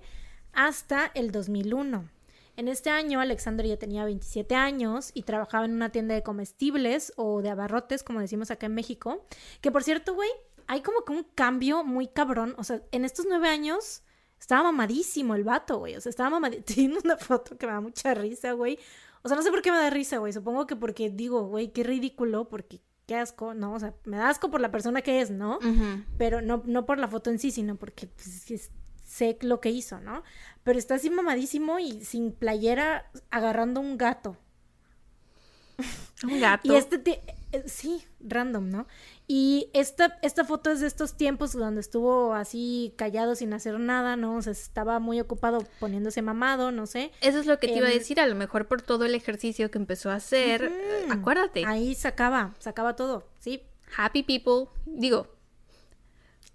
hasta 0.53 1.11
el 1.13 1.31
2001. 1.31 2.09
En 2.55 2.67
este 2.67 2.89
año 2.89 3.19
Alexander 3.19 3.65
ya 3.67 3.77
tenía 3.77 4.03
27 4.03 4.55
años 4.55 5.11
y 5.13 5.23
trabajaba 5.23 5.65
en 5.65 5.73
una 5.73 5.91
tienda 5.91 6.15
de 6.15 6.23
comestibles 6.23 7.13
o 7.15 7.43
de 7.43 7.49
abarrotes, 7.51 8.01
como 8.01 8.19
decimos 8.19 8.49
acá 8.49 8.65
en 8.65 8.73
México, 8.73 9.27
que 9.61 9.71
por 9.71 9.83
cierto, 9.83 10.15
güey, 10.15 10.29
hay 10.65 10.81
como 10.81 11.05
que 11.05 11.13
un 11.13 11.23
cambio 11.23 11.83
muy 11.83 12.07
cabrón, 12.07 12.55
o 12.57 12.63
sea, 12.63 12.81
en 12.91 13.05
estos 13.05 13.27
nueve 13.29 13.47
años 13.47 14.01
estaba 14.39 14.63
mamadísimo 14.63 15.35
el 15.35 15.43
vato, 15.43 15.79
güey. 15.79 15.95
O 15.95 16.01
sea, 16.01 16.09
estaba 16.09 16.29
mamadísimo. 16.29 16.65
Tiene 16.65 16.97
una 17.03 17.17
foto 17.17 17.57
que 17.57 17.65
me 17.65 17.73
da 17.73 17.81
mucha 17.81 18.13
risa, 18.13 18.53
güey. 18.53 18.79
O 19.23 19.27
sea, 19.27 19.37
no 19.37 19.43
sé 19.43 19.51
por 19.51 19.61
qué 19.61 19.71
me 19.71 19.77
da 19.77 19.89
risa, 19.89 20.17
güey. 20.17 20.33
Supongo 20.33 20.67
que 20.67 20.75
porque 20.75 21.09
digo, 21.09 21.47
güey, 21.47 21.71
qué 21.71 21.83
ridículo, 21.83 22.47
porque 22.47 22.79
qué 23.07 23.15
asco, 23.15 23.53
¿no? 23.53 23.73
O 23.73 23.79
sea, 23.79 23.93
me 24.05 24.17
da 24.17 24.29
asco 24.29 24.51
por 24.51 24.61
la 24.61 24.71
persona 24.71 25.01
que 25.01 25.21
es, 25.21 25.31
¿no? 25.31 25.59
Pero 26.17 26.41
no, 26.41 26.61
no 26.65 26.85
por 26.85 26.99
la 26.99 27.07
foto 27.07 27.29
en 27.29 27.39
sí, 27.39 27.51
sino 27.51 27.75
porque 27.75 28.07
pues, 28.07 28.71
sé 29.03 29.37
lo 29.41 29.61
que 29.61 29.69
hizo, 29.69 29.99
¿no? 29.99 30.23
Pero 30.63 30.77
está 30.77 30.95
así 30.95 31.09
mamadísimo 31.09 31.79
y 31.79 32.03
sin 32.03 32.33
playera 32.33 33.09
agarrando 33.31 33.79
un 33.79 33.97
gato. 33.97 34.37
Un 36.23 36.41
gato. 36.41 36.71
y 36.71 36.75
este, 36.75 37.21
sí, 37.65 38.03
random, 38.19 38.69
¿no? 38.69 38.87
Y 39.27 39.69
esta, 39.73 40.19
esta 40.21 40.45
foto 40.45 40.71
es 40.71 40.79
de 40.79 40.87
estos 40.87 41.17
tiempos 41.17 41.53
donde 41.53 41.81
estuvo 41.81 42.33
así 42.33 42.93
callado 42.97 43.35
sin 43.35 43.53
hacer 43.53 43.79
nada, 43.79 44.15
¿no? 44.15 44.35
O 44.37 44.41
sea, 44.41 44.51
estaba 44.51 44.99
muy 44.99 45.19
ocupado 45.19 45.63
poniéndose 45.79 46.21
mamado, 46.21 46.71
no 46.71 46.85
sé. 46.85 47.11
Eso 47.21 47.39
es 47.39 47.45
lo 47.45 47.59
que 47.59 47.67
te 47.67 47.75
iba 47.77 47.87
a 47.87 47.91
em, 47.91 47.97
decir, 47.97 48.19
a 48.19 48.27
lo 48.27 48.35
mejor 48.35 48.67
por 48.67 48.81
todo 48.81 49.05
el 49.05 49.15
ejercicio 49.15 49.69
que 49.71 49.77
empezó 49.77 50.09
a 50.11 50.15
hacer. 50.15 50.71
acuérdate. 51.09 51.65
Ahí 51.65 51.95
sacaba, 51.95 52.53
sacaba 52.59 52.95
todo, 52.95 53.27
sí. 53.39 53.63
Happy 53.95 54.23
people, 54.23 54.69
digo. 54.85 55.27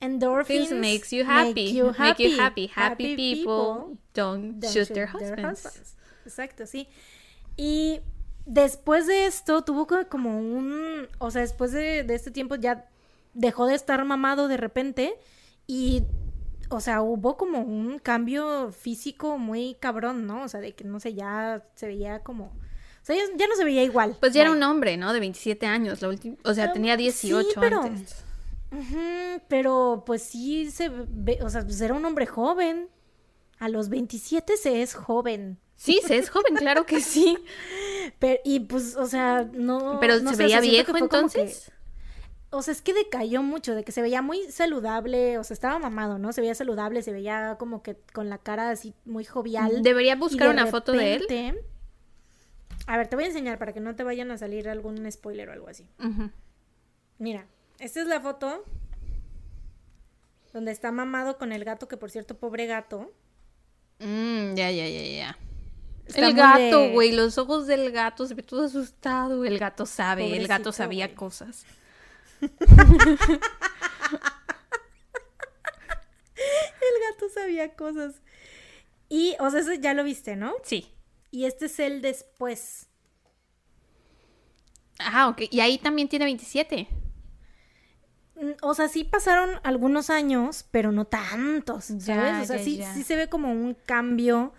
Endorphins 0.00 0.72
makes 0.72 1.12
you 1.12 1.24
happy. 1.24 1.54
Make 1.54 1.74
you 1.74 1.92
happy. 2.36 2.66
Happy, 2.66 3.14
people, 3.14 3.96
don't, 4.14 4.62
shoot, 4.64 4.88
their, 4.88 5.06
husbands. 5.06 5.94
Exacto, 6.26 6.66
sí. 6.66 6.88
Y 7.56 8.00
después 8.47 9.06
de 9.06 9.27
esto 9.27 9.62
tuvo 9.62 9.86
como 10.09 10.39
un, 10.39 11.09
o 11.19 11.31
sea, 11.31 11.43
después 11.43 11.73
de, 11.73 12.01
este 12.09 12.31
tiempo 12.31 12.56
ya 12.56 12.89
dejó 13.35 13.66
de 13.66 13.74
estar 13.74 14.05
mamado 14.05 14.48
de 14.48 14.56
repente 14.56 15.14
y, 15.66 16.02
o 16.69 16.81
sea, 16.81 17.02
hubo 17.02 17.36
como 17.36 17.60
un 17.60 17.98
cambio 17.98 18.73
físico 18.73 19.39
muy 19.39 19.77
cabrón, 19.81 20.27
¿no? 20.27 20.43
O 20.43 20.48
sea, 20.48 20.60
de 20.60 20.74
que, 20.74 20.85
no 20.85 21.01
sé, 21.01 21.14
ya 21.14 21.64
se 21.74 21.86
veía 21.86 22.20
como... 22.20 22.47
O 22.47 23.05
sea, 23.05 23.16
ya, 23.16 23.47
no 23.48 23.56
se 23.56 23.64
veía 23.64 23.82
igual. 23.82 24.16
Pues 24.20 24.32
ya 24.32 24.43
era 24.43 24.52
un 24.52 24.62
hombre, 24.62 24.97
¿no? 24.97 25.12
De 25.12 25.19
27 25.19 25.66
años, 25.66 26.02
la 26.02 26.09
última, 26.09 26.36
o 26.44 26.55
sea, 26.55 26.64
Pero- 26.66 26.74
tenía 26.74 26.94
sí, 26.97 27.28
18 27.28 27.60
pero- 27.60 27.82
antes. 27.82 28.24
Pero 29.48 30.02
pues 30.06 30.23
sí 30.23 30.70
se 30.70 30.89
ve, 30.89 31.39
o 31.43 31.51
sea, 31.51 31.62
pues 31.62 31.81
era 31.81 31.94
un 31.94 32.05
hombre 32.05 32.27
joven. 32.27 32.89
A 33.59 33.69
los 33.69 33.89
27 33.90 34.56
se 34.56 34.82
es 34.82 34.94
joven. 34.94 35.59
Sí, 35.77 36.01
se 36.06 36.16
es 36.16 36.31
joven, 36.31 36.56
claro 36.56 36.86
que 36.86 37.01
sí. 37.01 37.36
Pero, 38.18 38.40
y 38.44 38.60
pues, 38.60 38.96
o 38.96 39.06
sea, 39.06 39.48
no. 39.52 39.98
Pero 40.00 40.20
no 40.20 40.30
se 40.30 40.36
sé, 40.36 40.42
o 40.42 40.46
veía 40.46 40.60
sea, 40.60 40.70
viejo 40.70 40.92
como 40.92 41.08
que- 41.08 41.16
entonces. 41.16 41.72
o 42.50 42.62
sea, 42.62 42.72
es 42.72 42.82
que 42.82 42.92
decayó 42.94 43.42
mucho, 43.42 43.74
de 43.74 43.82
que 43.84 43.92
se 43.92 44.02
veía 44.02 44.22
muy 44.22 44.42
saludable, 44.50 45.38
o 45.38 45.44
sea, 45.44 45.54
estaba 45.54 45.78
mamado, 45.78 46.18
¿no? 46.18 46.32
Se 46.32 46.40
veía 46.40 46.54
saludable, 46.54 47.02
se 47.02 47.12
veía 47.12 47.56
como 47.58 47.82
que 47.82 47.96
con 48.12 48.28
la 48.28 48.38
cara 48.38 48.70
así 48.70 48.94
muy 49.04 49.24
jovial. 49.24 49.82
Debería 49.82 50.16
buscar 50.16 50.48
de 50.48 50.54
una 50.54 50.66
foto 50.66 50.92
de 50.92 51.14
él. 51.14 51.26
A 52.86 52.96
ver, 52.96 53.06
te 53.08 53.16
voy 53.16 53.24
a 53.24 53.28
enseñar 53.28 53.58
para 53.58 53.72
que 53.72 53.80
no 53.80 53.94
te 53.94 54.02
vayan 54.02 54.30
a 54.32 54.38
salir 54.38 54.68
algún 54.68 55.10
spoiler 55.10 55.48
o 55.48 55.52
algo 55.52 55.68
así. 55.68 55.88
Mira, 57.18 57.46
esta 57.78 58.00
es 58.00 58.06
la 58.08 58.20
foto 58.20 58.64
donde 60.52 60.72
está 60.72 60.92
mamado 60.92 61.38
con 61.38 61.52
el 61.52 61.64
gato, 61.64 61.88
que 61.88 61.96
por 61.96 62.10
cierto, 62.10 62.36
pobre 62.36 62.66
gato. 62.66 63.10
Mm, 64.00 64.54
ya, 64.54 64.70
ya, 64.70 64.86
ya, 64.88 65.02
ya. 65.02 65.38
Está 66.06 66.26
el 66.28 66.34
gato, 66.34 66.80
de- 66.80 66.92
güey, 66.92 67.12
los 67.12 67.38
ojos 67.38 67.66
del 67.66 67.90
gato, 67.92 68.26
se 68.26 68.34
ve 68.34 68.42
todo 68.42 68.64
asustado. 68.66 69.44
El 69.44 69.58
gato 69.58 69.86
sabe, 69.86 70.36
el 70.36 70.46
gato 70.48 70.72
sabía 70.72 71.14
cosas. 71.14 71.64
El 76.34 77.14
gato 77.14 77.28
sabía 77.32 77.74
cosas. 77.74 78.14
Y, 79.08 79.36
o 79.40 79.50
sea, 79.50 79.60
eso 79.60 79.72
ya 79.74 79.94
lo 79.94 80.04
viste, 80.04 80.36
¿no? 80.36 80.54
Sí. 80.64 80.90
Y 81.30 81.44
este 81.44 81.66
es 81.66 81.78
el 81.78 82.00
después. 82.02 82.88
Ah, 84.98 85.28
ok. 85.28 85.42
Y 85.50 85.60
ahí 85.60 85.78
también 85.78 86.08
tiene 86.08 86.24
27. 86.24 86.88
Mm, 88.36 88.50
O 88.62 88.74
sea, 88.74 88.88
sí 88.88 89.04
pasaron 89.04 89.60
algunos 89.62 90.10
años, 90.10 90.64
pero 90.70 90.92
no 90.92 91.04
tantos, 91.04 91.84
¿sabes? 91.86 92.04
Ya, 92.06 92.40
o 92.42 92.46
sea, 92.46 92.56
ya, 92.56 92.64
sí, 92.64 92.76
ya. 92.78 92.94
sí 92.94 93.02
se 93.02 93.16
ve 93.16 93.28
como 93.28 93.52
un 93.52 93.74
cambio 93.74 94.52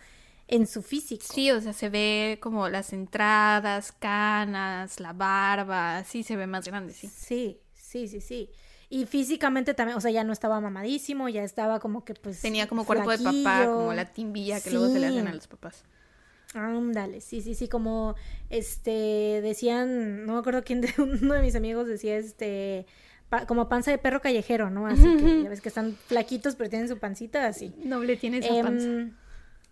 en 0.48 0.68
su 0.68 0.82
físico. 0.82 1.24
Sí, 1.28 1.52
o 1.52 1.62
sea, 1.62 1.74
se 1.74 1.90
ve 1.90 2.40
como 2.42 2.70
las 2.70 2.94
entradas, 2.94 3.92
canas, 3.92 5.00
la 5.00 5.14
barba. 5.14 6.04
Sí, 6.04 6.24
se 6.24 6.36
ve 6.36 6.48
más 6.48 6.66
grande, 6.68 6.94
sí. 6.94 7.08
Sí, 7.08 7.60
sí, 7.74 8.08
sí, 8.08 8.22
sí. 8.22 8.50
Y 8.90 9.06
físicamente 9.06 9.74
también, 9.74 9.98
o 9.98 10.02
sea, 10.02 10.12
ya 10.12 10.24
no 10.24 10.34
estaba 10.34 10.60
mamadísimo, 10.60 11.28
ya 11.30 11.44
estaba 11.44 11.80
como 11.80 12.06
que 12.06 12.14
pues... 12.14 12.42
Tenía 12.42 12.68
como 12.68 12.86
cuerpo 12.86 13.10
de 13.10 13.18
papá, 13.18 13.72
como 13.74 13.94
la 13.94 14.06
timbilla 14.14 14.62
que 14.62 14.70
luego 14.72 14.90
se 14.90 15.00
le 15.00 15.08
hacen 15.08 15.28
a 15.28 15.34
los 15.34 15.48
papás. 15.48 15.84
Ándale, 16.54 17.20
sí, 17.22 17.42
sí, 17.42 17.56
sí, 17.56 17.68
como, 17.68 18.16
este, 18.52 19.40
decían, 19.42 20.26
no 20.28 20.34
me 20.34 20.40
acuerdo 20.40 20.64
quién 20.64 20.82
de 20.82 20.94
uno 21.00 21.34
de 21.34 21.42
mis 21.42 21.56
amigos 21.56 21.88
decía, 21.88 22.16
este, 22.18 22.86
pa- 23.30 23.48
como 23.48 23.68
panza 23.70 23.90
de 23.90 23.98
perro 23.98 24.22
callejero, 24.22 24.70
¿no? 24.70 24.86
Así 24.86 25.02
que, 25.18 25.42
ya 25.44 25.50
ves 25.50 25.62
que 25.62 25.70
están 25.70 25.98
flaquitos, 26.06 26.56
pero 26.56 26.70
tienen 26.70 26.88
su 26.88 27.00
pancita 27.00 27.48
así. 27.48 27.74
Noble 27.84 28.18
tiene 28.18 28.38
esa 28.38 28.62
panza. 28.62 28.88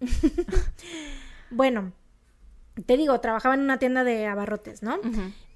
Bueno, 1.51 1.91
te 2.85 2.95
digo, 2.95 3.19
trabajaba 3.19 3.55
en 3.55 3.61
una 3.61 3.77
tienda 3.77 4.05
de 4.05 4.25
abarrotes, 4.25 4.81
¿no? 4.81 4.99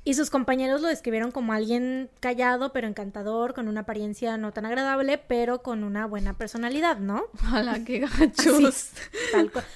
Y 0.08 0.14
sus 0.14 0.30
compañeros 0.30 0.82
lo 0.82 0.88
describieron 0.88 1.32
como 1.32 1.52
alguien 1.54 2.12
callado, 2.20 2.72
pero 2.74 2.88
encantador, 2.88 3.56
con 3.56 3.68
una 3.68 3.82
apariencia 3.82 4.38
no 4.38 4.52
tan 4.52 4.68
agradable, 4.68 5.18
pero 5.18 5.64
con 5.64 5.84
una 5.84 6.06
buena 6.06 6.38
personalidad, 6.38 7.00
¿no? 7.00 7.24
Hola, 7.52 7.80
qué 7.86 8.00
gachos. 8.02 8.92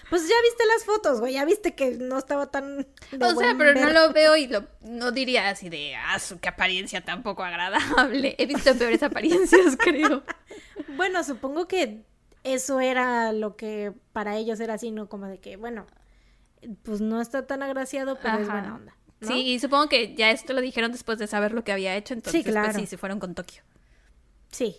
Pues 0.10 0.28
ya 0.28 0.36
viste 0.44 0.66
las 0.68 0.86
fotos, 0.86 1.20
güey, 1.20 1.34
ya 1.34 1.46
viste 1.46 1.74
que 1.74 1.98
no 1.98 2.20
estaba 2.20 2.52
tan... 2.52 2.86
de 3.12 3.26
O 3.26 3.36
sea, 3.36 3.56
pero 3.58 3.74
no 3.74 3.90
lo 3.90 4.14
veo 4.14 4.36
y 4.36 4.46
lo, 4.46 4.66
no 4.82 5.12
diría 5.12 5.50
así 5.50 5.70
de, 5.70 5.96
ah, 5.96 6.20
su 6.20 6.40
qué 6.40 6.50
apariencia 6.50 7.02
tan 7.02 7.24
poco 7.24 7.44
agradable. 7.44 8.36
He 8.38 8.46
visto 8.46 8.76
peores 8.76 9.02
apariencias, 9.02 9.78
creo. 9.78 10.22
Bueno, 10.96 11.24
supongo 11.24 11.68
que 11.68 12.04
eso 12.44 12.80
era 12.80 13.32
lo 13.34 13.56
que 13.56 13.94
para 14.14 14.38
ellos 14.38 14.60
era 14.60 14.76
así, 14.76 14.91
¿no? 14.91 15.10
Como 15.10 15.28
de 15.28 15.40
que, 15.40 15.57
bueno, 15.57 15.86
pues 16.84 17.02
no 17.02 17.22
está 17.22 17.45
tan 17.48 17.64
agraciado, 17.64 18.18
pero 18.22 18.40
es 18.40 18.48
buena 18.48 18.76
onda. 18.76 18.95
¿no? 19.20 19.28
Sí, 19.28 19.34
y 19.34 19.60
supongo 19.60 19.90
que 19.90 20.16
ya 20.16 20.32
esto 20.32 20.53
lo 20.53 20.61
dijeron 20.61 20.91
después 20.91 21.20
de 21.20 21.28
saber 21.28 21.53
lo 21.53 21.64
que 21.64 21.72
había 21.72 21.95
hecho, 21.95 22.14
entonces 22.14 22.44
pues 22.44 22.53
claro. 22.53 22.78
sí, 22.78 22.86
se 22.86 22.98
fueron 22.98 23.20
con 23.20 23.36
Tokio. 23.36 23.64
Sí. 24.52 24.78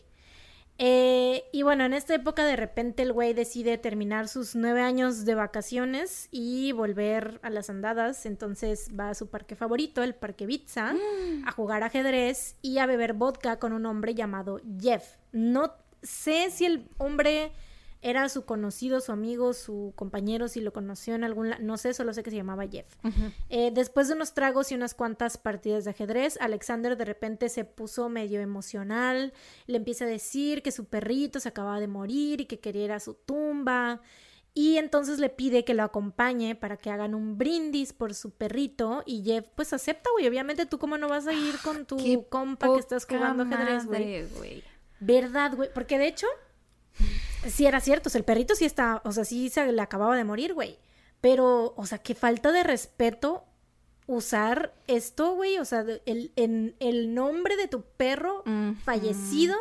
Eh, 0.82 1.44
y 1.52 1.62
bueno, 1.62 1.84
en 1.84 1.92
esta 1.92 2.14
época 2.14 2.42
de 2.42 2.56
repente 2.56 3.02
el 3.02 3.12
güey 3.12 3.34
decide 3.34 3.76
terminar 3.76 4.28
sus 4.28 4.54
nueve 4.54 4.80
años 4.80 5.26
de 5.26 5.34
vacaciones 5.34 6.28
y 6.30 6.72
volver 6.72 7.38
a 7.42 7.50
las 7.50 7.68
andadas. 7.68 8.24
Entonces 8.24 8.88
va 8.98 9.10
a 9.10 9.14
su 9.14 9.28
parque 9.28 9.56
favorito, 9.56 10.02
el 10.02 10.14
Parque 10.14 10.46
Bitza, 10.46 10.94
a 11.44 11.52
jugar 11.52 11.82
ajedrez 11.82 12.56
y 12.62 12.78
a 12.78 12.86
beber 12.86 13.12
vodka 13.12 13.58
con 13.58 13.74
un 13.74 13.84
hombre 13.84 14.14
llamado 14.14 14.58
Jeff. 14.80 15.16
No 15.32 15.74
sé 16.02 16.50
si 16.50 16.64
el 16.64 16.88
hombre 16.98 17.52
era 18.02 18.28
su 18.30 18.44
conocido, 18.44 19.00
su 19.00 19.12
amigo, 19.12 19.52
su 19.52 19.92
compañero, 19.94 20.48
si 20.48 20.60
lo 20.60 20.72
conoció 20.72 21.14
en 21.14 21.24
algún 21.24 21.50
lado, 21.50 21.62
no 21.62 21.76
sé, 21.76 21.92
solo 21.92 22.14
sé 22.14 22.22
que 22.22 22.30
se 22.30 22.36
llamaba 22.36 22.66
Jeff. 22.66 22.86
Eh, 23.50 23.70
después 23.74 24.08
de 24.08 24.14
unos 24.14 24.32
tragos 24.32 24.72
y 24.72 24.74
unas 24.74 24.94
cuantas 24.94 25.36
partidas 25.36 25.84
de 25.84 25.90
ajedrez, 25.90 26.38
Alexander 26.40 26.96
de 26.96 27.04
repente 27.04 27.48
se 27.50 27.64
puso 27.64 28.08
medio 28.08 28.40
emocional, 28.40 29.34
le 29.66 29.76
empieza 29.76 30.06
a 30.06 30.08
decir 30.08 30.62
que 30.62 30.72
su 30.72 30.86
perrito 30.86 31.40
se 31.40 31.50
acababa 31.50 31.78
de 31.78 31.88
morir 31.88 32.40
y 32.40 32.46
que 32.46 32.58
quería 32.58 32.84
ir 32.84 32.92
a 32.92 33.00
su 33.00 33.14
tumba. 33.14 34.00
Y 34.52 34.78
entonces 34.78 35.20
le 35.20 35.28
pide 35.28 35.64
que 35.64 35.74
lo 35.74 35.84
acompañe 35.84 36.56
para 36.56 36.76
que 36.76 36.90
hagan 36.90 37.14
un 37.14 37.38
brindis 37.38 37.92
por 37.92 38.14
su 38.14 38.32
perrito. 38.32 39.04
Y 39.06 39.22
Jeff, 39.22 39.46
pues 39.54 39.72
acepta, 39.72 40.10
güey. 40.12 40.26
Obviamente, 40.26 40.66
tú, 40.66 40.78
¿cómo 40.78 40.98
no 40.98 41.08
vas 41.08 41.28
a 41.28 41.32
ir 41.32 41.54
con 41.62 41.86
tu 41.86 41.96
Qué 41.96 42.26
compa 42.28 42.72
que 42.72 42.80
estás 42.80 43.06
jugando 43.06 43.44
ajedrez, 43.44 43.86
güey? 43.86 44.64
¿Verdad, 45.00 45.54
güey? 45.56 45.70
Porque 45.72 45.98
de 45.98 46.06
hecho, 46.06 46.26
sí 47.46 47.66
era 47.66 47.80
cierto, 47.80 48.08
o 48.08 48.10
sea, 48.10 48.18
el 48.18 48.24
perrito 48.24 48.54
sí 48.54 48.64
está, 48.64 49.00
o 49.04 49.12
sea, 49.12 49.24
sí 49.24 49.48
se 49.48 49.72
le 49.72 49.82
acababa 49.82 50.16
de 50.16 50.24
morir, 50.24 50.54
güey. 50.54 50.78
Pero, 51.20 51.74
o 51.76 51.86
sea, 51.86 51.98
qué 51.98 52.14
falta 52.14 52.52
de 52.52 52.62
respeto 52.62 53.44
usar 54.06 54.74
esto, 54.86 55.34
güey, 55.34 55.58
o 55.58 55.64
sea, 55.64 55.84
el, 56.06 56.32
en, 56.36 56.74
el 56.80 57.14
nombre 57.14 57.56
de 57.56 57.68
tu 57.68 57.82
perro 57.82 58.42
fallecido 58.84 59.56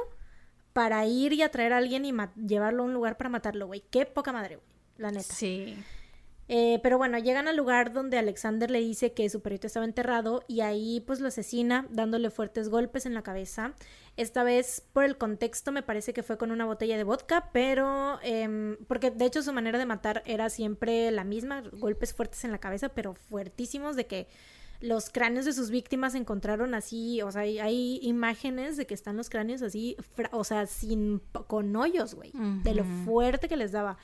para 0.73 1.05
ir 1.05 1.33
y 1.33 1.41
atraer 1.41 1.73
a 1.73 1.77
alguien 1.77 2.05
y 2.05 2.13
llevarlo 2.47 2.83
a 2.83 2.85
un 2.85 2.93
lugar 2.93 3.17
para 3.17 3.29
matarlo, 3.29 3.67
güey. 3.67 3.83
Qué 3.91 4.05
poca 4.05 4.31
madre, 4.31 4.55
güey, 4.55 4.67
la 4.97 5.11
neta. 5.11 5.33
Sí. 5.33 5.77
Eh, 6.51 6.79
pero 6.81 6.97
bueno, 6.97 7.19
llegan 7.19 7.47
al 7.47 7.55
lugar 7.55 7.93
donde 7.93 8.17
Alexander 8.17 8.71
le 8.71 8.79
dice 8.79 9.13
que 9.13 9.29
su 9.29 9.39
perrito 9.41 9.67
estaba 9.67 9.85
enterrado 9.85 10.43
y 10.47 10.61
ahí 10.61 10.99
pues 11.05 11.19
lo 11.19 11.27
asesina 11.27 11.85
dándole 11.91 12.31
fuertes 12.31 12.69
golpes 12.69 13.05
en 13.05 13.13
la 13.13 13.21
cabeza. 13.21 13.75
Esta 14.17 14.43
vez 14.43 14.83
por 14.91 15.03
el 15.03 15.15
contexto 15.15 15.71
me 15.71 15.83
parece 15.83 16.11
que 16.11 16.23
fue 16.23 16.39
con 16.39 16.49
una 16.49 16.65
botella 16.65 16.97
de 16.97 17.03
vodka, 17.03 17.51
pero 17.53 18.19
em, 18.23 18.77
porque 18.87 19.11
de 19.11 19.25
hecho 19.25 19.43
su 19.43 19.53
manera 19.53 19.77
de 19.77 19.85
matar 19.85 20.23
era 20.25 20.49
siempre 20.49 21.11
la 21.11 21.23
misma, 21.23 21.61
golpes 21.73 22.13
fuertes 22.15 22.43
en 22.43 22.51
la 22.51 22.57
cabeza, 22.57 22.89
pero 22.89 23.13
fuertísimos 23.13 23.95
de 23.95 24.07
que 24.07 24.27
los 24.81 25.09
cráneos 25.11 25.45
de 25.45 25.53
sus 25.53 25.69
víctimas 25.69 26.13
se 26.13 26.17
encontraron 26.17 26.73
así, 26.73 27.21
o 27.21 27.31
sea, 27.31 27.41
hay, 27.41 27.59
hay 27.59 27.99
imágenes 28.01 28.75
de 28.75 28.87
que 28.87 28.93
están 28.95 29.17
los 29.17 29.29
cráneos 29.29 29.61
así, 29.61 29.95
fra- 30.15 30.29
o 30.33 30.43
sea, 30.43 30.65
sin 30.65 31.21
con 31.47 31.75
hoyos, 31.75 32.15
güey, 32.15 32.31
de 32.63 32.73
lo 32.73 32.83
fuerte 33.05 33.47
que 33.47 33.57
les 33.57 33.71
daba. 33.71 33.97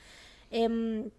Em, 0.50 1.10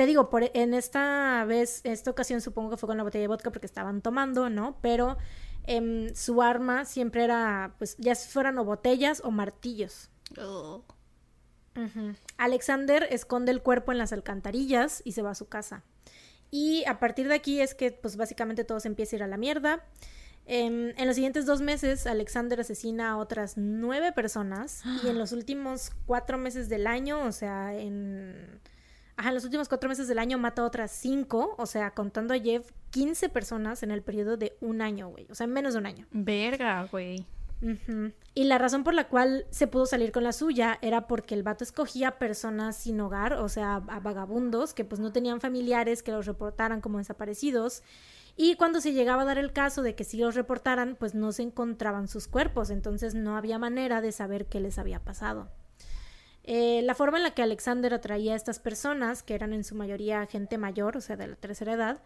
te 0.00 0.06
digo, 0.06 0.30
por, 0.30 0.50
en 0.54 0.72
esta 0.72 1.44
vez, 1.44 1.82
esta 1.84 2.10
ocasión 2.10 2.40
supongo 2.40 2.70
que 2.70 2.78
fue 2.78 2.86
con 2.86 2.96
la 2.96 3.02
botella 3.02 3.20
de 3.20 3.28
vodka 3.28 3.50
porque 3.50 3.66
estaban 3.66 4.00
tomando, 4.00 4.48
¿no? 4.48 4.78
Pero 4.80 5.18
em, 5.64 6.14
su 6.14 6.40
arma 6.40 6.86
siempre 6.86 7.22
era, 7.22 7.74
pues, 7.76 7.98
ya 7.98 8.14
fueran 8.14 8.56
o 8.56 8.64
botellas 8.64 9.20
o 9.22 9.30
martillos. 9.30 10.08
Alexander 12.38 13.06
esconde 13.10 13.52
el 13.52 13.60
cuerpo 13.60 13.92
en 13.92 13.98
las 13.98 14.14
alcantarillas 14.14 15.02
y 15.04 15.12
se 15.12 15.20
va 15.20 15.32
a 15.32 15.34
su 15.34 15.50
casa. 15.50 15.84
Y 16.50 16.82
a 16.86 16.98
partir 16.98 17.28
de 17.28 17.34
aquí 17.34 17.60
es 17.60 17.74
que, 17.74 17.92
pues, 17.92 18.16
básicamente 18.16 18.64
todo 18.64 18.80
se 18.80 18.88
empieza 18.88 19.16
a 19.16 19.18
ir 19.18 19.22
a 19.24 19.26
la 19.26 19.36
mierda. 19.36 19.84
Em, 20.46 20.94
en 20.96 21.06
los 21.06 21.16
siguientes 21.16 21.44
dos 21.44 21.60
meses, 21.60 22.06
Alexander 22.06 22.58
asesina 22.58 23.10
a 23.10 23.16
otras 23.18 23.58
nueve 23.58 24.12
personas. 24.12 24.82
Y 25.04 25.08
en 25.08 25.18
los 25.18 25.32
últimos 25.32 25.90
cuatro 26.06 26.38
meses 26.38 26.70
del 26.70 26.86
año, 26.86 27.22
o 27.22 27.32
sea, 27.32 27.74
en. 27.74 28.62
Ajá, 29.20 29.28
en 29.28 29.34
los 29.34 29.44
últimos 29.44 29.68
cuatro 29.68 29.86
meses 29.86 30.08
del 30.08 30.18
año 30.18 30.38
mata 30.38 30.62
a 30.62 30.64
otras 30.64 30.90
cinco. 30.92 31.54
O 31.58 31.66
sea, 31.66 31.90
contando 31.90 32.32
a 32.32 32.38
Jeff, 32.38 32.70
15 32.88 33.28
personas 33.28 33.82
en 33.82 33.90
el 33.90 34.00
periodo 34.00 34.38
de 34.38 34.56
un 34.62 34.80
año, 34.80 35.10
güey. 35.10 35.26
O 35.28 35.34
sea, 35.34 35.44
en 35.44 35.52
menos 35.52 35.74
de 35.74 35.80
un 35.80 35.84
año. 35.84 36.06
Verga, 36.10 36.88
güey. 36.90 37.26
Ujú. 37.60 38.12
Y 38.32 38.44
la 38.44 38.56
razón 38.56 38.82
por 38.82 38.94
la 38.94 39.08
cual 39.08 39.44
se 39.50 39.66
pudo 39.66 39.84
salir 39.84 40.10
con 40.10 40.24
la 40.24 40.32
suya 40.32 40.78
era 40.80 41.06
porque 41.06 41.34
el 41.34 41.42
vato 41.42 41.64
escogía 41.64 42.12
personas 42.12 42.76
sin 42.76 42.98
hogar, 42.98 43.34
o 43.34 43.50
sea, 43.50 43.82
a 43.88 44.00
vagabundos 44.00 44.72
que 44.72 44.86
pues 44.86 45.02
no 45.02 45.12
tenían 45.12 45.42
familiares 45.42 46.02
que 46.02 46.12
los 46.12 46.24
reportaran 46.24 46.80
como 46.80 46.96
desaparecidos. 46.96 47.82
Y 48.38 48.56
cuando 48.56 48.80
se 48.80 48.94
llegaba 48.94 49.20
a 49.20 49.26
dar 49.26 49.36
el 49.36 49.52
caso 49.52 49.82
de 49.82 49.94
que 49.94 50.04
sí 50.04 50.16
los 50.16 50.34
reportaran, 50.34 50.96
pues 50.98 51.14
no 51.14 51.30
se 51.32 51.42
encontraban 51.42 52.08
sus 52.08 52.26
cuerpos, 52.26 52.70
entonces 52.70 53.14
no 53.14 53.36
había 53.36 53.58
manera 53.58 54.00
de 54.00 54.12
saber 54.12 54.46
qué 54.46 54.60
les 54.60 54.78
había 54.78 55.04
pasado. 55.04 55.50
Eh, 56.44 56.80
la 56.82 56.94
forma 56.94 57.18
en 57.18 57.24
la 57.24 57.32
que 57.32 57.42
Alexander 57.42 57.92
atraía 57.92 58.32
a 58.32 58.36
estas 58.36 58.58
personas, 58.58 59.22
que 59.22 59.34
eran 59.34 59.52
en 59.52 59.64
su 59.64 59.74
mayoría 59.74 60.26
gente 60.26 60.58
mayor, 60.58 60.96
o 60.96 61.00
sea, 61.00 61.16
de 61.16 61.26
la 61.28 61.36
tercera 61.36 61.74
edad, 61.74 62.02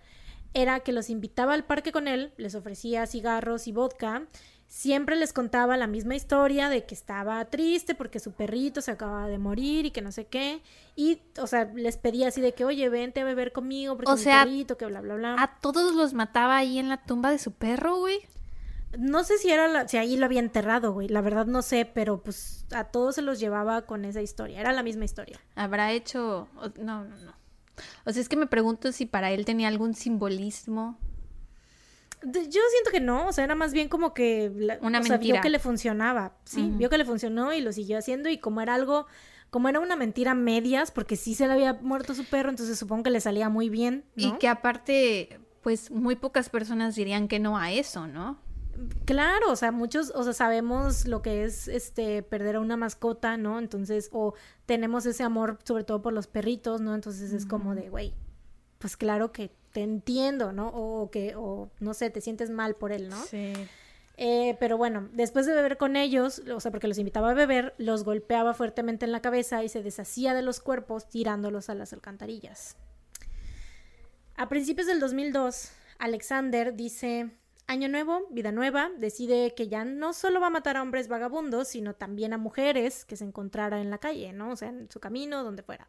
era 0.54 0.80
que 0.80 0.92
los 0.92 1.10
invitaba 1.10 1.54
al 1.54 1.64
parque 1.64 1.92
con 1.92 2.08
él, 2.08 2.32
les 2.36 2.54
ofrecía 2.54 3.06
cigarros 3.06 3.66
y 3.66 3.72
vodka, 3.72 4.26
siempre 4.66 5.16
les 5.16 5.32
contaba 5.32 5.76
la 5.76 5.86
misma 5.86 6.14
historia 6.14 6.68
de 6.68 6.84
que 6.84 6.94
estaba 6.94 7.44
triste 7.44 7.94
porque 7.94 8.18
su 8.18 8.32
perrito 8.32 8.80
se 8.80 8.90
acababa 8.90 9.28
de 9.28 9.38
morir 9.38 9.86
y 9.86 9.90
que 9.90 10.00
no 10.00 10.12
sé 10.12 10.26
qué, 10.26 10.62
y, 10.96 11.20
o 11.40 11.46
sea, 11.46 11.64
les 11.74 11.96
pedía 11.96 12.28
así 12.28 12.40
de 12.40 12.52
que, 12.52 12.64
oye, 12.64 12.88
vente 12.88 13.20
a 13.20 13.24
beber 13.24 13.52
conmigo 13.52 13.96
porque 13.96 14.12
O 14.12 14.16
mi 14.16 14.22
sea, 14.22 14.44
perrito, 14.44 14.76
que 14.76 14.86
bla, 14.86 15.00
bla, 15.00 15.14
bla. 15.16 15.36
A 15.38 15.58
todos 15.60 15.94
los 15.94 16.14
mataba 16.14 16.56
ahí 16.56 16.78
en 16.78 16.88
la 16.88 17.04
tumba 17.04 17.30
de 17.30 17.38
su 17.38 17.52
perro, 17.52 17.98
güey. 17.98 18.20
No 18.98 19.24
sé 19.24 19.38
si 19.38 19.50
era 19.50 19.68
la- 19.68 19.88
si 19.88 19.96
ahí 19.96 20.16
lo 20.16 20.26
había 20.26 20.40
enterrado, 20.40 20.92
güey. 20.92 21.08
La 21.08 21.20
verdad 21.20 21.46
no 21.46 21.62
sé, 21.62 21.84
pero 21.84 22.22
pues 22.22 22.66
a 22.72 22.84
todos 22.84 23.14
se 23.16 23.22
los 23.22 23.40
llevaba 23.40 23.82
con 23.82 24.04
esa 24.04 24.22
historia. 24.22 24.60
Era 24.60 24.72
la 24.72 24.82
misma 24.82 25.04
historia. 25.04 25.38
Habrá 25.54 25.92
hecho. 25.92 26.48
No, 26.78 27.04
no, 27.04 27.16
no. 27.16 27.32
O 28.04 28.12
sea, 28.12 28.22
es 28.22 28.28
que 28.28 28.36
me 28.36 28.46
pregunto 28.46 28.92
si 28.92 29.04
para 29.06 29.32
él 29.32 29.44
tenía 29.44 29.68
algún 29.68 29.94
simbolismo. 29.94 30.98
Yo 32.22 32.40
siento 32.70 32.90
que 32.90 33.00
no, 33.00 33.26
o 33.28 33.32
sea, 33.32 33.44
era 33.44 33.54
más 33.54 33.72
bien 33.74 33.88
como 33.88 34.14
que 34.14 34.50
la- 34.56 34.78
Una 34.80 35.00
o 35.00 35.02
sea, 35.02 35.16
vio 35.18 35.26
mentira. 35.28 35.40
que 35.42 35.50
le 35.50 35.58
funcionaba, 35.58 36.32
sí, 36.44 36.70
vio 36.74 36.88
que 36.88 36.96
le 36.96 37.04
funcionó 37.04 37.52
y 37.52 37.60
lo 37.60 37.70
siguió 37.72 37.98
haciendo 37.98 38.30
y 38.30 38.38
como 38.38 38.62
era 38.62 38.72
algo, 38.74 39.06
como 39.50 39.68
era 39.68 39.78
una 39.78 39.94
mentira 39.94 40.34
medias, 40.34 40.90
porque 40.90 41.16
sí 41.16 41.34
se 41.34 41.46
le 41.46 41.52
había 41.52 41.74
muerto 41.74 42.14
su 42.14 42.24
perro, 42.24 42.48
entonces 42.48 42.78
supongo 42.78 43.02
que 43.02 43.10
le 43.10 43.20
salía 43.20 43.50
muy 43.50 43.68
bien, 43.68 44.04
¿no? 44.16 44.28
Y 44.28 44.32
que 44.38 44.48
aparte, 44.48 45.38
pues 45.62 45.90
muy 45.90 46.16
pocas 46.16 46.48
personas 46.48 46.94
dirían 46.94 47.28
que 47.28 47.40
no 47.40 47.58
a 47.58 47.72
eso, 47.72 48.06
¿no? 48.06 48.38
Claro, 49.04 49.52
o 49.52 49.56
sea, 49.56 49.72
muchos, 49.72 50.10
o 50.14 50.24
sea, 50.24 50.32
sabemos 50.32 51.06
lo 51.06 51.22
que 51.22 51.44
es 51.44 51.68
este 51.68 52.22
perder 52.22 52.56
a 52.56 52.60
una 52.60 52.76
mascota, 52.76 53.36
¿no? 53.36 53.58
Entonces, 53.58 54.08
o 54.12 54.34
tenemos 54.66 55.06
ese 55.06 55.22
amor 55.22 55.58
sobre 55.64 55.84
todo 55.84 56.02
por 56.02 56.12
los 56.12 56.26
perritos, 56.26 56.80
¿no? 56.80 56.94
Entonces 56.94 57.32
es 57.32 57.46
como 57.46 57.74
de, 57.74 57.90
güey, 57.90 58.14
pues 58.78 58.96
claro 58.96 59.32
que 59.32 59.50
te 59.72 59.82
entiendo, 59.82 60.52
¿no? 60.52 60.68
O 60.68 61.10
que, 61.10 61.34
o 61.36 61.70
no 61.80 61.94
sé, 61.94 62.10
te 62.10 62.20
sientes 62.20 62.50
mal 62.50 62.74
por 62.76 62.92
él, 62.92 63.08
¿no? 63.08 63.22
Sí. 63.24 63.52
Eh, 64.16 64.56
pero 64.60 64.76
bueno, 64.76 65.08
después 65.12 65.44
de 65.46 65.54
beber 65.54 65.76
con 65.76 65.96
ellos, 65.96 66.40
o 66.54 66.60
sea, 66.60 66.70
porque 66.70 66.86
los 66.86 66.98
invitaba 66.98 67.30
a 67.30 67.34
beber, 67.34 67.74
los 67.78 68.04
golpeaba 68.04 68.54
fuertemente 68.54 69.04
en 69.04 69.12
la 69.12 69.20
cabeza 69.20 69.64
y 69.64 69.68
se 69.68 69.82
deshacía 69.82 70.34
de 70.34 70.42
los 70.42 70.60
cuerpos 70.60 71.08
tirándolos 71.08 71.68
a 71.68 71.74
las 71.74 71.92
alcantarillas. 71.92 72.76
A 74.36 74.48
principios 74.48 74.86
del 74.86 75.00
2002, 75.00 75.70
Alexander 75.98 76.74
dice, 76.74 77.30
Año 77.66 77.88
nuevo, 77.88 78.26
vida 78.30 78.52
nueva, 78.52 78.90
decide 78.98 79.54
que 79.54 79.68
ya 79.68 79.86
no 79.86 80.12
solo 80.12 80.38
va 80.38 80.48
a 80.48 80.50
matar 80.50 80.76
a 80.76 80.82
hombres 80.82 81.08
vagabundos, 81.08 81.68
sino 81.68 81.94
también 81.94 82.34
a 82.34 82.38
mujeres 82.38 83.06
que 83.06 83.16
se 83.16 83.24
encontrara 83.24 83.80
en 83.80 83.90
la 83.90 83.98
calle, 83.98 84.34
¿no? 84.34 84.50
O 84.50 84.56
sea, 84.56 84.68
en 84.68 84.90
su 84.90 85.00
camino, 85.00 85.42
donde 85.42 85.62
fuera. 85.62 85.88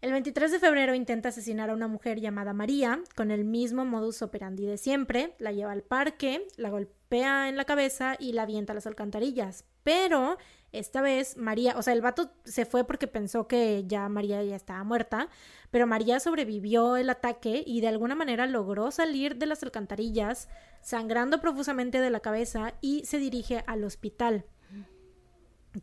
El 0.00 0.12
23 0.12 0.52
de 0.52 0.58
febrero 0.60 0.94
intenta 0.94 1.30
asesinar 1.30 1.70
a 1.70 1.74
una 1.74 1.88
mujer 1.88 2.20
llamada 2.20 2.52
María 2.52 3.00
con 3.16 3.32
el 3.32 3.44
mismo 3.44 3.84
modus 3.84 4.22
operandi 4.22 4.64
de 4.64 4.76
siempre. 4.76 5.34
La 5.38 5.52
lleva 5.52 5.72
al 5.72 5.82
parque, 5.82 6.46
la 6.56 6.68
golpea 6.68 7.48
en 7.48 7.56
la 7.56 7.64
cabeza 7.64 8.14
y 8.18 8.32
la 8.32 8.42
avienta 8.42 8.72
a 8.72 8.74
las 8.74 8.86
alcantarillas. 8.86 9.64
Pero 9.82 10.36
esta 10.78 11.00
vez 11.00 11.36
María, 11.36 11.76
o 11.76 11.82
sea, 11.82 11.92
el 11.92 12.00
vato 12.00 12.30
se 12.44 12.64
fue 12.64 12.84
porque 12.84 13.06
pensó 13.06 13.46
que 13.46 13.84
ya 13.86 14.08
María 14.08 14.42
ya 14.42 14.56
estaba 14.56 14.84
muerta, 14.84 15.28
pero 15.70 15.86
María 15.86 16.20
sobrevivió 16.20 16.96
el 16.96 17.10
ataque 17.10 17.62
y 17.66 17.80
de 17.80 17.88
alguna 17.88 18.14
manera 18.14 18.46
logró 18.46 18.90
salir 18.90 19.36
de 19.36 19.46
las 19.46 19.62
alcantarillas, 19.62 20.48
sangrando 20.82 21.40
profusamente 21.40 22.00
de 22.00 22.10
la 22.10 22.20
cabeza 22.20 22.74
y 22.80 23.04
se 23.04 23.18
dirige 23.18 23.64
al 23.66 23.84
hospital. 23.84 24.44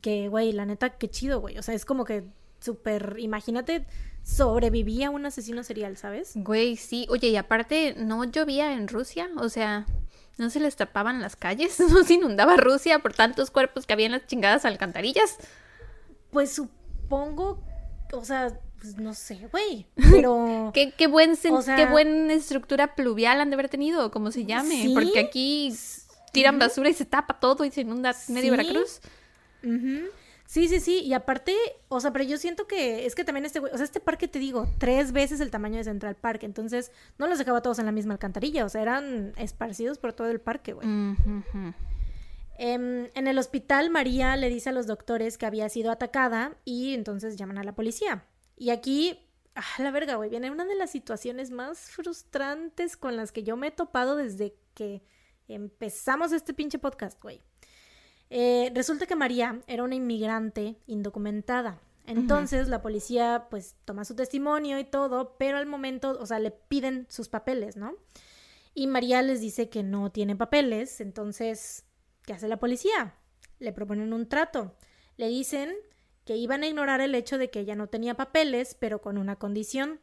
Que, 0.02 0.28
güey, 0.28 0.52
la 0.53 0.65
neta, 0.65 0.98
qué 0.98 1.10
chido, 1.10 1.40
güey. 1.40 1.57
O 1.57 1.61
sea, 1.61 1.76
es 1.76 1.86
como 1.86 2.06
que 2.06 2.24
súper, 2.60 3.18
imagínate, 3.20 3.86
sobrevivía 4.24 5.10
un 5.10 5.26
asesino 5.26 5.64
serial, 5.64 5.98
¿sabes? 5.98 6.32
Güey, 6.36 6.78
sí. 6.78 7.06
Oye, 7.10 7.28
y 7.28 7.36
aparte, 7.36 7.94
¿no 7.98 8.24
llovía 8.24 8.74
en 8.74 8.88
Rusia? 8.88 9.30
O 9.38 9.49
sea, 9.49 9.86
¿no 10.38 10.49
se 10.49 10.60
les 10.60 10.76
tapaban 10.76 11.22
las 11.22 11.35
calles? 11.35 11.80
¿No 11.91 12.03
se 12.03 12.14
inundaba 12.15 12.57
Rusia 12.57 12.99
por 12.99 13.14
tantos 13.14 13.51
cuerpos 13.51 13.85
que 13.85 13.93
había 13.93 14.05
en 14.07 14.14
las 14.14 14.26
chingadas 14.27 14.65
alcantarillas? 14.65 15.38
Pues 16.31 16.51
supongo, 16.53 17.64
o 18.11 18.26
sea, 18.26 18.60
pues 18.80 18.97
no 18.97 19.14
sé, 19.14 19.47
güey. 19.51 19.85
Pero. 20.11 20.72
¿Qué, 20.73 20.91
qué 20.97 21.07
buen 21.07 21.38
O 21.51 21.61
sea- 21.61 21.76
qué 21.76 21.85
buena 21.85 22.34
estructura 22.34 22.95
pluvial 22.95 23.39
han 23.41 23.49
de 23.49 23.53
haber 23.55 23.69
tenido, 23.69 24.11
como 24.11 24.31
se 24.31 24.45
llame. 24.45 24.81
Sí. 24.84 24.93
Porque 24.93 25.19
aquí 25.19 25.73
tiran 26.31 26.57
basura 26.60 26.89
y 26.89 26.93
se 26.93 27.05
tapa 27.05 27.39
todo 27.39 27.64
y 27.64 27.72
se 27.72 27.81
inunda 27.81 28.14
medio 28.27 28.51
Sí. 28.53 28.57
Veracruz. 28.57 28.99
Sí, 30.53 30.67
sí, 30.67 30.80
sí. 30.80 30.99
Y 30.99 31.15
aparte, 31.15 31.55
o 31.88 31.99
sea, 31.99 32.13
pero 32.13 32.25
yo 32.25 32.38
siento 32.38 32.67
que 32.67 33.07
es 33.07 33.15
que 33.15 33.23
también 33.23 33.43
este 33.43 33.59
güey, 33.59 33.73
o 33.73 33.75
sea, 33.75 33.84
este 33.84 33.99
parque 33.99 34.27
te 34.27 34.38
digo, 34.38 34.67
tres 34.77 35.11
veces 35.11 35.39
el 35.39 35.49
tamaño 35.49 35.77
de 35.77 35.84
Central 35.84 36.15
Park. 36.15 36.43
Entonces, 36.43 36.91
no 37.17 37.25
los 37.25 37.39
dejaba 37.39 37.63
todos 37.63 37.80
en 37.80 37.88
la 37.88 37.91
misma 37.91 38.13
alcantarilla. 38.13 38.63
O 38.63 38.69
sea, 38.69 38.84
eran 38.84 39.34
esparcidos 39.38 39.97
por 39.97 40.13
todo 40.13 40.30
el 40.30 40.39
parque, 40.39 40.73
güey. 40.73 40.88
Em, 42.59 43.09
en 43.15 43.27
el 43.27 43.39
hospital, 43.39 43.89
María 43.89 44.35
le 44.35 44.47
dice 44.49 44.69
a 44.69 44.73
los 44.73 44.85
doctores 44.85 45.39
que 45.39 45.47
había 45.47 45.67
sido 45.69 45.89
atacada 45.89 46.55
y 46.65 46.93
entonces 46.93 47.35
llaman 47.35 47.57
a 47.57 47.63
la 47.63 47.73
policía. 47.73 48.23
Y 48.55 48.69
aquí, 48.69 49.27
ah, 49.55 49.63
la 49.80 49.89
verga, 49.89 50.17
güey, 50.17 50.30
viene 50.30 50.51
una 50.51 50.65
de 50.65 50.75
las 50.75 50.91
situaciones 50.91 51.49
más 51.49 51.89
frustrantes 51.89 52.95
con 52.95 53.15
las 53.15 53.31
que 53.31 53.41
yo 53.41 53.57
me 53.57 53.69
he 53.69 53.71
topado 53.71 54.15
desde 54.15 54.55
que 54.75 55.01
empezamos 55.47 56.31
este 56.31 56.53
pinche 56.53 56.77
podcast, 56.77 57.19
güey. 57.19 57.41
Eh, 58.35 58.72
resulta 58.73 59.05
que 59.05 59.15
María 59.15 59.61
era 59.68 59.84
una 59.84 59.93
inmigrante 59.93 60.76
indocumentada. 60.88 61.80
Entonces 62.07 62.68
la 62.68 62.81
policía 62.81 63.45
pues 63.51 63.76
toma 63.85 64.05
su 64.05 64.15
testimonio 64.15 64.80
y 64.80 64.85
todo, 64.85 65.35
pero 65.38 65.57
al 65.57 65.68
momento, 65.68 66.18
o 66.19 66.26
sea, 66.26 66.39
le 66.39 66.49
piden 66.49 67.05
sus 67.10 67.30
papeles, 67.30 67.77
¿no? 67.77 67.93
Y 68.73 68.88
María 68.88 69.22
les 69.22 69.39
dice 69.39 69.69
que 69.69 69.84
no 69.84 70.11
tiene 70.11 70.35
papeles, 70.35 70.99
entonces, 70.99 71.85
¿qué 72.26 72.34
hace 72.34 72.47
la 72.47 72.57
policía? 72.57 73.14
Le 73.60 73.72
proponen 73.72 74.11
un 74.14 74.27
trato. 74.27 74.76
Le 75.15 75.27
dicen 75.27 75.72
que 76.26 76.35
iban 76.35 76.64
a 76.64 76.68
ignorar 76.68 77.01
el 77.01 77.14
hecho 77.14 77.38
de 77.38 77.51
que 77.51 77.60
ella 77.60 77.76
no 77.76 77.85
tenía 77.85 78.15
papeles, 78.15 78.76
pero 78.80 78.99
con 78.99 79.19
una 79.19 79.35
condición, 79.35 79.99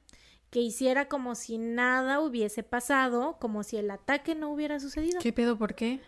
que 0.51 0.61
hiciera 0.61 1.09
como 1.09 1.35
si 1.35 1.59
nada 1.59 2.21
hubiese 2.21 2.63
pasado, 2.63 3.39
como 3.41 3.65
si 3.65 3.77
el 3.77 3.91
ataque 3.91 4.37
no 4.37 4.53
hubiera 4.53 4.79
sucedido. 4.79 5.19
¿Qué 5.21 5.33
pedo? 5.33 5.59
¿Por 5.59 5.75
qué? 5.75 6.01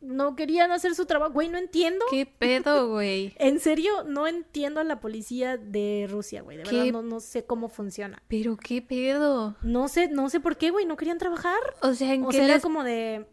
No 0.00 0.36
querían 0.36 0.70
hacer 0.70 0.94
su 0.94 1.06
trabajo, 1.06 1.32
güey, 1.32 1.48
no 1.48 1.58
entiendo. 1.58 2.04
¿Qué 2.10 2.24
pedo, 2.26 2.88
güey? 2.90 3.34
En 3.38 3.58
serio, 3.58 4.04
no 4.04 4.26
entiendo 4.26 4.80
a 4.80 4.84
la 4.84 5.00
policía 5.00 5.56
de 5.56 6.06
Rusia, 6.08 6.42
güey. 6.42 6.56
De 6.56 6.62
¿Qué? 6.62 6.76
verdad, 6.76 6.92
no, 6.92 7.02
no 7.02 7.20
sé 7.20 7.44
cómo 7.44 7.68
funciona. 7.68 8.22
¿Pero 8.28 8.56
qué 8.56 8.80
pedo? 8.80 9.56
No 9.62 9.88
sé, 9.88 10.08
no 10.08 10.30
sé 10.30 10.40
por 10.40 10.56
qué, 10.56 10.70
güey, 10.70 10.86
no 10.86 10.96
querían 10.96 11.18
trabajar. 11.18 11.58
O 11.82 11.94
sea, 11.94 12.14
¿en 12.14 12.24
O 12.24 12.28
qué, 12.28 12.36
sea, 12.36 12.44
era 12.44 12.54
les, 12.54 12.62
como 12.62 12.84
de... 12.84 13.26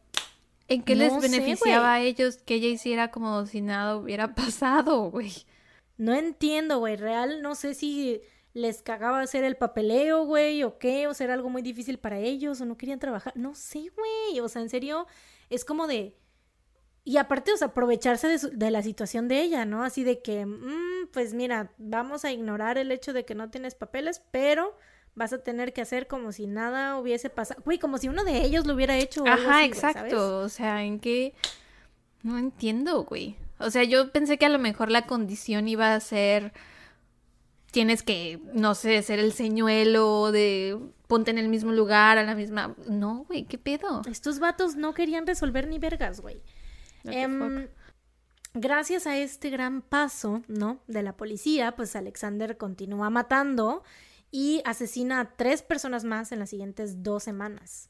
¿en 0.67 0.81
qué 0.81 0.95
les 0.95 1.13
no 1.13 1.21
beneficiaba 1.21 1.93
a 1.93 2.01
ellos 2.01 2.37
que 2.37 2.55
ella 2.55 2.67
hiciera 2.67 3.11
como 3.11 3.45
si 3.45 3.61
nada 3.61 3.97
hubiera 3.97 4.33
pasado, 4.35 5.11
güey? 5.11 5.31
No 5.97 6.13
entiendo, 6.13 6.79
güey. 6.79 6.95
Real, 6.95 7.41
no 7.41 7.53
sé 7.55 7.75
si 7.75 8.21
les 8.53 8.81
cagaba 8.81 9.21
hacer 9.21 9.43
el 9.43 9.57
papeleo, 9.57 10.25
güey, 10.25 10.63
o 10.63 10.77
qué, 10.79 11.07
o 11.07 11.13
sea, 11.13 11.25
era 11.25 11.33
algo 11.33 11.49
muy 11.49 11.61
difícil 11.61 11.99
para 11.99 12.19
ellos, 12.19 12.59
o 12.61 12.65
no 12.65 12.77
querían 12.77 12.99
trabajar. 12.99 13.33
No 13.35 13.53
sé, 13.53 13.91
güey. 13.95 14.39
O 14.39 14.49
sea, 14.49 14.61
en 14.61 14.69
serio, 14.69 15.05
es 15.49 15.63
como 15.63 15.87
de. 15.87 16.15
Y 17.07 17.17
aparte, 17.17 17.53
o 17.53 17.57
sea, 17.57 17.67
aprovecharse 17.67 18.27
de, 18.27 18.39
su- 18.39 18.49
de 18.49 18.71
la 18.71 18.81
situación 18.81 19.27
de 19.27 19.41
ella, 19.41 19.63
¿no? 19.63 19.83
Así 19.83 20.03
de 20.03 20.21
que, 20.23 20.45
mm, 20.45 21.07
pues 21.13 21.33
mira, 21.35 21.71
vamos 21.77 22.25
a 22.25 22.31
ignorar 22.31 22.77
el 22.79 22.91
hecho 22.91 23.13
de 23.13 23.23
que 23.25 23.35
no 23.35 23.49
tienes 23.51 23.75
papeles, 23.75 24.21
pero 24.31 24.75
vas 25.13 25.31
a 25.31 25.43
tener 25.43 25.71
que 25.71 25.81
hacer 25.81 26.07
como 26.07 26.31
si 26.31 26.47
nada 26.47 26.97
hubiese 26.99 27.29
pasado. 27.29 27.61
Güey, 27.63 27.77
como 27.77 27.99
si 27.99 28.09
uno 28.09 28.23
de 28.25 28.43
ellos 28.43 28.65
lo 28.65 28.73
hubiera 28.73 28.97
hecho. 28.97 29.23
Ajá, 29.27 29.59
así, 29.59 29.69
güey, 29.69 29.79
¿sabes? 29.79 29.95
exacto. 29.95 30.39
O 30.39 30.49
sea, 30.49 30.83
¿en 30.83 30.99
qué? 30.99 31.33
No 32.23 32.39
entiendo, 32.39 33.03
güey. 33.03 33.35
O 33.59 33.69
sea, 33.69 33.83
yo 33.83 34.11
pensé 34.11 34.37
que 34.39 34.47
a 34.47 34.49
lo 34.49 34.57
mejor 34.59 34.89
la 34.89 35.05
condición 35.05 35.67
iba 35.67 35.93
a 35.93 35.99
ser. 35.99 36.51
Tienes 37.71 38.03
que, 38.03 38.39
no 38.53 38.73
sé, 38.73 39.01
ser 39.03 39.19
el 39.19 39.33
señuelo 39.33 40.31
de 40.31 40.77
ponte 41.07 41.29
en 41.31 41.37
el 41.37 41.49
mismo 41.49 41.71
lugar, 41.71 42.17
a 42.17 42.23
la 42.23 42.33
misma. 42.33 42.73
No, 42.87 43.25
güey, 43.27 43.43
¿qué 43.43 43.57
pedo? 43.57 44.01
Estos 44.09 44.39
vatos 44.39 44.75
no 44.75 44.93
querían 44.93 45.27
resolver 45.27 45.67
ni 45.67 45.77
vergas, 45.77 46.21
güey. 46.21 46.41
Em, 47.07 47.67
gracias 48.53 49.07
a 49.07 49.17
este 49.17 49.49
gran 49.49 49.81
paso, 49.81 50.41
¿no? 50.47 50.81
De 50.87 51.03
la 51.03 51.15
policía, 51.15 51.75
pues 51.75 51.95
Alexander 51.95 52.57
continúa 52.57 53.09
matando 53.09 53.83
y 54.31 54.61
asesina 54.65 55.19
a 55.19 55.35
tres 55.35 55.61
personas 55.61 56.03
más 56.03 56.31
en 56.31 56.39
las 56.39 56.49
siguientes 56.49 57.03
dos 57.03 57.23
semanas. 57.23 57.89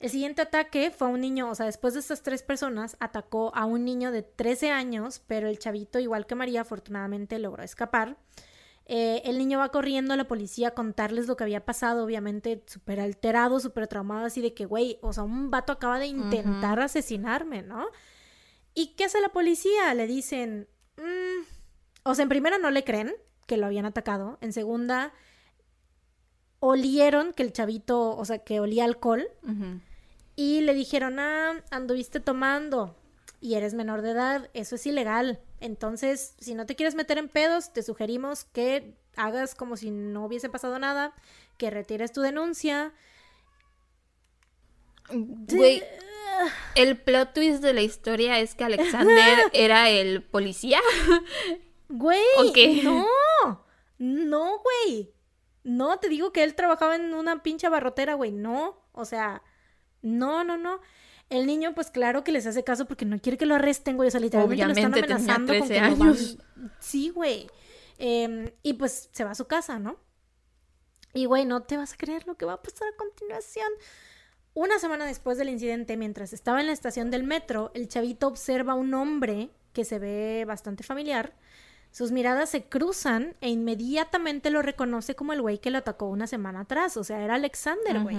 El 0.00 0.10
siguiente 0.10 0.42
ataque 0.42 0.92
fue 0.92 1.08
a 1.08 1.10
un 1.10 1.20
niño, 1.20 1.50
o 1.50 1.54
sea, 1.54 1.66
después 1.66 1.94
de 1.94 2.00
estas 2.00 2.22
tres 2.22 2.42
personas, 2.42 2.96
atacó 3.00 3.52
a 3.54 3.64
un 3.64 3.84
niño 3.84 4.12
de 4.12 4.22
13 4.22 4.70
años, 4.70 5.20
pero 5.26 5.48
el 5.48 5.58
chavito, 5.58 5.98
igual 5.98 6.26
que 6.26 6.36
María, 6.36 6.60
afortunadamente 6.60 7.38
logró 7.40 7.64
escapar. 7.64 8.16
Eh, 8.86 9.22
el 9.24 9.38
niño 9.38 9.58
va 9.58 9.70
corriendo 9.70 10.14
a 10.14 10.16
la 10.16 10.28
policía 10.28 10.68
a 10.68 10.74
contarles 10.74 11.26
lo 11.26 11.36
que 11.36 11.44
había 11.44 11.64
pasado, 11.64 12.04
obviamente 12.04 12.62
súper 12.66 13.00
alterado, 13.00 13.60
súper 13.60 13.88
traumado, 13.88 14.24
así 14.24 14.40
de 14.40 14.54
que, 14.54 14.66
güey, 14.66 14.98
o 15.02 15.12
sea, 15.12 15.24
un 15.24 15.50
vato 15.50 15.72
acaba 15.72 15.98
de 15.98 16.06
intentar 16.06 16.80
asesinarme, 16.80 17.62
¿no? 17.62 17.86
¿Y 18.78 18.94
qué 18.94 19.06
hace 19.06 19.20
la 19.20 19.30
policía? 19.30 19.92
Le 19.94 20.06
dicen, 20.06 20.68
mm", 20.96 21.42
o 22.04 22.14
sea, 22.14 22.22
en 22.22 22.28
primera 22.28 22.58
no 22.58 22.70
le 22.70 22.84
creen 22.84 23.12
que 23.48 23.56
lo 23.56 23.66
habían 23.66 23.86
atacado, 23.86 24.38
en 24.40 24.52
segunda 24.52 25.12
olieron 26.60 27.32
que 27.32 27.42
el 27.42 27.52
chavito, 27.52 28.16
o 28.16 28.24
sea, 28.24 28.38
que 28.38 28.60
olía 28.60 28.84
alcohol, 28.84 29.28
y 30.36 30.60
le 30.60 30.74
dijeron, 30.74 31.18
ah, 31.18 31.60
anduviste 31.72 32.20
tomando 32.20 32.96
y 33.40 33.54
eres 33.54 33.74
menor 33.74 34.02
de 34.02 34.12
edad, 34.12 34.48
eso 34.54 34.76
es 34.76 34.86
ilegal. 34.86 35.40
Entonces, 35.58 36.36
si 36.38 36.54
no 36.54 36.64
te 36.64 36.76
quieres 36.76 36.94
meter 36.94 37.18
en 37.18 37.28
pedos, 37.28 37.72
te 37.72 37.82
sugerimos 37.82 38.44
que 38.44 38.96
hagas 39.16 39.56
como 39.56 39.76
si 39.76 39.90
no 39.90 40.24
hubiese 40.24 40.48
pasado 40.48 40.78
nada, 40.78 41.14
que 41.56 41.70
retires 41.70 42.12
tu 42.12 42.20
denuncia. 42.20 42.92
Güey, 45.10 45.82
el 46.74 46.96
plot 46.96 47.34
twist 47.34 47.62
de 47.62 47.72
la 47.72 47.82
historia 47.82 48.38
es 48.38 48.54
que 48.54 48.64
Alexander 48.64 49.38
era 49.52 49.88
el 49.90 50.22
policía. 50.22 50.80
Güey, 51.88 52.22
no, 52.82 53.06
no, 53.98 54.58
güey. 54.58 55.14
No, 55.64 55.98
te 55.98 56.08
digo 56.08 56.32
que 56.32 56.44
él 56.44 56.54
trabajaba 56.54 56.96
en 56.96 57.14
una 57.14 57.42
pinche 57.42 57.68
barrotera, 57.68 58.14
güey. 58.14 58.32
No, 58.32 58.82
o 58.92 59.04
sea, 59.04 59.42
no, 60.02 60.44
no, 60.44 60.56
no. 60.56 60.80
El 61.30 61.46
niño, 61.46 61.74
pues 61.74 61.90
claro 61.90 62.24
que 62.24 62.32
les 62.32 62.46
hace 62.46 62.64
caso 62.64 62.86
porque 62.86 63.04
no 63.04 63.18
quiere 63.20 63.36
que 63.36 63.46
lo 63.46 63.54
arresten, 63.54 63.96
güey. 63.96 64.08
O 64.08 64.10
sea, 64.10 64.20
literalmente 64.20 64.66
lo 64.66 64.72
están 64.72 64.94
amenazando 64.94 65.58
con 65.58 65.68
que 65.68 65.78
años. 65.78 66.38
Sí, 66.80 67.10
güey. 67.10 67.48
Em, 67.98 68.50
y 68.62 68.74
pues 68.74 69.10
se 69.12 69.24
va 69.24 69.32
a 69.32 69.34
su 69.34 69.46
casa, 69.46 69.78
¿no? 69.78 69.98
Y, 71.12 71.26
güey, 71.26 71.44
no 71.44 71.62
te 71.62 71.76
vas 71.76 71.94
a 71.94 71.96
creer 71.96 72.26
lo 72.26 72.36
que 72.36 72.46
va 72.46 72.54
a 72.54 72.62
pasar 72.62 72.88
a 72.88 72.96
continuación. 72.96 73.68
Una 74.58 74.80
semana 74.80 75.06
después 75.06 75.38
del 75.38 75.50
incidente, 75.50 75.96
mientras 75.96 76.32
estaba 76.32 76.60
en 76.60 76.66
la 76.66 76.72
estación 76.72 77.12
del 77.12 77.22
metro, 77.22 77.70
el 77.74 77.86
chavito 77.86 78.26
observa 78.26 78.72
a 78.72 78.74
un 78.74 78.92
hombre 78.92 79.50
que 79.72 79.84
se 79.84 80.00
ve 80.00 80.44
bastante 80.48 80.82
familiar. 80.82 81.32
Sus 81.92 82.10
miradas 82.10 82.50
se 82.50 82.64
cruzan 82.64 83.36
e 83.40 83.50
inmediatamente 83.50 84.50
lo 84.50 84.60
reconoce 84.60 85.14
como 85.14 85.32
el 85.32 85.42
güey 85.42 85.58
que 85.58 85.70
lo 85.70 85.78
atacó 85.78 86.08
una 86.08 86.26
semana 86.26 86.62
atrás. 86.62 86.96
O 86.96 87.04
sea, 87.04 87.22
era 87.22 87.36
Alexander, 87.36 88.00
güey. 88.00 88.16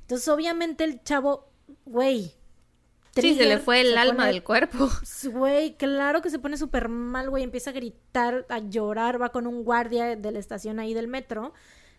Entonces, 0.00 0.26
obviamente, 0.28 0.82
el 0.84 1.02
chavo 1.02 1.50
güey. 1.84 2.32
Sí, 3.14 3.34
se 3.34 3.44
le 3.44 3.58
fue 3.58 3.82
el 3.82 3.98
alma 3.98 4.28
del 4.28 4.42
cuerpo. 4.42 4.88
Güey, 5.30 5.76
claro 5.76 6.22
que 6.22 6.30
se 6.30 6.38
pone 6.38 6.56
súper 6.56 6.88
mal, 6.88 7.28
güey. 7.28 7.42
Empieza 7.42 7.68
a 7.68 7.74
gritar, 7.74 8.46
a 8.48 8.60
llorar, 8.60 9.20
va 9.20 9.28
con 9.28 9.46
un 9.46 9.62
guardia 9.62 10.16
de 10.16 10.32
la 10.32 10.38
estación 10.38 10.80
ahí 10.80 10.94
del 10.94 11.06
metro. 11.06 11.52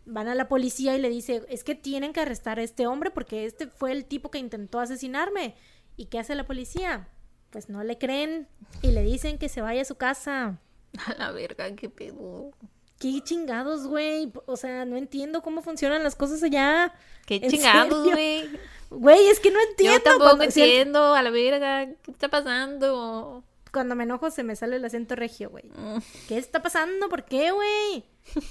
Van 0.05 0.27
a 0.27 0.35
la 0.35 0.47
policía 0.47 0.95
y 0.95 1.01
le 1.01 1.09
dice, 1.09 1.45
es 1.49 1.63
que 1.63 1.75
tienen 1.75 2.13
que 2.13 2.21
arrestar 2.21 2.59
a 2.59 2.63
este 2.63 2.87
hombre 2.87 3.11
porque 3.11 3.45
este 3.45 3.67
fue 3.67 3.91
el 3.91 4.05
tipo 4.05 4.31
que 4.31 4.39
intentó 4.39 4.79
asesinarme. 4.79 5.55
¿Y 5.95 6.05
qué 6.05 6.19
hace 6.19 6.35
la 6.35 6.45
policía? 6.45 7.07
Pues 7.51 7.69
no 7.69 7.83
le 7.83 7.97
creen 7.97 8.47
y 8.81 8.91
le 8.91 9.03
dicen 9.03 9.37
que 9.37 9.49
se 9.49 9.61
vaya 9.61 9.81
a 9.81 9.85
su 9.85 9.95
casa. 9.95 10.59
A 11.05 11.13
la 11.15 11.31
verga, 11.31 11.73
qué 11.75 11.89
pedo. 11.89 12.51
¿Qué 12.99 13.19
chingados, 13.23 13.87
güey? 13.87 14.31
O 14.45 14.57
sea, 14.57 14.85
no 14.85 14.95
entiendo 14.95 15.41
cómo 15.41 15.61
funcionan 15.61 16.03
las 16.03 16.15
cosas 16.15 16.43
allá. 16.43 16.93
¿Qué 17.25 17.41
chingados, 17.41 18.07
güey? 18.07 18.47
Güey, 18.91 19.27
es 19.27 19.39
que 19.39 19.49
no 19.49 19.59
entiendo. 19.69 19.97
Yo 19.97 20.03
tampoco 20.03 20.43
entiendo, 20.43 21.15
a 21.15 21.23
la 21.23 21.31
verga, 21.31 21.87
¿qué 22.03 22.11
está 22.11 22.27
pasando? 22.27 23.43
Cuando 23.71 23.95
me 23.95 24.03
enojo 24.03 24.31
se 24.31 24.43
me 24.43 24.55
sale 24.55 24.75
el 24.75 24.85
acento 24.85 25.15
regio, 25.15 25.49
güey. 25.49 25.65
Mm. 25.69 25.97
¿Qué 26.27 26.37
está 26.37 26.61
pasando? 26.61 27.07
¿Por 27.09 27.25
qué, 27.25 27.51
güey? 27.51 28.05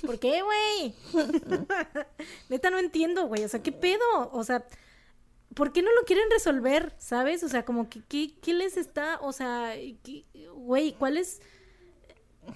¿Por 0.05 0.19
qué, 0.19 0.43
güey? 0.43 0.95
Neta 2.49 2.71
no 2.71 2.79
entiendo, 2.79 3.27
güey. 3.27 3.45
O 3.45 3.49
sea, 3.49 3.63
¿qué 3.63 3.73
pedo? 3.73 4.31
O 4.33 4.43
sea, 4.45 4.65
¿por 5.55 5.73
qué 5.73 5.83
no 5.83 5.93
lo 5.95 6.05
quieren 6.05 6.31
resolver? 6.31 6.95
¿Sabes? 6.99 7.43
O 7.43 7.49
sea, 7.49 7.65
como 7.65 7.89
que, 7.89 8.03
¿qué, 8.09 8.35
qué 8.41 8.55
les 8.55 8.77
está? 8.77 9.19
O 9.21 9.33
sea, 9.33 9.75
güey, 10.55 10.93
¿cuál 10.95 11.19
es 11.19 11.41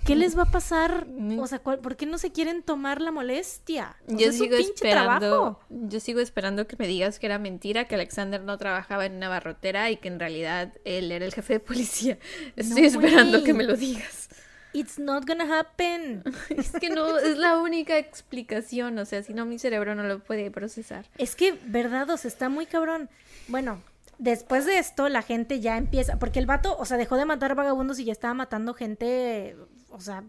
¿Qué 0.04 0.16
les 0.16 0.36
va 0.36 0.42
a 0.42 0.50
pasar? 0.50 1.06
O 1.38 1.46
sea, 1.46 1.62
¿por 1.62 1.96
qué 1.96 2.06
no 2.06 2.18
se 2.18 2.32
quieren 2.32 2.62
tomar 2.62 3.00
la 3.00 3.10
molestia? 3.10 3.96
yo 4.06 4.32
sigo 4.32 4.56
esperando. 4.56 5.60
Yo 5.68 6.00
sigo 6.00 6.20
esperando 6.20 6.66
que 6.66 6.76
me 6.76 6.86
digas 6.86 7.18
que 7.18 7.26
era 7.26 7.38
mentira, 7.38 7.86
que 7.86 7.94
Alexander 7.94 8.42
no 8.42 8.58
trabajaba 8.58 9.06
en 9.06 9.14
una 9.14 9.28
barrotera 9.28 9.90
y 9.90 9.96
que 9.96 10.08
en 10.08 10.18
realidad 10.18 10.72
él 10.84 11.12
era 11.12 11.24
el 11.24 11.32
jefe 11.32 11.54
de 11.54 11.60
policía. 11.60 12.18
Estoy 12.56 12.84
esperando 12.84 13.42
que 13.44 13.54
me 13.54 13.64
lo 13.64 13.76
digas. 13.76 14.28
It's 14.72 14.98
not 14.98 15.24
gonna 15.26 15.58
happen. 15.58 16.24
es 16.50 16.72
que 16.72 16.90
no, 16.90 17.18
es 17.18 17.38
la 17.38 17.58
única 17.58 17.96
explicación. 17.96 18.98
O 18.98 19.04
sea, 19.04 19.22
si 19.22 19.32
no, 19.32 19.46
mi 19.46 19.58
cerebro 19.58 19.94
no 19.94 20.02
lo 20.02 20.18
puede 20.18 20.50
procesar. 20.50 21.06
Es 21.16 21.36
que, 21.36 21.58
verdad, 21.66 22.10
o 22.10 22.16
sea, 22.16 22.28
está 22.28 22.48
muy 22.48 22.66
cabrón. 22.66 23.08
Bueno, 23.46 23.82
después 24.18 24.66
de 24.66 24.78
esto, 24.78 25.08
la 25.08 25.22
gente 25.22 25.60
ya 25.60 25.76
empieza. 25.76 26.18
Porque 26.18 26.40
el 26.40 26.46
vato, 26.46 26.76
o 26.76 26.84
sea, 26.84 26.96
dejó 26.96 27.16
de 27.16 27.24
matar 27.24 27.54
vagabundos 27.54 28.00
y 28.00 28.04
ya 28.04 28.12
estaba 28.12 28.34
matando 28.34 28.74
gente 28.74 29.56
o 29.94 30.00
sea, 30.00 30.24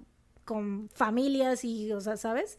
con 0.46 0.90
familias 0.94 1.66
y, 1.66 1.92
o 1.92 2.00
sea, 2.00 2.18
¿sabes? 2.18 2.58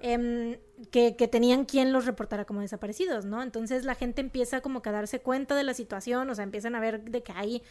Em, 0.00 0.58
que, 0.90 1.16
que, 1.16 1.28
tenían 1.28 1.64
quien 1.64 1.92
los 1.92 2.06
reportara 2.06 2.44
como 2.44 2.60
desaparecidos, 2.60 3.24
¿no? 3.24 3.42
Entonces 3.42 3.84
la 3.84 3.94
gente 3.94 4.20
empieza 4.20 4.60
como 4.60 4.82
que 4.82 4.88
a 4.88 4.92
darse 4.92 5.20
cuenta 5.20 5.54
de 5.54 5.62
la 5.62 5.74
situación, 5.74 6.28
o 6.28 6.34
sea, 6.34 6.44
empiezan 6.44 6.74
a 6.74 6.80
ver 6.80 7.04
de 7.04 7.22
que 7.22 7.32
hay 7.32 7.62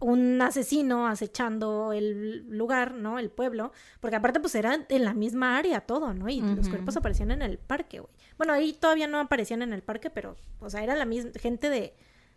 un 0.00 0.42
asesino 0.42 1.06
acechando 1.06 1.92
el 1.92 2.48
lugar, 2.50 2.94
¿no? 2.94 3.18
El 3.18 3.30
pueblo, 3.30 3.72
porque 4.00 4.16
aparte 4.16 4.40
pues 4.40 4.54
era 4.56 4.84
en 4.88 5.04
la 5.04 5.14
misma 5.14 5.56
área 5.56 5.80
todo, 5.80 6.12
¿no? 6.12 6.28
Y 6.28 6.40
los 6.40 6.68
cuerpos 6.68 6.96
aparecían 6.96 7.30
en 7.30 7.42
el 7.42 7.58
parque, 7.58 8.00
güey. 8.00 8.12
Bueno, 8.36 8.52
ahí 8.52 8.72
todavía 8.72 9.06
no 9.06 9.20
aparecían 9.20 9.62
en 9.62 9.72
el 9.72 9.82
parque, 9.82 10.10
pero, 10.10 10.36
o 10.58 10.68
sea, 10.68 10.82
era 10.82 10.96
la 10.96 11.04
misma 11.04 11.30
gente 11.40 11.70
de, 11.70 11.94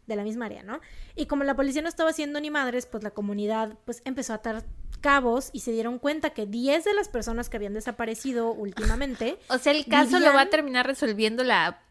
de 0.08 0.16
la 0.16 0.24
misma 0.24 0.46
área, 0.46 0.64
¿no? 0.64 0.80
Y 1.16 1.26
como 1.26 1.44
la 1.44 1.56
policía 1.56 1.82
no 1.82 1.90
estaba 1.90 2.10
haciendo 2.10 2.40
ni 2.40 2.50
madres, 2.50 2.86
pues 2.86 3.04
la 3.04 3.12
comunidad 3.12 3.78
pues 3.86 4.02
empezó 4.06 4.34
a 4.34 4.38
atar 4.38 4.64
cabos 5.02 5.50
y 5.54 5.60
se 5.60 5.72
dieron 5.72 6.00
cuenta 6.00 6.32
que 6.32 6.46
10 6.46 6.84
de 6.84 6.94
las 6.94 7.10
personas 7.10 7.50
que 7.50 7.58
habían 7.58 7.74
desaparecido 7.74 8.52
últimamente... 8.52 9.38
o 9.50 9.58
sea, 9.58 9.72
el 9.72 9.86
caso 9.86 10.20
lo 10.20 10.34
va 10.34 10.42
a 10.42 10.50
terminar 10.50 10.86
resolviendo 10.88 11.44
la 11.44 11.82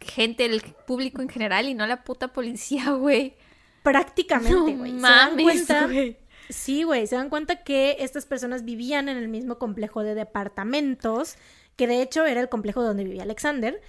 gente, 0.00 0.44
el 0.44 0.60
público 0.86 1.22
en 1.22 1.28
general 1.28 1.68
y 1.68 1.74
no 1.74 1.86
la 1.86 2.04
puta 2.04 2.32
policía, 2.32 2.90
güey. 2.92 3.34
Prácticamente, 3.82 4.74
güey. 4.74 4.92
Mames, 4.92 5.68
güey. 5.68 6.16
Sí, 6.48 6.82
güey, 6.82 7.06
se 7.06 7.16
dan 7.16 7.30
cuenta 7.30 7.64
que 7.64 7.96
estas 8.00 8.26
personas 8.26 8.64
vivían 8.64 9.08
en 9.08 9.16
el 9.16 9.28
mismo 9.28 9.58
complejo 9.58 10.02
de 10.02 10.14
departamentos, 10.14 11.36
que 11.76 11.86
de 11.86 12.02
hecho 12.02 12.26
era 12.26 12.40
el 12.40 12.48
complejo 12.48 12.82
donde 12.82 13.04
vivía 13.04 13.22
Alexander. 13.22 13.80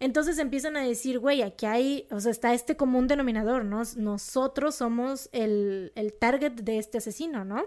Entonces 0.00 0.38
empiezan 0.38 0.76
a 0.76 0.82
decir, 0.82 1.18
güey, 1.18 1.42
aquí 1.42 1.66
hay, 1.66 2.08
o 2.10 2.20
sea, 2.20 2.30
está 2.30 2.52
este 2.52 2.76
común 2.76 3.06
denominador, 3.06 3.64
¿no? 3.64 3.82
Nosotros 3.96 4.74
somos 4.74 5.28
el, 5.32 5.92
el 5.94 6.12
target 6.12 6.52
de 6.52 6.78
este 6.78 6.98
asesino, 6.98 7.44
¿no? 7.44 7.64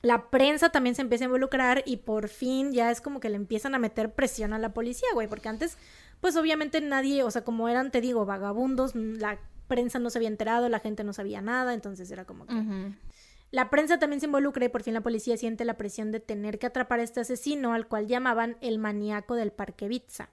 La 0.00 0.30
prensa 0.30 0.70
también 0.70 0.94
se 0.94 1.02
empieza 1.02 1.24
a 1.24 1.26
involucrar 1.26 1.82
y 1.84 1.98
por 1.98 2.28
fin 2.28 2.72
ya 2.72 2.90
es 2.90 3.00
como 3.00 3.18
que 3.18 3.30
le 3.30 3.36
empiezan 3.36 3.74
a 3.74 3.78
meter 3.78 4.14
presión 4.14 4.52
a 4.52 4.58
la 4.58 4.72
policía, 4.72 5.08
güey, 5.12 5.26
porque 5.26 5.48
antes, 5.48 5.76
pues 6.20 6.36
obviamente 6.36 6.80
nadie, 6.80 7.24
o 7.24 7.30
sea, 7.30 7.42
como 7.42 7.68
eran, 7.68 7.90
te 7.90 8.00
digo, 8.00 8.24
vagabundos, 8.24 8.94
la 8.94 9.40
prensa 9.66 9.98
no 9.98 10.10
se 10.10 10.18
había 10.18 10.28
enterado, 10.28 10.68
la 10.68 10.78
gente 10.78 11.02
no 11.02 11.12
sabía 11.12 11.42
nada, 11.42 11.74
entonces 11.74 12.10
era 12.10 12.24
como 12.24 12.46
que... 12.46 12.54
La 13.50 13.70
prensa 13.70 13.98
también 13.98 14.20
se 14.20 14.26
involucra 14.26 14.66
y 14.66 14.68
por 14.68 14.82
fin 14.82 14.92
la 14.92 15.00
policía 15.00 15.36
siente 15.38 15.64
la 15.64 15.78
presión 15.78 16.12
de 16.12 16.20
tener 16.20 16.58
que 16.58 16.66
atrapar 16.66 17.00
a 17.00 17.02
este 17.02 17.20
asesino 17.20 17.72
al 17.72 17.88
cual 17.88 18.06
llamaban 18.06 18.58
el 18.60 18.78
maníaco 18.78 19.34
del 19.34 19.52
Parque 19.52 19.88
Bitza 19.88 20.28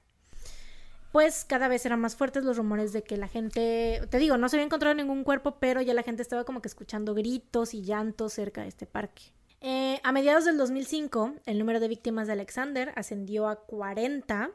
pues 1.15 1.45
cada 1.45 1.69
vez 1.69 1.85
eran 1.85 2.01
más 2.01 2.17
fuertes 2.17 2.43
los 2.43 2.57
rumores 2.57 2.91
de 2.91 3.01
que 3.01 3.15
la 3.15 3.29
gente, 3.29 4.01
te 4.09 4.17
digo, 4.17 4.35
no 4.35 4.49
se 4.49 4.57
había 4.57 4.65
encontrado 4.65 4.93
ningún 4.93 5.23
cuerpo, 5.23 5.55
pero 5.61 5.79
ya 5.79 5.93
la 5.93 6.03
gente 6.03 6.21
estaba 6.21 6.43
como 6.43 6.61
que 6.61 6.67
escuchando 6.67 7.13
gritos 7.13 7.73
y 7.73 7.83
llantos 7.83 8.33
cerca 8.33 8.63
de 8.63 8.67
este 8.67 8.85
parque. 8.85 9.23
Eh, 9.61 10.01
a 10.03 10.11
mediados 10.11 10.43
del 10.43 10.57
2005, 10.57 11.35
el 11.45 11.57
número 11.57 11.79
de 11.79 11.87
víctimas 11.87 12.27
de 12.27 12.33
Alexander 12.33 12.91
ascendió 12.97 13.47
a 13.47 13.61
40 13.61 14.51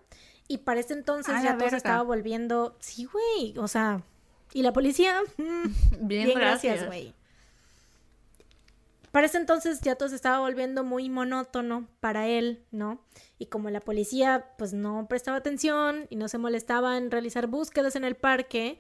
y 0.49 0.59
para 0.59 0.81
este 0.81 0.93
entonces 0.93 1.43
ya 1.43 1.57
todo 1.57 1.71
se 1.71 1.79
estaba 1.79 2.03
volviendo, 2.03 2.77
sí, 2.79 3.07
güey, 3.07 3.57
o 3.57 3.67
sea, 3.67 4.03
y 4.53 4.61
la 4.61 4.75
policía, 4.75 5.19
mm, 5.39 5.67
bien, 6.07 6.31
gracias, 6.35 6.87
güey. 6.87 7.15
Para 9.13 9.27
ese 9.27 9.39
entonces 9.39 9.81
ya 9.81 9.97
todo 9.97 10.09
se 10.09 10.15
estaba 10.15 10.39
volviendo 10.39 10.85
muy 10.85 11.11
monótono 11.11 11.89
para 12.01 12.29
él, 12.29 12.65
¿no? 12.71 13.05
Y 13.39 13.47
como 13.47 13.71
la 13.71 13.81
policía 13.81 14.47
pues 14.57 14.73
no 14.73 15.07
prestaba 15.09 15.37
atención 15.37 16.07
y 16.11 16.17
no 16.17 16.29
se 16.29 16.39
molestaba 16.39 16.97
en 16.97 17.11
realizar 17.11 17.49
búsquedas 17.49 17.97
en 17.97 18.05
el 18.05 18.15
parque, 18.15 18.79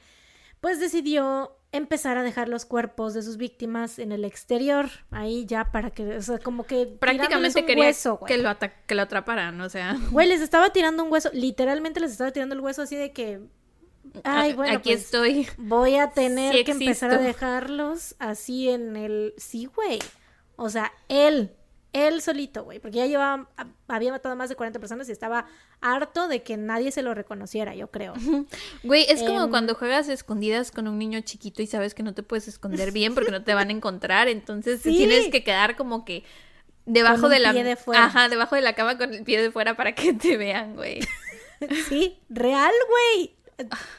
pues 0.61 0.79
decidió 0.79 1.57
empezar 1.73 2.17
a 2.17 2.23
dejar 2.23 2.49
los 2.49 2.65
cuerpos 2.65 3.15
de 3.15 3.23
sus 3.23 3.37
víctimas 3.37 3.99
en 3.99 4.13
el 4.13 4.25
exterior, 4.25 4.91
ahí 5.11 5.47
ya 5.47 5.71
para 5.71 5.91
que, 5.91 6.17
o 6.17 6.23
sea, 6.23 6.39
como 6.39 6.65
que 6.65 6.87
prácticamente 6.87 7.65
quería 7.65 7.93
que 8.27 8.39
lo 8.39 8.57
que 8.87 8.95
lo 8.95 9.03
atraparan, 9.03 9.61
o 9.61 9.69
sea. 9.69 9.97
Güey, 10.11 10.29
les 10.29 10.41
estaba 10.41 10.71
tirando 10.71 11.05
un 11.05 11.13
hueso, 11.13 11.31
literalmente 11.33 12.01
les 12.01 12.13
estaba 12.13 12.33
tirando 12.33 12.55
el 12.55 12.61
hueso 12.61 12.83
así 12.83 12.97
de 12.97 13.13
que 13.13 13.41
Ay, 14.25 14.55
bueno, 14.55 14.77
aquí 14.77 14.91
pues, 14.91 15.05
estoy. 15.05 15.49
Voy 15.57 15.97
a 15.97 16.11
tener 16.11 16.65
que 16.65 16.73
empezar 16.73 17.13
a 17.13 17.19
dejarlos 17.19 18.17
así 18.19 18.69
en 18.69 18.97
el 18.97 19.35
sí, 19.37 19.67
güey. 19.67 19.99
O 20.63 20.69
sea, 20.69 20.93
él 21.09 21.53
Él 21.93 22.21
solito, 22.21 22.63
güey, 22.63 22.79
porque 22.79 22.99
ya 22.99 23.07
llevaba, 23.07 23.49
había 23.89 24.13
matado 24.13 24.35
a 24.35 24.37
más 24.37 24.49
de 24.49 24.55
40 24.55 24.79
personas 24.79 25.09
y 25.09 25.13
estaba 25.13 25.47
harto 25.81 26.29
de 26.29 26.43
que 26.43 26.57
nadie 26.57 26.93
se 26.93 27.03
lo 27.03 27.15
reconociera, 27.15 27.75
yo 27.75 27.91
creo. 27.91 28.13
Güey, 28.85 29.07
es 29.09 29.23
como 29.23 29.45
Em, 29.45 29.51
cuando 29.51 29.75
juegas 29.75 30.09
escondidas 30.09 30.71
con 30.71 30.87
un 30.87 30.99
niño 30.99 31.21
chiquito 31.23 31.63
y 31.63 31.67
sabes 31.67 31.95
que 31.95 32.05
no 32.05 32.15
te 32.15 32.23
puedes 32.23 32.47
esconder 32.47 32.93
bien 33.01 33.15
porque 33.15 33.33
no 33.33 33.43
te 33.43 33.55
van 33.55 33.71
a 33.71 33.73
encontrar, 33.73 34.29
entonces 34.29 34.83
te 34.83 34.91
tienes 34.91 35.29
que 35.31 35.43
quedar 35.43 35.75
como 35.75 36.05
que 36.05 36.23
debajo 36.87 37.23
Con 37.23 37.31
de 37.31 37.41
la 37.41 37.53
pie 37.53 37.65
de 37.65 37.75
fuera. 37.75 38.05
Ajá, 38.05 38.29
debajo 38.29 38.55
de 38.55 38.61
la 38.63 38.75
cama 38.75 38.97
con 38.97 39.13
el 39.13 39.25
pie 39.25 39.43
de 39.43 39.51
fuera 39.51 39.75
para 39.77 39.95
que 39.95 40.13
te 40.13 40.37
vean, 40.37 40.77
güey. 40.77 41.01
Sí, 41.89 42.19
real, 42.29 42.73
güey. 42.89 43.35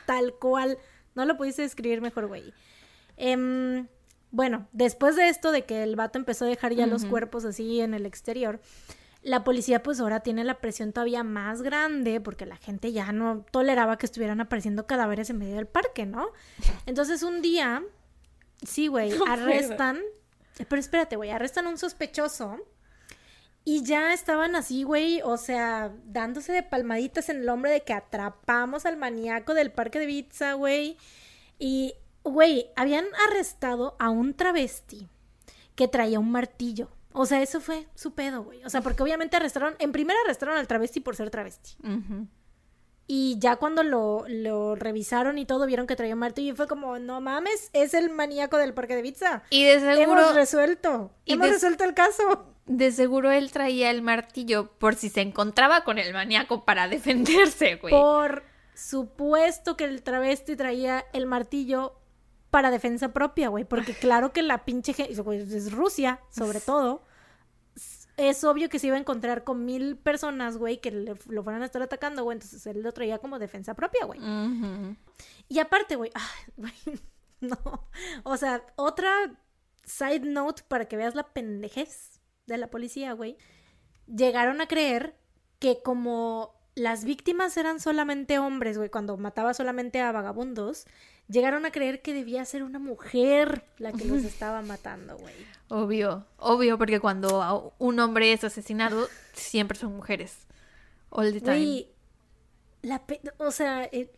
Tal 0.06 0.34
cual. 0.36 0.78
No 1.14 1.26
lo 1.26 1.36
pudiste 1.38 1.62
describir 1.62 2.02
mejor, 2.02 2.28
güey. 2.28 2.54
Em, 3.18 3.88
bueno, 4.32 4.68
después 4.72 5.16
de 5.16 5.30
esto, 5.30 5.52
de 5.52 5.66
que 5.66 5.84
el 5.84 5.96
vato 5.96 6.18
empezó 6.18 6.46
a 6.46 6.48
dejar 6.48 6.74
ya 6.74 6.88
los 6.88 7.06
cuerpos 7.06 7.46
así 7.46 7.82
en 7.82 7.94
el 7.94 8.06
exterior, 8.06 8.60
la 9.24 9.44
policía 9.44 9.84
pues 9.84 10.00
ahora 10.00 10.22
tiene 10.22 10.44
la 10.44 10.60
presión 10.60 10.94
todavía 10.94 11.24
más 11.24 11.62
grande 11.62 12.20
porque 12.22 12.46
la 12.46 12.58
gente 12.58 12.92
ya 12.92 13.12
no 13.12 13.46
toleraba 13.52 13.98
que 13.98 14.06
estuvieran 14.06 14.42
apareciendo 14.42 14.88
cadáveres 14.88 15.30
en 15.30 15.38
medio 15.38 15.56
del 15.56 15.68
parque, 15.68 16.06
¿no? 16.06 16.30
Entonces 16.86 17.22
un 17.22 17.42
día, 17.42 17.84
sí, 18.66 18.88
güey, 18.88 19.12
No 19.12 19.20
puedo. 19.20 19.32
arrestan, 19.32 20.00
pero 20.68 20.80
espérate, 20.80 21.18
güey, 21.18 21.30
arrestan 21.30 21.68
a 21.68 21.70
un 21.70 21.78
sospechoso 21.78 22.58
y 23.64 23.84
ya 23.84 24.14
estaban 24.14 24.56
así, 24.56 24.84
güey, 24.84 25.22
o 25.24 25.38
sea, 25.38 25.94
dándose 26.06 26.52
de 26.52 26.64
palmaditas 26.64 27.30
en 27.30 27.42
el 27.42 27.50
hombro 27.50 27.70
de 27.70 27.82
que 27.82 27.94
atrapamos 27.94 28.88
al 28.88 28.98
maníaco 28.98 29.54
del 29.54 29.72
parque 29.72 30.00
de 30.00 30.06
Ibiza, 30.06 30.54
güey. 30.54 30.98
Y, 31.60 31.94
güey, 32.24 32.72
habían 32.76 33.06
arrestado 33.30 33.96
a 34.00 34.10
un 34.10 34.34
travesti 34.34 35.08
que 35.76 35.88
traía 35.88 36.20
un 36.20 36.32
martillo. 36.32 36.90
O 37.14 37.26
sea, 37.26 37.42
eso 37.42 37.60
fue 37.60 37.88
su 37.96 38.14
pedo, 38.14 38.44
güey. 38.44 38.64
O 38.64 38.70
sea, 38.70 38.82
porque 38.82 39.04
obviamente 39.04 39.36
arrestaron, 39.36 39.76
en 39.80 39.92
primera 39.92 40.20
arrestaron 40.24 40.58
al 40.58 40.68
travesti 40.68 41.00
por 41.02 41.16
ser 41.16 41.30
travesti. 41.30 41.76
Y 43.08 43.38
ya 43.40 43.58
cuando 43.58 43.84
lo, 43.84 44.24
lo 44.30 44.76
revisaron 44.76 45.38
y 45.38 45.46
todo, 45.46 45.66
vieron 45.66 45.86
que 45.88 45.98
traía 45.98 46.14
un 46.14 46.20
martillo 46.20 46.54
y 46.54 46.56
fue 46.56 46.68
como, 46.68 46.98
no 47.00 47.20
mames, 47.20 47.70
es 47.74 47.94
el 47.94 48.10
maníaco 48.10 48.58
del 48.58 48.74
parque 48.74 48.94
de 48.94 49.00
Ibiza. 49.00 49.44
Y 49.50 49.66
de 49.66 49.80
seguro, 49.82 50.22
Hemos 50.22 50.36
resuelto. 50.36 51.12
y 51.26 51.34
Hemos 51.34 51.48
de- 51.48 51.54
resuelto 51.54 51.84
el 51.84 51.94
caso. 51.94 52.46
de 52.68 52.92
seguro 52.94 53.32
él 53.32 53.52
traía 53.52 53.90
el 53.92 54.02
martillo 54.02 54.72
por 54.78 54.96
si 54.96 55.10
se 55.10 55.20
encontraba 55.20 55.84
con 55.84 55.98
el 55.98 56.14
maníaco 56.14 56.64
para 56.64 56.88
defenderse, 56.88 57.76
güey. 57.76 57.94
Por 57.94 58.44
supuesto 58.76 59.76
que 59.76 59.84
el 59.84 60.04
travesti 60.04 60.56
traía 60.56 61.04
el 61.12 61.26
martillo 61.26 61.96
para 62.52 62.70
defensa 62.70 63.14
propia, 63.14 63.50
güey. 63.50 63.64
Porque 63.64 63.94
claro 63.94 64.32
que 64.34 64.42
la 64.44 64.64
pinche 64.66 64.94
gente, 64.94 65.20
güey, 65.22 65.40
es 65.40 65.72
Rusia, 65.72 66.20
sobre 66.30 66.60
todo. 66.62 67.04
Es 68.18 68.44
obvio 68.44 68.70
que 68.70 68.78
se 68.78 68.88
iba 68.88 68.98
a 68.98 69.00
encontrar 69.00 69.44
con 69.44 69.66
mil 69.66 69.98
personas, 69.98 70.58
güey, 70.58 70.80
que 70.80 70.92
le- 70.92 71.16
lo 71.28 71.44
fueran 71.44 71.64
a 71.64 71.66
estar 71.66 71.82
atacando, 71.82 72.24
güey. 72.24 72.36
Entonces 72.36 72.66
él 72.68 72.84
lo 72.84 72.92
traía 72.92 73.18
como 73.18 73.40
defensa 73.40 73.74
propia, 73.74 74.06
güey. 74.06 74.20
Y 75.48 75.60
aparte, 75.60 75.96
güey, 75.96 76.12
güey, 76.58 76.74
no. 77.40 77.88
O 78.24 78.38
sea, 78.38 78.64
otra 78.76 79.12
side 79.86 80.20
note 80.30 80.62
para 80.68 80.86
que 80.86 80.98
veas 80.98 81.16
la 81.16 81.34
pendejez 81.34 82.22
de 82.46 82.58
la 82.58 82.68
policía, 82.70 83.14
güey. 83.14 83.38
Llegaron 84.06 84.62
a 84.62 84.68
creer 84.68 85.18
que 85.60 85.82
como 85.82 86.60
las 86.76 87.06
víctimas 87.06 87.56
eran 87.58 87.80
solamente 87.80 88.40
hombres, 88.40 88.78
güey, 88.78 88.90
cuando 88.90 89.18
mataba 89.18 89.54
solamente 89.54 90.02
a 90.02 90.12
vagabundos, 90.12 90.86
llegaron 91.28 91.66
a 91.66 91.72
creer 91.72 92.02
que 92.02 92.14
debía 92.14 92.44
ser 92.46 92.64
una 92.64 92.80
mujer 92.80 93.64
la 93.78 93.92
que 93.94 94.06
los 94.06 94.24
estaba 94.24 94.62
matando, 94.62 95.18
güey. 95.18 95.34
Obvio, 95.70 96.26
obvio, 96.38 96.78
porque 96.78 97.00
cuando 97.00 97.74
un 97.80 98.00
hombre 98.00 98.34
es 98.34 98.44
asesinado, 98.44 99.08
siempre 99.34 99.78
son 99.78 99.96
mujeres. 99.96 100.38
All 101.10 101.32
the 101.34 101.40
time. 101.42 101.56
Güey, 101.58 101.88
la 102.82 103.06
pe- 103.06 103.22
o 103.38 103.52
sea, 103.52 103.84
eh, 103.86 104.12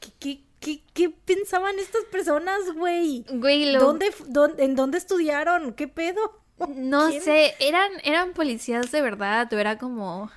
¿qué, 0.00 0.10
qué, 0.18 0.42
qué, 0.60 0.82
qué 0.92 1.10
pensaban 1.10 1.78
estas 1.78 2.04
personas, 2.04 2.58
güey? 2.74 3.24
Güey, 3.30 3.72
lo- 3.72 3.80
¿Dónde, 3.80 4.12
dónde- 4.26 4.64
¿En 4.64 4.74
dónde 4.74 4.98
estudiaron? 4.98 5.72
¿Qué 5.72 5.88
pedo? 5.88 6.20
No 6.68 7.08
¿Quién? 7.10 7.22
sé, 7.22 7.54
eran, 7.60 7.90
eran 8.02 8.32
policías 8.32 8.90
de 8.90 9.00
verdad, 9.00 9.50
o 9.52 9.58
era 9.58 9.78
como 9.78 10.30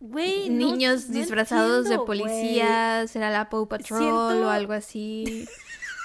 Güey, 0.00 0.48
niños 0.48 1.08
no 1.08 1.14
disfrazados 1.18 1.84
de 1.84 1.96
entiendo, 1.96 2.06
policías, 2.06 3.14
era 3.14 3.30
la 3.30 3.50
Paw 3.50 3.68
Patrol 3.68 4.00
Siento- 4.00 4.46
o 4.46 4.48
algo 4.48 4.72
así. 4.72 5.46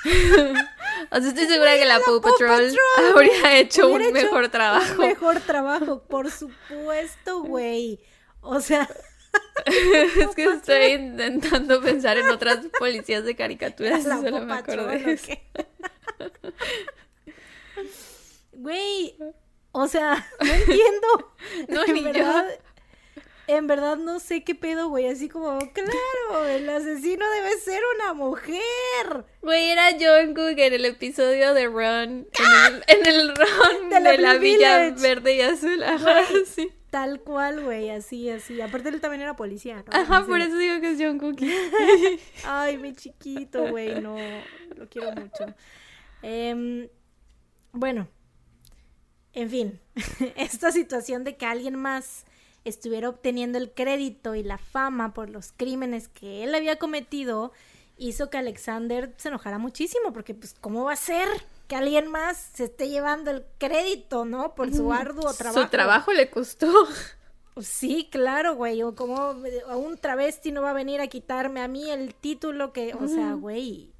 o 1.11 1.17
sea, 1.17 1.29
estoy 1.29 1.45
segura 1.47 1.77
que 1.77 1.85
la 1.85 1.99
Paw 2.01 2.21
Paw 2.21 2.31
Patrol, 2.33 2.75
Patrol. 2.95 3.11
habría 3.13 3.57
hecho 3.57 3.87
un 3.87 4.01
hecho 4.01 4.11
mejor 4.11 4.49
trabajo. 4.49 5.01
Un 5.01 5.07
mejor 5.07 5.39
trabajo, 5.39 6.03
por 6.03 6.29
supuesto, 6.29 7.41
güey. 7.43 8.01
O 8.41 8.59
sea, 8.59 8.87
es 9.65 10.35
que 10.35 10.43
estoy 10.43 10.85
intentando 10.87 11.81
pensar 11.81 12.17
en 12.17 12.29
otras 12.29 12.59
policías 12.77 13.23
de 13.23 13.35
caricaturas 13.37 14.03
y 14.03 14.07
la 14.09 14.17
solo 14.17 14.31
Paw 14.39 14.45
me 14.45 14.53
acuerdo. 14.55 14.89
Güey, 18.51 19.15
o 19.71 19.87
sea, 19.87 20.27
no 20.41 20.53
entiendo. 20.53 21.33
No, 21.69 21.85
en 21.85 21.93
ni 21.93 22.03
yo. 22.13 22.43
En 23.47 23.67
verdad 23.67 23.97
no 23.97 24.19
sé 24.19 24.43
qué 24.43 24.55
pedo, 24.55 24.89
güey. 24.89 25.07
Así 25.07 25.29
como, 25.29 25.59
claro, 25.73 26.45
el 26.47 26.69
asesino 26.69 27.25
debe 27.31 27.57
ser 27.59 27.81
una 27.95 28.13
mujer. 28.13 29.25
Güey, 29.41 29.69
era 29.69 29.91
John 29.99 30.33
Cook 30.33 30.57
en 30.57 30.73
el 30.73 30.85
episodio 30.85 31.53
de 31.53 31.67
Ron, 31.67 32.09
en 32.09 32.27
el, 32.67 32.83
en 32.87 33.05
el 33.07 33.35
Ron 33.35 33.89
De 33.89 33.99
de 33.99 34.17
la 34.17 34.35
Villa. 34.35 34.91
Verde 34.91 35.35
y 35.35 35.41
Azul. 35.41 35.83
Ajá, 35.83 36.23
Güey. 36.29 36.45
sí. 36.45 36.71
Tal 36.89 37.19
cual, 37.19 37.61
güey, 37.61 37.89
así, 37.89 38.29
así. 38.29 38.61
Aparte 38.61 38.87
él 38.87 39.01
también 39.01 39.21
era 39.21 39.35
policía, 39.35 39.83
¿no? 39.85 39.91
Ajá, 39.91 40.17
Así 40.19 40.27
por 40.27 40.39
eso 40.39 40.55
digo 40.57 40.79
que 40.79 40.91
es 40.91 40.97
John 40.97 41.19
Cook. 41.19 41.41
Ay, 42.45 42.77
mi 42.77 42.93
chiquito, 42.95 43.67
güey, 43.67 43.99
no, 43.99 44.15
lo 44.77 44.87
quiero 44.87 45.11
mucho. 45.11 45.53
Em, 46.21 46.87
bueno, 47.73 48.07
en 49.33 49.49
fin, 49.49 49.79
esta 50.37 50.71
situación 50.71 51.25
de 51.25 51.35
que 51.35 51.45
alguien 51.45 51.75
más 51.75 52.25
estuviera 52.65 53.09
obteniendo 53.09 53.57
el 53.57 53.71
crédito 53.71 54.35
y 54.35 54.43
la 54.43 54.57
fama 54.57 55.13
por 55.13 55.29
los 55.29 55.53
crímenes 55.55 56.07
que 56.07 56.43
él 56.43 56.53
había 56.53 56.77
cometido 56.77 57.53
hizo 57.97 58.29
que 58.29 58.37
Alexander 58.37 59.13
se 59.17 59.29
enojara 59.29 59.57
muchísimo, 59.57 60.11
porque 60.11 60.33
pues, 60.33 60.55
¿cómo 60.59 60.85
va 60.85 60.93
a 60.93 60.97
ser 60.97 61.27
que 61.67 61.75
alguien 61.75 62.07
más 62.07 62.37
se 62.53 62.65
esté 62.65 62.89
llevando 62.89 63.31
el 63.31 63.45
crédito, 63.57 64.25
¿no? 64.25 64.55
Por 64.55 64.73
su 64.73 64.91
arduo 64.91 65.33
trabajo. 65.33 65.61
Su 65.63 65.69
trabajo 65.69 66.13
le 66.13 66.29
costó. 66.29 66.71
Sí, 67.61 68.09
claro, 68.11 68.55
güey. 68.55 68.83
O 68.83 68.95
como 68.95 69.17
a 69.17 69.77
un 69.77 69.97
travesti 69.97 70.51
no 70.51 70.61
va 70.61 70.71
a 70.71 70.73
venir 70.73 70.99
a 71.01 71.07
quitarme 71.07 71.61
a 71.61 71.67
mí 71.67 71.89
el 71.89 72.13
título 72.13 72.73
que, 72.73 72.93
o 72.93 73.07
sea, 73.07 73.33
güey. 73.33 73.93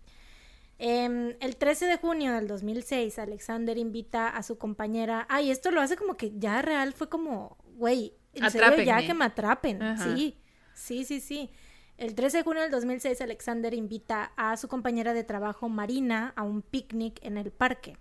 Em, 0.78 1.38
el 1.40 1.56
13 1.56 1.86
de 1.86 1.98
junio 1.98 2.34
del 2.34 2.48
2006, 2.48 3.18
Alexander 3.18 3.78
invita 3.78 4.28
a 4.28 4.44
su 4.44 4.58
compañera. 4.58 5.26
Ay, 5.30 5.52
esto 5.52 5.72
lo 5.72 5.80
hace 5.80 5.96
como 5.96 6.18
que 6.18 6.34
ya 6.38 6.62
real 6.62 6.92
fue 6.94 7.08
como, 7.08 7.58
güey, 7.78 8.14
en 8.36 8.52
serio, 8.52 8.84
ya 8.84 9.06
que 9.06 9.14
me 9.14 9.26
atrapen. 9.26 9.82
Ajá. 9.82 10.16
Sí, 10.16 10.38
sí, 10.74 11.04
sí, 11.06 11.20
sí. 11.20 11.50
El 11.98 12.14
13 12.14 12.38
de 12.38 12.44
junio 12.44 12.62
del 12.62 12.72
2006, 12.72 13.22
Alexander 13.22 13.74
invita 13.74 14.34
a 14.36 14.58
su 14.58 14.68
compañera 14.68 15.14
de 15.14 15.24
trabajo, 15.24 15.70
Marina, 15.70 16.34
a 16.36 16.44
un 16.44 16.62
picnic 16.62 17.20
en 17.24 17.38
el 17.38 17.52
parque. 17.52 17.98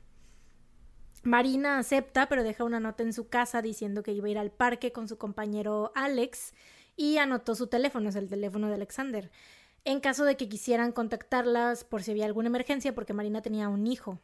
Marina 1.22 1.78
acepta, 1.78 2.28
pero 2.28 2.42
deja 2.42 2.64
una 2.64 2.80
nota 2.80 3.02
en 3.02 3.12
su 3.12 3.28
casa 3.28 3.62
diciendo 3.62 4.02
que 4.02 4.12
iba 4.12 4.26
a 4.26 4.30
ir 4.30 4.38
al 4.38 4.50
parque 4.50 4.92
con 4.92 5.08
su 5.08 5.16
compañero 5.16 5.92
Alex 5.94 6.54
y 6.96 7.18
anotó 7.18 7.54
su 7.54 7.68
teléfono, 7.68 8.08
es 8.08 8.16
el 8.16 8.28
teléfono 8.28 8.68
de 8.68 8.74
Alexander, 8.74 9.30
en 9.84 10.00
caso 10.00 10.24
de 10.24 10.36
que 10.36 10.48
quisieran 10.48 10.92
contactarlas 10.92 11.84
por 11.84 12.02
si 12.02 12.10
había 12.10 12.26
alguna 12.26 12.48
emergencia, 12.48 12.94
porque 12.94 13.12
Marina 13.12 13.42
tenía 13.42 13.68
un 13.68 13.86
hijo. 13.86 14.20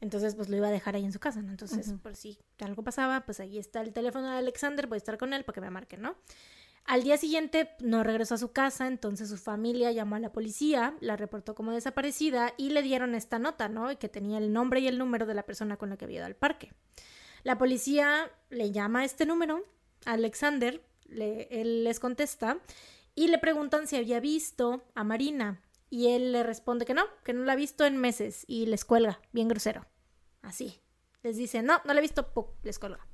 Entonces, 0.00 0.34
pues 0.34 0.48
lo 0.48 0.56
iba 0.56 0.68
a 0.68 0.70
dejar 0.70 0.94
ahí 0.96 1.04
en 1.04 1.12
su 1.12 1.18
casa, 1.18 1.40
¿no? 1.42 1.50
Entonces, 1.50 1.88
por 2.02 2.14
si 2.16 2.38
algo 2.60 2.84
pasaba, 2.84 3.24
pues 3.24 3.40
ahí 3.40 3.58
está 3.58 3.80
el 3.80 3.92
teléfono 3.92 4.30
de 4.30 4.36
Alexander, 4.38 4.86
voy 4.86 4.96
a 4.96 4.98
estar 4.98 5.16
con 5.18 5.32
él 5.32 5.44
para 5.44 5.54
que 5.54 5.60
me 5.62 5.70
marquen, 5.70 6.02
¿no? 6.02 6.16
Al 6.84 7.02
día 7.02 7.16
siguiente 7.16 7.70
no 7.80 8.04
regresó 8.04 8.34
a 8.34 8.38
su 8.38 8.52
casa, 8.52 8.86
entonces 8.86 9.28
su 9.28 9.36
familia 9.38 9.90
llamó 9.90 10.14
a 10.16 10.20
la 10.20 10.32
policía, 10.32 10.94
la 11.00 11.16
reportó 11.16 11.54
como 11.56 11.72
desaparecida 11.72 12.52
y 12.56 12.70
le 12.70 12.82
dieron 12.82 13.14
esta 13.16 13.38
nota, 13.40 13.68
¿no? 13.68 13.90
Y 13.90 13.96
que 13.96 14.08
tenía 14.08 14.38
el 14.38 14.52
nombre 14.52 14.78
y 14.80 14.86
el 14.86 14.96
número 14.98 15.26
de 15.26 15.34
la 15.34 15.42
persona 15.44 15.76
con 15.78 15.90
la 15.90 15.96
que 15.96 16.04
había 16.04 16.18
ido 16.18 16.26
al 16.26 16.36
parque. 16.36 16.72
La 17.42 17.58
policía 17.58 18.30
le 18.50 18.70
llama 18.70 19.00
a 19.00 19.04
este 19.04 19.26
número, 19.26 19.64
a 20.04 20.12
Alexander, 20.12 20.80
le- 21.06 21.48
él 21.50 21.82
les 21.84 21.98
contesta 21.98 22.58
y 23.16 23.28
le 23.28 23.38
preguntan 23.38 23.86
si 23.88 23.96
había 23.96 24.20
visto 24.20 24.84
a 24.94 25.02
Marina 25.04 25.60
y 25.90 26.08
él 26.08 26.32
le 26.32 26.42
responde 26.42 26.84
que 26.84 26.94
no, 26.94 27.04
que 27.24 27.32
no 27.32 27.44
la 27.44 27.52
ha 27.52 27.56
visto 27.56 27.84
en 27.84 27.96
meses 27.96 28.44
y 28.46 28.66
les 28.66 28.84
cuelga, 28.84 29.20
bien 29.32 29.48
grosero, 29.48 29.86
así. 30.42 30.80
Les 31.22 31.36
dice, 31.36 31.62
no, 31.62 31.80
no 31.84 31.92
la 31.92 31.98
he 31.98 32.02
visto, 32.02 32.30
les 32.62 32.78
cuelga. 32.78 33.06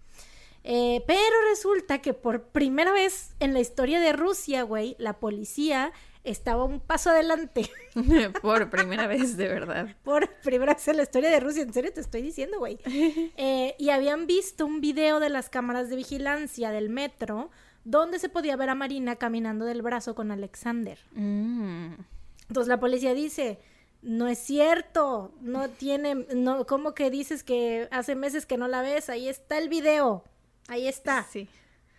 Eh, 0.65 1.03
pero 1.07 1.37
resulta 1.51 2.01
que 2.01 2.15
por 2.15 2.49
primera 2.49 2.93
vez 2.93 3.35
en 3.41 3.53
la 3.53 3.61
historia 3.61 4.01
de 4.01 4.13
Rusia, 4.13 4.63
güey, 4.63 4.97
la 4.99 5.19
policía 5.19 5.93
estaba 6.25 6.65
un 6.65 6.81
paso 6.81 7.11
adelante. 7.11 7.69
Por 8.43 8.71
primera 8.71 9.07
vez, 9.07 9.37
de 9.37 9.49
verdad. 9.49 9.97
Por 10.05 10.29
primera 10.43 10.75
vez 10.75 10.87
en 10.87 10.97
la 10.97 11.03
historia 11.03 11.31
de 11.31 11.41
Rusia, 11.41 11.63
en 11.63 11.73
serio 11.73 11.93
te 11.93 12.01
estoy 12.01 12.23
diciendo, 12.23 12.59
güey. 12.59 12.79
Eh, 13.37 13.75
y 13.79 13.91
habían 13.91 14.27
visto 14.27 14.67
un 14.67 14.81
video 14.81 15.19
de 15.19 15.29
las 15.29 15.49
cámaras 15.49 15.89
de 15.91 15.97
vigilancia 15.97 16.71
del 16.71 16.91
metro 16.91 17.51
donde 17.85 18.19
se 18.19 18.29
podía 18.29 18.57
ver 18.57 18.71
a 18.71 18.75
Marina 18.75 19.17
caminando 19.17 19.65
del 19.65 19.83
brazo 19.83 20.15
con 20.15 20.31
Alexander. 20.31 20.99
Mm. 21.13 21.95
Entonces 22.53 22.69
la 22.69 22.79
policía 22.81 23.15
dice, 23.15 23.59
no 24.03 24.29
es 24.29 24.39
cierto, 24.39 25.33
no 25.41 25.71
tiene, 25.71 26.15
no, 26.35 26.67
¿cómo 26.67 26.95
que 26.95 27.09
dices 27.09 27.43
que 27.43 27.89
hace 27.91 28.15
meses 28.15 28.45
que 28.45 28.59
no 28.59 28.69
la 28.69 28.83
ves? 28.83 29.09
Ahí 29.09 29.27
está 29.27 29.57
el 29.57 29.71
video, 29.71 30.23
ahí 30.69 30.87
está. 30.87 31.27
Sí. 31.33 31.49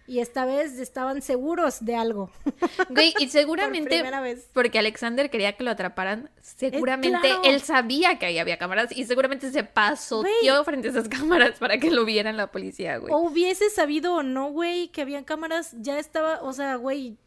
Y 0.05 0.19
esta 0.19 0.45
vez 0.45 0.77
estaban 0.77 1.23
seguros 1.23 1.83
de 1.83 1.95
algo. 1.95 2.29
Güey, 2.89 3.15
y 3.17 3.29
seguramente, 3.29 3.89
Por 3.89 3.97
primera 3.97 4.21
vez. 4.21 4.47
porque 4.53 4.77
Alexander 4.77 5.31
quería 5.31 5.53
que 5.57 5.63
lo 5.63 5.71
atraparan, 5.71 6.29
seguramente 6.39 7.17
claro. 7.29 7.41
él 7.45 7.59
sabía 7.61 8.19
que 8.19 8.27
ahí 8.27 8.37
había 8.37 8.59
cámaras 8.59 8.95
y 8.95 9.05
seguramente 9.05 9.49
se 9.49 9.63
pasó 9.63 10.19
Güey. 10.21 10.63
frente 10.65 10.89
a 10.89 10.91
esas 10.91 11.09
cámaras 11.09 11.57
para 11.57 11.79
que 11.79 11.89
lo 11.89 12.05
vieran 12.05 12.37
la 12.37 12.51
policía, 12.51 12.97
güey. 12.97 13.11
O 13.11 13.17
hubiese 13.21 13.71
sabido 13.71 14.13
o 14.17 14.21
no, 14.21 14.51
güey, 14.51 14.89
que 14.89 15.01
habían 15.01 15.23
cámaras, 15.23 15.73
ya 15.79 15.97
estaba, 15.97 16.43
o 16.43 16.53
sea, 16.53 16.75
güey, 16.75 17.17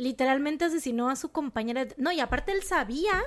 literalmente 0.00 0.64
asesinó 0.64 1.10
a 1.10 1.16
su 1.16 1.30
compañera. 1.30 1.86
No, 1.98 2.10
y 2.10 2.20
aparte 2.20 2.52
él 2.52 2.62
sabía 2.62 3.22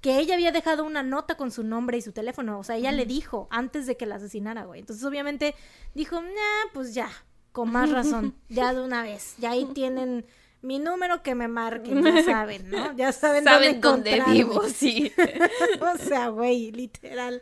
que 0.00 0.18
ella 0.18 0.34
había 0.34 0.50
dejado 0.50 0.84
una 0.84 1.04
nota 1.04 1.36
con 1.36 1.52
su 1.52 1.62
nombre 1.62 1.98
y 1.98 2.02
su 2.02 2.12
teléfono, 2.12 2.58
o 2.58 2.64
sea, 2.64 2.76
ella 2.76 2.90
le 2.90 3.06
dijo 3.06 3.46
antes 3.50 3.86
de 3.86 3.96
que 3.96 4.06
la 4.06 4.16
asesinara, 4.16 4.64
güey. 4.64 4.80
Entonces, 4.80 5.04
obviamente, 5.04 5.54
dijo, 5.94 6.20
nah, 6.20 6.72
pues 6.72 6.94
ya, 6.94 7.08
con 7.52 7.70
más 7.70 7.90
razón, 7.92 8.34
ya 8.48 8.74
de 8.74 8.80
una 8.80 9.02
vez, 9.02 9.36
ya 9.38 9.50
ahí 9.52 9.66
tienen 9.66 10.26
mi 10.62 10.78
número 10.78 11.22
que 11.22 11.34
me 11.34 11.46
marquen, 11.48 12.02
ya 12.02 12.22
saben, 12.24 12.70
¿no? 12.70 12.92
Ya 12.96 13.12
saben, 13.12 13.44
Saben 13.44 13.80
dónde, 13.80 14.18
dónde 14.18 14.32
vivo, 14.32 14.62
sí. 14.68 15.12
o 15.80 15.98
sea, 15.98 16.28
güey, 16.28 16.72
literal. 16.72 17.40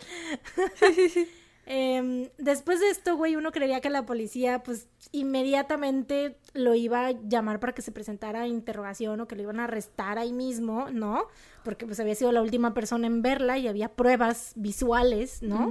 Em, 1.71 2.31
después 2.39 2.81
de 2.81 2.89
esto, 2.89 3.19
güey, 3.19 3.37
uno 3.37 3.53
creería 3.53 3.83
que 3.83 3.91
la 3.91 4.07
policía, 4.07 4.63
pues, 4.63 4.89
inmediatamente 5.13 6.39
lo 6.55 6.75
iba 6.75 7.09
a 7.09 7.11
llamar 7.11 7.61
para 7.61 7.75
que 7.75 7.83
se 7.83 7.93
presentara 7.93 8.41
a 8.41 8.47
interrogación 8.47 9.21
o 9.21 9.29
que 9.29 9.37
lo 9.37 9.43
iban 9.43 9.61
a 9.61 9.65
arrestar 9.65 10.19
ahí 10.19 10.33
mismo, 10.33 10.89
¿no? 10.91 11.27
Porque, 11.65 11.85
pues, 11.85 12.01
había 12.01 12.15
sido 12.15 12.33
la 12.33 12.41
última 12.41 12.73
persona 12.73 13.07
en 13.07 13.21
verla 13.21 13.59
y 13.59 13.69
había 13.69 13.91
pruebas 13.93 14.53
visuales, 14.57 15.43
¿no? 15.43 15.71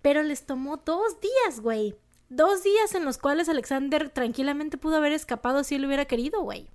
Pero 0.00 0.22
les 0.22 0.46
tomó 0.46 0.78
dos 0.78 1.18
días, 1.20 1.60
güey. 1.60 1.94
Dos 2.30 2.62
días 2.62 2.94
en 2.94 3.04
los 3.04 3.18
cuales 3.18 3.50
Alexander 3.50 4.08
tranquilamente 4.08 4.78
pudo 4.78 4.96
haber 4.96 5.12
escapado 5.12 5.62
si 5.62 5.74
él 5.74 5.84
hubiera 5.84 6.06
querido, 6.06 6.40
güey. 6.40 6.70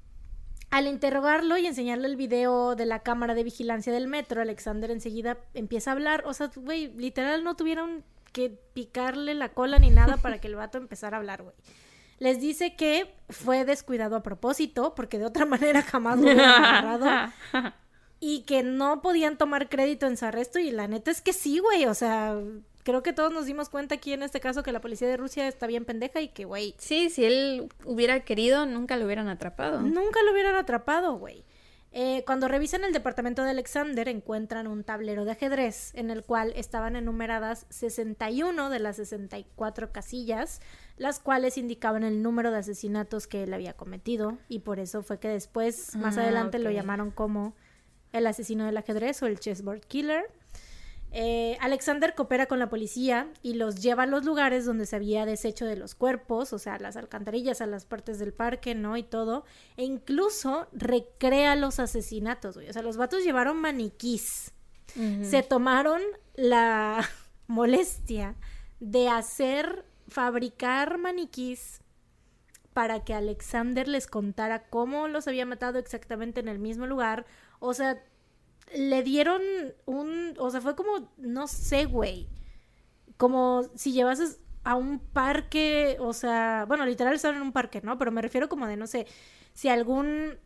Al 0.75 0.87
interrogarlo 0.87 1.57
y 1.57 1.67
enseñarle 1.67 2.05
el 2.05 2.17
video 2.17 2.75
de 2.75 2.85
la 2.85 2.99
cámara 2.99 3.33
de 3.33 3.45
vigilancia 3.45 3.93
del 3.93 4.09
metro, 4.09 4.41
Alexander 4.41 4.91
enseguida 4.91 5.37
empieza 5.53 5.89
a 5.89 5.93
hablar. 5.93 6.23
O 6.25 6.33
sea, 6.33 6.51
güey, 6.53 6.91
literal 6.97 7.45
no 7.45 7.55
tuvieron 7.55 8.03
que 8.33 8.49
picarle 8.73 9.35
la 9.35 9.53
cola 9.53 9.79
ni 9.79 9.89
nada 9.89 10.17
para 10.17 10.41
que 10.41 10.49
el 10.49 10.55
vato 10.55 10.77
empezara 10.77 11.15
a 11.15 11.21
hablar, 11.21 11.43
güey. 11.43 11.55
Les 12.19 12.41
dice 12.41 12.75
que 12.75 13.15
fue 13.29 13.63
descuidado 13.63 14.17
a 14.17 14.21
propósito, 14.21 14.95
porque 14.95 15.17
de 15.17 15.23
otra 15.23 15.45
manera 15.45 15.81
jamás 15.81 16.17
lo 16.17 16.23
hubieran 16.25 16.65
agarrado 16.65 17.31
y 18.19 18.41
que 18.41 18.61
no 18.61 19.01
podían 19.01 19.37
tomar 19.37 19.69
crédito 19.69 20.07
en 20.07 20.17
su 20.17 20.25
arresto 20.25 20.59
y 20.59 20.71
la 20.71 20.89
neta 20.89 21.09
es 21.09 21.21
que 21.21 21.31
sí, 21.31 21.59
güey, 21.59 21.85
o 21.85 21.93
sea, 21.93 22.37
creo 22.85 23.03
que 23.03 23.11
todos 23.11 23.33
nos 23.33 23.45
dimos 23.45 23.67
cuenta 23.67 23.95
aquí 23.95 24.13
en 24.13 24.23
este 24.23 24.39
caso 24.39 24.63
que 24.63 24.71
la 24.71 24.79
policía 24.79 25.09
de 25.09 25.17
Rusia 25.17 25.45
está 25.49 25.67
bien 25.67 25.83
pendeja 25.83 26.21
y 26.21 26.29
que, 26.29 26.45
güey, 26.45 26.73
Sí, 26.77 27.09
si 27.09 27.25
él 27.25 27.67
hubiera 27.83 28.21
querido, 28.21 28.65
nunca 28.65 28.95
lo 28.95 29.05
hubieran 29.05 29.27
atrapado. 29.27 29.81
nunca 29.81 30.23
lo 30.23 30.31
hubieran 30.31 30.55
atrapado, 30.55 31.17
güey. 31.17 31.43
Eh, 31.97 32.23
cuando 32.25 32.49
revisan 32.49 32.83
el 32.83 32.91
departamento 32.91 33.41
de 33.43 33.51
Alexander 33.51 34.09
encuentran 34.09 34.67
un 34.67 34.83
tablero 34.83 35.23
de 35.23 35.31
ajedrez 35.31 35.95
en 35.95 36.11
el 36.11 36.23
cual 36.25 36.51
estaban 36.57 36.97
enumeradas 36.97 37.65
61 37.69 38.69
de 38.69 38.79
las 38.79 38.97
64 38.97 39.93
casillas, 39.93 40.59
las 40.97 41.19
cuales 41.19 41.57
indicaban 41.57 42.03
el 42.03 42.21
número 42.21 42.51
de 42.51 42.57
asesinatos 42.57 43.27
que 43.27 43.43
él 43.43 43.53
había 43.53 43.73
cometido 43.73 44.37
y 44.49 44.59
por 44.59 44.79
eso 44.79 45.03
fue 45.03 45.19
que 45.19 45.29
después, 45.29 45.95
más 45.95 46.17
Ah, 46.17 46.23
adelante, 46.23 46.59
lo 46.59 46.69
llamaron 46.69 47.11
como 47.11 47.55
el 48.11 48.27
asesino 48.27 48.65
del 48.65 48.75
ajedrez 48.75 49.23
o 49.23 49.27
el 49.27 49.39
chessboard 49.39 49.79
killer. 49.87 50.25
Eh, 51.17 51.57
Alexander 51.61 52.13
coopera 52.13 52.45
con 52.45 52.59
la 52.59 52.67
policía 52.67 53.31
y 53.41 53.53
los 53.53 53.81
lleva 53.81 54.03
a 54.03 54.05
los 54.05 54.25
lugares 54.25 54.65
donde 54.65 54.85
se 54.85 54.97
había 54.97 55.25
deshecho 55.25 55.65
de 55.65 55.77
los 55.77 55.95
cuerpos, 55.95 56.51
o 56.51 56.59
sea, 56.59 56.73
a 56.73 56.79
las 56.79 56.97
alcantarillas, 56.97 57.61
a 57.61 57.67
las 57.67 57.85
partes 57.85 58.19
del 58.19 58.33
parque, 58.33 58.75
¿no? 58.75 58.97
Y 58.97 59.03
todo. 59.03 59.45
E 59.77 59.85
incluso 59.85 60.67
recrea 60.73 61.55
los 61.55 61.79
asesinatos, 61.79 62.55
güey. 62.55 62.67
O 62.67 62.73
sea, 62.73 62.81
los 62.81 62.97
vatos 62.97 63.23
llevaron 63.23 63.55
maniquís. 63.61 64.51
Se 65.23 65.41
tomaron 65.41 66.01
la 66.35 67.07
molestia 67.47 68.35
de 68.81 69.07
hacer, 69.07 69.85
fabricar 70.09 70.97
maniquís 70.97 71.79
para 72.73 73.05
que 73.05 73.13
Alexander 73.13 73.87
les 73.87 74.07
contara 74.07 74.67
cómo 74.67 75.07
los 75.07 75.29
había 75.29 75.45
matado 75.45 75.79
exactamente 75.79 76.41
en 76.41 76.49
el 76.49 76.59
mismo 76.59 76.87
lugar. 76.87 77.25
O 77.59 77.73
sea, 77.73 78.03
le 78.73 79.03
dieron 79.03 79.41
un, 79.85 80.33
o 80.37 80.49
sea, 80.49 80.61
fue 80.61 80.75
como, 80.75 81.11
no 81.17 81.47
sé, 81.47 81.85
güey, 81.85 82.27
como 83.17 83.63
si 83.75 83.91
llevases 83.91 84.39
a 84.63 84.75
un 84.75 84.99
parque, 84.99 85.97
o 85.99 86.13
sea, 86.13 86.65
bueno, 86.67 86.85
literal 86.85 87.13
estaban 87.13 87.37
en 87.37 87.43
un 87.43 87.51
parque, 87.51 87.81
¿no? 87.81 87.97
Pero 87.97 88.11
me 88.11 88.21
refiero 88.21 88.49
como 88.49 88.67
de, 88.67 88.77
no 88.77 88.87
sé, 88.87 89.07
si 89.53 89.69
algún 89.69 90.37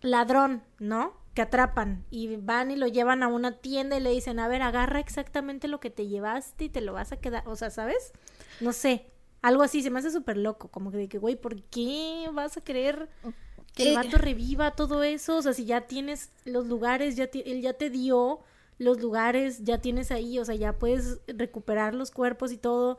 ladrón, 0.00 0.62
¿no? 0.78 1.14
Que 1.34 1.42
atrapan 1.42 2.04
y 2.10 2.36
van 2.36 2.70
y 2.70 2.76
lo 2.76 2.86
llevan 2.86 3.22
a 3.22 3.28
una 3.28 3.58
tienda 3.60 3.96
y 3.96 4.00
le 4.00 4.10
dicen, 4.10 4.38
a 4.38 4.48
ver, 4.48 4.62
agarra 4.62 4.98
exactamente 4.98 5.68
lo 5.68 5.80
que 5.80 5.90
te 5.90 6.08
llevaste 6.08 6.64
y 6.64 6.68
te 6.68 6.80
lo 6.80 6.94
vas 6.94 7.12
a 7.12 7.18
quedar, 7.18 7.46
o 7.46 7.54
sea, 7.54 7.70
¿sabes? 7.70 8.12
No 8.60 8.72
sé, 8.72 9.12
algo 9.42 9.62
así, 9.62 9.82
se 9.82 9.90
me 9.90 9.98
hace 9.98 10.10
súper 10.10 10.36
loco, 10.38 10.68
como 10.68 10.90
que 10.90 10.96
de 10.96 11.08
que, 11.08 11.18
güey, 11.18 11.36
¿por 11.36 11.62
qué 11.64 12.28
vas 12.32 12.56
a 12.56 12.62
querer 12.62 13.08
que 13.74 13.84
el 13.84 13.88
Eh. 13.90 13.94
vato 13.94 14.18
reviva 14.18 14.72
todo 14.72 15.02
eso? 15.02 15.36
O 15.36 15.42
sea, 15.42 15.52
si 15.52 15.64
ya 15.64 15.82
tienes 15.82 16.30
los 16.44 16.66
lugares, 16.66 17.16
ya 17.16 17.28
él 17.32 17.60
ya 17.62 17.72
te 17.74 17.90
dio 17.90 18.40
los 18.78 19.00
lugares, 19.00 19.64
ya 19.64 19.78
tienes 19.78 20.10
ahí, 20.10 20.38
o 20.38 20.44
sea, 20.44 20.54
ya 20.54 20.72
puedes 20.78 21.20
recuperar 21.28 21.94
los 21.94 22.10
cuerpos 22.10 22.52
y 22.52 22.56
todo. 22.58 22.98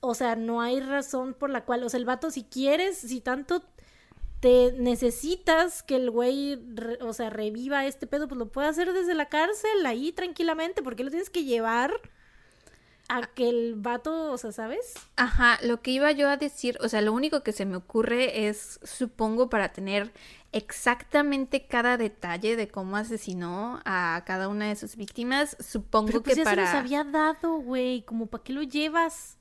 O 0.00 0.14
sea, 0.14 0.36
no 0.36 0.60
hay 0.60 0.80
razón 0.80 1.34
por 1.34 1.50
la 1.50 1.64
cual, 1.64 1.82
o 1.84 1.88
sea, 1.88 1.98
el 1.98 2.04
vato, 2.06 2.30
si 2.30 2.44
quieres, 2.44 2.98
si 2.98 3.20
tanto 3.20 3.62
te 4.40 4.72
necesitas 4.78 5.82
que 5.84 5.94
el 5.96 6.10
güey, 6.10 6.56
re- 6.74 6.98
o 7.02 7.12
sea, 7.12 7.30
reviva 7.30 7.86
este 7.86 8.06
pedo, 8.08 8.26
pues 8.28 8.38
lo 8.38 8.48
puede 8.50 8.66
hacer 8.68 8.92
desde 8.92 9.14
la 9.14 9.28
cárcel, 9.28 9.86
ahí 9.86 10.10
tranquilamente, 10.12 10.82
porque 10.82 11.04
lo 11.04 11.10
tienes 11.10 11.30
que 11.30 11.44
llevar 11.44 11.92
a 13.08 13.26
que 13.26 13.48
el 13.48 13.74
vato, 13.76 14.32
o 14.32 14.38
sea, 14.38 14.52
¿sabes? 14.52 14.94
Ajá, 15.16 15.58
lo 15.62 15.82
que 15.82 15.90
iba 15.90 16.10
yo 16.12 16.28
a 16.28 16.36
decir, 16.36 16.78
o 16.80 16.88
sea, 16.88 17.00
lo 17.02 17.12
único 17.12 17.42
que 17.42 17.52
se 17.52 17.66
me 17.66 17.76
ocurre 17.76 18.48
es, 18.48 18.80
supongo, 18.82 19.50
para 19.50 19.72
tener 19.72 20.12
exactamente 20.52 21.66
cada 21.66 21.96
detalle 21.96 22.56
de 22.56 22.68
cómo 22.68 22.96
asesinó 22.96 23.80
a 23.84 24.22
cada 24.26 24.48
una 24.48 24.68
de 24.68 24.76
sus 24.76 24.96
víctimas, 24.96 25.56
supongo 25.60 26.06
Pero 26.06 26.22
pues 26.22 26.36
que 26.36 26.40
ya 26.40 26.44
para... 26.44 26.66
se 26.66 26.72
los 26.72 26.80
había 26.84 27.04
dado, 27.04 27.56
güey, 27.56 28.02
como 28.02 28.26
para 28.26 28.44
qué 28.44 28.52
lo 28.52 28.62
llevas. 28.62 29.36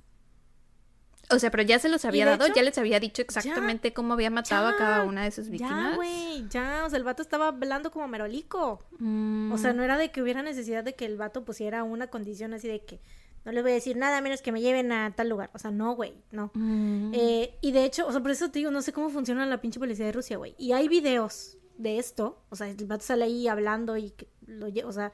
O 1.29 1.39
sea, 1.39 1.49
pero 1.49 1.63
ya 1.63 1.79
se 1.79 1.88
los 1.88 2.03
había 2.03 2.25
dado, 2.25 2.45
hecho, 2.45 2.55
ya 2.55 2.63
les 2.63 2.77
había 2.77 2.99
dicho 2.99 3.21
exactamente 3.21 3.93
cómo 3.93 4.13
había 4.13 4.29
matado 4.29 4.67
a 4.67 4.75
cada 4.75 5.03
una 5.03 5.23
de 5.23 5.31
sus 5.31 5.47
víctimas. 5.47 5.91
Ya, 5.91 5.95
güey, 5.95 6.45
ya, 6.49 6.83
o 6.85 6.89
sea, 6.89 6.97
el 6.97 7.05
vato 7.05 7.21
estaba 7.21 7.47
hablando 7.47 7.89
como 7.89 8.05
merolico. 8.09 8.83
Mm, 8.99 9.49
O 9.53 9.57
sea, 9.57 9.71
no 9.71 9.81
era 9.81 9.97
de 9.97 10.11
que 10.11 10.21
hubiera 10.21 10.43
necesidad 10.43 10.83
de 10.83 10.93
que 10.93 11.05
el 11.05 11.15
vato 11.15 11.45
pusiera 11.45 11.83
una 11.83 12.07
condición 12.07 12.53
así 12.53 12.67
de 12.67 12.83
que 12.83 12.99
no 13.43 13.51
le 13.51 13.61
voy 13.61 13.72
a 13.72 13.76
decir 13.76 13.97
nada 13.97 14.22
menos 14.22 14.41
que 14.41 14.51
me 14.51 14.61
lleven 14.61 14.91
a 14.91 15.13
tal 15.15 15.30
lugar. 15.30 15.49
O 15.53 15.59
sea, 15.59 15.72
no, 15.72 15.95
güey, 15.95 16.13
no. 16.31 16.51
mm. 16.53 17.11
Eh, 17.13 17.57
y 17.61 17.72
de 17.72 17.85
hecho, 17.85 18.07
o 18.07 18.11
sea, 18.11 18.22
por 18.22 18.31
eso 18.31 18.51
te 18.51 18.59
digo, 18.59 18.72
no 18.72 18.81
sé 18.81 18.93
cómo 18.93 19.09
funciona 19.09 19.45
la 19.45 19.61
pinche 19.61 19.80
policía 19.80 20.05
de 20.05 20.11
Rusia, 20.11 20.38
güey. 20.38 20.55
Y 20.57 20.73
hay 20.73 20.88
videos 20.88 21.57
de 21.77 21.97
esto, 21.97 22.43
o 22.49 22.55
sea, 22.55 22.69
el 22.69 22.85
vato 22.85 23.03
sale 23.03 23.26
ahí 23.26 23.47
hablando 23.47 23.97
y 23.97 24.11
que 24.11 24.27
lo 24.45 24.68
o 24.88 24.91
sea, 24.91 25.11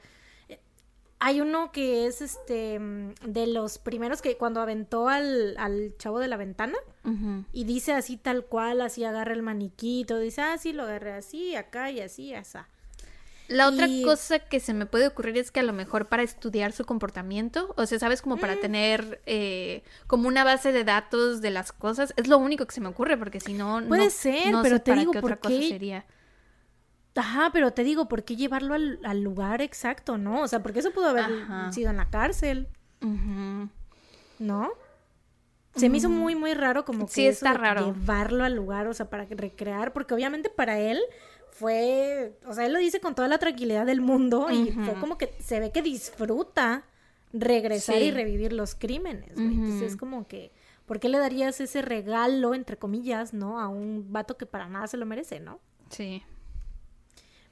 eh, 0.48 0.60
hay 1.18 1.40
uno 1.40 1.72
que 1.72 2.06
es 2.06 2.20
este 2.20 2.78
mm, 2.78 3.14
de 3.26 3.46
los 3.46 3.78
primeros 3.78 4.20
que 4.20 4.36
cuando 4.36 4.60
aventó 4.60 5.08
al, 5.08 5.56
al 5.56 5.96
chavo 5.96 6.18
de 6.18 6.28
la 6.28 6.36
ventana 6.36 6.76
y 7.54 7.64
dice 7.64 7.94
así 7.94 8.18
tal 8.18 8.44
cual, 8.44 8.82
así 8.82 9.02
agarra 9.04 9.32
el 9.32 9.42
maniquito, 9.42 10.18
dice, 10.18 10.42
ah, 10.42 10.58
sí, 10.58 10.74
lo 10.74 10.82
agarré 10.82 11.12
así, 11.12 11.56
acá 11.56 11.90
y 11.90 12.00
así, 12.00 12.34
así. 12.34 12.58
La 13.48 13.66
otra 13.68 13.88
cosa 14.04 14.38
que 14.40 14.60
se 14.60 14.74
me 14.74 14.84
puede 14.86 15.06
ocurrir 15.06 15.38
es 15.38 15.50
que 15.50 15.60
a 15.60 15.62
lo 15.62 15.72
mejor 15.72 16.06
para 16.06 16.22
estudiar 16.22 16.72
su 16.72 16.84
comportamiento, 16.84 17.72
o 17.76 17.86
sea, 17.86 17.98
sabes, 17.98 18.20
como 18.22 18.36
Mm. 18.36 18.40
para 18.40 18.56
tener 18.60 19.20
eh, 19.26 19.82
como 20.06 20.28
una 20.28 20.44
base 20.44 20.70
de 20.70 20.84
datos 20.84 21.40
de 21.40 21.50
las 21.50 21.72
cosas, 21.72 22.12
es 22.16 22.28
lo 22.28 22.36
único 22.38 22.66
que 22.66 22.74
se 22.74 22.80
me 22.82 22.88
ocurre, 22.88 23.16
porque 23.16 23.40
si 23.40 23.54
no, 23.54 23.80
Puede 23.88 24.04
no- 24.04 24.10
ser, 24.10 24.52
no 24.52 24.62
pero 24.62 24.76
sé 24.76 24.82
te 24.82 24.90
para 24.92 25.00
digo, 25.00 25.12
qué 25.12 25.20
¿por 25.20 25.32
otra 25.32 25.40
cosa 25.48 25.58
qué? 25.60 25.68
sería. 25.68 26.04
Ajá, 27.14 27.50
pero 27.52 27.72
te 27.72 27.82
digo, 27.84 28.06
¿por 28.06 28.22
qué 28.22 28.36
llevarlo 28.36 28.74
al, 28.74 29.00
al 29.02 29.22
lugar 29.22 29.60
exacto, 29.62 30.18
no? 30.18 30.42
O 30.42 30.46
sea, 30.48 30.62
porque 30.62 30.78
eso 30.80 30.92
pudo 30.92 31.08
haber 31.08 31.24
Ajá. 31.24 31.72
sido 31.72 31.90
en 31.90 31.96
la 31.96 32.10
cárcel. 32.10 32.68
¿no? 34.38 34.70
Se 35.74 35.88
me 35.88 35.98
hizo 35.98 36.08
muy, 36.08 36.34
muy 36.34 36.54
raro 36.54 36.84
como 36.84 37.06
que 37.06 37.12
Sí, 37.12 37.26
eso 37.26 37.46
está 37.46 37.52
de 37.52 37.58
raro. 37.58 37.86
llevarlo 37.86 38.44
al 38.44 38.54
lugar, 38.54 38.88
o 38.88 38.94
sea, 38.94 39.08
para 39.10 39.26
recrear, 39.30 39.92
porque 39.92 40.12
obviamente 40.14 40.50
para 40.50 40.78
él 40.80 41.00
fue, 41.58 42.38
o 42.46 42.54
sea, 42.54 42.66
él 42.66 42.72
lo 42.72 42.78
dice 42.78 43.00
con 43.00 43.16
toda 43.16 43.26
la 43.26 43.38
tranquilidad 43.38 43.84
del 43.84 44.00
mundo 44.00 44.48
y 44.50 44.70
fue 44.70 44.94
como 45.00 45.18
que 45.18 45.34
se 45.40 45.58
ve 45.58 45.72
que 45.72 45.82
disfruta 45.82 46.84
regresar 47.32 48.00
y 48.00 48.12
revivir 48.12 48.52
los 48.52 48.76
crímenes, 48.76 49.34
güey. 49.34 49.54
Entonces 49.54 49.92
es 49.92 49.96
como 49.96 50.28
que, 50.28 50.52
¿por 50.86 51.00
qué 51.00 51.08
le 51.08 51.18
darías 51.18 51.60
ese 51.60 51.82
regalo, 51.82 52.54
entre 52.54 52.76
comillas, 52.76 53.34
¿no? 53.34 53.58
A 53.58 53.66
un 53.66 54.12
vato 54.12 54.36
que 54.36 54.46
para 54.46 54.68
nada 54.68 54.86
se 54.86 54.96
lo 54.96 55.04
merece, 55.04 55.40
¿no? 55.40 55.58
Sí. 55.90 56.22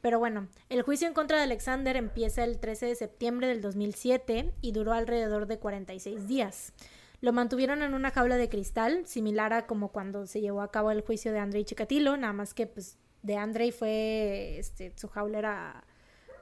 Pero 0.00 0.20
bueno, 0.20 0.46
el 0.68 0.82
juicio 0.82 1.08
en 1.08 1.14
contra 1.14 1.38
de 1.38 1.44
Alexander 1.44 1.96
empieza 1.96 2.44
el 2.44 2.60
13 2.60 2.86
de 2.86 2.94
septiembre 2.94 3.48
del 3.48 3.60
2007 3.60 4.52
y 4.60 4.70
duró 4.70 4.92
alrededor 4.92 5.48
de 5.48 5.58
46 5.58 6.28
días. 6.28 6.72
Lo 7.20 7.32
mantuvieron 7.32 7.82
en 7.82 7.92
una 7.92 8.12
jaula 8.12 8.36
de 8.36 8.48
cristal, 8.48 9.04
similar 9.06 9.52
a 9.52 9.66
como 9.66 9.88
cuando 9.90 10.26
se 10.26 10.40
llevó 10.40 10.60
a 10.60 10.70
cabo 10.70 10.92
el 10.92 11.00
juicio 11.00 11.32
de 11.32 11.40
Andrei 11.40 11.64
Chikatilo, 11.64 12.16
nada 12.16 12.32
más 12.32 12.54
que 12.54 12.68
pues 12.68 12.98
de 13.26 13.36
Andrei 13.36 13.72
fue, 13.72 14.56
este, 14.58 14.92
su 14.96 15.08
jaula 15.08 15.38
era, 15.38 15.84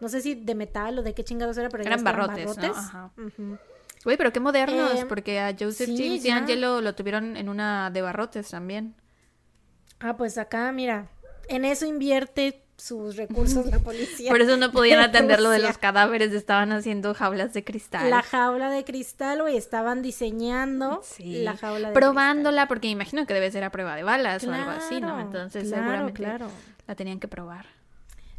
no 0.00 0.08
sé 0.08 0.20
si 0.20 0.34
de 0.34 0.54
metal 0.54 0.98
o 0.98 1.02
de 1.02 1.14
qué 1.14 1.24
chingados 1.24 1.56
era, 1.56 1.68
pero 1.70 1.82
ya 1.82 1.88
Eran 1.90 2.04
barrotes, 2.04 2.56
¿no? 2.58 2.64
Ajá. 2.66 3.10
Güey, 4.04 4.18
pero 4.18 4.32
qué 4.32 4.40
modernos, 4.40 5.00
Eh, 5.00 5.06
porque 5.08 5.40
a 5.40 5.54
Joseph 5.58 5.88
sí, 5.88 5.96
James 5.96 6.24
y. 6.26 6.30
Angelo 6.30 6.82
lo 6.82 6.94
tuvieron 6.94 7.36
en 7.38 7.48
una 7.48 7.90
de 7.90 8.02
barrotes 8.02 8.50
también. 8.50 8.94
Ah, 9.98 10.16
pues 10.18 10.36
acá, 10.36 10.70
mira, 10.72 11.08
en 11.48 11.64
eso 11.64 11.86
invierte 11.86 12.60
sus 12.76 13.16
recursos 13.16 13.64
la 13.66 13.78
policía. 13.78 14.30
Por 14.30 14.40
eso 14.42 14.56
no 14.58 14.72
podían 14.72 14.98
de 14.98 15.04
atender 15.06 15.40
lo 15.40 15.48
de 15.48 15.60
los 15.60 15.78
cadáveres, 15.78 16.32
estaban 16.32 16.72
haciendo 16.72 17.14
jaulas 17.14 17.54
de 17.54 17.64
cristal. 17.64 18.10
La 18.10 18.20
jaula 18.22 18.68
de 18.68 18.84
cristal, 18.84 19.40
güey, 19.40 19.56
estaban 19.56 20.02
diseñando 20.02 21.00
Sí. 21.02 21.42
la 21.44 21.56
jaula 21.56 21.88
de 21.88 21.94
Probándola, 21.94 22.68
porque 22.68 22.88
imagino 22.88 23.26
que 23.26 23.32
debe 23.32 23.50
ser 23.52 23.64
a 23.64 23.70
prueba 23.70 23.96
de 23.96 24.02
balas 24.02 24.44
o 24.44 24.52
algo 24.52 24.70
así, 24.72 25.00
¿no? 25.00 25.18
Entonces 25.20 25.68
claro, 25.68 25.82
seguramente 25.82 26.12
claro. 26.22 26.48
La 26.86 26.94
tenían 26.94 27.20
que 27.20 27.28
probar. 27.28 27.66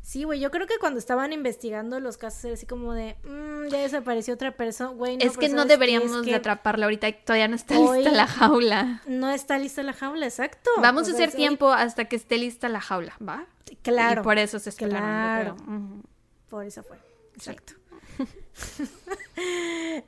Sí, 0.02 0.24
güey, 0.24 0.40
yo 0.40 0.52
creo 0.52 0.68
que 0.68 0.78
cuando 0.80 1.00
estaban 1.00 1.34
investigando 1.34 2.00
los 2.00 2.18
casos 2.18 2.46
era 2.46 2.54
así 2.54 2.68
como 2.68 2.94
de, 2.94 3.16
"Mm, 3.24 3.70
ya 3.72 3.80
desapareció 3.80 4.36
otra 4.36 4.56
persona, 4.56 4.92
güey. 4.92 5.16
es 5.16 5.30
pero 5.30 5.40
que 5.40 5.50
no 5.50 5.66
deberíamos 5.66 6.12
Es 6.18 6.26
de 6.26 6.36
atraparla 6.36 6.86
ahorita, 6.86 7.12
todavía 7.12 7.48
no 7.48 7.56
está 7.56 7.80
hoy- 7.80 7.98
lista 8.04 8.12
la 8.12 8.28
jaula. 8.28 9.02
No 9.08 9.32
está 9.32 9.58
lista 9.58 9.82
la 9.82 9.94
jaula, 9.94 10.28
exacto. 10.28 10.70
Vamos 10.80 11.08
O 11.08 11.12
a 11.12 11.14
hacer 11.16 11.30
es 11.30 11.36
tiempo 11.36 11.72
hasta 11.72 12.06
que 12.06 12.16
esté 12.18 12.38
lista 12.38 12.70
la 12.70 12.82
jaula, 12.82 13.18
¿va? 13.28 13.48
Claro, 13.82 14.22
Y 14.22 14.24
por 14.24 14.38
eso 14.38 14.60
se 14.60 14.70
esperaron, 14.70 15.58
claro. 15.58 16.04
por 16.50 16.66
eso 16.66 16.84
fue. 16.84 17.00
Exacto. 17.36 17.74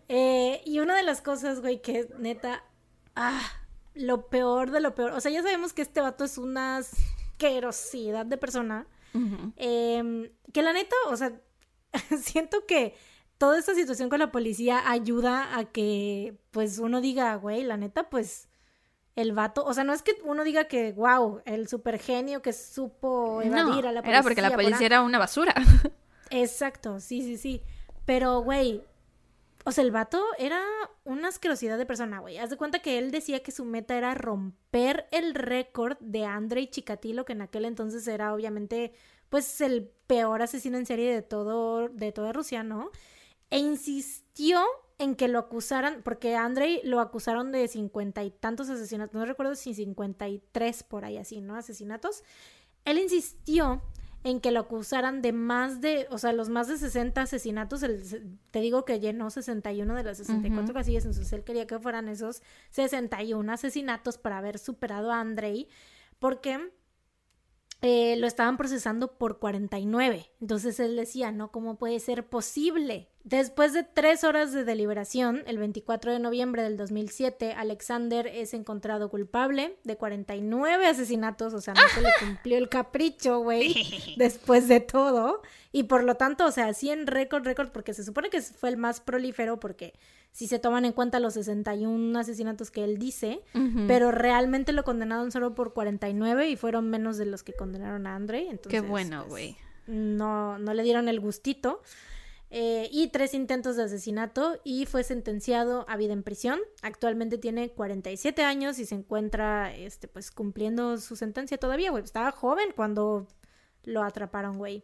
Eh, 0.08 0.62
y 0.66 0.80
una 0.80 0.96
de 0.96 1.04
las 1.04 1.22
cosas, 1.22 1.60
güey, 1.62 1.82
que 1.82 2.08
neta, 2.18 2.64
ah, 3.16 3.42
lo 3.94 4.28
peor 4.28 4.72
de 4.72 4.80
lo 4.80 4.96
peor. 4.96 5.12
O 5.12 5.22
sea, 5.22 5.32
ya 5.32 5.42
sabemos 5.42 5.74
que 5.74 5.82
este 5.82 6.02
vato 6.02 6.24
es 6.24 6.38
una 6.38 6.80
asquerosidad 7.38 8.26
de 8.26 8.38
persona. 8.38 8.88
Em, 9.56 10.30
que 10.54 10.62
la 10.62 10.74
neta, 10.74 10.96
o 11.10 11.16
sea, 11.18 11.32
siento 12.22 12.66
que 12.68 12.96
toda 13.40 13.58
esta 13.58 13.74
situación 13.74 14.10
con 14.10 14.20
la 14.20 14.32
policía 14.32 14.90
ayuda 14.90 15.58
a 15.58 15.66
que, 15.66 16.38
pues, 16.52 16.78
uno 16.78 17.02
diga, 17.02 17.36
güey, 17.36 17.64
la 17.64 17.78
neta, 17.78 18.10
pues, 18.10 18.48
el 19.16 19.32
vato, 19.34 19.64
o 19.66 19.74
sea, 19.74 19.84
no 19.84 19.94
es 19.94 20.04
que 20.04 20.16
uno 20.24 20.44
diga 20.44 20.66
que, 20.66 20.92
wow, 20.92 21.42
el 21.46 21.68
super 21.68 21.98
genio 21.98 22.44
que 22.44 22.54
supo 22.54 23.42
evadir 23.42 23.84
No, 23.84 23.90
a 23.90 23.92
la 23.92 24.02
policía. 24.02 24.12
era 24.12 24.22
porque 24.24 24.42
la 24.44 24.50
por 24.50 24.62
policía 24.62 24.86
era 24.86 25.02
una 25.02 25.18
basura. 25.18 25.56
Exacto, 26.30 27.00
sí, 27.00 27.22
sí, 27.24 27.38
sí. 27.38 27.64
Pero, 28.06 28.42
güey, 28.42 28.84
o 29.68 29.72
sea, 29.74 29.84
el 29.84 29.92
vato 29.92 30.24
era 30.38 30.64
una 31.04 31.28
asquerosidad 31.28 31.78
de 31.78 31.86
persona, 31.86 32.20
güey. 32.20 32.38
Haz 32.38 32.50
de 32.50 32.56
cuenta 32.56 32.80
que 32.80 32.98
él 32.98 33.12
decía 33.12 33.44
que 33.44 33.52
su 33.52 33.66
meta 33.66 33.98
era 33.98 34.14
romper 34.14 35.10
el 35.12 35.36
récord 35.36 35.98
de 36.00 36.24
Andrei 36.24 36.68
Chikatilo, 36.68 37.26
que 37.26 37.34
en 37.34 37.42
aquel 37.42 37.66
entonces 37.66 38.08
era 38.08 38.34
obviamente, 38.34 38.94
pues, 39.28 39.60
el 39.60 39.92
peor 40.08 40.42
asesino 40.42 40.78
en 40.78 40.86
serie 40.86 41.14
de 41.14 41.22
todo, 41.22 41.90
de 41.90 42.14
toda 42.14 42.32
Rusia, 42.32 42.64
¿no? 42.64 42.92
E 43.50 43.58
insistió 43.58 44.64
en 45.00 45.16
que 45.16 45.28
lo 45.28 45.38
acusaran, 45.38 46.02
porque 46.02 46.38
Andrei 46.38 46.80
lo 46.86 47.02
acusaron 47.02 47.52
de 47.52 47.68
cincuenta 47.68 48.24
y 48.24 48.32
tantos 48.32 48.70
asesinatos, 48.70 49.16
no 49.16 49.26
recuerdo 49.26 49.54
si 49.56 49.74
cincuenta 49.74 50.30
y 50.30 50.42
tres 50.54 50.82
por 50.84 51.04
ahí 51.04 51.18
así, 51.18 51.42
¿no? 51.42 51.58
Asesinatos. 51.58 52.24
Él 52.86 53.00
insistió 53.00 53.82
en 54.30 54.42
que 54.42 54.52
lo 54.52 54.60
acusaran 54.62 55.22
de 55.22 55.32
más 55.32 55.80
de, 55.82 56.08
o 56.10 56.18
sea, 56.18 56.34
los 56.34 56.50
más 56.50 56.68
de 56.68 56.78
60 56.78 57.22
asesinatos, 57.22 57.82
el- 57.84 58.38
te 58.52 58.60
digo 58.60 58.84
que 58.86 59.00
llenó 59.00 59.30
61 59.30 59.96
de 59.96 60.04
las 60.04 60.18
64 60.18 60.64
Ujú. 60.66 60.74
casillas, 60.74 61.06
entonces 61.06 61.32
él 61.34 61.44
quería 61.44 61.66
que 61.68 61.80
fueran 61.80 62.10
esos 62.10 62.42
61 62.72 63.50
asesinatos 63.54 64.18
para 64.18 64.38
haber 64.40 64.58
superado 64.60 65.12
a 65.12 65.20
Andrei, 65.20 65.68
porque 66.20 66.72
eh, 67.82 68.16
lo 68.18 68.26
estaban 68.26 68.58
procesando 68.58 69.18
por 69.18 69.38
49. 69.38 70.32
Entonces 70.42 70.80
él 70.80 70.96
decía, 70.96 71.32
no, 71.32 71.52
¿cómo 71.52 71.78
puede 71.78 72.00
ser 72.00 72.28
posible? 72.28 73.10
Después 73.24 73.74
de 73.74 73.84
tres 73.84 74.24
horas 74.24 74.54
de 74.54 74.64
deliberación, 74.64 75.44
el 75.48 75.58
24 75.58 76.14
de 76.14 76.20
noviembre 76.20 76.64
del 76.64 76.78
2007, 76.78 77.54
Alexander 77.54 78.26
es 78.26 78.54
encontrado 78.54 79.10
culpable 79.10 79.78
de 79.84 79.98
49 79.98 80.88
asesinatos, 80.88 81.54
o 81.54 81.60
sea, 81.60 81.74
no 81.74 81.82
se 81.94 82.02
le 82.02 82.10
cumplió 82.20 82.58
el 82.58 82.70
capricho, 82.70 83.40
güey, 83.40 83.76
después 84.18 84.68
de 84.68 84.80
todo. 84.80 85.42
Y 85.72 85.84
por 85.84 86.04
lo 86.04 86.16
tanto, 86.16 86.46
o 86.46 86.52
sea, 86.52 86.74
sí 86.74 86.90
en 86.90 87.06
récord, 87.06 87.44
récord, 87.44 87.70
porque 87.72 87.94
se 87.94 88.04
supone 88.04 88.30
que 88.30 88.42
fue 88.42 88.70
el 88.70 88.78
más 88.78 89.02
prolífero, 89.02 89.60
porque 89.60 89.94
si 90.38 90.46
se 90.46 90.60
toman 90.60 90.86
en 90.86 90.92
cuenta 90.94 91.20
los 91.20 91.34
61 91.34 92.20
asesinatos 92.20 92.70
que 92.70 92.84
él 92.84 93.00
dice, 93.00 93.42
pero 93.88 94.12
realmente 94.12 94.72
lo 94.72 94.84
condenaron 94.84 95.32
solo 95.32 95.56
por 95.56 95.74
49 95.74 96.48
y 96.48 96.56
fueron 96.56 96.92
menos 96.92 97.18
de 97.18 97.26
los 97.26 97.42
que 97.42 97.54
condenaron 97.54 98.06
a 98.06 98.14
Andre. 98.14 98.42
Entonces, 98.42 98.70
Qué 98.70 98.88
bueno, 98.88 99.22
pues, 99.22 99.30
güey. 99.30 99.58
no, 99.88 100.60
no 100.60 100.76
le 100.76 100.84
dieron 100.84 101.08
el 101.08 101.20
gustito. 101.20 101.82
Eh, 102.52 102.88
y 102.92 103.08
tres 103.08 103.34
intentos 103.34 103.78
de 103.78 103.86
asesinato 103.86 104.60
y 104.64 104.86
fue 104.86 105.04
sentenciado 105.04 105.88
a 105.90 105.98
vida 105.98 106.14
en 106.14 106.22
prisión. 106.22 106.60
Actualmente 106.84 107.40
tiene 107.40 107.72
47 107.72 108.44
años 108.44 108.78
y 108.78 108.86
se 108.86 108.94
encuentra 108.94 109.76
este, 109.76 110.08
pues 110.08 110.30
cumpliendo 110.30 111.00
su 111.00 111.16
sentencia 111.16 111.58
todavía, 111.58 111.90
güey. 111.90 112.04
Estaba 112.04 112.30
joven 112.32 112.74
cuando 112.76 113.26
lo 113.86 114.04
atraparon, 114.04 114.60
güey. 114.60 114.84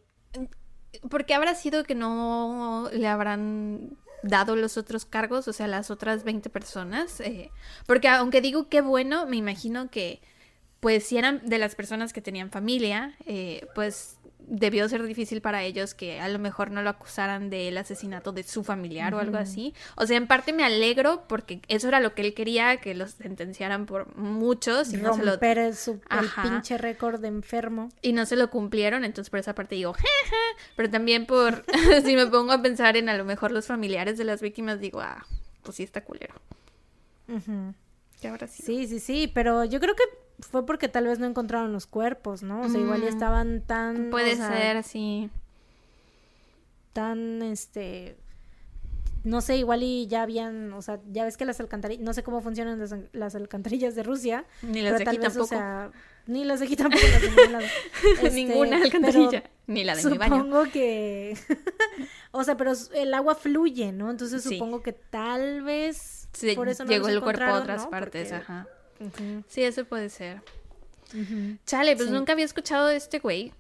¿Por 1.12 1.28
qué 1.28 1.36
habrá 1.36 1.54
sido 1.54 1.84
que 1.84 1.94
no 1.94 2.90
le 2.92 3.08
habrán 3.08 4.00
dado 4.24 4.56
los 4.56 4.78
otros 4.78 5.06
cargos, 5.06 5.48
o 5.48 5.54
sea, 5.54 5.68
las 5.68 5.92
otras 5.92 6.24
20 6.24 6.50
personas? 6.50 7.20
Eh, 7.20 7.52
porque 7.86 8.08
aunque 8.08 8.42
digo 8.42 8.70
qué 8.70 8.82
bueno, 8.82 9.26
me 9.28 9.38
imagino 9.38 9.90
que, 9.90 10.22
pues, 10.84 11.04
si 11.06 11.18
eran 11.18 11.42
de 11.44 11.58
las 11.58 11.74
personas 11.74 12.14
que 12.14 12.22
tenían 12.22 12.52
familia, 12.52 13.16
eh, 13.26 13.66
pues 13.74 14.18
debió 14.46 14.90
ser 14.90 15.02
difícil 15.04 15.40
para 15.42 15.64
ellos 15.64 15.94
que 15.94 16.20
a 16.20 16.28
lo 16.28 16.38
mejor 16.38 16.70
no 16.70 16.82
lo 16.84 16.90
acusaran 16.90 17.50
del 17.50 17.78
asesinato 17.78 18.34
de 18.34 18.44
su 18.44 18.66
familiar 18.66 19.14
o 19.16 19.20
algo 19.20 19.38
así. 19.38 19.74
O 19.96 20.06
sea, 20.06 20.18
en 20.18 20.28
parte 20.28 20.52
me 20.52 20.66
alegro 20.66 21.24
porque 21.30 21.62
eso 21.70 21.88
era 21.88 22.02
lo 22.02 22.14
que 22.14 22.24
él 22.24 22.34
quería, 22.34 22.76
que 22.78 22.94
los 22.94 23.12
sentenciaran 23.12 23.86
por 23.86 24.14
muchos 24.18 24.94
y 24.94 24.98
no 24.98 25.14
se 25.16 25.24
lo 25.24 25.32
Romper 25.32 25.74
su- 25.74 26.02
el 26.12 26.30
pinche 26.52 26.78
récord 26.78 27.22
de 27.22 27.30
enfermo. 27.30 27.88
y 28.02 28.12
no 28.12 28.26
se 28.26 28.36
lo 28.36 28.50
cumplieron, 28.50 29.06
entonces 29.06 29.30
por 29.30 29.40
esa 29.40 29.56
parte 29.56 29.76
digo, 29.76 29.94
jeje, 29.94 30.36
pero 30.76 30.90
también 30.90 31.26
por, 31.26 31.64
si 32.04 32.16
me 32.18 32.28
pongo 32.28 32.52
a 32.52 32.62
pensar 32.62 32.98
en 32.98 33.08
a 33.08 33.16
lo 33.16 33.24
mejor 33.24 33.52
los 33.54 33.66
familiares 33.68 34.18
de 34.18 34.26
las 34.26 34.42
víctimas, 34.42 34.82
digo, 34.82 35.00
ah, 35.00 35.26
pues 35.64 35.78
sí 35.78 35.84
está 35.84 36.04
culero. 36.04 36.36
Sí, 38.66 38.88
sí, 38.88 39.00
sí, 39.00 39.32
pero 39.34 39.64
yo 39.64 39.80
creo 39.80 39.96
que 39.96 40.04
fue 40.40 40.66
porque 40.66 40.88
tal 40.90 41.06
vez 41.08 41.20
no 41.20 41.26
encontraron 41.28 41.72
los 41.74 41.86
cuerpos, 41.88 42.44
¿no? 42.44 42.62
O 42.62 42.70
sea, 42.70 42.80
igual 42.80 43.02
ya 43.02 43.08
Mm, 43.12 43.14
estaban 43.14 43.62
tan... 43.62 44.10
Puede 44.10 44.34
o 44.34 44.36
sea, 44.38 44.52
ser 44.52 44.78
así. 44.78 45.30
Tan, 46.94 47.42
este... 47.42 48.18
No 49.24 49.40
sé, 49.40 49.56
igual 49.56 49.84
y 49.84 50.06
ya 50.08 50.22
habían, 50.22 50.74
o 50.74 50.82
sea, 50.82 51.00
ya 51.10 51.24
ves 51.24 51.38
que 51.38 51.46
las 51.46 51.58
alcantarillas, 51.62 52.04
no 52.04 52.12
sé 52.14 52.24
cómo 52.24 52.42
funcionan 52.42 52.78
las, 52.78 52.94
las 53.14 53.36
alcantarillas 53.36 53.96
de 53.96 54.04
Rusia, 54.04 54.44
Ni 54.62 54.82
las 54.82 54.98
de 54.98 55.04
aquí 55.08 55.18
vez, 55.18 55.28
tampoco. 55.28 55.46
o 55.46 55.48
sea, 55.48 55.92
ni 56.28 56.44
las 56.44 56.60
de 56.60 56.66
aquí 56.66 56.76
tampoco, 56.76 57.02
las. 57.50 57.64
Este, 58.22 58.32
Ninguna 58.32 58.82
alcantarilla. 58.84 59.44
Ni 59.66 59.86
la 59.86 59.96
de 59.96 60.04
mi 60.04 60.18
baño. 60.18 60.36
Supongo 60.36 60.64
que, 60.66 61.38
o 62.32 62.44
sea, 62.44 62.58
pero 62.58 62.74
el 62.96 63.14
agua 63.14 63.36
fluye, 63.36 63.94
¿no? 63.94 64.12
Entonces 64.12 64.44
Sí. 64.44 64.58
supongo 64.58 64.82
que 64.84 64.92
tal 64.92 65.62
vez 65.64 66.28
Se 66.34 66.54
por 66.54 66.68
eso 66.68 66.84
no 66.84 66.92
llegó 66.92 67.08
el 67.08 67.22
cuerpo 67.22 67.44
a 67.46 67.60
otras 67.62 67.86
¿no? 67.86 67.90
partes, 67.92 68.24
Porque- 68.28 68.36
ajá. 68.44 68.68
Sí, 69.48 69.64
eso 69.64 69.86
puede 69.86 70.10
ser. 70.10 70.42
Chale, 71.66 71.96
pues 71.96 72.08
Sí. 72.10 72.14
nunca 72.14 72.34
había 72.34 72.46
escuchado 72.46 72.88
de 72.88 72.96
este 72.96 73.20
güey. 73.20 73.54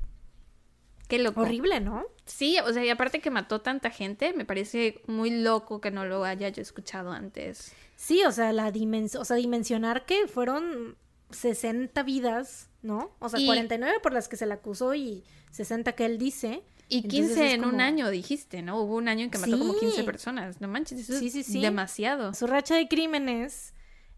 Qué 1.07 1.19
loco. 1.19 1.41
Horrible, 1.41 1.79
¿no? 1.81 2.05
Sí, 2.25 2.57
o 2.65 2.71
sea, 2.73 2.83
y 2.83 2.89
aparte 2.89 3.19
que 3.19 3.29
mató 3.29 3.61
tanta 3.61 3.89
gente, 3.91 4.33
me 4.33 4.45
parece 4.45 5.01
muy 5.07 5.29
loco 5.29 5.81
que 5.81 5.91
no 5.91 6.05
lo 6.05 6.23
haya 6.23 6.49
yo 6.49 6.61
escuchado 6.61 7.11
antes. 7.11 7.73
Sí, 7.95 8.23
o 8.25 8.31
sea, 8.31 8.51
la 8.53 8.71
dimensión, 8.71 9.21
o 9.21 9.25
sea, 9.25 9.35
dimensionar 9.35 10.05
que 10.05 10.27
fueron 10.27 10.95
60 11.29 12.01
vidas, 12.03 12.69
¿no? 12.81 13.11
O 13.19 13.29
sea, 13.29 13.39
Y- 13.39 13.45
49 13.45 13.99
por 14.01 14.13
las 14.13 14.27
que 14.27 14.37
se 14.37 14.45
le 14.45 14.53
acusó 14.53 14.95
y 14.95 15.23
60 15.51 15.91
que 15.91 16.05
él 16.05 16.17
dice. 16.17 16.63
Y 16.89 16.97
Entonces 16.97 17.19
15 17.27 17.47
es 17.47 17.53
en 17.53 17.65
un 17.65 17.81
año, 17.81 18.09
dijiste, 18.09 18.61
¿no? 18.61 18.79
Hubo 18.81 18.95
un 18.95 19.07
año 19.07 19.23
en 19.23 19.29
que 19.31 19.37
mató 19.37 19.57
como 19.57 19.75
15 19.77 19.97
Sí. 19.97 20.03
personas. 20.03 20.61
No 20.61 20.67
manches, 20.67 20.99
eso 20.99 21.17
Sí, 21.19 21.27
es 21.27 21.33
sí, 21.33 21.43
sí. 21.43 21.61
demasiado. 21.61 22.33
Su 22.33 22.45
racha 22.47 22.75
de 22.75 22.87
crímenes 22.87 23.73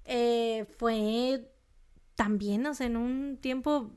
eh, 0.06 0.66
fue 0.78 1.52
también, 2.16 2.66
o 2.66 2.74
sea, 2.74 2.88
en 2.88 2.98
un 2.98 3.38
tiempo 3.38 3.92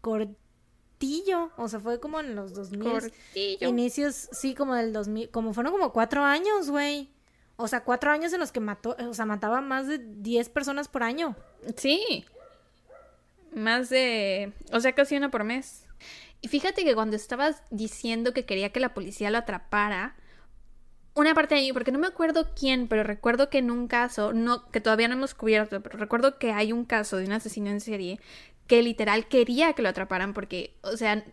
cortillo, 0.00 1.50
o 1.56 1.68
sea, 1.68 1.80
fue 1.80 2.00
como 2.00 2.20
en 2.20 2.34
los 2.34 2.54
2000. 2.54 2.82
Cortillo. 2.82 3.68
Inicios, 3.68 4.28
sí, 4.32 4.54
como 4.54 4.74
del 4.74 4.92
2000, 4.92 5.30
como 5.30 5.54
fueron 5.54 5.72
como 5.72 5.92
cuatro 5.92 6.22
años, 6.24 6.70
güey. 6.70 7.10
O 7.56 7.68
sea, 7.68 7.84
cuatro 7.84 8.10
años 8.10 8.32
en 8.32 8.40
los 8.40 8.50
que 8.50 8.60
mató, 8.60 8.96
o 8.98 9.14
sea, 9.14 9.26
mataba 9.26 9.60
más 9.60 9.86
de 9.86 9.98
10 9.98 10.48
personas 10.48 10.88
por 10.88 11.04
año. 11.04 11.36
Sí. 11.76 12.24
Más 13.54 13.88
de, 13.88 14.52
o 14.72 14.80
sea, 14.80 14.92
casi 14.92 15.16
una 15.16 15.30
por 15.30 15.44
mes. 15.44 15.86
Y 16.40 16.48
fíjate 16.48 16.84
que 16.84 16.94
cuando 16.94 17.16
estabas 17.16 17.62
diciendo 17.70 18.34
que 18.34 18.44
quería 18.44 18.70
que 18.70 18.80
la 18.80 18.92
policía 18.92 19.30
lo 19.30 19.38
atrapara, 19.38 20.16
una 21.14 21.34
parte 21.34 21.54
de 21.54 21.60
mí, 21.62 21.72
porque 21.72 21.92
no 21.92 21.98
me 21.98 22.06
acuerdo 22.06 22.48
quién, 22.58 22.88
pero 22.88 23.04
recuerdo 23.04 23.48
que 23.48 23.58
en 23.58 23.70
un 23.70 23.86
caso, 23.86 24.32
no, 24.32 24.68
que 24.70 24.80
todavía 24.80 25.08
no 25.08 25.14
hemos 25.14 25.34
cubierto, 25.34 25.80
pero 25.80 25.98
recuerdo 25.98 26.38
que 26.38 26.52
hay 26.52 26.72
un 26.72 26.84
caso 26.84 27.16
de 27.16 27.26
un 27.26 27.32
asesino 27.32 27.70
en 27.70 27.80
serie 27.80 28.20
que 28.66 28.82
literal 28.82 29.28
quería 29.28 29.74
que 29.74 29.82
lo 29.82 29.88
atraparan 29.88 30.34
porque, 30.34 30.74
o 30.82 30.96
sea, 30.96 31.24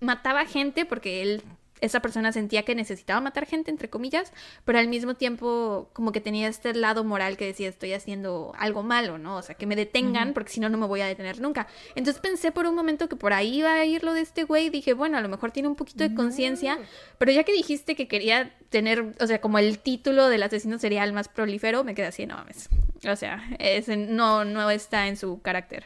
mataba 0.00 0.44
gente 0.46 0.84
porque 0.84 1.22
él 1.22 1.42
esa 1.80 2.00
persona 2.00 2.32
sentía 2.32 2.64
que 2.64 2.74
necesitaba 2.74 3.20
matar 3.20 3.46
gente, 3.46 3.70
entre 3.70 3.90
comillas, 3.90 4.32
pero 4.64 4.78
al 4.78 4.88
mismo 4.88 5.14
tiempo 5.14 5.90
como 5.92 6.12
que 6.12 6.20
tenía 6.20 6.48
este 6.48 6.74
lado 6.74 7.04
moral 7.04 7.36
que 7.36 7.46
decía 7.46 7.68
estoy 7.68 7.92
haciendo 7.92 8.52
algo 8.58 8.82
malo, 8.82 9.18
¿no? 9.18 9.36
O 9.36 9.42
sea, 9.42 9.54
que 9.54 9.66
me 9.66 9.76
detengan 9.76 10.32
porque 10.32 10.52
si 10.52 10.60
no, 10.60 10.68
no 10.68 10.78
me 10.78 10.86
voy 10.86 11.00
a 11.00 11.06
detener 11.06 11.40
nunca. 11.40 11.66
Entonces 11.94 12.20
pensé 12.20 12.52
por 12.52 12.66
un 12.66 12.74
momento 12.74 13.08
que 13.08 13.16
por 13.16 13.32
ahí 13.32 13.58
iba 13.58 13.72
a 13.72 13.84
ir 13.84 14.04
lo 14.04 14.14
de 14.14 14.20
este 14.20 14.44
güey 14.44 14.66
y 14.66 14.70
dije, 14.70 14.92
bueno, 14.94 15.18
a 15.18 15.20
lo 15.20 15.28
mejor 15.28 15.50
tiene 15.50 15.68
un 15.68 15.76
poquito 15.76 16.04
de 16.04 16.14
conciencia, 16.14 16.78
pero 17.18 17.32
ya 17.32 17.44
que 17.44 17.52
dijiste 17.52 17.94
que 17.94 18.08
quería 18.08 18.54
tener, 18.68 19.14
o 19.20 19.26
sea, 19.26 19.40
como 19.40 19.58
el 19.58 19.78
título 19.78 20.28
del 20.28 20.42
asesino 20.42 20.78
serial 20.78 21.12
más 21.12 21.28
prolífero, 21.28 21.84
me 21.84 21.94
quedé 21.94 22.06
así, 22.06 22.26
no 22.26 22.36
mames. 22.36 22.68
O 23.08 23.16
sea, 23.16 23.42
ese 23.58 23.96
no, 23.96 24.44
no 24.44 24.70
está 24.70 25.08
en 25.08 25.16
su 25.16 25.40
carácter. 25.40 25.84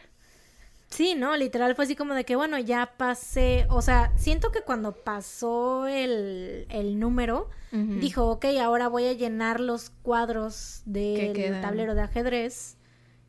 Sí, 0.94 1.16
no, 1.16 1.36
literal 1.36 1.74
fue 1.74 1.86
así 1.86 1.96
como 1.96 2.14
de 2.14 2.24
que, 2.24 2.36
bueno, 2.36 2.56
ya 2.56 2.94
pasé, 2.96 3.66
o 3.68 3.82
sea, 3.82 4.12
siento 4.16 4.52
que 4.52 4.60
cuando 4.60 4.92
pasó 4.92 5.88
el, 5.88 6.66
el 6.70 7.00
número, 7.00 7.50
dijo, 7.72 8.30
ok, 8.30 8.44
ahora 8.62 8.86
voy 8.86 9.06
a 9.06 9.12
llenar 9.12 9.58
los 9.58 9.90
cuadros 9.90 10.82
del 10.84 11.60
tablero 11.60 11.96
de 11.96 12.02
ajedrez 12.02 12.76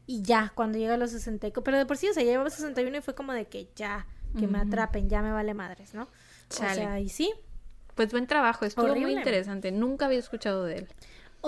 y 0.06 0.22
ya, 0.22 0.52
cuando 0.54 0.78
llega 0.78 0.94
a 0.94 0.98
los 0.98 1.10
64, 1.10 1.64
pero 1.64 1.80
de 1.80 1.88
por 1.88 1.98
sí, 1.98 2.08
o 2.08 2.14
sea, 2.14 2.22
ya 2.22 2.34
llevaba 2.34 2.52
61 2.52 2.98
y 2.98 3.02
fue 3.02 3.16
como 3.16 3.34
de 3.34 3.46
que 3.46 3.72
ya, 3.76 4.06
que 4.38 4.46
me 4.46 4.60
atrapen, 4.60 5.10
ya 5.10 5.24
me 5.24 5.32
vale 5.32 5.56
madres, 5.56 5.96
¿no? 5.96 6.04
O 6.04 6.54
sea, 6.54 7.00
y 7.00 7.10
sí. 7.10 7.34
Pues 7.96 8.12
buen 8.12 8.28
trabajo, 8.28 8.66
estuvo 8.66 8.96
muy 8.96 9.14
interesante, 9.14 9.72
nunca 9.72 10.06
había 10.06 10.20
escuchado 10.20 10.66
de 10.66 10.78
él. 10.80 10.88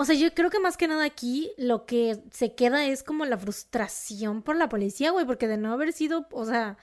O 0.00 0.04
sea, 0.04 0.14
yo 0.14 0.32
creo 0.32 0.48
que 0.48 0.60
más 0.60 0.76
que 0.76 0.86
nada 0.86 1.04
aquí 1.04 1.50
lo 1.58 1.84
que 1.84 2.22
se 2.30 2.54
queda 2.54 2.86
es 2.86 3.02
como 3.02 3.24
la 3.24 3.36
frustración 3.36 4.42
por 4.42 4.54
la 4.54 4.68
policía, 4.68 5.10
güey, 5.10 5.26
porque 5.26 5.48
de 5.48 5.56
no 5.56 5.72
haber 5.72 5.92
sido, 5.92 6.28
o 6.30 6.44
sea, 6.44 6.76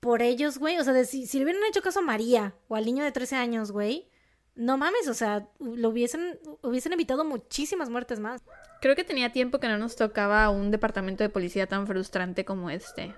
por 0.00 0.20
ellos, 0.20 0.58
güey, 0.58 0.76
o 0.76 0.82
sea, 0.82 0.92
de 0.92 1.04
si, 1.04 1.28
si, 1.28 1.38
le 1.38 1.44
hubieran 1.44 1.62
hecho 1.68 1.80
caso 1.80 2.00
a 2.00 2.02
María 2.02 2.56
o 2.66 2.74
al 2.74 2.86
niño 2.86 3.04
de 3.04 3.12
13 3.12 3.36
años, 3.36 3.70
güey, 3.70 4.08
no 4.56 4.76
mames, 4.78 5.06
o 5.06 5.14
sea, 5.14 5.46
lo 5.60 5.90
hubiesen, 5.90 6.40
hubiesen 6.62 6.92
evitado 6.92 7.24
muchísimas 7.24 7.88
muertes 7.88 8.18
más. 8.18 8.42
Creo 8.80 8.96
que 8.96 9.04
tenía 9.04 9.30
tiempo 9.30 9.60
que 9.60 9.68
no 9.68 9.78
nos 9.78 9.94
tocaba 9.94 10.50
un 10.50 10.72
departamento 10.72 11.22
de 11.22 11.30
policía 11.30 11.68
tan 11.68 11.86
frustrante 11.86 12.44
como 12.44 12.68
este. 12.68 13.14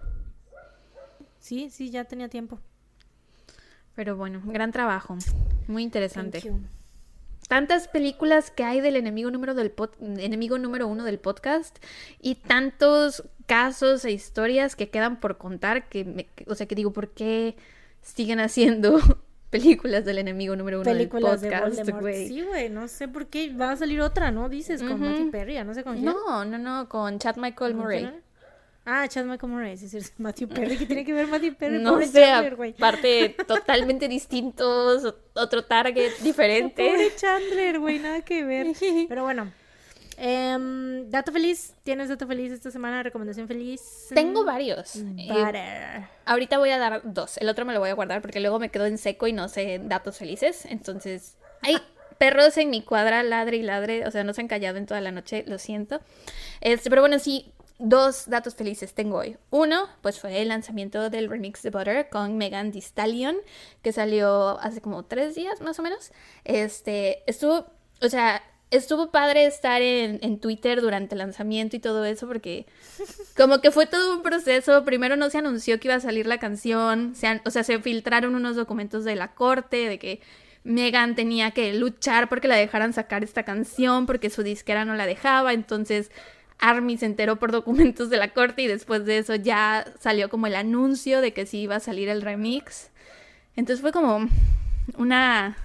Sí, 1.39 1.71
sí, 1.71 1.89
ya 1.89 2.05
tenía 2.05 2.29
tiempo. 2.29 2.61
Pero 3.95 4.15
bueno, 4.15 4.43
gran 4.45 4.73
trabajo. 4.73 5.17
Muy 5.69 5.85
interesante 5.85 6.43
tantas 7.53 7.87
películas 7.87 8.51
que 8.51 8.65
hay 8.65 8.81
del 8.81 8.97
enemigo 8.97 9.31
número 9.31 9.53
del 9.53 9.75
enemigo 10.01 10.57
número 10.57 10.89
uno 10.89 11.05
del 11.05 11.19
podcast 11.19 11.85
y 12.19 12.37
tantos 12.37 13.25
casos 13.45 14.07
e 14.07 14.11
historias 14.11 14.75
que 14.75 14.89
quedan 14.89 15.21
por 15.21 15.37
contar 15.37 15.87
que, 15.91 16.31
o 16.47 16.55
sea 16.55 16.67
que 16.67 16.75
digo 16.75 16.95
por 16.95 17.11
qué 17.11 17.55
siguen 18.01 18.41
haciendo 18.41 18.99
películas 19.51 20.07
del 20.07 20.17
enemigo 20.17 20.57
número 20.57 20.81
uno 20.81 20.95
del 20.95 21.11
podcast 21.11 21.45
güey 22.01 22.27
sí 22.27 22.41
güey 22.41 22.71
no 22.71 22.89
sé 22.89 23.07
por 23.07 23.27
qué 23.27 23.53
va 23.53 23.73
a 23.73 23.77
salir 23.77 24.01
otra 24.01 24.31
no 24.31 24.49
dices 24.49 24.83
con 24.83 24.99
Matthew 24.99 25.31
Perry 25.31 25.63
no 25.63 25.75
sé 25.75 25.85
con 25.85 25.97
quién. 25.97 26.07
no 26.07 26.47
no 26.47 26.57
no 26.57 26.89
con 26.89 27.19
Chad 27.19 27.37
Michael 27.37 27.75
Murray 27.75 28.11
Ah, 28.85 29.07
Chad 29.07 29.25
Michael 29.25 29.53
Murray, 29.53 29.73
es 29.73 29.81
decir, 29.83 30.03
Matthew 30.19 30.49
Perry, 30.49 30.77
¿qué 30.77 30.87
tiene 30.87 31.05
que 31.05 31.13
ver 31.13 31.29
Matthew 31.29 31.55
Perry? 31.55 31.79
No 31.79 32.01
sé, 32.03 32.75
parte 32.79 33.37
totalmente 33.47 34.09
distintos, 34.09 35.15
otro 35.35 35.65
target 35.65 36.13
diferente. 36.23 36.89
Pobre 36.89 37.15
Chandler, 37.15 37.79
güey, 37.79 38.01
nada 38.01 38.23
que 38.23 38.45
ver. 38.45 38.67
Pero 39.09 39.23
bueno, 39.23 39.53
eh, 40.17 41.05
dato 41.07 41.31
feliz, 41.31 41.75
¿tienes 41.85 42.09
dato 42.09 42.27
feliz 42.27 42.51
esta 42.51 42.73
semana? 42.73 43.05
¿Recomendación 43.05 43.47
feliz? 43.47 44.09
Tengo 44.13 44.45
varios. 44.45 44.97
Eh, 44.97 46.07
ahorita 46.25 46.59
voy 46.59 46.71
a 46.71 46.79
dar 46.79 47.03
dos, 47.05 47.39
el 47.39 47.49
otro 47.49 47.65
me 47.65 47.75
lo 47.75 47.79
voy 47.79 47.91
a 47.91 47.95
guardar 47.95 48.21
porque 48.21 48.41
luego 48.41 48.59
me 48.59 48.71
quedo 48.71 48.87
en 48.87 48.99
seco 48.99 49.29
y 49.29 49.33
no 49.33 49.49
sé 49.49 49.81
datos 49.85 50.19
felices, 50.19 50.67
entonces... 50.67 51.37
Hay 51.65 51.77
perros 52.19 52.57
en 52.57 52.71
mi 52.71 52.83
cuadra, 52.83 53.23
ladre 53.23 53.59
y 53.59 53.63
ladre, 53.63 54.05
o 54.05 54.11
sea, 54.11 54.25
no 54.25 54.35
se 54.35 54.41
han 54.41 54.49
callado 54.49 54.79
en 54.79 54.87
toda 54.87 55.01
la 55.01 55.13
noche, 55.13 55.45
lo 55.47 55.59
siento. 55.59 56.01
Este, 56.61 56.91
pero 56.91 57.03
bueno, 57.03 57.21
sí, 57.21 57.53
dos 57.83 58.29
datos 58.29 58.55
felices 58.55 58.95
tengo 58.95 59.19
hoy. 59.19 59.37
Uno, 59.51 59.89
pues 60.01 60.21
fue 60.21 60.41
el 60.41 60.49
lanzamiento 60.49 61.11
del 61.11 61.29
remix 61.29 61.63
de 61.63 61.71
Butter 61.71 62.09
con 62.09 62.39
Megan 62.39 62.71
Thee 62.71 62.81
Stallion, 62.81 63.37
que 63.83 63.93
salió 63.93 64.59
hace 64.61 64.81
como 64.81 65.05
tres 65.05 65.35
días 65.35 65.61
más 65.61 65.79
o 65.79 65.83
menos. 65.83 66.13
Este, 66.45 67.25
estuvo, 67.27 67.67
o 68.01 68.09
sea, 68.09 68.41
estuvo 68.71 69.11
padre 69.11 69.47
estar 69.47 69.83
en, 69.83 70.39
Twitter 70.39 70.81
durante 70.81 71.17
el 71.17 71.19
lanzamiento 71.19 71.75
y 71.75 71.81
todo 71.81 72.05
eso, 72.05 72.29
porque 72.29 72.67
como 73.37 73.61
que 73.61 73.73
fue 73.73 73.87
todo 73.87 74.15
un 74.15 74.23
proceso. 74.23 74.85
Primero 74.85 75.17
no 75.17 75.29
se 75.29 75.39
anunció 75.39 75.81
que 75.81 75.89
iba 75.89 75.97
a 75.97 76.01
salir 76.01 76.27
la 76.27 76.39
canción, 76.39 77.15
o 77.45 77.51
sea, 77.51 77.65
se 77.65 77.81
filtraron 77.81 78.37
unos 78.37 78.55
documentos 78.55 79.05
de 79.05 79.17
la 79.17 79.35
corte, 79.35 79.89
de 79.89 79.99
que 79.99 80.21
Megan 80.63 81.17
tenía 81.17 81.51
que 81.51 81.75
luchar 81.75 82.29
porque 82.29 82.47
la 82.47 82.55
dejaran 82.55 82.93
sacar 82.93 83.25
esta 83.25 83.43
canción, 83.43 84.07
porque 84.07 84.31
su 84.31 84.45
disquera 84.45 84.85
no 84.85 84.95
la 84.95 85.07
dejaba, 85.07 85.53
entonces 85.53 86.13
Army 86.63 86.97
se 86.97 87.07
enteró 87.07 87.37
por 87.37 87.51
documentos 87.51 88.09
de 88.09 88.17
la 88.17 88.33
corte 88.33 88.63
y 88.63 88.69
después 88.69 89.05
de 89.05 89.19
eso 89.19 89.35
ya 89.35 89.85
salió 89.99 90.31
como 90.31 90.47
el 90.47 90.55
anuncio 90.55 91.21
de 91.21 91.33
que 91.33 91.45
sí 91.45 91.59
iba 91.59 91.77
a 91.77 91.81
salir 91.81 92.09
el 92.09 92.23
remix. 92.23 92.91
Entonces 93.57 93.83
fue 93.83 93.93
como 93.93 94.29
una, 94.97 95.59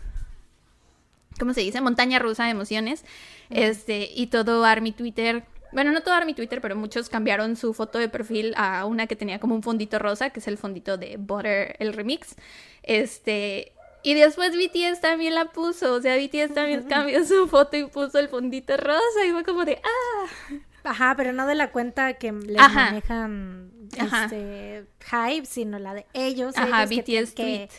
¿cómo 1.40 1.54
se 1.54 1.62
dice? 1.62 1.80
Montaña 1.82 2.18
rusa 2.18 2.46
de 2.46 2.50
emociones. 2.50 3.06
Este, 3.52 4.10
y 4.14 4.28
todo 4.28 4.66
Army 4.66 4.92
Twitter, 4.92 5.46
bueno, 5.72 5.92
no 5.92 6.02
todo 6.02 6.16
Army 6.16 6.34
Twitter, 6.34 6.62
pero 6.62 6.76
muchos 6.76 7.10
cambiaron 7.10 7.56
su 7.56 7.76
foto 7.76 8.00
de 8.00 8.10
perfil 8.10 8.54
a 8.58 8.86
una 8.86 9.06
que 9.06 9.16
tenía 9.16 9.40
como 9.40 9.54
un 9.54 9.62
fondito 9.62 10.00
rosa, 10.00 10.32
que 10.32 10.40
es 10.40 10.48
el 10.48 10.58
fondito 10.58 10.98
de 10.98 11.18
Butter, 11.18 11.76
el 11.78 11.94
remix. 11.94 12.36
Este, 12.82 13.72
y 14.02 14.16
después 14.16 14.52
BTS 14.56 15.00
también 15.02 15.36
la 15.36 15.46
puso, 15.46 15.94
o 15.94 16.02
sea, 16.02 16.18
BTS 16.18 16.56
también 16.56 16.84
cambió 16.90 17.24
su 17.24 17.48
foto 17.48 17.78
y 17.78 17.86
puso 17.86 18.18
el 18.18 18.30
fondito 18.30 18.76
rosa 18.78 19.26
y 19.28 19.32
fue 19.32 19.44
como 19.44 19.64
de, 19.64 19.80
ah. 19.84 20.56
Ajá, 20.84 21.16
pero 21.18 21.34
no 21.34 21.48
de 21.48 21.56
la 21.56 21.72
cuenta 21.72 22.14
que 22.14 22.32
les 22.32 22.74
manejan 22.74 23.72
este 23.92 24.86
Hype, 25.10 25.46
sino 25.46 25.80
la 25.80 25.94
de 25.94 26.06
ellos. 26.14 26.56
Ajá, 26.58 26.86
BTS 26.86 27.34
que, 27.34 27.70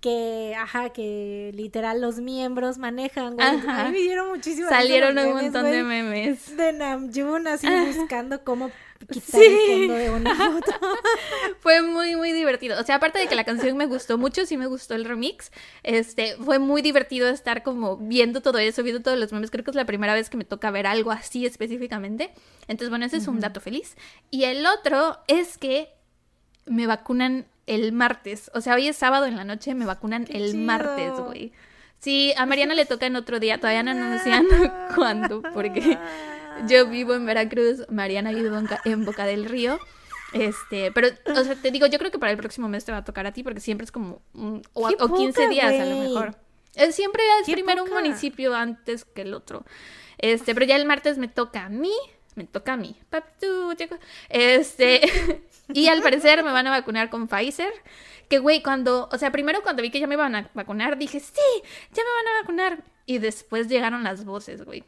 que, 0.00 0.54
ajá, 0.58 0.90
que 0.90 1.50
literal 1.54 2.00
los 2.00 2.20
miembros 2.20 2.78
manejan, 2.78 3.34
güey. 3.34 3.46
A 3.46 3.84
mí 3.84 3.92
me 3.92 3.98
dieron 3.98 4.28
muchísimo 4.28 4.68
Salieron 4.68 5.18
un 5.18 5.32
montón 5.32 5.64
de 5.64 5.82
memes. 5.82 6.56
De 6.56 6.72
Namjoon 6.72 7.46
así 7.48 7.68
buscando 7.96 8.44
cómo 8.44 8.70
quitar 9.06 9.42
el 9.42 9.58
fondo 9.66 9.94
de 9.94 10.10
una 10.10 10.34
foto. 10.34 10.72
fue 11.60 11.82
muy, 11.82 12.16
muy 12.16 12.32
divertido. 12.32 12.80
O 12.80 12.84
sea, 12.84 12.96
aparte 12.96 13.18
de 13.18 13.26
que 13.26 13.34
la 13.34 13.44
canción 13.44 13.76
me 13.76 13.86
gustó 13.86 14.18
mucho, 14.18 14.46
sí 14.46 14.56
me 14.56 14.66
gustó 14.66 14.94
el 14.94 15.04
remix. 15.04 15.50
Este, 15.82 16.36
fue 16.36 16.58
muy 16.58 16.82
divertido 16.82 17.28
estar 17.28 17.62
como 17.62 17.96
viendo 17.96 18.40
todo 18.40 18.58
eso, 18.58 18.82
viendo 18.82 19.02
todos 19.02 19.18
los 19.18 19.32
memes. 19.32 19.50
Creo 19.50 19.64
que 19.64 19.70
es 19.70 19.76
la 19.76 19.86
primera 19.86 20.14
vez 20.14 20.30
que 20.30 20.36
me 20.36 20.44
toca 20.44 20.70
ver 20.70 20.86
algo 20.86 21.10
así 21.10 21.46
específicamente. 21.46 22.32
Entonces, 22.68 22.90
bueno, 22.90 23.04
ese 23.06 23.18
es 23.18 23.28
un 23.28 23.40
dato 23.40 23.60
feliz. 23.60 23.96
Y 24.30 24.44
el 24.44 24.66
otro 24.66 25.18
es 25.28 25.58
que 25.58 25.90
me 26.66 26.86
vacunan 26.86 27.46
el 27.66 27.92
martes. 27.92 28.50
O 28.54 28.60
sea, 28.60 28.74
hoy 28.74 28.88
es 28.88 28.96
sábado 28.96 29.26
en 29.26 29.36
la 29.36 29.44
noche, 29.44 29.74
me 29.74 29.86
vacunan 29.86 30.26
el 30.30 30.56
martes, 30.56 31.12
güey. 31.18 31.52
Sí, 31.98 32.32
a 32.36 32.46
Mariana 32.46 32.74
le 32.74 32.86
toca 32.86 33.06
en 33.06 33.16
otro 33.16 33.40
día, 33.40 33.58
todavía 33.58 33.82
no 33.82 33.90
anuncian 33.92 34.46
cuándo, 34.94 35.42
porque 35.54 35.98
yo 36.68 36.86
vivo 36.86 37.14
en 37.14 37.26
Veracruz, 37.26 37.86
Mariana 37.90 38.32
vive 38.32 38.50
en 38.84 39.04
Boca 39.04 39.24
del 39.26 39.44
Río. 39.44 39.78
Este, 40.32 40.90
pero, 40.92 41.08
o 41.26 41.44
sea, 41.44 41.54
te 41.54 41.70
digo, 41.70 41.86
yo 41.86 41.98
creo 41.98 42.10
que 42.10 42.18
para 42.18 42.32
el 42.32 42.38
próximo 42.38 42.68
mes 42.68 42.84
te 42.84 42.92
va 42.92 42.98
a 42.98 43.04
tocar 43.04 43.26
a 43.26 43.32
ti 43.32 43.42
porque 43.42 43.60
siempre 43.60 43.84
es 43.84 43.92
como, 43.92 44.20
o, 44.72 45.14
15 45.16 45.48
días 45.48 45.80
a 45.80 45.84
lo 45.84 45.98
mejor. 45.98 46.36
siempre 46.90 47.22
es 47.40 47.50
primero 47.50 47.84
un 47.84 47.90
municipio 47.90 48.54
antes 48.54 49.04
que 49.04 49.22
el 49.22 49.34
otro. 49.34 49.64
Este, 50.18 50.54
pero 50.54 50.66
ya 50.66 50.76
el 50.76 50.86
martes 50.86 51.18
me 51.18 51.28
toca 51.28 51.66
a 51.66 51.68
mí, 51.68 51.92
me 52.34 52.44
toca 52.44 52.74
a 52.74 52.76
mí. 52.76 52.96
Este, 54.28 55.00
y 55.72 55.88
al 55.88 56.02
parecer 56.02 56.42
me 56.42 56.52
van 56.52 56.66
a 56.66 56.70
vacunar 56.70 57.10
con 57.10 57.28
Pfizer. 57.28 57.72
Que, 58.28 58.40
güey, 58.40 58.60
cuando, 58.60 59.08
o 59.12 59.18
sea, 59.18 59.30
primero 59.30 59.62
cuando 59.62 59.82
vi 59.82 59.90
que 59.90 60.00
ya 60.00 60.08
me 60.08 60.16
iban 60.16 60.34
a 60.34 60.50
vacunar, 60.52 60.98
dije, 60.98 61.20
sí, 61.20 61.62
ya 61.92 62.02
me 62.02 62.10
van 62.10 62.26
a 62.26 62.40
vacunar. 62.40 62.84
Y 63.06 63.18
después 63.18 63.68
llegaron 63.68 64.02
las 64.02 64.24
voces, 64.24 64.64
güey 64.64 64.82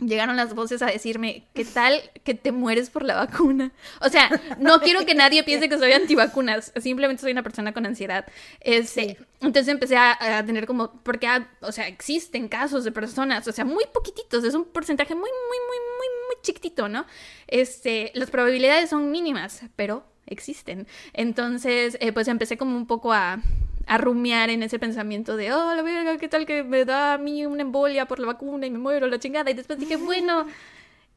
llegaron 0.00 0.36
las 0.36 0.54
voces 0.54 0.82
a 0.82 0.86
decirme, 0.86 1.44
¿qué 1.54 1.64
tal 1.64 2.00
que 2.22 2.34
te 2.34 2.52
mueres 2.52 2.90
por 2.90 3.02
la 3.02 3.14
vacuna? 3.14 3.72
O 4.00 4.08
sea, 4.08 4.28
no 4.58 4.80
quiero 4.80 5.06
que 5.06 5.14
nadie 5.14 5.42
piense 5.42 5.68
que 5.68 5.78
soy 5.78 5.92
antivacunas, 5.92 6.72
simplemente 6.76 7.22
soy 7.22 7.32
una 7.32 7.42
persona 7.42 7.72
con 7.72 7.86
ansiedad. 7.86 8.26
Este, 8.60 9.16
Entonces 9.40 9.68
empecé 9.68 9.96
a, 9.96 10.44
tener 10.44 10.66
como, 10.66 10.92
porque, 11.02 11.26
ah, 11.26 11.48
o 11.60 11.72
sea, 11.72 11.88
existen 11.88 12.48
casos 12.48 12.84
de 12.84 12.92
personas, 12.92 13.46
o 13.48 13.52
sea, 13.52 13.64
muy 13.64 13.84
poquititos, 13.92 14.44
es 14.44 14.54
un 14.54 14.64
porcentaje 14.64 15.14
muy, 15.14 15.30
muy, 15.30 15.58
muy, 15.68 15.78
muy, 15.78 16.08
muy 16.26 16.42
chiquitito, 16.42 16.88
¿no? 16.88 17.06
Este, 17.46 18.12
las 18.14 18.30
probabilidades 18.30 18.90
son 18.90 19.10
mínimas, 19.10 19.62
pero 19.76 20.04
existen. 20.26 20.86
Entonces, 21.12 21.96
eh, 22.00 22.12
pues 22.12 22.28
empecé 22.28 22.56
como 22.58 22.76
un 22.76 22.86
poco 22.86 23.12
a 23.12 23.40
a 23.86 23.98
rumiar 23.98 24.50
en 24.50 24.62
ese 24.62 24.78
pensamiento 24.78 25.36
de, 25.36 25.52
oh, 25.52 25.74
la 25.74 25.82
verga, 25.82 26.18
¿qué 26.18 26.28
tal 26.28 26.44
que 26.44 26.64
me 26.64 26.84
da 26.84 27.14
a 27.14 27.18
mí 27.18 27.46
una 27.46 27.62
embolia 27.62 28.06
por 28.06 28.18
la 28.18 28.26
vacuna 28.26 28.66
y 28.66 28.70
me 28.70 28.78
muero 28.78 29.06
la 29.06 29.18
chingada? 29.18 29.50
Y 29.50 29.54
después 29.54 29.78
dije, 29.78 29.96
bueno, 29.96 30.46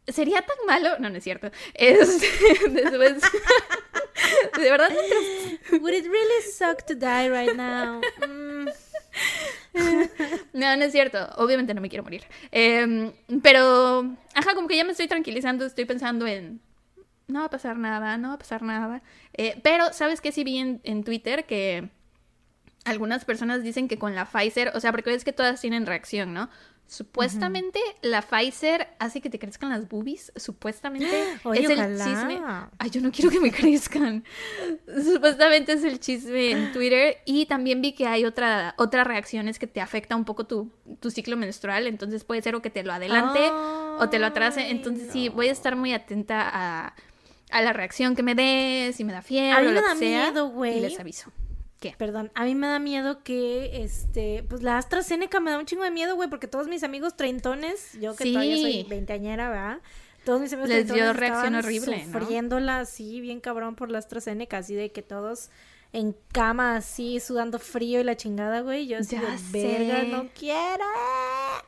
¿sería 0.08 0.42
tan 0.42 0.58
malo? 0.68 1.00
No, 1.00 1.10
no 1.10 1.18
es 1.18 1.24
cierto. 1.24 1.52
Es, 1.74 2.22
después... 2.70 3.22
de 4.58 4.70
verdad, 4.70 4.90
Would 5.72 5.94
it 5.94 6.06
really 6.06 6.44
suck 6.52 6.86
to 6.86 6.96
die 6.96 7.30
right 7.30 7.56
now? 7.56 8.02
Mm. 8.28 8.70
No, 10.54 10.76
no 10.76 10.84
es 10.84 10.92
cierto. 10.92 11.30
Obviamente 11.38 11.74
no 11.74 11.82
me 11.82 11.90
quiero 11.90 12.04
morir. 12.04 12.24
Em, 12.52 13.12
pero, 13.42 14.16
ajá, 14.34 14.54
como 14.56 14.68
que 14.68 14.76
ya 14.76 14.84
me 14.84 14.92
estoy 14.92 15.08
tranquilizando, 15.08 15.66
estoy 15.66 15.86
pensando 15.86 16.28
en, 16.28 16.60
no 17.28 17.40
va 17.40 17.46
a 17.46 17.50
pasar 17.50 17.78
nada, 17.78 18.18
no 18.18 18.30
va 18.30 18.34
a 18.36 18.40
pasar 18.40 18.62
nada. 18.62 19.02
Eh, 19.34 19.60
pero, 19.64 19.94
¿sabes 19.94 20.22
qué? 20.22 20.32
Sí 20.32 20.44
vi 20.44 20.58
en, 20.58 20.82
en 20.84 21.04
Twitter 21.04 21.46
que 21.46 21.90
algunas 22.86 23.26
personas 23.26 23.64
dicen 23.64 23.88
que 23.88 23.98
con 23.98 24.16
la 24.16 24.26
Pfizer, 24.26 24.72
o 24.76 24.80
sea, 24.80 24.92
porque 24.92 25.10
ves 25.10 25.24
que 25.24 25.34
todas 25.34 25.62
tienen 25.62 25.86
reacción, 25.86 26.34
¿no? 26.34 26.50
Supuestamente 26.90 27.80
la 28.02 28.24
Pfizer 28.24 28.88
hace 28.98 29.22
que 29.22 29.30
te 29.30 29.38
crezcan 29.38 29.70
las 29.70 29.88
boobies. 29.88 30.32
Supuestamente 30.36 31.08
es 31.54 31.70
el 31.70 31.98
chisme. 31.98 32.42
Ay, 32.80 32.90
yo 32.90 33.00
no 33.02 33.12
quiero 33.12 33.30
que 33.30 33.40
me 33.40 33.52
crezcan. 33.54 34.24
Supuestamente 35.04 35.74
es 35.74 35.84
el 35.84 36.00
chisme 36.00 36.50
en 36.50 36.72
Twitter. 36.74 37.18
Y 37.26 37.46
también 37.46 37.84
vi 37.84 37.92
que 37.92 38.08
hay 38.08 38.26
otra, 38.26 38.74
otra 38.78 39.04
reacción 39.04 39.48
es 39.48 39.60
que 39.60 39.68
te 39.68 39.82
afecta 39.82 40.16
un 40.16 40.26
poco 40.26 40.48
tu, 40.48 40.72
tu 41.00 41.12
ciclo 41.12 41.38
menstrual. 41.38 41.86
Entonces 41.86 42.24
puede 42.24 42.42
ser 42.42 42.56
o 42.56 42.62
que 42.64 42.72
te 42.72 42.82
lo 42.82 42.92
adelante 42.92 43.52
o 44.00 44.10
te 44.10 44.18
lo 44.18 44.26
atrase. 44.26 44.72
Entonces 44.72 45.10
sí, 45.12 45.30
voy 45.30 45.50
a 45.50 45.52
estar 45.52 45.76
muy 45.76 45.94
atenta 45.94 46.50
a, 46.52 46.96
a 47.52 47.62
la 47.62 47.72
reacción 47.72 48.16
que 48.16 48.24
me 48.24 48.34
dé, 48.34 48.94
si 48.96 49.04
me 49.04 49.14
da 49.14 49.22
fiebre 49.22 49.68
o 49.68 49.72
lo 49.74 49.84
que 49.84 49.96
sea. 49.96 50.34
y 50.76 50.80
les 50.80 51.00
aviso. 51.00 51.32
¿Qué? 51.80 51.96
Perdón, 51.98 52.32
a 52.36 52.44
mí 52.44 52.56
me 52.56 52.68
da 52.68 52.80
miedo 52.80 53.24
que, 53.24 53.84
este, 53.84 54.44
pues 54.50 54.62
la 54.62 54.78
AstraZeneca 54.78 55.40
me 55.40 55.52
da 55.52 55.60
un 55.60 55.66
chingo 55.66 55.84
de 55.84 55.92
miedo, 55.92 56.16
güey, 56.16 56.30
porque 56.30 56.48
todos 56.48 56.68
mis 56.68 56.84
amigos 56.84 57.16
treintones, 57.16 57.94
yo 58.02 58.16
que 58.16 58.26
todavía 58.26 58.58
soy 58.58 58.84
veinteañera, 58.84 59.50
¿verdad? 59.50 59.80
Todos 60.26 60.42
mis 60.42 60.52
amigos 60.52 60.70
Les 60.70 60.92
dio 60.92 61.14
reacción 61.14 61.56
horrible, 61.56 62.04
sufriéndola 62.04 62.80
así, 62.80 63.22
bien 63.22 63.40
cabrón 63.40 63.76
por 63.76 63.90
la 63.90 64.00
AstraZeneca, 64.00 64.58
así 64.58 64.76
de 64.76 64.92
que 64.92 65.02
todos 65.02 65.50
en 65.92 66.16
cama 66.32 66.76
así, 66.76 67.20
sudando 67.20 67.58
frío 67.60 68.02
y 68.02 68.04
la 68.04 68.16
chingada, 68.16 68.62
güey. 68.62 68.88
Yo 68.88 69.00
así 69.00 69.16
de 69.18 69.28
verga, 69.52 70.04
no 70.04 70.30
quiero. 70.38 70.86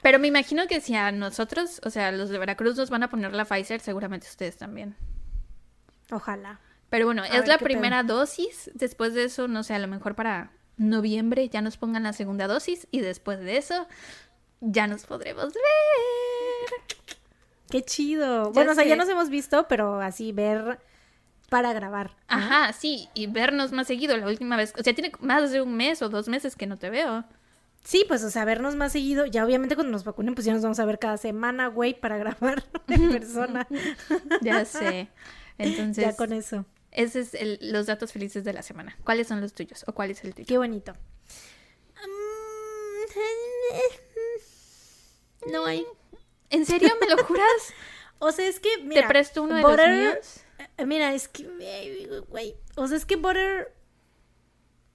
Pero 0.04 0.20
me 0.20 0.28
imagino 0.28 0.68
que 0.68 0.82
si 0.82 0.94
a 0.94 1.12
nosotros, 1.12 1.82
o 1.84 1.90
sea, 1.90 2.12
los 2.12 2.30
de 2.30 2.38
Veracruz 2.38 2.76
nos 2.76 2.90
van 2.90 3.04
a 3.04 3.10
poner 3.10 3.34
la 3.34 3.46
Pfizer, 3.46 3.80
seguramente 3.80 4.28
ustedes 4.28 4.58
también. 4.58 4.96
Ojalá. 6.12 6.60
Pero 6.92 7.06
bueno, 7.06 7.24
es 7.24 7.48
la 7.48 7.58
primera 7.58 8.04
dosis. 8.04 8.70
Después 8.74 9.14
de 9.14 9.24
eso, 9.24 9.48
no 9.48 9.64
sé, 9.64 9.74
a 9.74 9.80
lo 9.80 9.88
mejor 9.88 10.14
para 10.14 10.52
noviembre 10.76 11.48
ya 11.48 11.62
nos 11.62 11.78
pongan 11.78 12.04
la 12.04 12.12
segunda 12.12 12.48
dosis 12.48 12.86
y 12.92 13.00
después 13.00 13.40
de 13.40 13.56
eso 13.56 13.88
ya 14.60 14.88
nos 14.88 15.06
podremos 15.06 15.54
ver. 15.54 16.98
Qué 17.70 17.82
chido. 17.82 18.52
bueno, 18.52 18.74
o 18.74 18.76
sea, 18.76 18.84
ya 18.84 18.98
nos 18.98 19.08
hemos 19.08 19.30
visto, 19.30 19.70
pero 19.70 20.02
así 20.02 20.34
ver 20.34 20.80
para 21.50 21.72
grabar. 21.72 22.12
Ajá, 22.28 22.74
sí, 22.74 23.08
y 23.14 23.28
vernos 23.28 23.72
más 23.72 23.88
seguido. 23.88 24.18
La 24.18 24.28
última 24.28 24.58
vez, 24.58 24.74
o 24.78 24.84
sea, 24.84 24.94
tiene 24.94 25.14
más 25.22 25.50
de 25.52 25.62
un 25.62 25.78
mes 25.78 26.02
o 26.02 26.10
dos 26.10 26.28
meses 26.28 26.58
que 26.58 26.68
no 26.68 26.78
te 26.78 26.90
veo. 26.90 27.24
Sí, 27.86 28.04
pues, 28.06 28.22
o 28.26 28.30
sea, 28.30 28.44
vernos 28.44 28.76
más 28.76 28.92
seguido. 28.92 29.26
Ya 29.26 29.46
obviamente 29.46 29.76
cuando 29.76 29.94
nos 29.94 30.04
vacunen, 30.04 30.36
pues 30.36 30.44
ya 30.44 30.52
nos 30.52 30.62
vamos 30.62 30.80
a 30.82 30.86
ver 30.86 31.00
cada 31.00 31.16
semana, 31.16 31.68
güey, 31.68 31.98
para 31.98 32.18
grabar 32.18 32.66
en 32.90 33.12
persona. 33.12 33.66
ya 34.42 34.66
sé. 34.66 35.08
Entonces. 35.58 36.04
Ya 36.04 36.16
con 36.18 36.34
eso. 36.34 36.66
Esos 36.92 37.34
es 37.34 37.62
los 37.62 37.86
datos 37.86 38.12
felices 38.12 38.44
de 38.44 38.54
la 38.54 38.62
semana. 38.62 38.98
¿Cuáles 39.04 39.28
son 39.28 39.42
los 39.42 39.54
tuyos? 39.54 39.84
¿O 39.88 39.94
cuál 39.94 40.12
es 40.12 40.24
el 40.24 40.34
tuyo? 40.34 40.48
Qué 40.48 40.58
bonito. 40.58 40.94
No 45.52 45.66
hay. 45.66 45.84
¿En 46.52 46.68
serio 46.68 46.90
me 47.02 47.08
lo 47.08 47.24
juras? 47.24 47.74
o 48.20 48.32
sea, 48.32 48.48
es 48.48 48.60
que. 48.60 48.70
Mira, 48.84 49.02
¿Te 49.02 49.08
presto 49.08 49.42
uno 49.42 49.56
de 49.56 49.62
los 49.64 49.90
míos? 49.90 50.42
Eh, 50.78 50.86
mira, 50.86 51.16
es 51.16 51.28
que. 51.28 51.50
Güey. 52.30 52.56
O 52.76 52.88
sea, 52.88 52.98
es 52.98 53.06
que 53.06 53.16
Butter. 53.16 53.74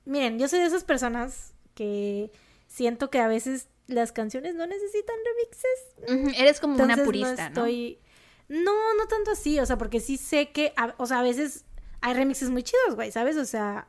Miren, 0.05 0.39
yo 0.39 0.47
soy 0.47 0.60
de 0.60 0.66
esas 0.66 0.85
personas 0.85 1.52
que 1.74 2.31
siento 2.68 3.10
que 3.10 3.18
a 3.18 3.27
veces 3.27 3.68
las 3.89 4.12
canciones 4.12 4.55
no 4.55 4.66
necesitan 4.66 5.16
remixes. 5.24 6.39
Eres 6.39 6.60
como 6.60 6.82
una 6.82 6.97
purista, 6.97 7.51
no 7.51 7.59
estoy... 7.66 7.98
¿no? 8.48 8.94
No, 8.94 9.06
tanto 9.09 9.32
así, 9.32 9.59
o 9.59 9.66
sea, 9.66 9.78
porque 9.78 10.01
sí 10.01 10.16
sé 10.16 10.51
que, 10.51 10.73
o 10.98 11.06
sea, 11.06 11.20
a 11.20 11.23
veces 11.23 11.64
hay 12.01 12.14
remixes 12.14 12.51
muy 12.51 12.62
chidos, 12.62 12.94
güey, 12.94 13.10
¿sabes? 13.10 13.36
O 13.36 13.44
sea, 13.44 13.86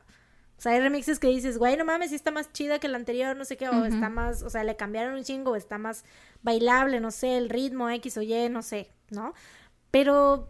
o 0.58 0.60
sea, 0.60 0.72
hay 0.72 0.80
remixes 0.80 1.20
que 1.20 1.28
dices, 1.28 1.56
güey, 1.56 1.76
no 1.76 1.84
mames, 1.84 2.10
está 2.10 2.32
más 2.32 2.52
chida 2.52 2.80
que 2.80 2.88
la 2.88 2.96
anterior, 2.96 3.36
no 3.36 3.44
sé 3.44 3.56
qué, 3.56 3.68
o 3.68 3.84
está 3.84 4.08
más, 4.08 4.42
o 4.42 4.50
sea, 4.50 4.64
le 4.64 4.74
cambiaron 4.74 5.14
un 5.14 5.22
chingo, 5.22 5.52
o 5.52 5.56
está 5.56 5.78
más 5.78 6.04
bailable, 6.42 6.98
no 6.98 7.12
sé, 7.12 7.36
el 7.36 7.48
ritmo 7.48 7.88
X 7.90 8.16
o 8.16 8.22
Y, 8.22 8.48
no 8.48 8.62
sé, 8.62 8.90
¿no? 9.10 9.34
Pero 9.92 10.48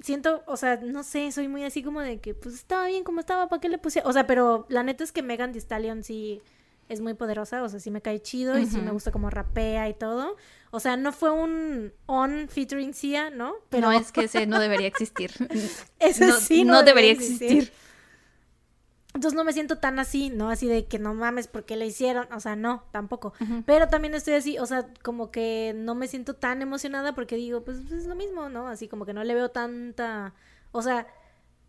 siento, 0.00 0.42
o 0.46 0.56
sea, 0.56 0.80
no 0.82 1.04
sé, 1.04 1.30
soy 1.30 1.46
muy 1.46 1.62
así 1.64 1.82
como 1.82 2.00
de 2.00 2.20
que, 2.20 2.34
pues 2.34 2.56
estaba 2.56 2.86
bien 2.88 3.04
como 3.04 3.20
estaba, 3.20 3.48
¿para 3.48 3.60
qué 3.60 3.68
le 3.68 3.78
puse? 3.78 4.02
O 4.04 4.12
sea, 4.12 4.26
pero 4.26 4.66
la 4.68 4.82
neta 4.82 5.04
es 5.04 5.12
que 5.12 5.22
Megan 5.22 5.52
Thee 5.52 5.60
Stallion 5.60 6.02
sí 6.02 6.42
es 6.88 7.00
muy 7.00 7.14
poderosa, 7.14 7.62
o 7.62 7.68
sea, 7.68 7.78
sí 7.78 7.92
me 7.92 8.02
cae 8.02 8.20
chido 8.20 8.58
y 8.58 8.66
sí 8.66 8.80
me 8.80 8.90
gusta 8.90 9.12
como 9.12 9.30
rapea 9.30 9.88
y 9.88 9.94
todo. 9.94 10.36
O 10.72 10.78
sea, 10.78 10.96
no 10.96 11.12
fue 11.12 11.30
un 11.30 11.92
on 12.06 12.48
featuring 12.48 12.94
Sia, 12.94 13.30
¿no? 13.30 13.54
Pero 13.70 13.88
no 13.88 13.92
es 13.92 14.12
que 14.12 14.24
ese 14.24 14.46
no 14.46 14.60
debería 14.60 14.86
existir. 14.86 15.32
ese 15.98 16.32
sí 16.32 16.64
no, 16.64 16.82
debería 16.82 17.12
existir. 17.12 17.72
Entonces 19.12 19.36
no 19.36 19.42
me 19.42 19.52
siento 19.52 19.78
tan 19.78 19.98
así, 19.98 20.30
¿no? 20.30 20.50
Así 20.50 20.68
de 20.68 20.86
que 20.86 21.00
no 21.00 21.14
mames 21.14 21.48
porque 21.48 21.76
le 21.76 21.86
hicieron, 21.86 22.32
o 22.32 22.38
sea, 22.38 22.54
no, 22.54 22.84
tampoco. 22.92 23.32
Pero 23.66 23.88
también 23.88 24.14
estoy 24.14 24.34
así, 24.34 24.58
o 24.58 24.66
sea, 24.66 24.86
como 25.02 25.32
que 25.32 25.72
no 25.74 25.96
me 25.96 26.06
siento 26.06 26.34
tan 26.34 26.62
emocionada 26.62 27.16
porque 27.16 27.34
digo, 27.34 27.64
pues, 27.64 27.78
pues 27.80 28.02
es 28.02 28.06
lo 28.06 28.14
mismo, 28.14 28.48
¿no? 28.48 28.68
Así 28.68 28.86
como 28.86 29.04
que 29.06 29.12
no 29.12 29.24
le 29.24 29.34
veo 29.34 29.50
tanta, 29.50 30.34
o 30.70 30.82
sea, 30.82 31.08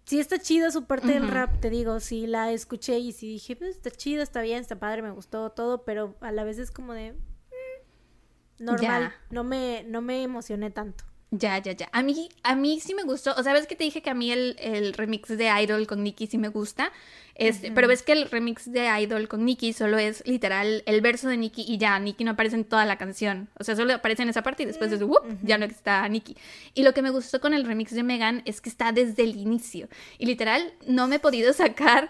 sí 0.06 0.20
está 0.20 0.38
chida 0.38 0.70
su 0.70 0.86
parte 0.86 1.08
del 1.08 1.30
rap, 1.30 1.60
te 1.60 1.72
digo, 1.72 2.00
sí 2.00 2.28
la 2.28 2.52
escuché 2.52 3.00
y 3.00 3.12
sí 3.12 3.28
dije, 3.28 3.56
pues 3.56 3.72
está 3.72 3.90
chido, 3.90 4.22
está 4.22 4.42
bien, 4.42 4.62
está 4.62 4.78
padre, 4.78 5.02
me 5.02 5.12
gustó 5.12 5.50
todo, 5.50 5.84
pero 5.84 6.16
a 6.22 6.32
la 6.32 6.44
vez 6.44 6.60
es 6.60 6.70
como 6.70 6.94
de 6.94 7.16
mm, 8.62 8.66
normal, 8.66 9.14
no 9.30 9.44
me 9.44 9.84
no 9.88 10.02
me 10.02 10.24
emocioné 10.24 10.72
tanto. 10.72 11.04
Ya, 11.34 11.58
ya, 11.60 11.72
ya. 11.72 11.88
A 11.94 12.04
mí, 12.04 12.28
a 12.44 12.56
mí 12.56 12.82
sí 12.82 12.94
me 12.94 13.04
gustó. 13.04 13.34
O 13.38 13.44
sea, 13.44 13.54
ves 13.54 13.66
que 13.66 13.78
te 13.78 13.86
dije 13.86 14.02
que 14.02 14.10
a 14.10 14.14
mí 14.14 14.34
el, 14.34 14.58
el 14.60 14.92
remix 14.92 15.30
de 15.30 15.50
Idol 15.62 15.88
con 15.88 16.04
Nicki 16.04 16.28
sí 16.28 16.38
me 16.38 16.50
gusta. 16.50 16.92
Este, 17.36 17.72
Pero 17.72 17.88
ves 17.88 18.04
que 18.04 18.12
el 18.12 18.30
remix 18.30 18.70
de 18.70 18.90
Idol 19.02 19.30
con 19.30 19.46
Nicki 19.46 19.72
solo 19.72 19.98
es 19.98 20.28
literal 20.28 20.84
el 20.86 21.00
verso 21.00 21.30
de 21.30 21.38
Nicki 21.38 21.64
y 21.66 21.78
ya, 21.78 21.98
Nicki 22.00 22.26
no 22.26 22.32
aparece 22.32 22.58
en 22.58 22.66
toda 22.66 22.86
la 22.86 22.98
canción. 22.98 23.48
O 23.58 23.64
sea, 23.64 23.78
solo 23.78 23.94
aparece 23.94 24.24
en 24.24 24.30
esa 24.30 24.44
parte 24.44 24.64
y 24.64 24.66
después 24.66 24.92
de 24.92 25.06
whoop, 25.06 25.24
ya 25.42 25.58
no 25.58 25.64
está 25.64 26.06
Nicki. 26.10 26.36
Y 26.74 26.84
lo 26.84 26.94
que 26.94 27.02
me 27.02 27.12
gustó 27.12 27.40
con 27.40 27.54
el 27.54 27.64
remix 27.64 27.96
de 27.96 28.04
Megan 28.04 28.42
es 28.44 28.60
que 28.60 28.68
está 28.68 28.92
desde 28.92 29.24
el 29.24 29.38
inicio. 29.38 29.88
Y 30.18 30.26
literal, 30.26 30.74
no 30.86 31.08
me 31.08 31.16
he 31.16 31.20
podido 31.20 31.54
sacar 31.54 32.10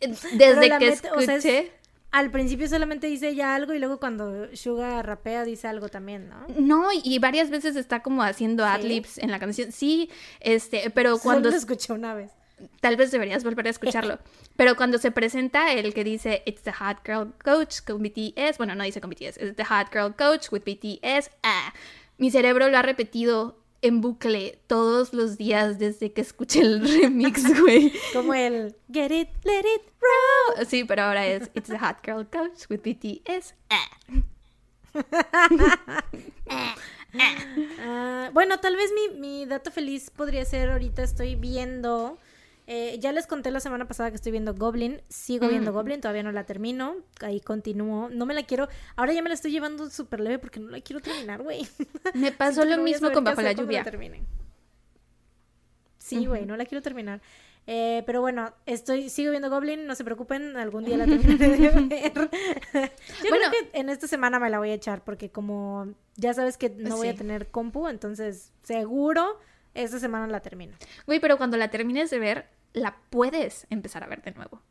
eh, 0.00 0.14
desde 0.32 0.78
que 0.78 0.88
escuché 0.88 1.72
al 2.16 2.30
principio 2.30 2.66
solamente 2.66 3.08
dice 3.08 3.34
ya 3.34 3.54
algo 3.54 3.74
y 3.74 3.78
luego 3.78 4.00
cuando 4.00 4.48
Suga 4.56 5.02
rapea 5.02 5.44
dice 5.44 5.68
algo 5.68 5.90
también, 5.90 6.30
¿no? 6.30 6.46
No, 6.58 6.88
y 7.04 7.18
varias 7.18 7.50
veces 7.50 7.76
está 7.76 8.00
como 8.00 8.22
haciendo 8.22 8.64
adlibs 8.64 9.18
en 9.18 9.30
la 9.30 9.38
canción. 9.38 9.70
Sí, 9.70 10.08
este, 10.40 10.88
pero 10.88 11.18
cuando... 11.18 11.50
Solo 11.50 11.58
escuché 11.58 11.92
una 11.92 12.14
vez. 12.14 12.32
Tal 12.80 12.96
vez 12.96 13.10
deberías 13.10 13.44
volver 13.44 13.66
a 13.66 13.70
escucharlo. 13.70 14.18
pero 14.56 14.76
cuando 14.76 14.96
se 14.96 15.10
presenta 15.10 15.74
el 15.74 15.92
que 15.92 16.04
dice 16.04 16.42
It's 16.46 16.62
the 16.62 16.72
hot 16.72 17.04
girl 17.04 17.34
coach 17.44 17.80
con 17.86 18.02
BTS, 18.02 18.56
bueno, 18.56 18.74
no 18.74 18.84
dice 18.84 19.02
con 19.02 19.10
BTS, 19.10 19.36
it's 19.36 19.56
the 19.56 19.64
hot 19.64 19.92
girl 19.92 20.14
coach 20.16 20.50
with 20.50 20.62
BTS, 20.64 21.30
ah, 21.42 21.74
mi 22.16 22.30
cerebro 22.30 22.70
lo 22.70 22.78
ha 22.78 22.82
repetido 22.82 23.58
en 23.86 24.00
bucle 24.00 24.58
todos 24.66 25.12
los 25.12 25.36
días 25.36 25.78
desde 25.78 26.12
que 26.12 26.20
escuché 26.20 26.60
el 26.60 26.80
remix, 26.86 27.42
güey. 27.60 27.92
Como 28.12 28.34
el 28.34 28.76
Get 28.92 29.12
It, 29.12 29.28
Let 29.44 29.60
It 29.60 29.82
Roll. 30.00 30.66
Sí, 30.66 30.84
pero 30.84 31.02
ahora 31.04 31.26
es 31.26 31.50
It's 31.54 31.70
a 31.70 31.78
Hot 31.78 31.98
Girl 32.04 32.26
Coach 32.26 32.68
with 32.68 32.80
BTS. 32.82 33.54
Ah, 37.80 38.30
bueno, 38.34 38.58
tal 38.60 38.76
vez 38.76 38.90
mi, 38.92 39.18
mi 39.18 39.46
dato 39.46 39.70
feliz 39.70 40.10
podría 40.10 40.44
ser 40.44 40.68
ahorita 40.70 41.02
estoy 41.02 41.34
viendo 41.34 42.18
Eh, 42.68 42.96
ya 42.98 43.12
les 43.12 43.26
conté 43.28 43.50
la 43.52 43.60
semana 43.60 43.86
pasada 43.86 44.10
que 44.10 44.16
estoy 44.16 44.32
viendo 44.32 44.52
Goblin. 44.54 45.00
Sigo 45.08 45.48
viendo 45.48 45.70
Mm. 45.70 45.74
Goblin, 45.74 46.00
todavía 46.00 46.22
no 46.24 46.32
la 46.32 46.44
termino. 46.44 46.96
Ahí 47.20 47.40
continúo. 47.40 48.08
No 48.10 48.26
me 48.26 48.34
la 48.34 48.42
quiero. 48.42 48.68
Ahora 48.96 49.12
ya 49.12 49.22
me 49.22 49.28
la 49.28 49.34
estoy 49.34 49.52
llevando 49.52 49.88
súper 49.90 50.20
leve 50.20 50.38
porque 50.40 50.58
no 50.58 50.70
la 50.70 50.80
quiero 50.80 51.00
terminar, 51.00 51.42
güey. 51.42 51.66
Me 52.14 52.32
pasó 52.32 52.64
lo 52.64 52.76
no 52.76 52.82
mismo 52.82 53.12
con 53.12 53.22
Bajo 53.24 53.40
la 53.42 53.52
Lluvia. 53.52 53.84
termine. 53.84 54.24
Sí, 55.98 56.26
güey, 56.26 56.46
no 56.46 56.56
la 56.56 56.64
quiero 56.66 56.82
terminar. 56.82 57.20
Eh, 57.68 58.04
pero 58.06 58.20
bueno, 58.20 58.52
estoy, 58.64 59.10
sigo 59.10 59.30
viendo 59.32 59.50
Goblin, 59.50 59.86
no 59.88 59.96
se 59.96 60.04
preocupen, 60.04 60.56
algún 60.56 60.84
día 60.84 60.96
la 60.96 61.04
terminaré 61.04 61.48
de 61.48 61.56
ver. 61.70 62.12
Yo 62.12 63.28
Bueno. 63.28 63.46
creo 63.50 63.50
que 63.50 63.70
en 63.80 63.88
esta 63.88 64.06
semana 64.06 64.38
me 64.38 64.48
la 64.50 64.58
voy 64.58 64.70
a 64.70 64.74
echar, 64.74 65.02
porque 65.02 65.30
como 65.30 65.88
ya 66.14 66.32
sabes 66.32 66.56
que 66.58 66.70
no 66.70 66.96
voy 66.96 67.08
a 67.08 67.16
tener 67.16 67.48
compu, 67.48 67.88
entonces 67.88 68.52
seguro 68.62 69.40
esta 69.74 69.98
semana 69.98 70.28
la 70.28 70.40
termino. 70.40 70.76
Güey, 71.06 71.18
pero 71.18 71.36
cuando 71.38 71.56
la 71.56 71.68
termines 71.68 72.08
de 72.10 72.20
ver, 72.20 72.46
la 72.76 72.94
puedes 73.10 73.66
empezar 73.70 74.04
a 74.04 74.06
ver 74.06 74.22
de 74.22 74.32
nuevo. 74.32 74.62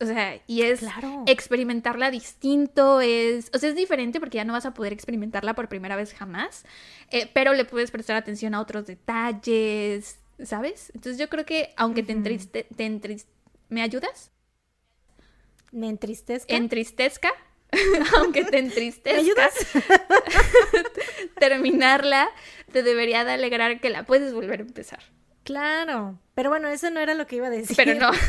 O 0.00 0.06
sea, 0.06 0.40
y 0.48 0.62
es 0.62 0.80
Claro. 0.80 1.22
experimentarla 1.26 2.10
distinto, 2.10 3.00
es, 3.00 3.48
o 3.54 3.58
sea, 3.58 3.68
es 3.70 3.76
diferente 3.76 4.18
porque 4.18 4.36
ya 4.38 4.44
no 4.44 4.52
vas 4.52 4.66
a 4.66 4.74
poder 4.74 4.92
experimentarla 4.92 5.54
por 5.54 5.68
primera 5.68 5.94
vez 5.94 6.12
jamás, 6.12 6.64
eh, 7.12 7.30
pero 7.32 7.54
le 7.54 7.64
puedes 7.64 7.92
prestar 7.92 8.16
atención 8.16 8.54
a 8.54 8.60
otros 8.60 8.86
detalles, 8.86 10.18
¿sabes? 10.42 10.90
Entonces 10.96 11.16
yo 11.18 11.28
creo 11.28 11.46
que 11.46 11.72
aunque 11.76 12.02
te 12.02 12.10
entriste, 12.12 12.66
te 12.76 12.86
entris- 12.86 13.26
¿me 13.68 13.82
ayudas? 13.82 14.32
Me 15.70 15.88
entristezca. 15.88 16.56
Entristezca, 16.56 17.30
aunque 18.16 18.44
te 18.44 18.58
entristezca, 18.58 19.12
¿Me 19.14 19.20
ayudas? 19.28 19.54
terminarla 21.38 22.28
te 22.72 22.82
debería 22.82 23.24
de 23.24 23.32
alegrar 23.32 23.80
que 23.80 23.90
la 23.90 24.02
puedes 24.04 24.32
volver 24.34 24.60
a 24.60 24.64
empezar. 24.64 25.00
Claro, 25.44 26.18
pero 26.34 26.50
bueno, 26.50 26.68
eso 26.68 26.90
no 26.90 27.00
era 27.00 27.14
lo 27.14 27.26
que 27.26 27.36
iba 27.36 27.46
a 27.46 27.50
decir. 27.50 27.76
Pero 27.76 27.94
no. 27.94 28.10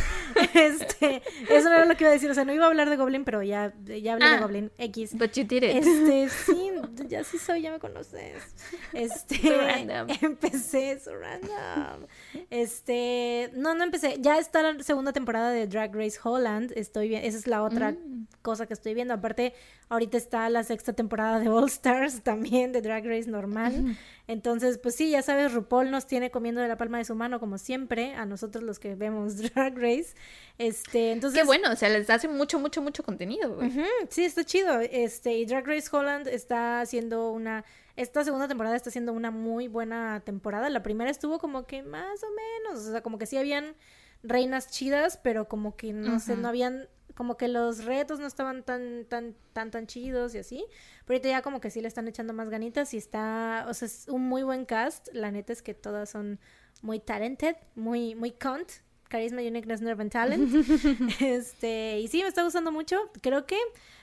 Este, 0.54 1.22
eso 1.50 1.70
no 1.70 1.76
era 1.76 1.86
lo 1.86 1.96
que 1.96 2.04
iba 2.04 2.10
a 2.10 2.14
decir, 2.14 2.30
o 2.30 2.34
sea, 2.34 2.44
no 2.44 2.54
iba 2.54 2.66
a 2.66 2.68
hablar 2.68 2.90
de 2.90 2.98
Goblin, 2.98 3.24
pero 3.24 3.42
ya, 3.42 3.74
ya 3.86 4.14
hablé 4.14 4.26
de 4.28 4.36
Ah. 4.36 4.40
Goblin 4.42 4.70
X. 4.78 5.14
But 5.18 5.32
you 5.34 5.46
did 5.46 5.64
it. 5.64 5.76
Este, 5.78 6.28
sí, 6.46 6.72
ya 7.08 7.24
sí 7.24 7.38
soy, 7.38 7.62
ya 7.62 7.72
me 7.72 7.80
conoces. 7.80 8.44
Este, 8.92 9.38
So 9.38 9.58
random. 9.62 10.08
empecé, 10.22 11.00
so 11.00 11.16
random. 11.16 12.06
Este, 12.50 13.50
no, 13.54 13.76
no 13.76 13.84
empecé. 13.84 14.18
Ya 14.20 14.38
está 14.40 14.62
la 14.62 14.82
segunda 14.84 15.14
temporada 15.14 15.52
de 15.52 15.68
Drag 15.68 15.94
Race 15.96 16.20
Holland. 16.22 16.74
Estoy 16.76 17.08
bien, 17.10 17.24
esa 17.24 17.38
es 17.38 17.48
la 17.48 17.64
otra 17.64 17.92
Mm. 17.92 18.28
cosa 18.42 18.66
que 18.66 18.74
estoy 18.74 18.94
viendo. 18.94 19.14
Aparte, 19.14 19.54
ahorita 19.90 20.18
está 20.18 20.50
la 20.50 20.64
sexta 20.64 20.94
temporada 20.94 21.40
de 21.40 21.48
All 21.50 21.66
Stars 21.68 22.22
también, 22.24 22.72
de 22.72 22.82
Drag 22.82 23.06
Race 23.06 23.30
normal. 23.30 23.96
Entonces, 24.28 24.78
pues 24.80 24.96
sí, 24.96 25.12
ya 25.12 25.22
sabes, 25.22 25.54
RuPaul 25.54 25.92
nos 25.92 26.08
tiene 26.08 26.32
comiendo 26.32 26.60
de 26.62 26.68
la 26.68 26.78
palma 26.78 26.98
de 26.98 27.06
su 27.06 27.14
mano, 27.16 27.40
como 27.40 27.58
siempre, 27.58 27.95
a 28.04 28.26
nosotros 28.26 28.64
los 28.64 28.80
que 28.80 28.96
vemos 28.96 29.38
Drag 29.54 29.78
Race. 29.78 30.14
Este, 30.58 31.12
entonces. 31.12 31.40
Qué 31.40 31.46
bueno, 31.46 31.72
o 31.72 31.76
sea, 31.76 31.90
les 31.90 32.10
hace 32.10 32.28
mucho, 32.28 32.60
mucho, 32.60 32.82
mucho 32.82 33.04
contenido, 33.04 33.56
güey. 33.56 33.72
Sí, 34.10 34.26
está 34.26 34.44
chido. 34.44 34.80
Este, 34.80 35.34
y 35.38 35.46
Drag 35.46 35.66
Race 35.68 35.88
Holland 35.92 36.28
está 36.28 36.82
haciendo 36.82 37.32
una. 37.32 37.66
Esta 37.96 38.24
segunda 38.24 38.48
temporada 38.48 38.76
está 38.76 38.92
siendo 38.92 39.14
una 39.14 39.32
muy 39.32 39.68
buena 39.68 40.22
temporada. 40.26 40.70
La 40.70 40.84
primera 40.84 41.10
estuvo 41.10 41.40
como 41.40 41.66
que 41.66 41.82
más 41.84 42.22
o 42.24 42.28
menos. 42.68 42.86
O 42.88 42.92
sea, 42.92 43.02
como 43.02 43.18
que 43.18 43.26
sí 43.26 43.38
habían 43.38 43.76
reinas 44.24 44.70
chidas, 44.70 45.18
pero 45.24 45.48
como 45.48 45.76
que 45.76 45.94
no 45.94 46.20
sé, 46.20 46.34
Ujú. 46.34 46.42
no 46.42 46.48
habían. 46.50 46.88
Como 47.16 47.38
que 47.38 47.48
los 47.48 47.86
retos 47.86 48.20
no 48.20 48.28
estaban 48.28 48.64
tan, 48.64 49.06
tan, 49.06 49.36
tan, 49.54 49.72
tan 49.72 49.88
chidos 49.88 50.36
y 50.36 50.40
así. 50.40 50.66
Pero 51.06 51.16
ahorita 51.16 51.30
ya 51.30 51.42
como 51.42 51.62
que 51.62 51.70
sí 51.70 51.80
le 51.80 51.88
están 51.88 52.10
echando 52.10 52.34
más 52.34 52.50
ganitas 52.50 52.94
y 52.94 52.98
está. 52.98 53.66
O 53.70 53.74
sea, 53.74 53.86
es 53.86 54.08
un 54.10 54.24
muy 54.24 54.44
buen 54.44 54.66
cast. 54.66 55.08
La 55.14 55.32
neta 55.32 55.54
es 55.54 55.62
que 55.62 55.74
todas 55.74 56.10
son 56.10 56.40
muy 56.82 57.00
talented, 57.00 57.56
muy, 57.76 58.16
muy 58.16 58.32
cunt. 58.32 58.70
Carisma, 59.08 59.42
uniqueness, 59.42 59.82
nerve 59.82 60.02
and 60.02 60.12
talent. 60.12 60.52
Este, 61.22 62.00
y 62.00 62.08
sí, 62.08 62.22
me 62.22 62.28
está 62.28 62.44
gustando 62.44 62.72
mucho. 62.72 62.98
Creo 63.22 63.46
que, 63.46 63.58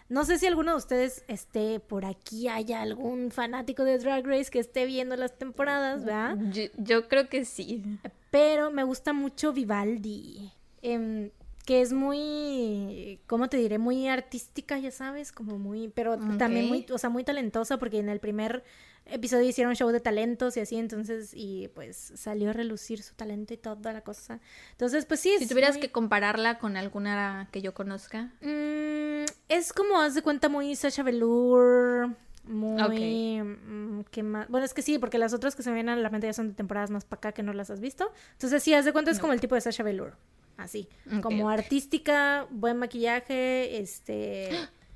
no 0.08 0.24
sé 0.24 0.38
si 0.38 0.46
alguno 0.46 0.72
de 0.72 0.78
ustedes 0.78 1.24
esté 1.26 1.80
por 1.80 2.04
aquí, 2.04 2.48
haya 2.48 2.80
algún 2.80 3.30
fanático 3.30 3.84
de 3.84 3.98
Drag 3.98 4.24
Race 4.26 4.50
que 4.50 4.60
esté 4.60 4.86
viendo 4.86 5.16
las 5.16 5.36
temporadas, 5.36 6.04
¿verdad? 6.04 6.36
Yo, 6.52 6.62
yo 6.76 7.08
creo 7.08 7.28
que 7.28 7.44
sí. 7.44 7.82
Pero 8.30 8.70
me 8.70 8.84
gusta 8.84 9.12
mucho 9.12 9.52
Vivaldi, 9.52 10.52
em, 10.82 11.30
que 11.64 11.80
es 11.80 11.92
muy, 11.92 13.20
¿cómo 13.26 13.48
te 13.48 13.56
diré? 13.56 13.78
Muy 13.78 14.08
artística, 14.08 14.78
ya 14.78 14.90
sabes, 14.90 15.30
como 15.32 15.58
muy, 15.58 15.88
pero 15.88 16.18
también 16.38 16.66
muy, 16.68 16.86
o 16.90 16.98
sea, 16.98 17.08
muy 17.10 17.22
talentosa, 17.24 17.78
porque 17.78 17.98
en 18.00 18.08
el 18.08 18.18
primer 18.18 18.64
episodio 19.06 19.48
hicieron 19.48 19.74
show 19.74 19.88
de 19.90 20.00
talentos 20.00 20.56
y 20.56 20.60
así, 20.60 20.76
entonces, 20.76 21.30
y 21.34 21.68
pues 21.68 21.96
salió 22.16 22.50
a 22.50 22.52
relucir 22.52 23.02
su 23.02 23.14
talento 23.14 23.54
y 23.54 23.56
toda 23.58 23.92
la 23.92 24.00
cosa. 24.02 24.40
Entonces, 24.72 25.06
pues 25.06 25.20
sí, 25.20 25.34
Si 25.38 25.46
tuvieras 25.46 25.74
muy- 25.74 25.82
que 25.82 25.90
compararla 25.92 26.58
con 26.58 26.76
alguna 26.76 27.48
que 27.52 27.62
yo 27.62 27.74
conozca. 27.74 28.32
Mm, 28.40 29.24
es 29.48 29.72
como, 29.72 30.00
haz 30.00 30.14
de 30.14 30.22
cuenta, 30.22 30.48
muy 30.48 30.74
Sasha 30.76 31.02
Velour, 31.04 32.10
muy... 32.44 33.40
mm, 33.40 34.04
¿qué 34.10 34.22
más? 34.24 34.48
Bueno, 34.48 34.64
es 34.66 34.74
que 34.74 34.82
sí, 34.82 34.98
porque 34.98 35.18
las 35.18 35.32
otras 35.32 35.54
que 35.54 35.62
se 35.62 35.70
me 35.70 35.74
vienen 35.76 35.96
a 35.98 36.00
la 36.02 36.10
mente 36.10 36.26
ya 36.26 36.32
son 36.32 36.48
de 36.48 36.54
temporadas 36.54 36.90
más 36.90 37.04
para 37.04 37.18
acá 37.18 37.32
que 37.32 37.42
no 37.44 37.52
las 37.52 37.70
has 37.70 37.80
visto. 37.80 38.10
Entonces 38.32 38.62
sí, 38.64 38.74
haz 38.74 38.84
de 38.84 38.92
cuenta, 38.92 39.10
es 39.12 39.18
No. 39.18 39.22
como 39.22 39.32
el 39.32 39.40
tipo 39.40 39.54
de 39.54 39.60
Sasha 39.60 39.82
Velour. 39.84 40.16
Así, 40.56 40.88
como 41.22 41.48
artística, 41.50 42.46
buen 42.50 42.76
maquillaje, 42.78 43.78
este... 43.80 44.50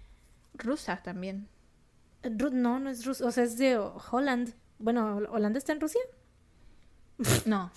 Rusa 0.55 1.03
también. 1.03 1.49
Ru- 2.23 2.53
no, 2.53 2.79
no 2.79 2.91
es 2.91 3.05
ruso, 3.05 3.27
o 3.27 3.31
sea, 3.31 3.45
es 3.45 3.59
de 3.59 3.77
Holland. 3.79 4.55
Bueno, 4.79 5.17
¿Holanda 5.31 5.59
está 5.59 5.73
en 5.73 5.81
Rusia? 5.81 6.01
No. 7.47 7.71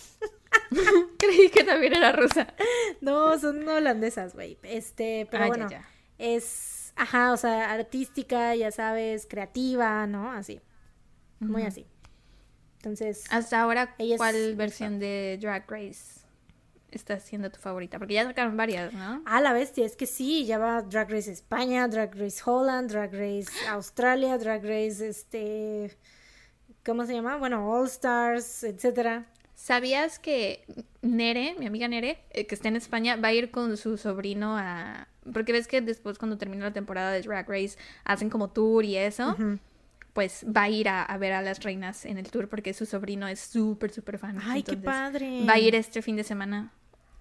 Creí 1.18 1.49
que 1.49 1.64
también 1.64 1.93
era 1.95 2.11
rusa. 2.11 2.53
No, 3.01 3.38
son 3.39 3.68
holandesas, 3.68 4.34
güey. 4.34 4.57
Este, 4.64 5.27
pero 5.31 5.45
Ah, 5.45 5.47
bueno, 5.47 5.69
ya. 5.69 5.88
es, 6.18 6.93
ajá, 6.95 7.31
o 7.34 7.38
sea, 7.38 7.72
artística, 7.72 8.56
ya 8.56 8.72
sabes, 8.72 9.26
creativa, 9.30 10.06
¿no? 10.07 10.31
Así, 10.31 10.60
muy 11.39 11.64
así. 11.64 11.85
Entonces, 12.77 13.23
Hasta 13.30 13.61
ahora, 13.61 13.95
¿cuál 14.18 14.35
rusa. 14.35 14.56
versión 14.57 14.99
de 14.99 15.38
Drag 15.41 15.69
Race 15.69 16.22
está 16.91 17.20
siendo 17.20 17.49
tu 17.49 17.60
favorita? 17.60 17.99
Porque 17.99 18.16
ya 18.16 18.26
sacaron 18.26 18.57
varias, 18.57 18.94
¿no? 18.94 19.22
a 19.26 19.41
la 19.41 19.53
bestia, 19.53 19.86
es 19.86 19.95
que 19.95 20.06
sí, 20.06 20.45
ya 20.45 20.57
va 20.57 20.82
Drag 20.82 21.10
Race 21.10 21.32
España, 21.32 21.88
Drag 21.88 22.14
Race 22.16 22.41
Holland, 22.44 22.91
Drag 22.91 23.11
Race 23.14 23.52
Australia, 23.70 24.38
Drag 24.38 24.64
Race, 24.64 25.07
este, 25.07 25.98
¿cómo 26.86 27.06
se 27.06 27.14
llama? 27.14 27.38
Bueno, 27.38 27.70
All 27.70 27.88
Stars, 27.88 28.64
etcétera. 28.64 29.26
¿Sabías 29.60 30.20
que 30.20 30.64
Nere, 31.02 31.53
mi 31.60 31.66
amiga 31.66 31.90
Nere, 31.90 32.24
eh, 32.30 32.48
que 32.48 32.56
está 32.56 32.70
en 32.70 32.78
España, 32.78 33.18
va 33.18 33.28
a 33.28 33.34
ir 33.34 33.52
con 33.52 33.76
su 33.76 33.98
sobrino 33.98 34.57
a... 34.57 35.10
Porque 35.34 35.52
ves 35.52 35.68
que 35.68 35.82
después 35.82 36.18
cuando 36.18 36.38
termina 36.38 36.64
la 36.64 36.72
temporada 36.72 37.11
de 37.11 37.22
Drag 37.22 37.48
Race 37.48 37.78
hacen 38.06 38.30
como 38.30 38.52
tour 38.52 38.86
y 38.86 38.95
eso. 38.95 39.36
Pues 40.14 40.45
va 40.45 40.64
a 40.64 40.70
ir 40.70 40.88
a, 40.88 41.03
a 41.03 41.18
ver 41.18 41.34
a 41.34 41.41
las 41.41 41.61
reinas 41.61 42.06
en 42.06 42.18
el 42.18 42.32
tour 42.32 42.48
porque 42.48 42.74
su 42.74 42.86
sobrino 42.86 43.28
es 43.28 43.41
súper, 43.41 43.91
súper 43.91 44.18
fan. 44.18 44.40
Ay, 44.41 44.64
qué 44.64 44.78
padre. 44.78 45.45
Va 45.45 45.53
a 45.53 45.60
ir 45.60 45.76
este 45.76 46.02
fin 46.02 46.16
de 46.16 46.24
semana, 46.24 46.72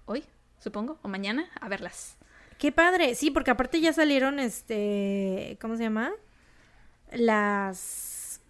hoy, 0.09 0.23
supongo, 0.59 0.97
o 1.03 1.07
mañana, 1.07 1.45
a 1.61 1.69
verlas. 1.69 2.17
Qué 2.57 2.71
padre, 2.71 3.15
sí, 3.15 3.31
porque 3.31 3.51
aparte 3.51 3.79
ya 3.79 3.93
salieron, 3.93 4.39
este, 4.39 5.57
¿cómo 5.61 5.77
se 5.77 5.83
llama? 5.83 6.11
Las... 7.11 8.41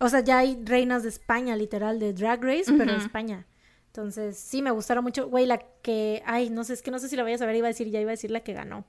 O 0.00 0.08
sea, 0.08 0.20
ya 0.20 0.38
hay 0.38 0.60
reinas 0.64 1.02
de 1.02 1.10
España, 1.10 1.56
literal, 1.56 1.98
de 2.00 2.12
Drag 2.12 2.42
Race, 2.42 2.72
pero 2.76 2.92
de. 2.92 2.98
España. 2.98 3.46
Entonces, 3.86 4.38
sí, 4.38 4.62
me 4.62 4.70
gustaron 4.70 5.04
mucho. 5.04 5.28
Güey, 5.28 5.46
la 5.46 5.58
que... 5.82 6.22
Ay, 6.26 6.48
no 6.50 6.64
sé, 6.64 6.72
es 6.72 6.82
que 6.82 6.90
no 6.90 6.98
sé 6.98 7.08
si 7.08 7.16
la 7.16 7.22
vayas 7.22 7.42
a 7.42 7.46
ver, 7.46 7.56
iba 7.56 7.66
a 7.66 7.68
decir, 7.68 7.88
ya 7.88 8.00
iba 8.00 8.10
a 8.10 8.12
decir 8.12 8.30
la 8.30 8.40
que 8.40 8.52
ganó. 8.52 8.84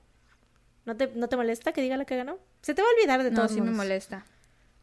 ¿No 0.84 0.96
te, 0.96 1.08
no 1.14 1.28
te 1.28 1.36
molesta 1.36 1.72
que 1.72 1.82
diga 1.82 1.96
la 1.96 2.04
que 2.04 2.16
ganó? 2.16 2.38
Se 2.62 2.74
te 2.74 2.82
va 2.82 2.88
a 2.88 2.92
olvidar 2.92 3.22
de 3.22 3.30
No, 3.30 3.36
todos 3.36 3.52
sí 3.52 3.60
me 3.60 3.70
molesta. 3.70 4.24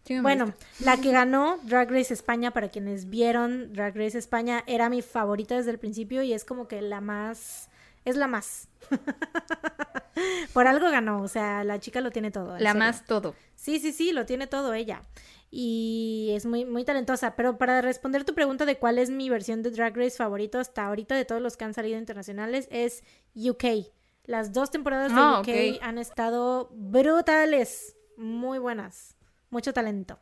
Sí 0.05 0.19
Bueno, 0.19 0.53
la 0.79 0.97
que 0.97 1.11
ganó 1.11 1.59
Drag 1.63 1.91
Race 1.91 2.13
España, 2.13 2.51
para 2.51 2.69
quienes 2.69 3.09
vieron 3.09 3.73
Drag 3.73 3.95
Race 3.95 4.17
España, 4.17 4.63
era 4.65 4.89
mi 4.89 5.01
favorita 5.01 5.55
desde 5.55 5.71
el 5.71 5.79
principio 5.79 6.23
y 6.23 6.33
es 6.33 6.45
como 6.45 6.67
que 6.67 6.81
la 6.81 7.01
más... 7.01 7.69
Es 8.05 8.15
la 8.15 8.27
más. 8.27 8.69
Por 10.53 10.67
algo 10.67 10.89
ganó, 10.89 11.21
o 11.21 11.27
sea, 11.27 11.63
la 11.63 11.79
chica 11.79 12.01
lo 12.01 12.11
tiene 12.11 12.31
todo. 12.31 12.53
La 12.53 12.71
serio. 12.71 12.75
más 12.75 13.05
todo. 13.05 13.35
Sí, 13.55 13.79
sí, 13.79 13.91
sí, 13.91 14.13
lo 14.13 14.25
tiene 14.25 14.47
todo 14.47 14.73
ella. 14.73 15.03
Y 15.51 16.31
es 16.33 16.45
muy, 16.45 16.65
muy 16.65 16.85
talentosa. 16.85 17.35
Pero 17.35 17.57
para 17.57 17.81
responder 17.81 18.23
tu 18.23 18.33
pregunta 18.33 18.65
de 18.65 18.77
cuál 18.77 18.99
es 18.99 19.09
mi 19.09 19.29
versión 19.29 19.61
de 19.63 19.71
Drag 19.71 19.95
Race 19.95 20.15
favorito 20.15 20.59
hasta 20.59 20.85
ahorita 20.85 21.15
de 21.15 21.25
todos 21.25 21.41
los 21.41 21.57
que 21.57 21.65
han 21.65 21.73
salido 21.73 21.99
internacionales, 21.99 22.67
es 22.71 23.03
UK. 23.35 23.91
Las 24.25 24.53
dos 24.53 24.71
temporadas 24.71 25.11
de 25.11 25.19
Ah, 25.19 25.41
UK 25.41 25.81
han 25.81 25.97
estado 25.97 26.69
brutales. 26.73 27.95
Muy 28.15 28.59
buenas. 28.59 29.15
Mucho 29.49 29.73
talento. 29.73 30.19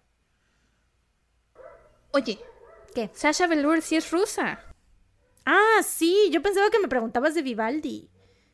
Oye, 2.11 2.39
¿Qué? 2.95 3.09
Sasha 3.13 3.47
Velour 3.47 3.81
sí 3.81 3.95
es 3.95 4.09
rusa. 4.11 4.59
Ah, 5.45 5.81
sí, 5.83 6.29
yo 6.31 6.41
pensaba 6.41 6.69
que 6.71 6.79
me 6.79 6.87
preguntabas 6.87 7.35
de 7.35 7.41
Vivaldi. 7.43 8.09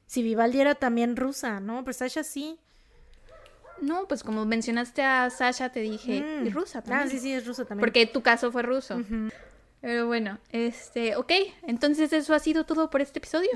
Si 0.06 0.22
Vivaldi 0.22 0.60
era 0.60 0.76
también 0.76 1.16
rusa, 1.16 1.60
¿no? 1.60 1.84
Pero 1.86 1.94
Sasha 1.94 2.24
sí. 2.24 2.60
No, 3.82 4.08
pues 4.08 4.24
como 4.24 4.46
mencionaste 4.46 5.02
a 5.02 5.30
Sasha, 5.30 5.72
te 5.72 5.80
dije, 5.80 6.22
Mm. 6.22 6.48
y 6.48 6.50
rusa 6.50 6.82
también. 6.82 7.08
Ah, 7.08 7.10
sí, 7.10 7.20
sí, 7.20 7.34
es 7.34 7.46
ruso 7.48 7.66
también. 7.66 7.82
Porque 7.86 8.06
tu 8.06 8.22
caso 8.22 8.52
fue 8.52 8.64
ruso. 8.64 9.02
Pero 9.82 10.08
bueno, 10.08 10.40
este, 10.50 11.16
ok, 11.16 11.32
entonces 11.64 12.12
eso 12.14 12.34
ha 12.34 12.40
sido 12.40 12.66
todo 12.66 12.90
por 12.90 13.02
este 13.02 13.20
episodio. 13.20 13.50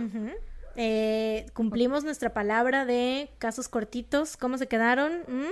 Eh, 0.75 1.47
cumplimos 1.53 2.03
nuestra 2.03 2.33
palabra 2.33 2.85
de 2.85 3.29
casos 3.39 3.67
cortitos. 3.67 4.37
¿Cómo 4.37 4.57
se 4.57 4.67
quedaron? 4.67 5.23
¿Mm? 5.27 5.51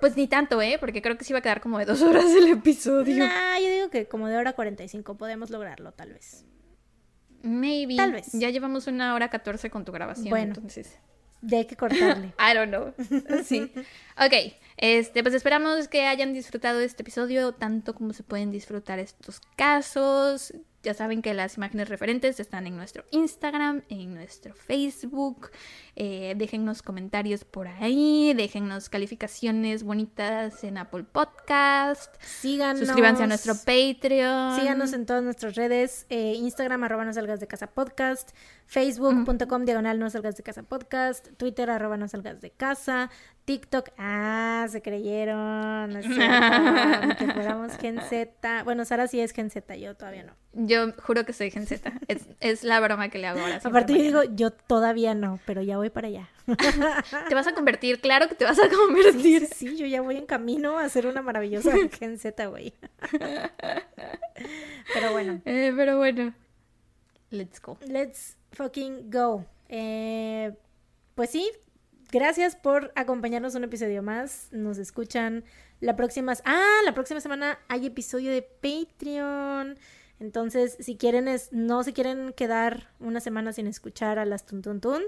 Pues 0.00 0.16
ni 0.16 0.28
tanto, 0.28 0.60
¿eh? 0.62 0.76
Porque 0.78 1.02
creo 1.02 1.16
que 1.18 1.24
sí 1.24 1.32
va 1.32 1.40
a 1.40 1.42
quedar 1.42 1.60
como 1.60 1.78
de 1.78 1.84
dos 1.84 2.02
horas 2.02 2.24
el 2.36 2.48
episodio. 2.48 3.26
Nah, 3.26 3.58
yo 3.58 3.68
digo 3.70 3.90
que 3.90 4.06
como 4.06 4.28
de 4.28 4.36
hora 4.36 4.52
45 4.52 5.16
podemos 5.16 5.50
lograrlo, 5.50 5.92
tal 5.92 6.12
vez. 6.12 6.44
Maybe. 7.42 7.96
Tal 7.96 8.12
vez. 8.12 8.32
Ya 8.32 8.50
llevamos 8.50 8.86
una 8.86 9.14
hora 9.14 9.28
14 9.30 9.70
con 9.70 9.84
tu 9.84 9.92
grabación, 9.92 10.30
Bueno. 10.30 10.54
entonces. 10.54 10.98
Ya 11.40 11.58
hay 11.58 11.66
que 11.66 11.76
cortarle. 11.76 12.32
I 12.38 12.54
don't 12.54 12.68
know. 12.68 12.94
Sí. 13.44 13.70
Ok, 14.16 14.54
este, 14.76 15.22
pues 15.22 15.34
esperamos 15.34 15.86
que 15.86 16.04
hayan 16.06 16.32
disfrutado 16.32 16.80
este 16.80 17.02
episodio 17.02 17.52
tanto 17.52 17.94
como 17.94 18.12
se 18.12 18.24
pueden 18.24 18.50
disfrutar 18.50 18.98
estos 18.98 19.40
casos. 19.56 20.52
Ya 20.82 20.94
saben 20.94 21.22
que 21.22 21.34
las 21.34 21.56
imágenes 21.56 21.88
referentes 21.88 22.40
están 22.40 22.66
en 22.66 22.76
nuestro 22.76 23.04
Instagram, 23.12 23.82
en 23.88 24.14
nuestro 24.14 24.54
Facebook. 24.54 25.50
Eh, 26.00 26.34
déjennos 26.36 26.80
comentarios 26.80 27.42
por 27.42 27.66
ahí, 27.66 28.32
déjennos 28.32 28.88
calificaciones 28.88 29.82
bonitas 29.82 30.62
en 30.62 30.78
Apple 30.78 31.02
Podcast. 31.02 32.14
Síganos. 32.22 32.86
Suscríbanse 32.86 33.24
a 33.24 33.26
nuestro 33.26 33.56
Patreon. 33.56 34.54
Síganos 34.60 34.92
en 34.92 35.06
todas 35.06 35.24
nuestras 35.24 35.56
redes, 35.56 36.06
eh, 36.08 36.34
Instagram 36.36 36.84
arroba 36.84 37.04
no 37.04 37.12
salgas 37.12 37.40
de 37.40 37.48
casa 37.48 37.66
podcast, 37.66 38.30
facebook.com 38.66 39.64
diagonal 39.64 39.98
no 39.98 40.08
salgas 40.08 40.36
de 40.36 40.44
casa 40.44 40.62
podcast, 40.62 41.30
Twitter 41.36 41.68
arroba 41.68 41.96
no 41.96 42.06
salgas 42.06 42.40
de 42.40 42.52
casa, 42.52 43.10
TikTok, 43.44 43.88
ah, 43.96 44.66
se 44.68 44.82
creyeron, 44.82 45.90
no 45.90 45.98
es 45.98 46.06
cierto, 46.06 47.06
ni 47.06 47.14
que 47.16 47.32
fuéramos 47.32 47.76
Gen 47.78 47.98
Z, 48.08 48.62
bueno, 48.62 48.84
Sara 48.84 49.08
sí 49.08 49.20
es 49.20 49.32
Gen 49.32 49.50
Z, 49.50 49.74
yo 49.76 49.96
todavía 49.96 50.22
no. 50.22 50.34
Yo 50.52 50.92
juro 51.02 51.24
que 51.24 51.32
soy 51.32 51.50
Gen 51.50 51.66
Z. 51.66 51.92
Es, 52.08 52.26
es 52.40 52.64
la 52.64 52.80
broma 52.80 53.08
que 53.08 53.18
le 53.18 53.26
hago 53.26 53.40
ahora. 53.40 53.60
Aparte 53.62 53.94
yo 53.94 54.02
digo, 54.02 54.22
yo 54.34 54.50
todavía 54.50 55.14
no, 55.14 55.38
pero 55.46 55.62
ya 55.62 55.76
voy 55.76 55.87
para 55.90 56.08
allá. 56.08 56.28
Te 57.28 57.34
vas 57.34 57.46
a 57.46 57.54
convertir, 57.54 58.00
claro 58.00 58.28
que 58.28 58.34
te 58.34 58.44
vas 58.44 58.58
a 58.58 58.68
Sí, 58.68 58.74
convertir. 58.76 59.46
sí, 59.46 59.76
yo 59.76 59.86
ya 59.86 60.00
voy 60.02 60.16
en 60.16 60.26
camino 60.26 60.78
a 60.78 60.88
ser 60.88 61.06
una 61.06 61.22
maravillosa 61.22 61.72
Gen 61.98 62.18
Z, 62.18 62.46
güey. 62.46 62.74
Pero 64.94 65.12
bueno. 65.12 65.40
Eh, 65.46 65.72
pero 65.76 65.98
bueno. 65.98 66.34
Let's 67.30 67.60
go. 67.60 67.78
Let's 67.86 68.36
fucking 68.52 69.10
go. 69.10 69.44
Eh, 69.68 70.54
pues 71.14 71.30
sí, 71.30 71.50
gracias 72.10 72.56
por 72.56 72.92
acompañarnos 72.94 73.54
un 73.54 73.64
episodio 73.64 74.02
más. 74.02 74.48
Nos 74.52 74.78
escuchan 74.78 75.44
la 75.80 75.94
próxima. 75.96 76.32
Ah, 76.44 76.80
la 76.84 76.94
próxima 76.94 77.20
semana 77.20 77.58
hay 77.68 77.86
episodio 77.86 78.30
de 78.30 78.42
Patreon. 78.42 79.78
Entonces, 80.20 80.76
si 80.80 80.96
quieren, 80.96 81.28
es, 81.28 81.52
no 81.52 81.84
se 81.84 81.92
quieren 81.92 82.32
quedar 82.32 82.88
una 82.98 83.20
semana 83.20 83.52
sin 83.52 83.66
escuchar 83.68 84.18
a 84.18 84.24
las 84.24 84.46
Tuntuntun, 84.46 85.02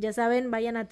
ya 0.00 0.12
saben, 0.12 0.50
vayan 0.50 0.76
a 0.76 0.88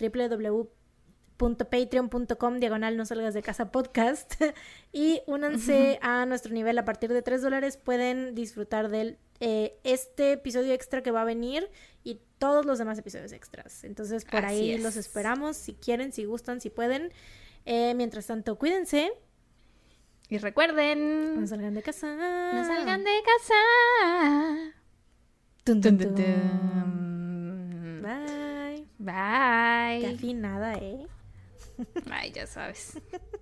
www.patreon.com 1.38 2.58
diagonal 2.60 2.96
no 2.96 3.04
salgas 3.04 3.34
de 3.34 3.42
casa 3.42 3.70
podcast 3.70 4.34
y 4.92 5.20
únanse 5.26 5.98
a 6.02 6.24
nuestro 6.26 6.52
nivel 6.52 6.78
a 6.78 6.84
partir 6.84 7.12
de 7.12 7.22
3 7.22 7.42
dólares 7.42 7.76
pueden 7.76 8.34
disfrutar 8.34 8.88
del 8.88 9.18
eh, 9.40 9.78
este 9.84 10.32
episodio 10.32 10.72
extra 10.72 11.02
que 11.02 11.10
va 11.12 11.22
a 11.22 11.24
venir 11.24 11.70
y 12.02 12.20
todos 12.38 12.66
los 12.66 12.78
demás 12.78 12.98
episodios 12.98 13.32
extras 13.32 13.84
entonces 13.84 14.24
por 14.24 14.44
Así 14.44 14.54
ahí 14.56 14.70
es. 14.72 14.82
los 14.82 14.96
esperamos 14.96 15.56
si 15.56 15.74
quieren 15.74 16.12
si 16.12 16.24
gustan 16.24 16.60
si 16.60 16.70
pueden 16.70 17.12
Eh, 17.66 17.94
mientras 17.94 18.26
tanto 18.26 18.56
cuídense 18.58 19.12
Y 20.28 20.38
recuerden. 20.38 21.40
no 21.40 21.46
salgan 21.46 21.74
de 21.74 21.82
casa 21.82 22.06
No 22.52 22.64
salgan 22.64 23.04
de 23.04 23.10
casa. 23.30 23.54
Dun, 25.64 25.80
dun, 25.82 25.98
dun. 25.98 26.14
bye 28.02 28.47
Bye. 28.98 30.00
Qué 30.00 30.06
afinada 30.14 30.74
eh 30.74 31.06
Ay, 32.10 32.32
ya 32.34 32.46
sabes. 32.46 32.98